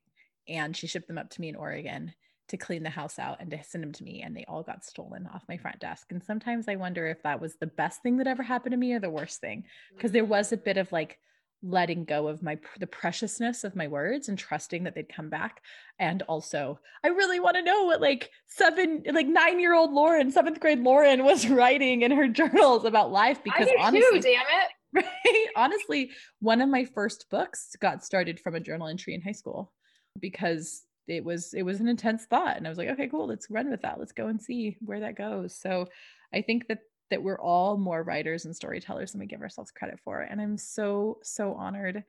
and 0.47 0.77
she 0.77 0.87
shipped 0.87 1.07
them 1.07 1.17
up 1.17 1.31
to 1.31 1.41
me 1.41 1.49
in 1.49 1.55
Oregon 1.55 2.13
to 2.49 2.57
clean 2.57 2.83
the 2.83 2.89
house 2.89 3.19
out 3.19 3.37
and 3.39 3.49
to 3.51 3.63
send 3.63 3.83
them 3.83 3.91
to 3.93 4.03
me 4.03 4.21
and 4.21 4.35
they 4.35 4.45
all 4.47 4.63
got 4.63 4.83
stolen 4.83 5.27
off 5.33 5.43
my 5.47 5.57
front 5.57 5.79
desk 5.79 6.07
and 6.11 6.23
sometimes 6.23 6.67
i 6.67 6.75
wonder 6.75 7.07
if 7.07 7.21
that 7.23 7.39
was 7.39 7.55
the 7.55 7.67
best 7.67 8.01
thing 8.01 8.17
that 8.17 8.27
ever 8.27 8.43
happened 8.43 8.71
to 8.71 8.77
me 8.77 8.93
or 8.93 8.99
the 8.99 9.09
worst 9.09 9.39
thing 9.39 9.63
because 9.95 10.11
there 10.11 10.23
mm-hmm. 10.23 10.31
was 10.31 10.51
a 10.51 10.57
bit 10.57 10.77
of 10.77 10.91
like 10.91 11.19
letting 11.61 12.05
go 12.05 12.27
of 12.27 12.41
my 12.41 12.57
the 12.79 12.87
preciousness 12.87 13.65
of 13.65 13.75
my 13.75 13.87
words 13.87 14.29
and 14.29 14.37
trusting 14.37 14.85
that 14.85 14.95
they'd 14.95 15.13
come 15.13 15.29
back 15.29 15.61
and 15.99 16.21
also 16.23 16.79
i 17.03 17.09
really 17.09 17.39
want 17.39 17.55
to 17.55 17.61
know 17.61 17.83
what 17.83 17.99
like 17.99 18.29
seven 18.47 19.03
like 19.11 19.27
nine 19.27 19.59
year 19.59 19.73
old 19.73 19.91
lauren 19.91 20.31
seventh 20.31 20.59
grade 20.61 20.79
lauren 20.79 21.23
was 21.23 21.47
writing 21.49 22.01
in 22.01 22.11
her 22.11 22.29
journals 22.29 22.85
about 22.85 23.11
life 23.11 23.43
because 23.43 23.67
honestly 23.79 24.21
too, 24.21 24.21
damn 24.21 24.41
it. 24.41 24.71
Right? 24.91 25.47
Honestly 25.55 26.09
one 26.39 26.61
of 26.61 26.69
my 26.69 26.85
first 26.85 27.27
books 27.29 27.75
got 27.79 28.03
started 28.03 28.39
from 28.39 28.55
a 28.55 28.59
journal 28.59 28.87
entry 28.87 29.13
in 29.13 29.21
high 29.21 29.33
school 29.33 29.71
because 30.19 30.83
it 31.09 31.23
was 31.23 31.53
it 31.53 31.63
was 31.63 31.79
an 31.79 31.87
intense 31.87 32.25
thought 32.25 32.57
and 32.57 32.65
i 32.65 32.69
was 32.69 32.77
like 32.77 32.89
okay 32.89 33.07
cool 33.07 33.27
let's 33.27 33.49
run 33.49 33.69
with 33.69 33.81
that 33.81 33.99
let's 33.99 34.11
go 34.11 34.27
and 34.27 34.41
see 34.41 34.77
where 34.81 34.99
that 34.99 35.15
goes. 35.15 35.55
So 35.55 35.87
i 36.33 36.41
think 36.41 36.67
that 36.67 36.79
that 37.09 37.23
we're 37.23 37.39
all 37.39 37.77
more 37.77 38.03
writers 38.03 38.45
and 38.45 38.55
storytellers 38.55 39.11
than 39.11 39.19
we 39.19 39.25
give 39.25 39.41
ourselves 39.41 39.71
credit 39.71 39.99
for 40.03 40.21
and 40.21 40.39
i'm 40.39 40.57
so 40.57 41.17
so 41.23 41.53
honored 41.53 42.03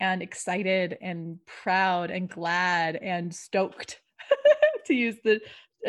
and 0.00 0.22
excited 0.22 0.96
and 1.02 1.38
proud 1.46 2.10
and 2.10 2.28
glad 2.28 2.96
and 2.96 3.34
stoked 3.34 4.00
to 4.86 4.94
use 4.94 5.16
the 5.24 5.40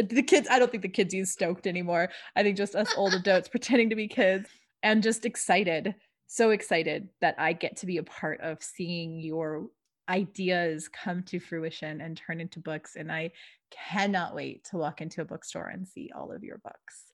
the 0.09 0.23
kids 0.23 0.47
i 0.51 0.59
don't 0.59 0.69
think 0.71 0.83
the 0.83 0.89
kids 0.89 1.13
use 1.13 1.31
stoked 1.31 1.67
anymore. 1.67 2.09
I 2.35 2.43
think 2.43 2.57
just 2.57 2.75
us 2.75 2.93
old 2.95 3.13
adults 3.13 3.49
pretending 3.49 3.89
to 3.89 3.95
be 3.95 4.07
kids 4.07 4.49
and 4.83 5.03
just 5.03 5.25
excited 5.25 5.95
so 6.27 6.51
excited 6.51 7.09
that 7.19 7.35
i 7.37 7.51
get 7.51 7.77
to 7.77 7.85
be 7.85 7.97
a 7.97 8.03
part 8.03 8.39
of 8.41 8.63
seeing 8.63 9.19
your 9.19 9.67
ideas 10.11 10.89
come 10.89 11.23
to 11.23 11.39
fruition 11.39 12.01
and 12.01 12.17
turn 12.17 12.41
into 12.41 12.59
books. 12.59 12.95
And 12.95 13.11
I 13.11 13.31
cannot 13.71 14.35
wait 14.35 14.65
to 14.65 14.77
walk 14.77 15.01
into 15.01 15.21
a 15.21 15.25
bookstore 15.25 15.67
and 15.67 15.87
see 15.87 16.11
all 16.15 16.31
of 16.31 16.43
your 16.43 16.57
books. 16.57 17.05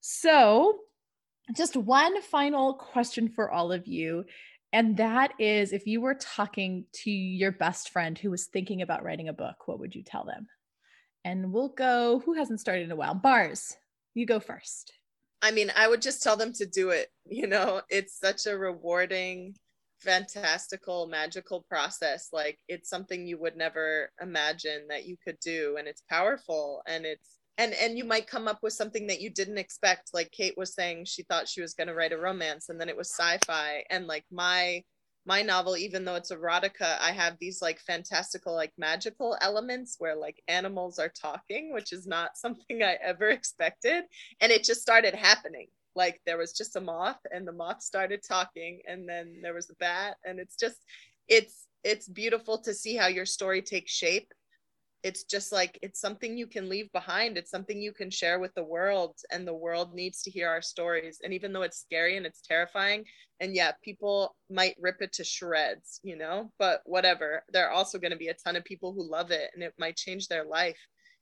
So, 0.00 0.78
just 1.54 1.76
one 1.76 2.20
final 2.22 2.74
question 2.74 3.28
for 3.28 3.50
all 3.50 3.72
of 3.72 3.86
you. 3.86 4.24
And 4.72 4.96
that 4.96 5.34
is 5.38 5.72
if 5.72 5.86
you 5.86 6.00
were 6.00 6.14
talking 6.14 6.86
to 7.04 7.10
your 7.10 7.52
best 7.52 7.90
friend 7.90 8.16
who 8.16 8.30
was 8.30 8.46
thinking 8.46 8.80
about 8.80 9.04
writing 9.04 9.28
a 9.28 9.34
book, 9.34 9.68
what 9.68 9.78
would 9.78 9.94
you 9.94 10.02
tell 10.02 10.24
them? 10.24 10.46
And 11.24 11.52
we'll 11.52 11.68
go, 11.68 12.22
who 12.24 12.32
hasn't 12.32 12.60
started 12.60 12.84
in 12.84 12.90
a 12.90 12.96
while? 12.96 13.20
Mars, 13.22 13.76
you 14.14 14.24
go 14.24 14.40
first. 14.40 14.92
I 15.42 15.50
mean, 15.50 15.72
I 15.76 15.88
would 15.88 16.00
just 16.00 16.22
tell 16.22 16.36
them 16.36 16.52
to 16.54 16.66
do 16.66 16.90
it. 16.90 17.08
You 17.26 17.46
know, 17.46 17.82
it's 17.88 18.18
such 18.18 18.46
a 18.46 18.56
rewarding 18.56 19.56
fantastical 20.02 21.06
magical 21.06 21.62
process. 21.68 22.28
Like 22.32 22.58
it's 22.68 22.88
something 22.90 23.26
you 23.26 23.38
would 23.38 23.56
never 23.56 24.10
imagine 24.20 24.88
that 24.88 25.06
you 25.06 25.16
could 25.24 25.38
do 25.40 25.76
and 25.78 25.88
it's 25.88 26.02
powerful 26.08 26.82
and 26.86 27.04
it's 27.04 27.38
and 27.58 27.74
and 27.74 27.98
you 27.98 28.04
might 28.04 28.26
come 28.26 28.48
up 28.48 28.58
with 28.62 28.72
something 28.72 29.06
that 29.08 29.20
you 29.20 29.30
didn't 29.30 29.58
expect. 29.58 30.10
Like 30.12 30.30
kate 30.30 30.56
was 30.56 30.74
saying 30.74 31.04
she 31.04 31.22
thought 31.22 31.48
she 31.48 31.60
was 31.60 31.74
going 31.74 31.88
to 31.88 31.94
write 31.94 32.12
a 32.12 32.18
romance 32.18 32.68
and 32.68 32.80
then 32.80 32.88
it 32.88 32.96
was 32.96 33.10
sci-fi 33.10 33.84
and 33.90 34.06
like 34.06 34.24
my 34.30 34.82
my 35.24 35.42
novel 35.42 35.76
even 35.76 36.04
though 36.04 36.16
it's 36.16 36.32
erotica 36.32 36.98
i 37.00 37.12
have 37.12 37.36
these 37.38 37.62
like 37.62 37.78
fantastical 37.80 38.54
like 38.54 38.72
magical 38.76 39.36
elements 39.40 39.96
where 39.98 40.16
like 40.16 40.42
animals 40.48 40.98
are 40.98 41.10
talking 41.10 41.72
which 41.72 41.92
is 41.92 42.06
not 42.06 42.36
something 42.36 42.82
i 42.82 42.96
ever 43.02 43.28
expected 43.28 44.04
and 44.40 44.50
it 44.50 44.64
just 44.64 44.82
started 44.82 45.14
happening 45.14 45.68
like 45.94 46.20
there 46.26 46.38
was 46.38 46.52
just 46.52 46.76
a 46.76 46.80
moth 46.80 47.18
and 47.30 47.46
the 47.46 47.52
moth 47.52 47.82
started 47.82 48.20
talking 48.26 48.80
and 48.86 49.08
then 49.08 49.40
there 49.42 49.54
was 49.54 49.70
a 49.70 49.74
bat. 49.74 50.16
And 50.24 50.38
it's 50.38 50.56
just 50.56 50.78
it's 51.28 51.66
it's 51.84 52.08
beautiful 52.08 52.58
to 52.58 52.74
see 52.74 52.96
how 52.96 53.08
your 53.08 53.26
story 53.26 53.62
takes 53.62 53.92
shape. 53.92 54.32
It's 55.02 55.24
just 55.24 55.50
like 55.50 55.78
it's 55.82 56.00
something 56.00 56.36
you 56.36 56.46
can 56.46 56.68
leave 56.68 56.90
behind. 56.92 57.36
It's 57.36 57.50
something 57.50 57.80
you 57.80 57.92
can 57.92 58.10
share 58.10 58.38
with 58.38 58.54
the 58.54 58.62
world 58.62 59.16
and 59.32 59.46
the 59.46 59.54
world 59.54 59.94
needs 59.94 60.22
to 60.22 60.30
hear 60.30 60.48
our 60.48 60.62
stories. 60.62 61.18
And 61.24 61.32
even 61.32 61.52
though 61.52 61.62
it's 61.62 61.80
scary 61.80 62.16
and 62.16 62.24
it's 62.24 62.42
terrifying 62.42 63.04
and 63.40 63.54
yeah 63.54 63.72
people 63.82 64.36
might 64.48 64.76
rip 64.78 65.02
it 65.02 65.12
to 65.12 65.24
shreds 65.24 66.00
you 66.02 66.16
know 66.16 66.50
but 66.58 66.80
whatever. 66.86 67.42
There 67.52 67.66
are 67.66 67.72
also 67.72 67.98
going 67.98 68.12
to 68.12 68.16
be 68.16 68.28
a 68.28 68.34
ton 68.34 68.56
of 68.56 68.64
people 68.64 68.92
who 68.92 69.10
love 69.10 69.30
it 69.30 69.50
and 69.54 69.62
it 69.62 69.74
might 69.78 69.96
change 69.96 70.28
their 70.28 70.44
life 70.44 70.78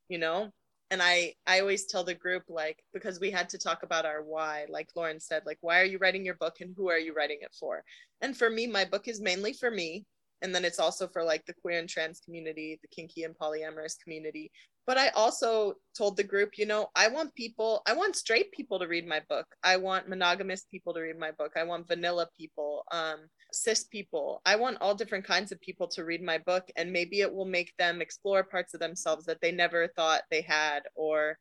you 0.08 0.18
know 0.18 0.50
and 0.90 1.02
i 1.02 1.32
i 1.46 1.60
always 1.60 1.86
tell 1.86 2.04
the 2.04 2.14
group 2.14 2.42
like 2.48 2.82
because 2.92 3.20
we 3.20 3.30
had 3.30 3.48
to 3.48 3.58
talk 3.58 3.82
about 3.82 4.04
our 4.04 4.22
why 4.22 4.66
like 4.68 4.88
lauren 4.96 5.20
said 5.20 5.42
like 5.46 5.58
why 5.60 5.80
are 5.80 5.84
you 5.84 5.98
writing 5.98 6.24
your 6.24 6.34
book 6.34 6.56
and 6.60 6.74
who 6.76 6.88
are 6.88 6.98
you 6.98 7.14
writing 7.14 7.38
it 7.40 7.54
for? 7.58 7.84
And 8.20 8.36
for 8.36 8.50
me 8.50 8.66
my 8.66 8.84
book 8.84 9.08
is 9.08 9.20
mainly 9.20 9.52
for 9.52 9.70
me 9.70 10.04
and 10.42 10.54
then 10.54 10.64
it's 10.64 10.80
also 10.80 11.06
for 11.08 11.22
like 11.22 11.44
the 11.46 11.54
queer 11.54 11.78
and 11.78 11.88
trans 11.88 12.20
community 12.20 12.78
the 12.82 12.88
kinky 12.88 13.24
and 13.24 13.36
polyamorous 13.36 13.94
community 14.02 14.50
but 14.90 14.98
i 14.98 15.08
also 15.10 15.74
told 15.96 16.16
the 16.16 16.30
group 16.32 16.58
you 16.58 16.66
know 16.66 16.88
i 16.96 17.06
want 17.06 17.32
people 17.36 17.80
i 17.86 17.92
want 17.92 18.16
straight 18.16 18.50
people 18.50 18.76
to 18.76 18.88
read 18.88 19.06
my 19.06 19.22
book 19.28 19.46
i 19.62 19.76
want 19.76 20.08
monogamous 20.08 20.64
people 20.68 20.92
to 20.92 21.00
read 21.00 21.16
my 21.16 21.30
book 21.30 21.52
i 21.54 21.62
want 21.62 21.86
vanilla 21.86 22.26
people 22.36 22.82
um, 22.90 23.18
cis 23.52 23.84
people 23.84 24.42
i 24.44 24.56
want 24.56 24.76
all 24.80 24.92
different 24.92 25.24
kinds 25.24 25.52
of 25.52 25.60
people 25.60 25.86
to 25.86 26.04
read 26.04 26.20
my 26.20 26.38
book 26.38 26.64
and 26.74 26.92
maybe 26.92 27.20
it 27.20 27.32
will 27.32 27.44
make 27.44 27.72
them 27.78 28.00
explore 28.00 28.42
parts 28.42 28.74
of 28.74 28.80
themselves 28.80 29.24
that 29.24 29.40
they 29.40 29.52
never 29.52 29.86
thought 29.94 30.22
they 30.28 30.42
had 30.42 30.80
or 30.96 31.38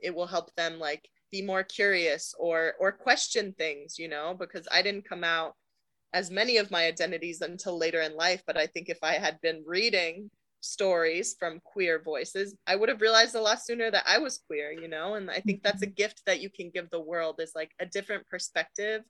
it 0.00 0.14
will 0.14 0.28
help 0.28 0.54
them 0.54 0.78
like 0.78 1.02
be 1.32 1.42
more 1.42 1.64
curious 1.64 2.32
or 2.38 2.74
or 2.78 2.92
question 2.92 3.52
things 3.58 3.98
you 3.98 4.08
know 4.08 4.32
because 4.38 4.68
i 4.70 4.80
didn't 4.80 5.08
come 5.08 5.24
out 5.24 5.54
as 6.12 6.30
many 6.30 6.58
of 6.58 6.70
my 6.70 6.84
identities 6.84 7.40
until 7.40 7.78
later 7.78 8.02
in 8.02 8.14
life. 8.14 8.42
But 8.46 8.58
I 8.58 8.66
think 8.66 8.88
if 8.88 8.98
I 9.02 9.14
had 9.14 9.40
been 9.40 9.62
reading 9.66 10.30
stories 10.62 11.36
from 11.38 11.60
queer 11.64 12.00
voices, 12.02 12.56
I 12.66 12.76
would 12.76 12.88
have 12.88 13.00
realized 13.00 13.34
a 13.34 13.40
lot 13.40 13.62
sooner 13.62 13.90
that 13.90 14.04
I 14.06 14.18
was 14.18 14.40
queer, 14.46 14.72
you 14.72 14.88
know? 14.88 15.14
And 15.14 15.30
I 15.30 15.40
think 15.40 15.62
that's 15.62 15.82
a 15.82 15.86
mm-hmm. 15.86 15.94
gift 15.94 16.22
that 16.26 16.40
you 16.40 16.50
can 16.50 16.70
give 16.70 16.88
the 16.90 17.00
world 17.00 17.40
is 17.40 17.52
like 17.54 17.72
a 17.80 17.86
different 17.86 18.26
perspective 18.28 19.02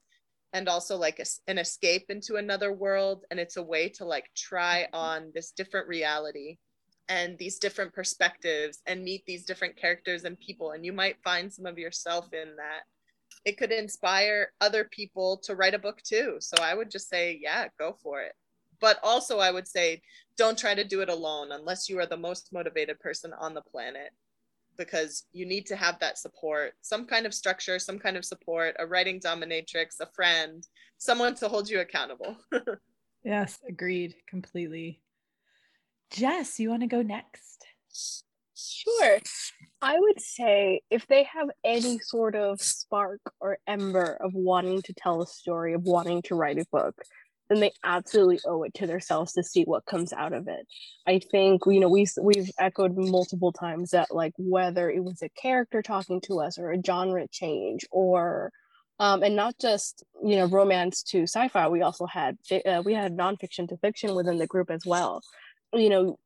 and 0.52 0.68
also 0.68 0.96
like 0.96 1.18
a, 1.18 1.24
an 1.50 1.58
escape 1.58 2.06
into 2.08 2.36
another 2.36 2.72
world. 2.72 3.24
And 3.30 3.38
it's 3.38 3.56
a 3.56 3.62
way 3.62 3.88
to 3.90 4.04
like 4.04 4.26
try 4.36 4.86
mm-hmm. 4.86 4.96
on 4.96 5.32
this 5.34 5.52
different 5.52 5.88
reality 5.88 6.56
and 7.08 7.36
these 7.38 7.58
different 7.58 7.92
perspectives 7.92 8.80
and 8.86 9.04
meet 9.04 9.24
these 9.26 9.44
different 9.44 9.76
characters 9.76 10.24
and 10.24 10.38
people. 10.40 10.72
And 10.72 10.84
you 10.84 10.92
might 10.92 11.22
find 11.22 11.52
some 11.52 11.66
of 11.66 11.78
yourself 11.78 12.32
in 12.32 12.56
that 12.56 12.82
it 13.44 13.58
could 13.58 13.72
inspire 13.72 14.52
other 14.60 14.84
people 14.84 15.38
to 15.44 15.54
write 15.54 15.74
a 15.74 15.78
book 15.78 16.00
too. 16.02 16.36
So 16.40 16.62
I 16.62 16.74
would 16.74 16.90
just 16.90 17.08
say, 17.08 17.38
yeah, 17.42 17.68
go 17.78 17.96
for 18.02 18.22
it. 18.22 18.32
But 18.82 18.98
also, 19.04 19.38
I 19.38 19.52
would 19.52 19.68
say, 19.68 20.02
don't 20.36 20.58
try 20.58 20.74
to 20.74 20.82
do 20.82 21.00
it 21.02 21.08
alone 21.08 21.52
unless 21.52 21.88
you 21.88 22.00
are 22.00 22.06
the 22.06 22.16
most 22.16 22.52
motivated 22.52 22.98
person 22.98 23.32
on 23.32 23.54
the 23.54 23.62
planet, 23.62 24.10
because 24.76 25.24
you 25.32 25.46
need 25.46 25.66
to 25.66 25.76
have 25.76 26.00
that 26.00 26.18
support, 26.18 26.72
some 26.82 27.06
kind 27.06 27.24
of 27.24 27.32
structure, 27.32 27.78
some 27.78 28.00
kind 28.00 28.16
of 28.16 28.24
support, 28.24 28.74
a 28.80 28.86
writing 28.86 29.20
dominatrix, 29.20 30.00
a 30.00 30.06
friend, 30.14 30.66
someone 30.98 31.36
to 31.36 31.48
hold 31.48 31.70
you 31.70 31.78
accountable. 31.78 32.36
yes, 33.24 33.60
agreed 33.68 34.16
completely. 34.28 35.00
Jess, 36.10 36.58
you 36.58 36.68
want 36.68 36.82
to 36.82 36.88
go 36.88 37.02
next? 37.02 37.64
Sure. 38.54 39.18
I 39.80 39.98
would 39.98 40.20
say 40.20 40.82
if 40.90 41.06
they 41.06 41.22
have 41.24 41.50
any 41.64 42.00
sort 42.00 42.34
of 42.34 42.60
spark 42.60 43.20
or 43.40 43.58
ember 43.66 44.16
of 44.20 44.34
wanting 44.34 44.82
to 44.82 44.92
tell 44.92 45.22
a 45.22 45.26
story, 45.26 45.74
of 45.74 45.82
wanting 45.82 46.22
to 46.22 46.34
write 46.34 46.58
a 46.58 46.66
book, 46.70 46.94
then 47.52 47.60
they 47.60 47.72
absolutely 47.84 48.40
owe 48.46 48.62
it 48.62 48.72
to 48.74 48.86
themselves 48.86 49.32
to 49.34 49.42
see 49.42 49.64
what 49.64 49.84
comes 49.84 50.12
out 50.12 50.32
of 50.32 50.48
it. 50.48 50.66
I 51.06 51.18
think 51.18 51.62
you 51.66 51.80
know 51.80 51.88
we 51.88 52.06
we've 52.20 52.50
echoed 52.58 52.96
multiple 52.96 53.52
times 53.52 53.90
that 53.90 54.14
like 54.14 54.32
whether 54.38 54.90
it 54.90 55.04
was 55.04 55.22
a 55.22 55.28
character 55.28 55.82
talking 55.82 56.20
to 56.22 56.40
us 56.40 56.58
or 56.58 56.72
a 56.72 56.82
genre 56.82 57.28
change 57.28 57.84
or 57.90 58.52
um, 58.98 59.22
and 59.22 59.36
not 59.36 59.58
just 59.60 60.02
you 60.24 60.36
know 60.36 60.46
romance 60.46 61.02
to 61.04 61.24
sci-fi. 61.24 61.68
We 61.68 61.82
also 61.82 62.06
had 62.06 62.38
uh, 62.66 62.82
we 62.84 62.94
had 62.94 63.16
nonfiction 63.16 63.68
to 63.68 63.76
fiction 63.76 64.14
within 64.14 64.38
the 64.38 64.46
group 64.46 64.70
as 64.70 64.86
well. 64.86 65.22
You 65.74 65.90
know, 65.90 66.18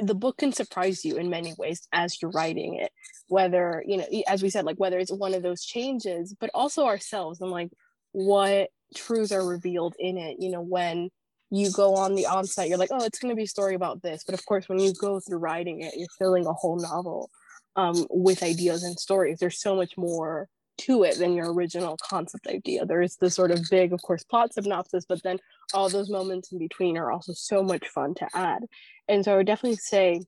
the 0.00 0.14
book 0.14 0.38
can 0.38 0.52
surprise 0.52 1.04
you 1.04 1.16
in 1.16 1.30
many 1.30 1.54
ways 1.58 1.86
as 1.92 2.20
you're 2.20 2.30
writing 2.32 2.74
it 2.74 2.90
whether 3.28 3.82
you 3.86 3.96
know 3.96 4.04
as 4.26 4.42
we 4.42 4.50
said 4.50 4.64
like 4.64 4.78
whether 4.78 4.98
it's 4.98 5.12
one 5.12 5.32
of 5.32 5.42
those 5.42 5.64
changes 5.64 6.34
but 6.38 6.50
also 6.54 6.84
ourselves 6.84 7.40
and 7.40 7.50
like 7.50 7.70
what 8.12 8.68
truths 8.94 9.32
are 9.32 9.46
revealed 9.46 9.94
in 9.98 10.16
it 10.16 10.36
you 10.38 10.50
know 10.50 10.60
when 10.60 11.10
you 11.52 11.70
go 11.70 11.94
on 11.94 12.14
the 12.14 12.26
onsite 12.28 12.68
you're 12.68 12.78
like 12.78 12.90
oh 12.90 13.04
it's 13.04 13.18
going 13.18 13.30
to 13.30 13.36
be 13.36 13.42
a 13.42 13.46
story 13.46 13.74
about 13.74 14.02
this. 14.02 14.24
But 14.24 14.34
of 14.34 14.44
course 14.46 14.68
when 14.68 14.78
you 14.78 14.92
go 14.94 15.20
through 15.20 15.38
writing 15.38 15.82
it 15.82 15.94
you're 15.96 16.08
filling 16.18 16.46
a 16.46 16.52
whole 16.52 16.78
novel 16.78 17.30
um, 17.76 18.06
with 18.10 18.42
ideas 18.42 18.82
and 18.82 18.98
stories. 18.98 19.38
There's 19.38 19.60
so 19.60 19.76
much 19.76 19.96
more 19.96 20.48
to 20.78 21.04
it 21.04 21.18
than 21.18 21.34
your 21.34 21.52
original 21.52 21.98
concept 22.02 22.46
idea. 22.46 22.86
There 22.86 23.02
is 23.02 23.16
this 23.16 23.34
sort 23.34 23.50
of 23.50 23.60
big 23.70 23.92
of 23.92 24.00
course 24.00 24.24
plot 24.24 24.54
synopsis 24.54 25.04
but 25.06 25.22
then 25.22 25.38
all 25.74 25.90
those 25.90 26.08
moments 26.08 26.52
in 26.52 26.58
between 26.58 26.96
are 26.96 27.12
also 27.12 27.34
so 27.34 27.62
much 27.62 27.86
fun 27.88 28.14
to 28.14 28.26
add. 28.34 28.64
And 29.08 29.22
so 29.22 29.34
i 29.34 29.36
would 29.36 29.46
definitely 29.46 29.76
say 29.76 30.22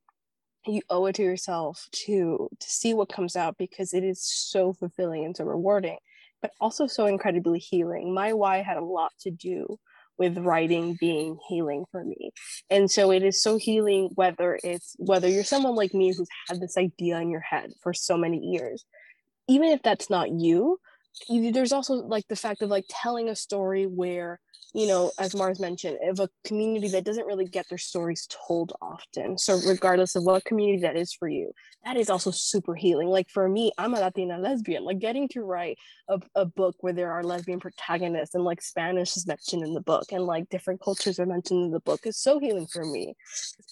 you 0.67 0.83
owe 0.91 1.07
it 1.07 1.15
to 1.15 1.23
yourself 1.23 1.89
to 1.93 2.49
to 2.61 2.71
see 2.71 2.93
what 2.93 3.09
comes 3.09 3.35
out 3.35 3.57
because 3.57 3.95
it 3.95 4.05
is 4.05 4.23
so 4.23 4.75
fulfilling 4.75 5.25
and 5.25 5.37
so 5.37 5.45
rewarding 5.45 5.99
but 6.45 6.51
also 6.61 6.87
so 6.87 7.07
incredibly 7.07 7.59
healing. 7.59 8.13
My 8.13 8.35
why 8.35 8.59
had 8.59 8.77
a 8.77 8.85
lot 8.85 9.13
to 9.21 9.31
do 9.31 9.79
with 10.19 10.37
writing 10.37 10.95
being 11.01 11.39
healing 11.49 11.87
for 11.91 12.05
me. 12.05 12.33
And 12.69 12.91
so 12.91 13.11
it 13.11 13.23
is 13.23 13.43
so 13.43 13.57
healing 13.57 14.11
whether 14.15 14.59
it's 14.63 14.95
whether 14.99 15.27
you're 15.27 15.43
someone 15.43 15.75
like 15.75 15.95
me 15.95 16.13
who's 16.15 16.29
had 16.47 16.61
this 16.61 16.77
idea 16.77 17.19
in 17.19 17.31
your 17.31 17.41
head 17.41 17.71
for 17.83 17.95
so 17.95 18.19
many 18.19 18.39
years 18.39 18.85
even 19.49 19.71
if 19.71 19.83
that's 19.83 20.11
not 20.11 20.31
you, 20.31 20.79
there's 21.29 21.73
also 21.73 21.95
like 21.95 22.27
the 22.29 22.37
fact 22.37 22.63
of 22.63 22.71
like 22.71 22.85
telling 22.89 23.29
a 23.29 23.37
story 23.37 23.85
where 23.85 24.41
you 24.75 24.89
know, 24.89 25.13
as 25.21 25.37
Mars 25.37 25.61
mentioned, 25.61 25.99
of 26.03 26.19
a 26.19 26.29
community 26.45 26.89
that 26.89 27.05
doesn't 27.05 27.27
really 27.27 27.45
get 27.45 27.69
their 27.69 27.79
stories 27.79 28.27
told 28.29 28.73
often. 28.83 29.39
So, 29.39 29.61
regardless 29.67 30.17
of 30.17 30.25
what 30.25 30.45
community 30.45 30.83
that 30.83 30.97
is 30.97 31.13
for 31.13 31.29
you, 31.29 31.53
that 31.85 31.97
is 31.97 32.11
also 32.11 32.33
super 32.33 32.75
healing. 32.75 33.09
Like 33.09 33.31
for 33.31 33.49
me, 33.49 33.71
I'm 33.79 33.95
a 33.95 34.01
Latina 34.01 34.37
lesbian. 34.37 34.85
Like 34.85 34.99
getting 34.99 35.29
to 35.29 35.43
write 35.43 35.79
a, 36.09 36.21
a 36.35 36.45
book 36.45 36.75
where 36.81 36.93
there 36.93 37.13
are 37.13 37.23
lesbian 37.23 37.61
protagonists 37.61 38.35
and 38.35 38.43
like 38.43 38.61
Spanish 38.61 39.17
is 39.17 39.27
mentioned 39.27 39.63
in 39.63 39.75
the 39.75 39.81
book 39.81 40.07
and 40.11 40.25
like 40.25 40.49
different 40.49 40.81
cultures 40.83 41.21
are 41.21 41.27
mentioned 41.27 41.67
in 41.67 41.71
the 41.71 41.81
book 41.81 42.01
is 42.05 42.19
so 42.19 42.41
healing 42.41 42.67
for 42.67 42.85
me. 42.85 43.15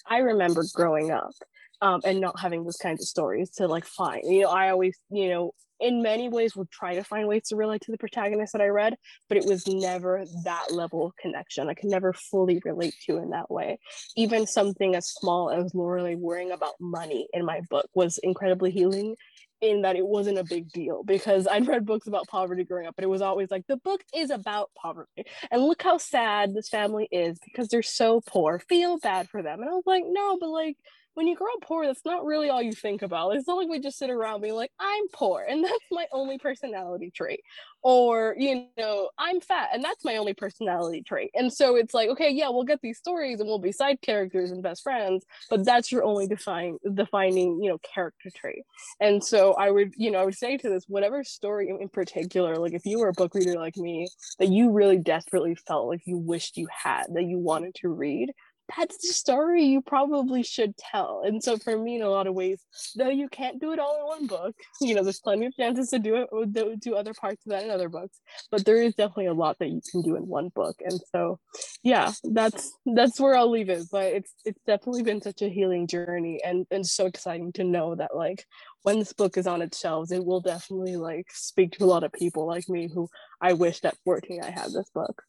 I 0.07 0.19
remember 0.19 0.65
growing 0.73 1.11
up 1.11 1.33
um, 1.81 2.01
and 2.05 2.21
not 2.21 2.39
having 2.39 2.63
those 2.63 2.77
kinds 2.77 3.03
of 3.03 3.09
stories 3.09 3.51
to 3.57 3.67
like 3.67 3.85
find. 3.85 4.23
You 4.25 4.43
know, 4.43 4.51
I 4.51 4.71
always, 4.71 4.97
you 5.11 5.31
know, 5.31 5.53
in 5.83 6.01
many 6.01 6.29
ways 6.29 6.57
would 6.57 6.71
try 6.71 6.95
to 6.95 7.05
find 7.05 7.27
ways 7.29 7.49
to 7.49 7.57
relate 7.57 7.83
to 7.83 7.91
the 7.91 7.99
protagonist 7.99 8.53
that 8.53 8.63
I 8.63 8.69
read, 8.69 8.95
but 9.29 9.37
it 9.37 9.45
was 9.45 9.67
never 9.67 10.25
that 10.45 10.73
level 10.73 11.07
of 11.07 11.17
connection. 11.17 11.69
I 11.69 11.75
could 11.75 11.91
never 11.91 12.13
fully 12.13 12.63
relate 12.65 12.95
to 13.07 13.19
in 13.19 13.31
that 13.31 13.51
way. 13.51 13.79
Even 14.17 14.47
something 14.47 14.95
as 14.95 15.09
small 15.09 15.51
as 15.51 15.75
Lorelei 15.75 16.15
worrying 16.15 16.53
about 16.53 16.75
money 16.81 17.27
in 17.33 17.45
my 17.45 17.61
book 17.69 17.87
was 17.95 18.19
incredibly 18.19 18.71
healing 18.71 19.17
in 19.63 19.83
that 19.83 19.97
it 19.97 20.07
wasn't 20.07 20.39
a 20.39 20.45
big 20.45 20.71
deal 20.71 21.05
because 21.05 21.47
I'd 21.47 21.69
read 21.69 21.87
books 21.87 22.09
about 22.09 22.27
poverty 22.27 22.65
growing 22.65 22.87
up, 22.87 22.97
but 22.97 23.05
it 23.05 23.09
was 23.09 23.23
always 23.23 23.51
like 23.51 23.65
the 23.69 23.77
book 23.77 24.03
is 24.15 24.31
about 24.31 24.71
poverty. 24.77 25.25
And 25.51 25.63
look 25.63 25.83
how 25.83 25.99
sad 25.99 26.53
this 26.53 26.69
family 26.69 27.09
is 27.11 27.39
because 27.45 27.69
they're 27.69 27.83
so 27.83 28.21
poor. 28.27 28.59
Feel 28.69 28.99
bad 28.99 29.29
for 29.29 29.41
them. 29.41 29.61
And 29.61 29.71
I 29.71 29.73
was 29.73 29.85
like, 29.87 30.03
no, 30.07 30.37
but 30.39 30.49
like 30.49 30.77
when 31.15 31.27
you 31.27 31.37
grow 31.37 31.53
up 31.55 31.63
poor, 31.63 31.87
that's 31.87 32.05
not 32.05 32.25
really 32.25 32.49
all 32.49 32.63
you 32.63 32.73
think 32.73 33.03
about. 33.03 33.37
It's 33.37 33.47
not 33.47 33.57
like 33.57 33.69
we 33.69 33.81
just 33.81 33.99
sit 33.99 34.11
around 34.11 34.41
being 34.41 34.55
like, 34.55 34.71
I'm 34.79 35.05
poor 35.13 35.45
and 35.49 35.65
that's 35.65 35.75
my 35.91 36.07
only 36.13 36.39
personality 36.39 37.11
trait. 37.15 37.41
Or, 37.83 38.35
you 38.39 38.69
know, 38.79 39.11
I'm 39.19 39.41
fat 39.41 39.71
and 39.73 39.83
that's 39.83 40.05
my 40.05 40.17
only 40.17 40.35
personality 40.35 41.03
trait. 41.03 41.31
And 41.35 41.53
so 41.53 41.77
it's 41.77 41.93
like, 41.93 42.09
okay, 42.11 42.31
yeah, 42.31 42.49
we'll 42.49 42.63
get 42.65 42.81
these 42.81 42.99
stories 42.99 43.41
and 43.41 43.49
we'll 43.49 43.59
be 43.59 43.73
side 43.73 44.01
characters 44.03 44.53
and 44.53 44.63
best 44.63 44.83
friends, 44.83 45.25
but 45.51 45.65
that's 45.65 45.91
your 45.91 46.05
only 46.05 46.27
define 46.27 46.79
defining, 46.95 47.61
you 47.63 47.71
know, 47.71 47.79
character 47.79 48.31
trait. 48.35 48.63
And 49.01 49.23
so 49.23 49.55
I 49.55 49.71
would, 49.71 49.95
you 49.97 50.11
know, 50.11 50.21
I 50.21 50.25
would 50.25 50.37
say 50.37 50.57
to 50.57 50.69
this, 50.69 50.85
whatever 50.89 51.25
story 51.25 51.69
in 51.69 51.89
particular, 51.89 52.57
like 52.57 52.73
if 52.73 52.87
you 52.87 53.01
were 53.01 53.09
a 53.09 53.15
book 53.15 53.35
reader 53.35 53.55
like 53.55 53.77
me, 53.77 54.07
that 54.39 54.49
you 54.49 54.71
really 54.71 54.99
desperately 54.99 55.57
felt 55.57 55.89
like 55.89 56.03
you 56.07 56.19
wished 56.19 56.57
you 56.57 56.69
had, 56.71 57.07
that 57.15 57.25
you 57.25 57.39
wanted 57.39 57.75
to 57.77 57.89
read, 57.89 58.31
that's 58.77 58.97
the 58.99 59.13
story 59.13 59.65
you 59.65 59.83
probably 59.83 60.43
should 60.43 60.77
tell. 60.77 61.23
And 61.25 61.43
so 61.43 61.57
for 61.57 61.77
me, 61.77 61.97
in 61.97 62.03
a 62.03 62.09
lot 62.09 62.27
of 62.27 62.35
ways, 62.35 62.61
though 62.97 63.09
you 63.09 63.29
can't 63.29 63.61
do 63.61 63.73
it 63.73 63.79
all 63.79 63.99
in 64.01 64.07
one 64.07 64.27
book, 64.27 64.55
you 64.81 64.95
know, 64.95 65.03
there's 65.03 65.21
plenty 65.21 65.47
of 65.47 65.57
chances 65.57 65.91
to 65.91 65.99
do 65.99 66.17
it, 66.17 66.29
uh, 66.33 66.77
do 66.79 66.95
other 66.95 67.15
parts 67.15 67.45
of 67.47 67.51
that 67.51 67.65
in 67.65 67.71
other 67.71 67.89
books, 67.89 68.19
but 68.51 68.65
there 68.65 68.81
is 68.81 68.95
definitely 68.95 69.27
a 69.27 69.35
lot 69.35 69.59
that 69.59 69.69
you 69.69 69.81
can 69.91 70.03
do 70.03 70.17
in 70.17 70.27
one 70.27 70.49
book. 70.49 70.77
And 70.85 71.01
so, 71.13 71.39
yeah, 71.83 72.13
that's 72.25 72.73
that's 72.87 73.21
where 73.21 73.37
I'll 73.37 73.51
leave 73.51 73.69
it. 73.69 73.85
But 73.91 74.07
it's 74.07 74.33
it's 74.45 74.63
definitely 74.67 75.03
been 75.03 75.23
such 75.23 75.43
a 75.43 75.49
healing 75.49 75.87
journey, 75.87 76.41
and 76.45 76.67
and 76.71 76.87
so 76.87 77.07
exciting 77.07 77.53
to 77.55 77.65
know 77.65 77.95
that 77.95 78.15
like 78.17 78.47
when 78.83 78.99
this 78.99 79.13
book 79.13 79.37
is 79.37 79.47
on 79.47 79.63
its 79.63 79.79
shelves, 79.79 80.13
it 80.13 80.25
will 80.25 80.41
definitely 80.41 80.97
like 80.97 81.27
speak 81.31 81.73
to 81.73 81.85
a 81.85 81.87
lot 81.87 82.05
of 82.05 82.13
people 82.13 82.47
like 82.47 82.69
me 82.69 82.89
who 82.93 83.09
I 83.41 83.53
wished 83.53 83.85
at 83.85 83.97
14 84.05 84.43
I 84.43 84.51
had 84.51 84.73
this 84.73 84.91
book. 84.95 85.23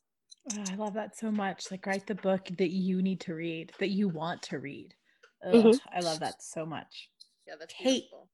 Oh, 0.51 0.63
I 0.71 0.75
love 0.75 0.93
that 0.95 1.17
so 1.17 1.31
much. 1.31 1.71
Like 1.71 1.85
write 1.85 2.07
the 2.07 2.15
book 2.15 2.49
that 2.57 2.71
you 2.71 3.01
need 3.01 3.21
to 3.21 3.33
read, 3.33 3.71
that 3.79 3.89
you 3.89 4.09
want 4.09 4.41
to 4.43 4.59
read. 4.59 4.93
mm-hmm. 5.45 5.71
I 5.95 6.01
love 6.01 6.19
that 6.19 6.41
so 6.41 6.65
much. 6.65 7.09
Yeah, 7.47 7.55
that's 7.59 7.73
Kate. 7.73 8.03
Beautiful. 8.03 8.27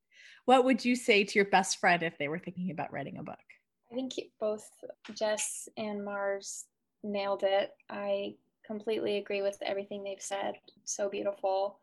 What 0.45 0.65
would 0.65 0.83
you 0.83 0.95
say 0.95 1.23
to 1.23 1.35
your 1.35 1.45
best 1.45 1.79
friend 1.79 2.01
if 2.01 2.17
they 2.17 2.27
were 2.27 2.39
thinking 2.39 2.71
about 2.71 2.91
writing 2.91 3.17
a 3.17 3.23
book? 3.23 3.37
I 3.91 3.95
think 3.95 4.13
both 4.39 4.67
Jess 5.13 5.69
and 5.77 6.03
Mars 6.03 6.65
nailed 7.03 7.43
it. 7.43 7.71
I 7.89 8.35
completely 8.65 9.17
agree 9.17 9.41
with 9.41 9.57
everything 9.61 10.03
they've 10.03 10.21
said. 10.21 10.55
So 10.85 11.09
beautiful. 11.09 11.79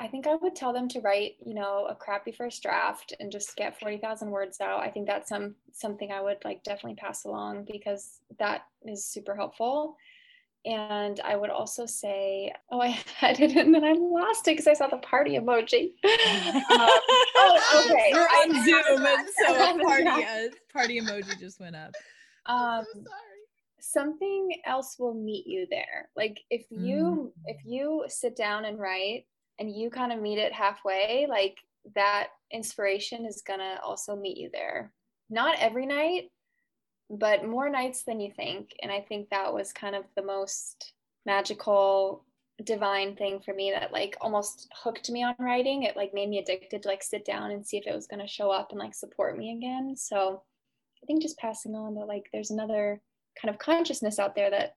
I 0.00 0.08
think 0.08 0.26
I 0.26 0.34
would 0.34 0.56
tell 0.56 0.72
them 0.72 0.88
to 0.88 1.00
write, 1.00 1.36
you 1.44 1.52
know, 1.52 1.86
a 1.88 1.94
crappy 1.94 2.32
first 2.32 2.62
draft 2.62 3.12
and 3.20 3.30
just 3.30 3.54
get 3.54 3.78
40,000 3.78 4.30
words 4.30 4.58
out. 4.58 4.80
I 4.80 4.88
think 4.88 5.06
that's 5.06 5.28
some 5.28 5.54
something 5.72 6.10
I 6.10 6.22
would 6.22 6.38
like 6.42 6.64
definitely 6.64 6.94
pass 6.94 7.24
along 7.24 7.66
because 7.70 8.20
that 8.38 8.62
is 8.86 9.04
super 9.04 9.36
helpful. 9.36 9.96
And 10.64 11.20
I 11.20 11.36
would 11.36 11.50
also 11.50 11.84
say, 11.84 12.50
oh, 12.70 12.80
I 12.80 12.88
had 13.18 13.40
it 13.40 13.54
and 13.56 13.74
then 13.74 13.84
I 13.84 13.92
lost 13.92 14.48
it 14.48 14.52
because 14.52 14.66
I 14.66 14.72
saw 14.72 14.88
the 14.88 14.96
party 14.96 15.38
emoji. 15.38 15.92
um, 16.04 16.88
oh, 17.36 17.84
okay. 17.84 18.10
We're 18.14 18.20
on 18.20 18.56
I, 18.56 18.64
Zoom, 18.64 19.06
and 19.06 19.28
so 19.38 19.54
a 19.54 19.84
party, 19.84 20.22
a 20.22 20.48
party 20.72 20.98
emoji 20.98 21.38
just 21.38 21.60
went 21.60 21.76
up. 21.76 21.92
Um, 22.46 22.86
so 22.94 23.10
something 23.80 24.50
else 24.64 24.96
will 24.98 25.14
meet 25.14 25.46
you 25.46 25.66
there. 25.70 26.08
Like 26.16 26.40
if 26.48 26.64
you 26.70 27.32
mm. 27.36 27.42
if 27.44 27.58
you 27.66 28.04
sit 28.08 28.34
down 28.34 28.64
and 28.64 28.78
write 28.78 29.26
and 29.60 29.70
you 29.70 29.90
kind 29.90 30.10
of 30.12 30.20
meet 30.20 30.38
it 30.38 30.52
halfway, 30.52 31.26
like 31.28 31.58
that 31.94 32.28
inspiration 32.50 33.26
is 33.26 33.42
to 33.60 33.78
also 33.82 34.16
meet 34.16 34.38
you 34.38 34.50
there. 34.52 34.90
Not 35.28 35.58
every 35.60 35.86
night, 35.86 36.30
but 37.10 37.44
more 37.44 37.68
nights 37.68 38.02
than 38.02 38.20
you 38.20 38.32
think. 38.34 38.70
And 38.82 38.90
I 38.90 39.00
think 39.02 39.28
that 39.28 39.52
was 39.52 39.72
kind 39.72 39.94
of 39.94 40.04
the 40.16 40.22
most 40.22 40.94
magical 41.26 42.24
divine 42.64 43.16
thing 43.16 43.40
for 43.40 43.54
me 43.54 43.70
that 43.70 43.92
like 43.92 44.16
almost 44.20 44.68
hooked 44.74 45.10
me 45.10 45.22
on 45.22 45.34
writing 45.38 45.84
it 45.84 45.96
like 45.96 46.12
made 46.12 46.28
me 46.28 46.38
addicted 46.38 46.82
to 46.82 46.88
like 46.88 47.02
sit 47.02 47.24
down 47.24 47.50
and 47.50 47.66
see 47.66 47.78
if 47.78 47.86
it 47.86 47.94
was 47.94 48.06
to 48.20 48.26
show 48.26 48.50
up 48.50 48.68
and 48.70 48.78
like 48.78 48.94
support 48.94 49.38
me 49.38 49.56
again 49.56 49.94
so 49.96 50.42
i 51.02 51.06
think 51.06 51.22
just 51.22 51.38
passing 51.38 51.74
on 51.74 51.94
that 51.94 52.06
like 52.06 52.28
there's 52.34 52.50
another 52.50 53.00
kind 53.40 53.50
of 53.50 53.58
consciousness 53.58 54.18
out 54.18 54.34
there 54.34 54.50
that 54.50 54.74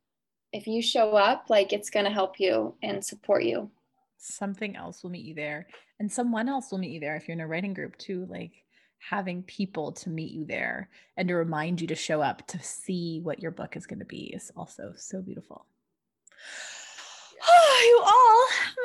if 0.54 0.66
you 0.66 0.82
show 0.82 1.12
up 1.12 1.46
like 1.50 1.74
it's 1.74 1.90
to 2.06 2.12
help 2.12 2.40
you 2.40 2.74
and 2.82 3.04
support 3.04 3.44
you 3.44 3.70
something 4.18 4.76
else 4.76 5.04
will 5.04 5.10
meet 5.10 5.26
you 5.26 5.34
there 5.34 5.68
and 6.00 6.12
someone 6.12 6.48
else 6.48 6.72
will 6.72 6.78
meet 6.78 6.92
you 6.92 7.00
there 7.00 7.16
if 7.16 7.28
you're 7.28 7.36
in 7.36 7.42
a 7.42 7.48
writing 7.48 7.74
group 7.74 7.98
too 7.98 8.26
like 8.30 8.64
having 9.10 9.44
people 9.44 9.92
to 9.92 10.10
meet 10.10 10.32
you 10.32 10.46
there 10.46 10.90
and 11.18 11.28
to 11.28 11.36
remind 11.36 11.82
you 11.82 11.88
to 11.88 11.96
show 11.96 12.22
up 12.22 12.46
to 12.48 12.60
see 12.60 13.20
what 13.22 13.40
your 13.42 13.52
book 13.52 13.76
is 13.76 13.86
going 13.86 14.00
to 14.00 14.06
be 14.06 14.34
is 14.34 14.52
also 14.56 14.94
so 14.96 15.22
beautiful. 15.22 15.66
Oh, 17.46 17.82
you 17.86 18.02
all 18.02 18.14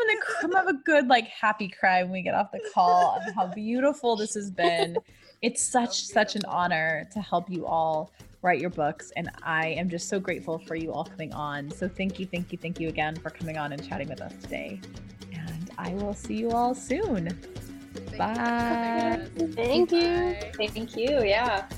i'm 0.00 0.08
gonna 0.08 0.20
come 0.40 0.52
have 0.52 0.68
a 0.68 0.78
good 0.84 1.06
like 1.06 1.28
happy 1.28 1.68
cry 1.68 2.02
when 2.02 2.12
we 2.12 2.22
get 2.22 2.34
off 2.34 2.50
the 2.52 2.60
call 2.74 3.20
on 3.20 3.32
how 3.32 3.46
beautiful 3.46 4.16
this 4.16 4.34
has 4.34 4.50
been. 4.50 4.96
It's 5.42 5.62
such 5.72 6.04
such 6.04 6.34
an 6.34 6.42
honor 6.48 7.08
to 7.12 7.20
help 7.20 7.48
you 7.48 7.66
all 7.66 8.12
write 8.42 8.60
your 8.60 8.70
books 8.70 9.12
and 9.16 9.30
i 9.42 9.66
am 9.66 9.88
just 9.88 10.08
so 10.08 10.20
grateful 10.20 10.58
for 10.58 10.74
you 10.74 10.92
all 10.92 11.04
coming 11.04 11.32
on. 11.32 11.70
So 11.70 11.88
thank 11.88 12.18
you 12.18 12.26
thank 12.26 12.52
you 12.52 12.58
thank 12.58 12.80
you 12.80 12.88
again 12.88 13.14
for 13.16 13.30
coming 13.30 13.56
on 13.56 13.72
and 13.72 13.88
chatting 13.88 14.08
with 14.08 14.20
us 14.20 14.34
today 14.42 14.80
I 15.80 15.94
will 15.94 16.12
see 16.12 16.34
you 16.34 16.50
all 16.50 16.74
soon. 16.74 17.28
Thank 18.08 18.18
Bye. 18.18 19.28
You 19.38 19.52
Thank 19.52 19.92
you. 19.92 20.34
Thank 20.66 20.96
you. 20.96 21.22
Yeah. 21.22 21.68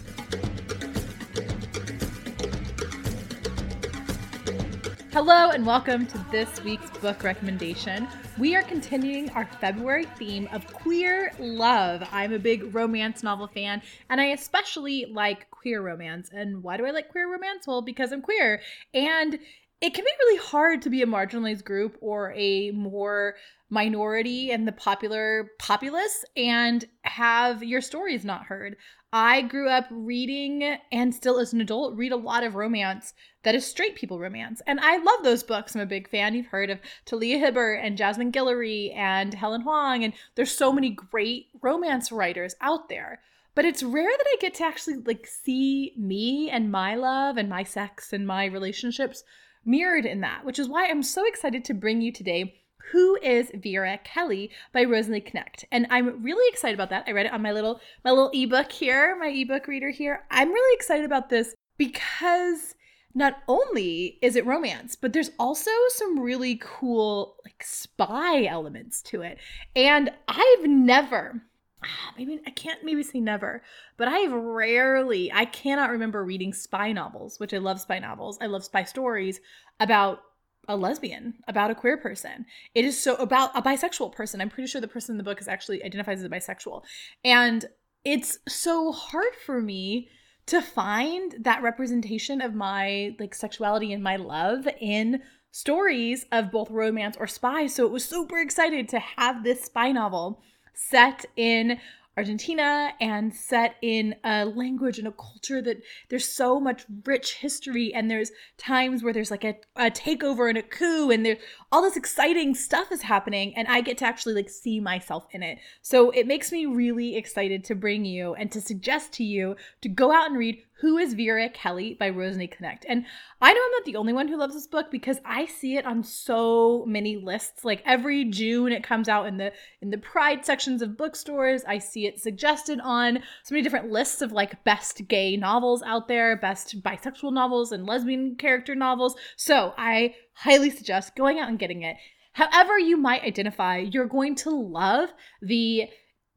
Hello, 5.12 5.50
and 5.50 5.66
welcome 5.66 6.06
to 6.06 6.18
this 6.30 6.64
week's 6.64 6.88
book 6.98 7.22
recommendation. 7.24 8.08
We 8.38 8.56
are 8.56 8.62
continuing 8.62 9.28
our 9.30 9.44
February 9.44 10.06
theme 10.16 10.48
of 10.50 10.66
queer 10.72 11.32
love. 11.38 12.02
I'm 12.10 12.32
a 12.32 12.38
big 12.38 12.74
romance 12.74 13.22
novel 13.22 13.48
fan, 13.48 13.82
and 14.08 14.18
I 14.18 14.26
especially 14.26 15.04
like 15.12 15.50
queer 15.50 15.82
romance. 15.82 16.30
And 16.32 16.62
why 16.62 16.78
do 16.78 16.86
I 16.86 16.90
like 16.90 17.10
queer 17.10 17.30
romance? 17.30 17.66
Well, 17.66 17.82
because 17.82 18.12
I'm 18.12 18.22
queer. 18.22 18.62
And 18.94 19.38
it 19.80 19.94
can 19.94 20.04
be 20.04 20.10
really 20.20 20.38
hard 20.38 20.82
to 20.82 20.90
be 20.90 21.02
a 21.02 21.06
marginalized 21.06 21.64
group 21.64 21.96
or 22.00 22.32
a 22.36 22.70
more 22.72 23.36
minority 23.70 24.50
in 24.50 24.66
the 24.66 24.72
popular 24.72 25.52
populace 25.58 26.24
and 26.36 26.86
have 27.02 27.62
your 27.62 27.80
stories 27.80 28.24
not 28.24 28.44
heard. 28.44 28.76
I 29.12 29.42
grew 29.42 29.68
up 29.68 29.86
reading 29.90 30.76
and 30.92 31.14
still 31.14 31.38
as 31.38 31.52
an 31.52 31.60
adult 31.60 31.96
read 31.96 32.12
a 32.12 32.16
lot 32.16 32.44
of 32.44 32.56
romance 32.56 33.14
that 33.42 33.54
is 33.54 33.66
straight 33.66 33.96
people 33.96 34.18
romance. 34.18 34.60
And 34.66 34.80
I 34.80 34.98
love 34.98 35.22
those 35.22 35.42
books. 35.42 35.74
I'm 35.74 35.80
a 35.80 35.86
big 35.86 36.08
fan. 36.08 36.34
You've 36.34 36.46
heard 36.46 36.68
of 36.68 36.78
Talia 37.06 37.38
Hibbert 37.38 37.80
and 37.82 37.96
Jasmine 37.96 38.32
Guillory 38.32 38.94
and 38.94 39.32
Helen 39.32 39.62
Hoang 39.62 40.04
and 40.04 40.12
there's 40.34 40.52
so 40.52 40.72
many 40.72 40.90
great 40.90 41.46
romance 41.62 42.12
writers 42.12 42.54
out 42.60 42.88
there. 42.88 43.20
But 43.54 43.64
it's 43.64 43.82
rare 43.82 44.10
that 44.10 44.26
I 44.26 44.36
get 44.40 44.54
to 44.54 44.64
actually 44.64 44.96
like 44.98 45.26
see 45.26 45.92
me 45.96 46.50
and 46.50 46.70
my 46.70 46.96
love 46.96 47.36
and 47.36 47.48
my 47.48 47.64
sex 47.64 48.12
and 48.12 48.26
my 48.26 48.44
relationships 48.44 49.24
mirrored 49.64 50.06
in 50.06 50.20
that, 50.20 50.44
which 50.44 50.58
is 50.58 50.68
why 50.68 50.88
I'm 50.88 51.02
so 51.02 51.26
excited 51.26 51.64
to 51.66 51.74
bring 51.74 52.00
you 52.00 52.12
today 52.12 52.54
who 52.92 53.16
is 53.22 53.50
Vera 53.54 53.98
Kelly 54.02 54.50
by 54.72 54.84
Rosalie 54.84 55.20
Knecht. 55.20 55.64
And 55.70 55.86
I'm 55.90 56.22
really 56.22 56.48
excited 56.52 56.74
about 56.74 56.90
that. 56.90 57.04
I 57.06 57.12
read 57.12 57.26
it 57.26 57.32
on 57.32 57.42
my 57.42 57.52
little 57.52 57.80
my 58.04 58.10
little 58.10 58.30
ebook 58.34 58.72
here, 58.72 59.16
my 59.18 59.28
ebook 59.28 59.66
reader 59.66 59.90
here. 59.90 60.24
I'm 60.30 60.50
really 60.50 60.74
excited 60.74 61.04
about 61.04 61.28
this 61.28 61.54
because 61.78 62.74
not 63.14 63.38
only 63.48 64.18
is 64.22 64.36
it 64.36 64.46
romance, 64.46 64.96
but 64.96 65.12
there's 65.12 65.30
also 65.38 65.70
some 65.88 66.20
really 66.20 66.58
cool 66.60 67.36
like 67.44 67.62
spy 67.62 68.44
elements 68.44 69.02
to 69.02 69.22
it. 69.22 69.38
And 69.74 70.10
I've 70.28 70.66
never 70.66 71.42
maybe 72.18 72.40
I 72.46 72.50
can't 72.50 72.84
maybe 72.84 73.02
say 73.02 73.20
never, 73.20 73.62
but 73.96 74.08
I 74.08 74.18
have 74.20 74.32
rarely, 74.32 75.32
I 75.32 75.44
cannot 75.44 75.90
remember 75.90 76.24
reading 76.24 76.52
spy 76.52 76.92
novels, 76.92 77.38
which 77.38 77.54
I 77.54 77.58
love 77.58 77.80
spy 77.80 77.98
novels. 77.98 78.38
I 78.40 78.46
love 78.46 78.64
spy 78.64 78.84
stories 78.84 79.40
about 79.78 80.22
a 80.68 80.76
lesbian, 80.76 81.34
about 81.48 81.70
a 81.70 81.74
queer 81.74 81.96
person. 81.96 82.46
It 82.74 82.84
is 82.84 83.00
so 83.00 83.16
about 83.16 83.50
a 83.56 83.62
bisexual 83.62 84.12
person. 84.12 84.40
I'm 84.40 84.50
pretty 84.50 84.68
sure 84.68 84.80
the 84.80 84.88
person 84.88 85.14
in 85.14 85.18
the 85.18 85.24
book 85.24 85.40
is 85.40 85.48
actually 85.48 85.82
identifies 85.82 86.22
as 86.22 86.28
bisexual. 86.28 86.82
And 87.24 87.66
it's 88.04 88.38
so 88.48 88.92
hard 88.92 89.34
for 89.44 89.60
me 89.60 90.08
to 90.46 90.60
find 90.60 91.34
that 91.40 91.62
representation 91.62 92.40
of 92.40 92.54
my 92.54 93.14
like 93.18 93.34
sexuality 93.34 93.92
and 93.92 94.02
my 94.02 94.16
love 94.16 94.66
in 94.80 95.22
stories 95.50 96.26
of 96.32 96.50
both 96.50 96.70
romance 96.70 97.16
or 97.18 97.26
spy. 97.26 97.66
So 97.66 97.84
it 97.84 97.92
was 97.92 98.04
super 98.04 98.38
excited 98.38 98.88
to 98.90 98.98
have 99.00 99.42
this 99.42 99.64
spy 99.64 99.92
novel 99.92 100.40
set 100.88 101.26
in 101.36 101.78
Argentina 102.16 102.92
and 103.00 103.34
set 103.34 103.76
in 103.82 104.14
a 104.24 104.44
language 104.44 104.98
and 104.98 105.06
a 105.08 105.12
culture 105.12 105.62
that 105.62 105.80
there's 106.08 106.28
so 106.28 106.60
much 106.60 106.84
rich 107.04 107.34
history 107.34 107.94
and 107.94 108.10
there's 108.10 108.30
times 108.58 109.02
where 109.02 109.12
there's 109.12 109.30
like 109.30 109.44
a, 109.44 109.56
a 109.76 109.90
takeover 109.90 110.48
and 110.48 110.58
a 110.58 110.62
coup 110.62 111.10
and 111.10 111.24
there's 111.24 111.38
all 111.72 111.82
this 111.82 111.96
exciting 111.96 112.54
stuff 112.54 112.90
is 112.90 113.02
happening 113.02 113.54
and 113.56 113.68
I 113.68 113.80
get 113.80 113.98
to 113.98 114.04
actually 114.04 114.34
like 114.34 114.50
see 114.50 114.80
myself 114.80 115.26
in 115.30 115.42
it. 115.42 115.58
So 115.82 116.10
it 116.10 116.26
makes 116.26 116.50
me 116.50 116.66
really 116.66 117.16
excited 117.16 117.64
to 117.64 117.74
bring 117.74 118.04
you 118.04 118.34
and 118.34 118.50
to 118.52 118.60
suggest 118.60 119.12
to 119.14 119.24
you 119.24 119.56
to 119.82 119.88
go 119.88 120.12
out 120.12 120.28
and 120.28 120.38
read 120.38 120.62
who 120.80 120.96
is 120.96 121.12
Vera 121.12 121.50
Kelly 121.50 121.94
by 121.94 122.08
Rosalie 122.08 122.48
Knecht. 122.48 122.84
And 122.88 123.04
I 123.40 123.52
know 123.52 123.60
I'm 123.62 123.70
not 123.72 123.84
the 123.84 123.96
only 123.96 124.14
one 124.14 124.28
who 124.28 124.38
loves 124.38 124.54
this 124.54 124.66
book 124.66 124.90
because 124.90 125.18
I 125.26 125.44
see 125.44 125.76
it 125.76 125.84
on 125.84 126.02
so 126.02 126.84
many 126.86 127.16
lists. 127.16 127.64
Like 127.64 127.82
every 127.84 128.24
June 128.24 128.72
it 128.72 128.82
comes 128.82 129.08
out 129.08 129.26
in 129.26 129.36
the 129.36 129.52
in 129.82 129.90
the 129.90 129.98
pride 129.98 130.44
sections 130.44 130.80
of 130.80 130.96
bookstores. 130.96 131.64
I 131.68 131.78
see 131.78 132.06
it 132.06 132.18
suggested 132.18 132.80
on 132.82 133.18
so 133.42 133.54
many 133.54 133.62
different 133.62 133.90
lists 133.90 134.22
of 134.22 134.32
like 134.32 134.64
best 134.64 135.06
gay 135.06 135.36
novels 135.36 135.82
out 135.82 136.08
there, 136.08 136.36
best 136.36 136.82
bisexual 136.82 137.34
novels 137.34 137.72
and 137.72 137.86
lesbian 137.86 138.36
character 138.36 138.74
novels. 138.74 139.16
So, 139.36 139.74
I 139.76 140.14
highly 140.32 140.70
suggest 140.70 141.16
going 141.16 141.38
out 141.38 141.48
and 141.48 141.58
getting 141.58 141.82
it. 141.82 141.96
However 142.32 142.78
you 142.78 142.96
might 142.96 143.24
identify, 143.24 143.78
you're 143.78 144.06
going 144.06 144.34
to 144.36 144.50
love 144.50 145.10
the 145.42 145.88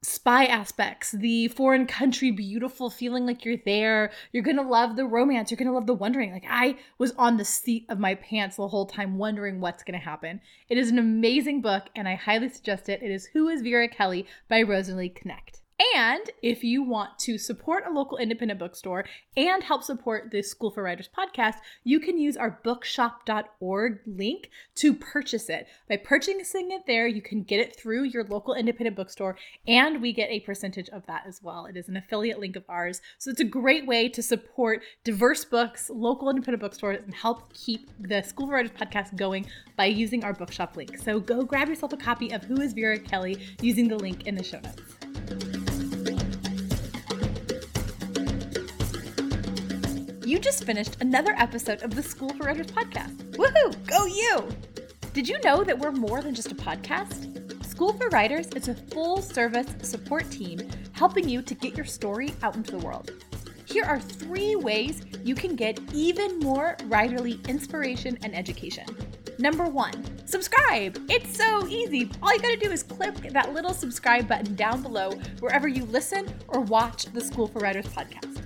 spy 0.04 0.46
aspects, 0.46 1.12
the 1.12 1.48
foreign 1.48 1.88
country 1.88 2.30
beautiful 2.30 2.90
feeling 2.90 3.26
like 3.26 3.46
you're 3.46 3.58
there. 3.66 4.12
You're 4.32 4.44
going 4.44 4.58
to 4.58 4.64
love 4.64 4.96
the 4.96 5.06
romance. 5.06 5.50
You're 5.50 5.58
going 5.58 5.70
to 5.70 5.74
love 5.74 5.88
the 5.88 5.94
wondering. 5.94 6.34
Like 6.34 6.46
I 6.50 6.78
was 6.98 7.14
on 7.14 7.38
the 7.38 7.46
seat 7.46 7.86
of 7.90 8.00
my 8.00 8.16
pants 8.16 8.58
the 8.58 8.68
whole 8.68 8.86
time 8.86 9.18
wondering 9.18 9.62
what's 9.62 9.84
going 9.84 9.98
to 9.98 10.06
happen. 10.06 10.42
It 10.68 10.78
is 10.78 10.90
an 10.90 11.00
amazing 11.00 11.62
book 11.62 11.88
and 11.96 12.08
I 12.08 12.16
highly 12.16 12.50
suggest 12.50 12.90
it. 12.90 13.02
It 13.02 13.12
is 13.12 13.28
Who 13.28 13.48
is 13.48 13.62
Vera 13.62 13.88
Kelly 13.88 14.28
by 14.50 14.62
Rosalie 14.62 15.10
Knecht. 15.10 15.63
And 15.96 16.30
if 16.42 16.64
you 16.64 16.84
want 16.84 17.18
to 17.20 17.38
support 17.38 17.86
a 17.88 17.92
local 17.92 18.18
independent 18.18 18.60
bookstore 18.60 19.06
and 19.36 19.64
help 19.64 19.84
support 19.84 20.30
the 20.32 20.44
School 20.44 20.70
for 20.70 20.84
Writers 20.84 21.10
podcast, 21.18 21.56
you 21.84 22.00
can 22.00 22.20
use 22.20 22.38
our 22.38 22.60
bookshop.org 22.64 24.00
link 24.06 24.50
to 24.76 24.94
purchase 24.94 25.50
it. 25.50 25.68
By 25.90 25.98
purchasing 25.98 26.72
it 26.72 26.84
there, 26.86 27.08
you 27.08 27.22
can 27.22 27.44
get 27.44 27.60
it 27.60 27.76
through 27.76 28.04
your 28.04 28.24
local 28.24 28.54
independent 28.54 28.96
bookstore, 28.96 29.36
and 29.68 30.02
we 30.02 30.14
get 30.14 30.30
a 30.30 30.42
percentage 30.42 30.90
of 30.90 31.06
that 31.08 31.24
as 31.28 31.42
well. 31.42 31.66
It 31.66 31.76
is 31.76 31.90
an 31.90 31.98
affiliate 31.98 32.40
link 32.40 32.56
of 32.56 32.64
ours. 32.70 33.02
So 33.18 33.32
it's 33.32 33.42
a 33.42 33.46
great 33.46 33.88
way 33.88 34.10
to 34.10 34.22
support 34.22 34.84
diverse 35.04 35.44
books, 35.44 35.90
local 35.90 36.30
independent 36.30 36.62
bookstores, 36.62 37.02
and 37.04 37.16
help 37.16 37.52
keep 37.54 37.90
the 38.00 38.22
School 38.22 38.48
for 38.48 38.54
Writers 38.54 38.72
podcast 38.72 39.16
going 39.16 39.48
by 39.76 39.86
using 39.86 40.24
our 40.24 40.34
bookshop 40.34 40.78
link. 40.78 40.98
So 41.00 41.20
go 41.20 41.44
grab 41.44 41.68
yourself 41.68 41.94
a 41.94 41.98
copy 41.98 42.32
of 42.32 42.44
Who 42.44 42.62
is 42.62 42.74
Vera 42.74 43.00
Kelly 43.00 43.40
using 43.62 43.88
the 43.88 43.98
link 43.98 44.28
in 44.28 44.36
the 44.36 44.44
show 44.44 44.60
notes. 44.60 45.03
You 50.26 50.40
just 50.40 50.64
finished 50.64 50.98
another 51.02 51.36
episode 51.38 51.84
of 51.84 51.94
the 51.94 52.02
School 52.02 52.30
for 52.30 52.46
Writers 52.46 52.68
podcast. 52.68 53.16
Woohoo! 53.32 53.88
Go 53.88 54.06
you! 54.06 54.48
Did 55.14 55.30
you 55.30 55.40
know 55.42 55.64
that 55.64 55.78
we're 55.78 55.92
more 55.92 56.22
than 56.22 56.34
just 56.34 56.52
a 56.52 56.56
podcast? 56.56 57.66
School 57.66 57.94
for 57.94 58.08
Writers 58.10 58.48
is 58.56 58.68
a 58.68 58.74
full 58.74 59.22
service 59.22 59.68
support 59.82 60.30
team 60.32 60.60
helping 60.94 61.28
you 61.28 61.42
to 61.42 61.54
get 61.54 61.76
your 61.76 61.86
story 61.86 62.34
out 62.42 62.56
into 62.56 62.72
the 62.72 62.80
world. 62.80 63.12
Here 63.66 63.84
are 63.84 64.00
three 64.00 64.56
ways 64.56 65.02
you 65.24 65.36
can 65.36 65.56
get 65.56 65.80
even 65.94 66.40
more 66.40 66.78
writerly 66.84 67.46
inspiration 67.48 68.18
and 68.24 68.36
education. 68.36 68.86
Number 69.40 69.66
one, 69.66 70.26
subscribe. 70.28 70.98
It's 71.10 71.36
so 71.36 71.68
easy. 71.68 72.10
All 72.22 72.34
you 72.34 72.40
gotta 72.40 72.58
do 72.58 72.72
is 72.72 72.84
click 72.84 73.34
that 73.34 73.54
little 73.54 73.74
subscribe 73.74 74.28
button 74.28 74.56
down 74.56 74.82
below 74.82 75.12
wherever 75.40 75.68
you 75.68 75.86
listen 75.86 76.34
or 76.48 76.62
watch 76.62 77.06
the 77.06 77.22
School 77.22 77.48
for 77.48 77.60
Writers 77.60 77.88
podcast 77.88 78.44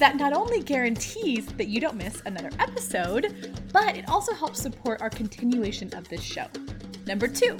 that 0.00 0.16
not 0.16 0.32
only 0.32 0.62
guarantees 0.62 1.44
that 1.46 1.68
you 1.68 1.78
don't 1.78 1.94
miss 1.94 2.22
another 2.24 2.50
episode, 2.58 3.54
but 3.70 3.98
it 3.98 4.08
also 4.08 4.32
helps 4.32 4.60
support 4.60 5.02
our 5.02 5.10
continuation 5.10 5.92
of 5.94 6.08
this 6.08 6.22
show. 6.22 6.46
Number 7.06 7.28
two, 7.28 7.58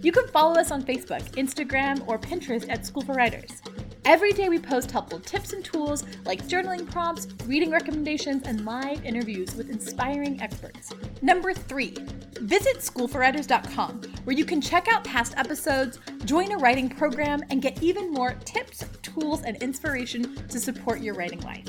you 0.00 0.10
can 0.10 0.26
follow 0.28 0.58
us 0.58 0.70
on 0.70 0.82
Facebook, 0.82 1.22
Instagram, 1.32 2.02
or 2.08 2.18
Pinterest 2.18 2.66
at 2.70 2.86
School 2.86 3.02
for 3.02 3.12
Writers. 3.12 3.60
Every 4.04 4.32
day 4.32 4.48
we 4.48 4.58
post 4.58 4.90
helpful 4.90 5.20
tips 5.20 5.52
and 5.52 5.64
tools 5.64 6.02
like 6.24 6.48
journaling 6.48 6.90
prompts, 6.90 7.28
reading 7.46 7.70
recommendations, 7.70 8.42
and 8.46 8.64
live 8.64 9.04
interviews 9.04 9.54
with 9.54 9.70
inspiring 9.70 10.40
experts. 10.42 10.92
Number 11.22 11.54
three, 11.54 11.94
visit 12.40 12.78
schoolforwriters.com 12.78 14.02
where 14.24 14.36
you 14.36 14.44
can 14.44 14.60
check 14.60 14.88
out 14.92 15.04
past 15.04 15.34
episodes, 15.36 16.00
join 16.24 16.50
a 16.50 16.56
writing 16.56 16.88
program, 16.88 17.44
and 17.50 17.62
get 17.62 17.80
even 17.80 18.12
more 18.12 18.34
tips, 18.44 18.84
tools, 19.02 19.42
and 19.42 19.56
inspiration 19.62 20.34
to 20.48 20.58
support 20.58 21.00
your 21.00 21.14
writing 21.14 21.40
life. 21.42 21.68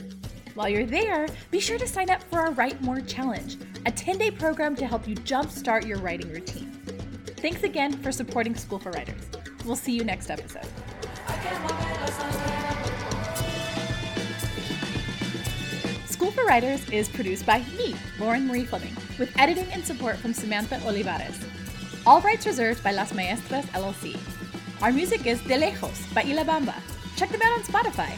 While 0.55 0.69
you're 0.69 0.88
there, 0.88 1.27
be 1.51 1.60
sure 1.60 1.77
to 1.77 1.88
sign 1.88 2.10
up 2.10 2.23
for 2.23 2.39
our 2.39 2.51
Write 2.53 2.81
More 2.81 3.01
Challenge, 3.01 3.57
a 3.85 3.91
10 3.91 4.18
day 4.18 4.31
program 4.31 4.76
to 4.77 4.88
help 4.88 5.07
you 5.07 5.15
jumpstart 5.18 5.85
your 5.85 5.99
writing 5.99 6.31
routine. 6.31 6.72
Thanks 7.38 7.61
again 7.61 7.93
for 8.01 8.11
supporting 8.11 8.55
School 8.55 8.80
for 8.80 8.91
Writers. 8.91 9.22
We'll 9.65 9.76
see 9.76 9.95
you 9.95 10.03
next 10.03 10.31
episode. 10.31 10.68
School 16.07 16.32
for 16.32 16.45
Writers 16.45 16.90
is 16.90 17.10
produced 17.10 17.45
by 17.45 17.60
me, 17.78 17.95
Lauren 18.18 18.48
Marie 18.48 18.64
Fleming, 18.64 18.95
with 19.20 19.30
editing 19.38 19.65
and 19.74 19.84
support 19.84 20.15
from 20.18 20.34
Samantha 20.34 20.82
Olivares. 20.86 21.38
All 22.06 22.22
rights 22.22 22.45
reserved 22.45 22.82
by 22.82 22.91
Las 22.91 23.14
Maestras 23.14 23.65
LLC. 23.68 24.18
Our 24.82 24.94
music 24.94 25.26
is 25.26 25.41
De 25.41 25.60
Lejos 25.60 26.14
by 26.14 26.24
Ilabamba. 26.24 26.76
Check 27.18 27.30
them 27.30 27.41
out 27.41 27.52
on 27.52 27.64
Spotify. 27.64 28.11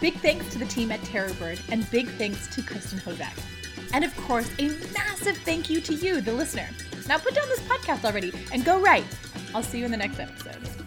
Big 0.00 0.14
thanks 0.14 0.48
to 0.50 0.58
the 0.58 0.66
team 0.66 0.90
at 0.90 1.00
Terrorbird, 1.02 1.60
and 1.70 1.88
big 1.92 2.08
thanks 2.10 2.52
to 2.56 2.62
Kristen 2.62 2.98
Hozak. 2.98 3.38
And 3.92 4.04
of 4.04 4.16
course, 4.16 4.50
a 4.58 4.68
massive 4.92 5.36
thank 5.38 5.70
you 5.70 5.80
to 5.82 5.94
you, 5.94 6.20
the 6.20 6.32
listener. 6.32 6.68
Now 7.06 7.18
put 7.18 7.34
down 7.34 7.48
this 7.48 7.60
podcast 7.60 8.04
already 8.04 8.32
and 8.52 8.64
go 8.64 8.80
write. 8.80 9.04
I'll 9.54 9.62
see 9.62 9.78
you 9.78 9.84
in 9.84 9.92
the 9.92 9.96
next 9.96 10.18
episode. 10.18 10.83